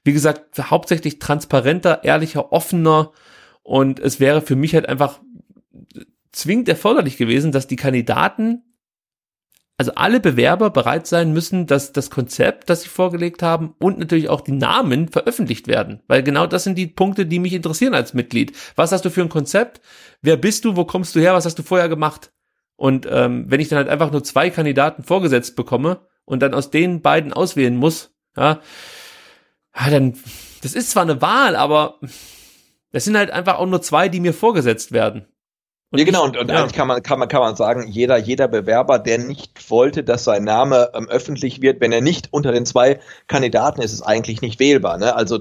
[0.05, 3.11] wie gesagt, hauptsächlich transparenter, ehrlicher, offener
[3.63, 5.21] und es wäre für mich halt einfach
[6.37, 8.63] zwingend erforderlich gewesen, dass die Kandidaten,
[9.79, 14.29] also alle Bewerber bereit sein müssen, dass das Konzept, das sie vorgelegt haben und natürlich
[14.29, 16.03] auch die Namen veröffentlicht werden.
[16.09, 18.57] Weil genau das sind die Punkte, die mich interessieren als Mitglied.
[18.75, 19.81] Was hast du für ein Konzept?
[20.23, 20.77] Wer bist du?
[20.77, 21.35] Wo kommst du her?
[21.35, 22.33] Was hast du vorher gemacht?
[22.77, 26.71] Und ähm, wenn ich dann halt einfach nur zwei Kandidaten vorgesetzt bekomme und dann aus
[26.71, 28.61] den beiden auswählen muss, ja,
[29.75, 30.15] ja dann,
[30.63, 31.99] das ist zwar eine Wahl, aber
[32.93, 35.27] das sind halt einfach auch nur zwei, die mir vorgesetzt werden.
[35.95, 36.57] Ja, genau, und, und ja.
[36.57, 40.25] eigentlich kann man, kann man, kann man sagen, jeder, jeder Bewerber, der nicht wollte, dass
[40.25, 44.43] sein Name ähm, öffentlich wird, wenn er nicht unter den zwei Kandidaten ist, ist eigentlich
[44.43, 44.99] nicht wählbar.
[44.99, 45.15] Ne?
[45.15, 45.41] Also,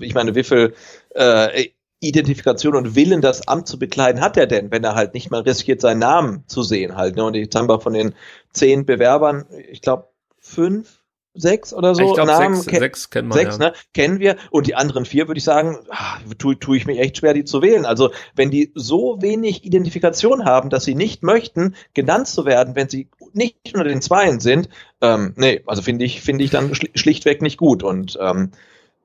[0.00, 0.74] ich meine, wie viel
[1.14, 1.68] äh,
[2.00, 5.42] Identifikation und Willen, das Amt zu bekleiden, hat er denn, wenn er halt nicht mal
[5.42, 7.16] riskiert, seinen Namen zu sehen halt.
[7.16, 7.24] Ne?
[7.24, 8.14] Und jetzt haben wir von den
[8.52, 10.08] zehn Bewerbern, ich glaube,
[10.40, 11.01] fünf,
[11.34, 13.68] sechs oder so Ich glaub, Namen sechs- ke- sechs kennen wir, Sechs, ja.
[13.70, 13.72] ne?
[13.94, 14.36] Kennen wir.
[14.50, 17.44] Und die anderen vier würde ich sagen, ah, tue tu ich mich echt schwer, die
[17.44, 17.86] zu wählen.
[17.86, 22.88] Also wenn die so wenig Identifikation haben, dass sie nicht möchten, genannt zu werden, wenn
[22.88, 24.68] sie nicht unter den Zweien sind,
[25.00, 27.82] ähm, nee, also finde ich, finde ich dann schli- schlichtweg nicht gut.
[27.82, 28.50] Und ähm,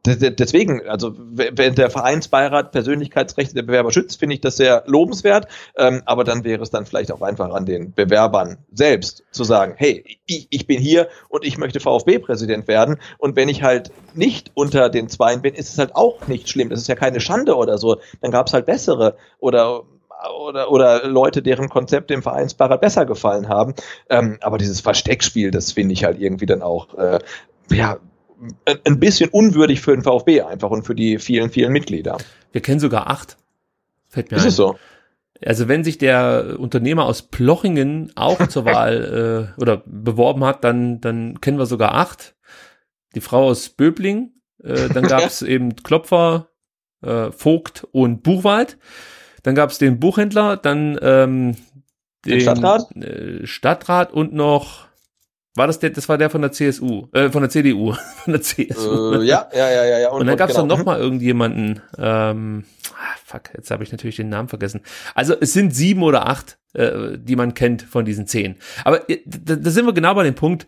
[0.05, 5.47] deswegen, also wenn der Vereinsbeirat Persönlichkeitsrechte der Bewerber schützt, finde ich das sehr lobenswert.
[5.75, 9.73] Ähm, aber dann wäre es dann vielleicht auch einfach an den Bewerbern selbst zu sagen,
[9.75, 12.97] hey, ich, ich bin hier und ich möchte VfB-Präsident werden.
[13.17, 16.69] Und wenn ich halt nicht unter den Zweien bin, ist es halt auch nicht schlimm.
[16.69, 17.97] Das ist ja keine Schande oder so.
[18.21, 19.83] Dann gab es halt bessere oder
[20.35, 23.75] oder, oder Leute, deren Konzepte im Vereinsbeirat besser gefallen haben.
[24.09, 27.19] Ähm, aber dieses Versteckspiel, das finde ich halt irgendwie dann auch äh,
[27.71, 27.97] ja
[28.85, 32.17] ein- bisschen unwürdig für den VfB einfach und für die vielen, vielen Mitglieder.
[32.51, 33.37] Wir kennen sogar acht.
[34.09, 34.49] Fällt mir Ist ein.
[34.49, 34.75] es so?
[35.45, 40.99] Also wenn sich der Unternehmer aus Plochingen auch zur Wahl äh, oder beworben hat, dann,
[41.01, 42.35] dann kennen wir sogar acht.
[43.15, 44.31] Die Frau aus Böbling,
[44.63, 46.49] äh, dann gab es eben Klopfer,
[47.03, 48.77] äh, Vogt und Buchwald.
[49.43, 51.55] Dann gab es den Buchhändler, dann ähm,
[52.25, 52.95] Den Stadtrat?
[52.95, 54.86] Äh, Stadtrat und noch
[55.57, 58.41] war das der, das war der von der CSU, äh, von der CDU, von der
[58.41, 59.13] CSU.
[59.13, 60.09] Äh, ja, ja, ja, ja, ja.
[60.09, 60.67] Und, dann gab es genau.
[60.67, 62.63] noch mal irgendjemanden, ähm,
[62.93, 64.81] ah, fuck, jetzt habe ich natürlich den Namen vergessen.
[65.15, 68.55] Also es sind sieben oder acht, äh, die man kennt von diesen zehn.
[68.83, 70.67] Aber äh, da, da sind wir genau bei dem Punkt,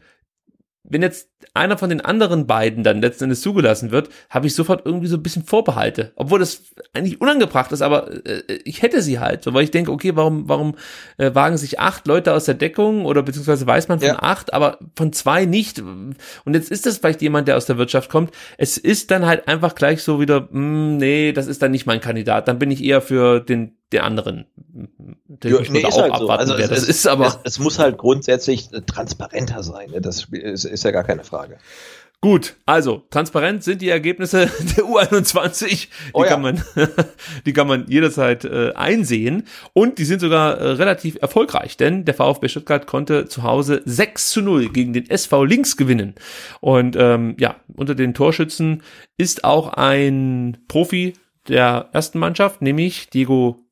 [0.89, 4.85] wenn jetzt einer von den anderen beiden dann letzten Endes zugelassen wird, habe ich sofort
[4.85, 6.11] irgendwie so ein bisschen Vorbehalte.
[6.15, 9.91] Obwohl das eigentlich unangebracht ist, aber äh, ich hätte sie halt, so, weil ich denke,
[9.91, 10.75] okay, warum, warum
[11.17, 14.79] äh, wagen sich acht Leute aus der Deckung oder beziehungsweise weiß man von acht, aber
[14.95, 15.79] von zwei nicht.
[15.79, 18.31] Und jetzt ist das vielleicht jemand, der aus der Wirtschaft kommt.
[18.57, 22.01] Es ist dann halt einfach gleich so wieder, mh, nee, das ist dann nicht mein
[22.01, 22.47] Kandidat.
[22.47, 24.45] Dann bin ich eher für den, den anderen.
[25.27, 26.23] Den Ja, nee, ist auch halt so.
[26.23, 27.27] abwarten, Also es, das es, ist, aber.
[27.27, 29.91] es, es muss halt grundsätzlich äh, transparenter sein.
[29.91, 30.01] Ne?
[30.01, 31.57] Das ist, ist ja gar keine Frage.
[32.21, 34.39] Gut, also transparent sind die Ergebnisse
[34.77, 35.67] der U21.
[35.69, 36.29] Die Oh ja.
[36.31, 36.61] kann man,
[37.45, 42.13] die kann man jederzeit äh, einsehen und die sind sogar äh, relativ erfolgreich, denn der
[42.13, 46.15] VfB Stuttgart konnte zu Hause 6 zu 0 gegen den SV Links gewinnen.
[46.59, 48.83] Und ähm, ja, unter den Torschützen
[49.17, 51.13] ist auch ein Profi
[51.47, 53.63] der ersten Mannschaft, nämlich Diego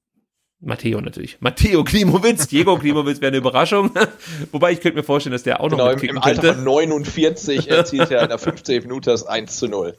[0.59, 1.37] Matteo natürlich.
[1.39, 2.47] Matteo Klimowitz.
[2.47, 3.91] Diego Klimowitz wäre eine Überraschung.
[4.51, 6.55] Wobei ich könnte mir vorstellen, dass der auch noch Genau, im, mitkicken im Alter könnte.
[6.55, 9.93] von 49 erzielt er in der 15 Minute das 1 zu 0.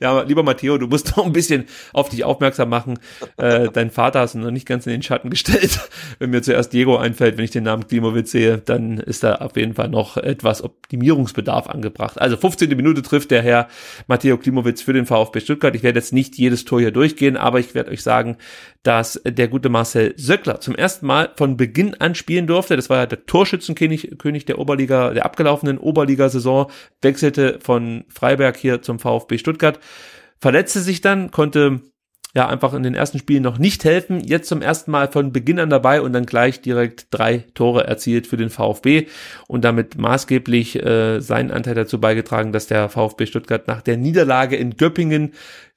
[0.00, 2.98] Ja, lieber Matteo, du musst noch ein bisschen auf dich aufmerksam machen.
[3.36, 5.78] Äh, dein Vater hast du noch nicht ganz in den Schatten gestellt.
[6.18, 9.56] Wenn mir zuerst Diego einfällt, wenn ich den Namen Klimowitz sehe, dann ist da auf
[9.56, 12.20] jeden Fall noch etwas Optimierungsbedarf angebracht.
[12.20, 12.68] Also 15.
[12.70, 13.68] Minute trifft der Herr
[14.08, 15.76] Matteo Klimowitz für den VfB Stuttgart.
[15.76, 18.36] Ich werde jetzt nicht jedes Tor hier durchgehen, aber ich werde euch sagen,
[18.82, 22.76] dass der gute Marcel Söckler zum ersten Mal von Beginn an spielen durfte.
[22.76, 26.70] Das war ja der Torschützenkönig König der Oberliga, der abgelaufenen Oberligasaison,
[27.02, 29.78] wechselte von Freiberg hier zum VfB Stuttgart,
[30.40, 31.80] verletzte sich dann, konnte
[32.34, 34.20] ja einfach in den ersten Spielen noch nicht helfen.
[34.20, 38.26] Jetzt zum ersten Mal von Beginn an dabei und dann gleich direkt drei Tore erzielt
[38.26, 39.08] für den VfB
[39.48, 44.56] und damit maßgeblich äh, seinen Anteil dazu beigetragen, dass der VfB Stuttgart nach der Niederlage
[44.56, 45.32] in Göppingen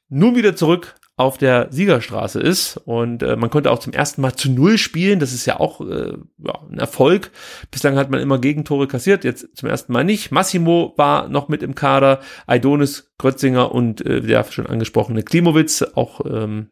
[0.10, 4.34] nun wieder zurück auf der Siegerstraße ist und äh, man konnte auch zum ersten Mal
[4.34, 5.20] zu Null spielen.
[5.20, 7.32] Das ist ja auch äh, ja, ein Erfolg.
[7.70, 10.32] Bislang hat man immer Gegentore kassiert, jetzt zum ersten Mal nicht.
[10.32, 16.22] Massimo war noch mit im Kader, Aidonis, Grötzinger und äh, der schon angesprochene Klimowitz, auch
[16.26, 16.72] ähm,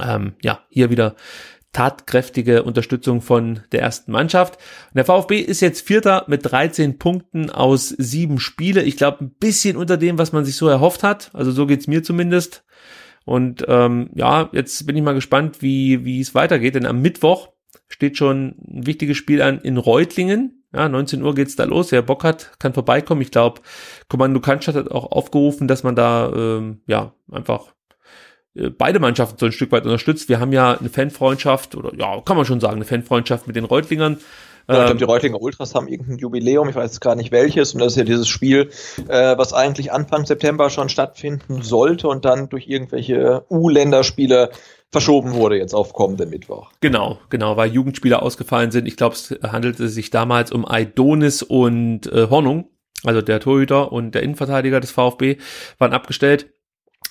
[0.00, 1.14] ähm, ja hier wieder
[1.72, 4.56] tatkräftige Unterstützung von der ersten Mannschaft.
[4.56, 8.82] Und der VfB ist jetzt Vierter mit 13 Punkten aus sieben Spiele.
[8.82, 11.30] Ich glaube, ein bisschen unter dem, was man sich so erhofft hat.
[11.32, 12.64] Also so geht's mir zumindest.
[13.30, 16.74] Und ähm, ja, jetzt bin ich mal gespannt, wie wie es weitergeht.
[16.74, 17.50] Denn am Mittwoch
[17.86, 20.64] steht schon ein wichtiges Spiel an in Reutlingen.
[20.74, 21.92] Ja, 19 Uhr geht's da los.
[21.92, 23.22] Wer Bock hat, kann vorbeikommen.
[23.22, 23.60] Ich glaube,
[24.08, 27.72] Kommando Cannstatt hat auch aufgerufen, dass man da ähm, ja einfach
[28.56, 30.28] äh, beide Mannschaften so ein Stück weit unterstützt.
[30.28, 33.64] Wir haben ja eine Fanfreundschaft oder ja, kann man schon sagen, eine Fanfreundschaft mit den
[33.64, 34.18] Reutlingern.
[34.70, 37.74] Ja, ich Ähm, glaube, die Reutlinger Ultras haben irgendein Jubiläum, ich weiß gar nicht welches,
[37.74, 38.70] und das ist ja dieses Spiel,
[39.08, 44.50] äh, was eigentlich Anfang September schon stattfinden sollte und dann durch irgendwelche U-Länderspiele
[44.92, 46.70] verschoben wurde jetzt auf kommenden Mittwoch.
[46.80, 48.86] Genau, genau, weil Jugendspieler ausgefallen sind.
[48.86, 52.70] Ich glaube, es handelte sich damals um Aidonis und äh, Hornung,
[53.04, 55.38] also der Torhüter und der Innenverteidiger des VfB,
[55.78, 56.52] waren abgestellt.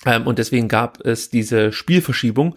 [0.06, 2.56] Ähm, und deswegen gab es diese Spielverschiebung.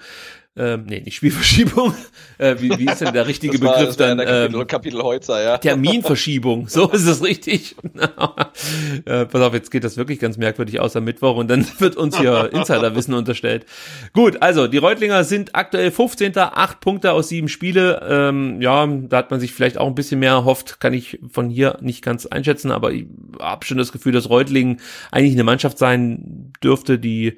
[0.55, 1.95] Ähm, nee, nicht Spielverschiebung.
[2.37, 4.19] äh, wie, wie ist denn der richtige war- Begriff dann?
[4.19, 5.57] der Kapitel, Ähm, Kapitel Heutzer, ja.
[5.57, 7.75] Terminverschiebung, so ist es richtig.
[9.05, 11.95] äh, pass auf, jetzt geht das wirklich ganz merkwürdig aus am Mittwoch und dann wird
[11.95, 13.65] uns hier Insiderwissen unterstellt.
[14.13, 16.37] Gut, also die Reutlinger sind aktuell 15.
[16.37, 18.05] acht Punkte aus sieben Spiele.
[18.07, 21.49] Ähm, ja, da hat man sich vielleicht auch ein bisschen mehr erhofft, kann ich von
[21.49, 23.07] hier nicht ganz einschätzen, aber ich
[23.39, 24.79] habe schon das Gefühl, dass Reutlingen
[25.11, 27.37] eigentlich eine Mannschaft sein dürfte, die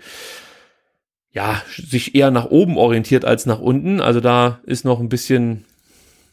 [1.36, 4.00] ja, sich eher nach oben orientiert als nach unten.
[4.00, 5.66] Also da ist noch ein bisschen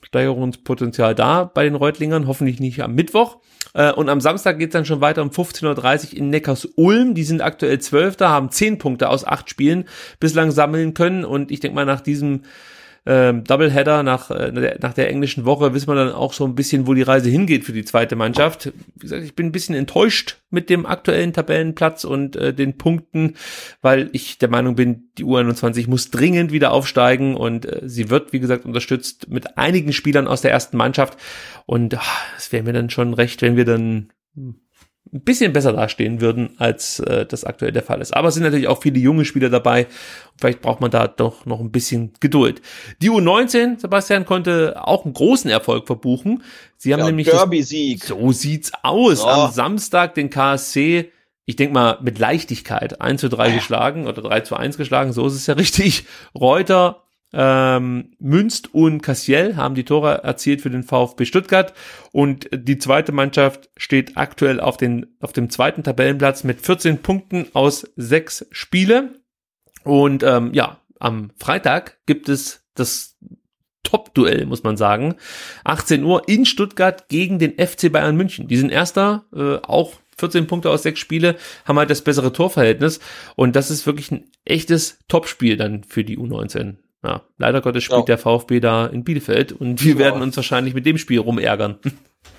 [0.03, 3.39] Steigerungspotenzial da bei den Reutlingern, hoffentlich nicht am Mittwoch.
[3.75, 7.15] Äh, Und am Samstag geht's dann schon weiter um 15.30 Uhr in Neckars-Ulm.
[7.15, 9.87] Die sind aktuell Zwölfter, haben zehn Punkte aus acht Spielen
[10.21, 11.25] bislang sammeln können.
[11.25, 12.43] Und ich denke mal, nach diesem
[13.05, 16.87] ähm, Doubleheader, nach, äh, nach der englischen Woche, wissen wir dann auch so ein bisschen,
[16.87, 18.73] wo die Reise hingeht für die zweite Mannschaft.
[18.95, 23.35] Wie gesagt, ich bin ein bisschen enttäuscht mit dem aktuellen Tabellenplatz und äh, den Punkten,
[23.81, 28.33] weil ich der Meinung bin, die U21 muss dringend wieder aufsteigen und äh, sie wird,
[28.33, 31.19] wie gesagt, unterstützt mit einigen Spielern aus der ersten Mannschaft.
[31.67, 32.03] Und ah,
[32.37, 34.11] es wäre mir dann schon recht, wenn wir dann
[35.13, 38.15] ein bisschen besser dastehen würden, als äh, das aktuell der Fall ist.
[38.15, 39.87] Aber es sind natürlich auch viele junge Spieler dabei.
[40.39, 42.63] Vielleicht braucht man da doch noch ein bisschen Geduld.
[43.03, 46.43] Die U19, Sebastian, konnte auch einen großen Erfolg verbuchen.
[46.79, 48.05] Sie haben Ja, nämlich Derby-Sieg.
[48.05, 49.23] so sieht's aus.
[49.23, 49.47] Ja.
[49.47, 51.11] Am Samstag den KSC,
[51.45, 55.27] ich denke mal, mit Leichtigkeit 1 zu 3 geschlagen oder 3 zu 1 geschlagen, so
[55.27, 56.05] ist es ja richtig.
[56.35, 61.73] Reuter, ähm, Münst und Cassiel haben die Tore erzielt für den VfB Stuttgart
[62.13, 67.47] und die zweite Mannschaft steht aktuell auf, den, auf dem zweiten Tabellenplatz mit 14 Punkten
[67.55, 69.21] aus sechs Spiele.
[69.85, 73.17] Und ähm, ja, am Freitag gibt es das
[73.83, 75.17] Top-Duell, muss man sagen.
[75.65, 78.47] 18 Uhr in Stuttgart gegen den FC Bayern München.
[78.47, 83.01] Die sind erster, äh, auch 14 Punkte aus sechs Spiele, haben halt das bessere Torverhältnis.
[83.35, 86.77] Und das ist wirklich ein echtes Topspiel dann für die U19.
[87.05, 89.99] Ja, leider Gottes spielt der VfB da in Bielefeld und wir Ja.
[89.99, 91.79] werden uns wahrscheinlich mit dem Spiel rumärgern.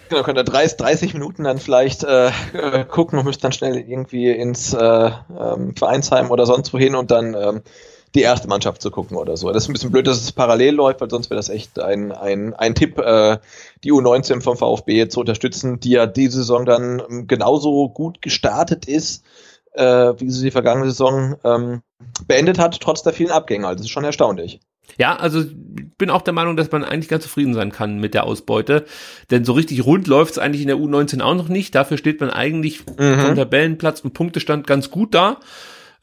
[0.09, 3.77] Genau, könnt ihr 30, 30 Minuten dann vielleicht äh, äh, gucken und müsst dann schnell
[3.77, 4.80] irgendwie ins äh,
[5.40, 7.61] ähm, Vereinsheim oder sonst wohin und dann ähm,
[8.14, 9.51] die erste Mannschaft zu gucken oder so.
[9.51, 12.11] Das ist ein bisschen blöd, dass es parallel läuft, weil sonst wäre das echt ein,
[12.11, 13.40] ein, ein Tipp, äh,
[13.83, 18.85] die U19 vom VfB zu unterstützen, die ja diese Saison dann ähm, genauso gut gestartet
[18.85, 19.24] ist,
[19.74, 21.82] äh, wie sie die vergangene Saison ähm,
[22.27, 23.68] beendet hat, trotz der vielen Abgänge.
[23.68, 24.60] Also das ist schon erstaunlich.
[24.98, 25.56] Ja, also ich
[25.98, 28.85] bin auch der Meinung, dass man eigentlich ganz zufrieden sein kann mit der Ausbeute.
[29.32, 31.74] Denn so richtig rund läuft es eigentlich in der U19 auch noch nicht.
[31.74, 33.19] Dafür steht man eigentlich Mhm.
[33.19, 35.38] vom Tabellenplatz und Punktestand ganz gut da.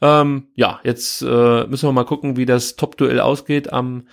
[0.01, 4.07] Ähm, ja, jetzt äh, müssen wir mal gucken, wie das Top-Duell ausgeht am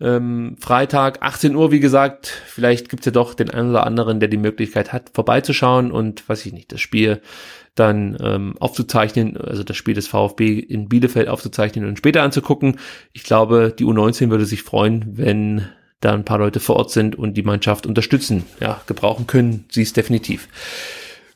[0.00, 2.26] ähm, Freitag, 18 Uhr, wie gesagt.
[2.46, 6.46] Vielleicht gibt's ja doch den einen oder anderen, der die Möglichkeit hat, vorbeizuschauen und, weiß
[6.46, 7.20] ich nicht, das Spiel
[7.76, 12.78] dann ähm, aufzuzeichnen, also das Spiel des VfB in Bielefeld aufzuzeichnen und später anzugucken.
[13.12, 15.68] Ich glaube, die U19 würde sich freuen, wenn
[16.00, 18.44] da ein paar Leute vor Ort sind und die Mannschaft unterstützen.
[18.60, 20.48] Ja, gebrauchen können sie es definitiv.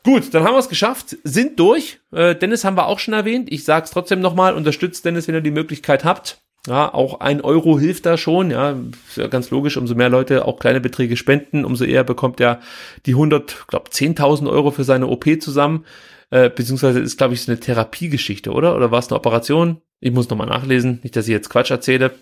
[0.03, 2.01] Gut, dann haben wir es geschafft, sind durch.
[2.11, 3.53] Äh, Dennis haben wir auch schon erwähnt.
[3.53, 6.41] Ich sag's trotzdem nochmal, unterstützt Dennis, wenn ihr die Möglichkeit habt.
[6.67, 8.77] Ja, auch ein Euro hilft da schon, ja,
[9.09, 12.61] ist ja ganz logisch, umso mehr Leute auch kleine Beträge spenden, umso eher bekommt er
[13.07, 15.87] die 100, glaub 10.000 Euro für seine OP zusammen,
[16.31, 18.77] äh, beziehungsweise ist, glaube ich, so eine Therapiegeschichte, oder?
[18.77, 19.81] Oder war es eine Operation?
[20.01, 22.13] Ich muss nochmal nachlesen, nicht, dass ich jetzt Quatsch erzähle.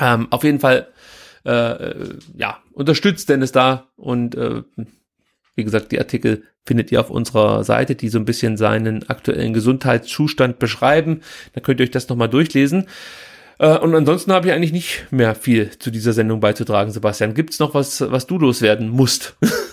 [0.00, 0.88] Ähm, auf jeden Fall,
[1.44, 4.62] äh, äh, ja, unterstützt Dennis da und äh,
[5.54, 9.54] wie gesagt, die Artikel findet ihr auf unserer Seite, die so ein bisschen seinen aktuellen
[9.54, 11.22] Gesundheitszustand beschreiben.
[11.54, 12.86] Da könnt ihr euch das nochmal durchlesen.
[13.58, 17.34] Äh, Und ansonsten habe ich eigentlich nicht mehr viel zu dieser Sendung beizutragen, Sebastian.
[17.34, 19.36] Gibt's noch was, was du loswerden musst?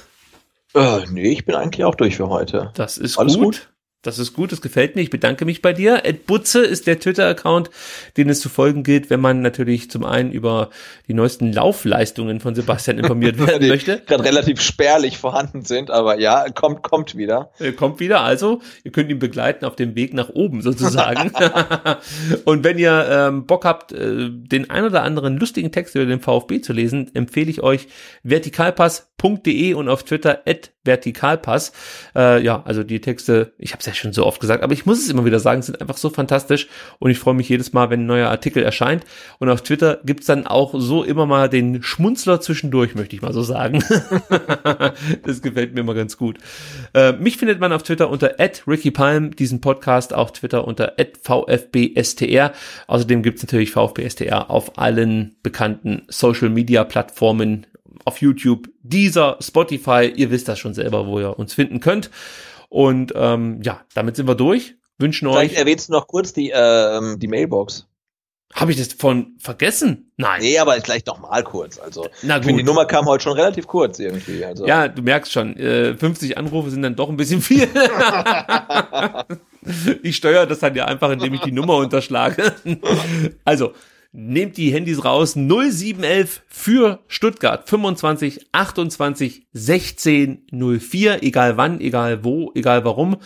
[0.76, 2.72] Äh, nee, ich bin eigentlich auch durch für heute.
[2.76, 3.44] Das ist Alles gut.
[3.44, 3.75] gut?
[4.06, 5.02] Das ist gut, das gefällt mir.
[5.02, 6.06] Ich bedanke mich bei dir.
[6.06, 7.72] Ed Butze ist der Twitter-Account,
[8.18, 10.70] den es zu folgen gilt, wenn man natürlich zum einen über
[11.08, 14.02] die neuesten Laufleistungen von Sebastian informiert werden die möchte.
[14.06, 17.50] gerade relativ spärlich vorhanden sind, aber ja, kommt, kommt wieder.
[17.58, 21.32] Er kommt wieder, also ihr könnt ihn begleiten auf dem Weg nach oben sozusagen.
[22.46, 26.20] und wenn ihr ähm, Bock habt, äh, den ein oder anderen lustigen Text über den
[26.20, 27.88] VfB zu lesen, empfehle ich euch
[28.24, 31.74] vertikalpass.de und auf Twitter at vertikalpass.
[32.16, 34.74] Äh, ja, also die Texte, ich habe es ja ich schon so oft gesagt, aber
[34.74, 36.68] ich muss es immer wieder sagen, sind einfach so fantastisch
[37.00, 39.04] und ich freue mich jedes Mal, wenn ein neuer Artikel erscheint.
[39.40, 43.34] Und auf Twitter gibt's dann auch so immer mal den Schmunzler zwischendurch, möchte ich mal
[43.34, 43.84] so sagen.
[45.24, 46.38] das gefällt mir immer ganz gut.
[46.94, 48.36] Äh, mich findet man auf Twitter unter
[48.68, 50.94] @rickypalm, diesen Podcast auf Twitter unter
[51.24, 52.52] @vfbstr.
[52.88, 57.66] Außerdem gibt's natürlich VfBstr auf allen bekannten Social Media Plattformen
[58.06, 62.10] auf YouTube, dieser Spotify, ihr wisst das schon selber, wo ihr uns finden könnt.
[62.76, 64.76] Und ähm, ja, damit sind wir durch.
[64.98, 65.60] Wünschen Vielleicht euch.
[65.60, 67.88] erwähnst du noch kurz die, ähm, die Mailbox.
[68.54, 70.12] Habe ich das von vergessen?
[70.18, 70.42] Nein.
[70.42, 71.80] Nee, aber vielleicht noch mal kurz.
[71.80, 72.60] Also, Na ich finde, gut.
[72.60, 74.44] die Nummer kam heute schon relativ kurz irgendwie.
[74.44, 74.68] Also.
[74.68, 77.66] Ja, du merkst schon, äh, 50 Anrufe sind dann doch ein bisschen viel.
[80.04, 82.56] ich steuere das dann ja einfach, indem ich die Nummer unterschlage.
[83.46, 83.72] Also,
[84.16, 85.36] nehmt die Handys raus.
[85.36, 90.48] 0711 für Stuttgart 25 28 16
[90.80, 91.22] 04.
[91.24, 93.18] Egal wann, egal wo, egal warum.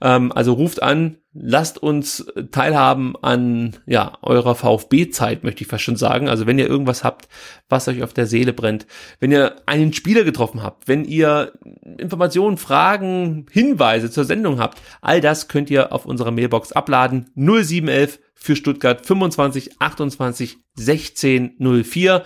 [0.00, 5.96] Ähm, also ruft an, lasst uns teilhaben an ja eurer VfB-Zeit, möchte ich fast schon
[5.96, 6.28] sagen.
[6.28, 7.28] Also wenn ihr irgendwas habt,
[7.68, 8.86] was euch auf der Seele brennt,
[9.20, 11.52] wenn ihr einen Spieler getroffen habt, wenn ihr
[11.98, 17.30] Informationen, Fragen, Hinweise zur Sendung habt, all das könnt ihr auf unserer Mailbox abladen.
[17.34, 22.24] 0711 für Stuttgart 25 28 16 04.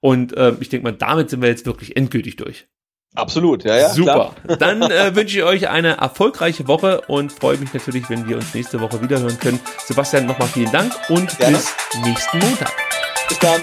[0.00, 2.66] Und äh, ich denke mal, damit sind wir jetzt wirklich endgültig durch.
[3.14, 3.88] Absolut, ja, ja.
[3.90, 4.34] Super.
[4.44, 4.56] Klar.
[4.58, 8.54] Dann äh, wünsche ich euch eine erfolgreiche Woche und freue mich natürlich, wenn wir uns
[8.54, 9.58] nächste Woche wiederhören können.
[9.84, 11.56] Sebastian, nochmal vielen Dank und Gerne.
[11.56, 11.74] bis
[12.04, 12.72] nächsten Montag.
[13.28, 13.60] Bis dann.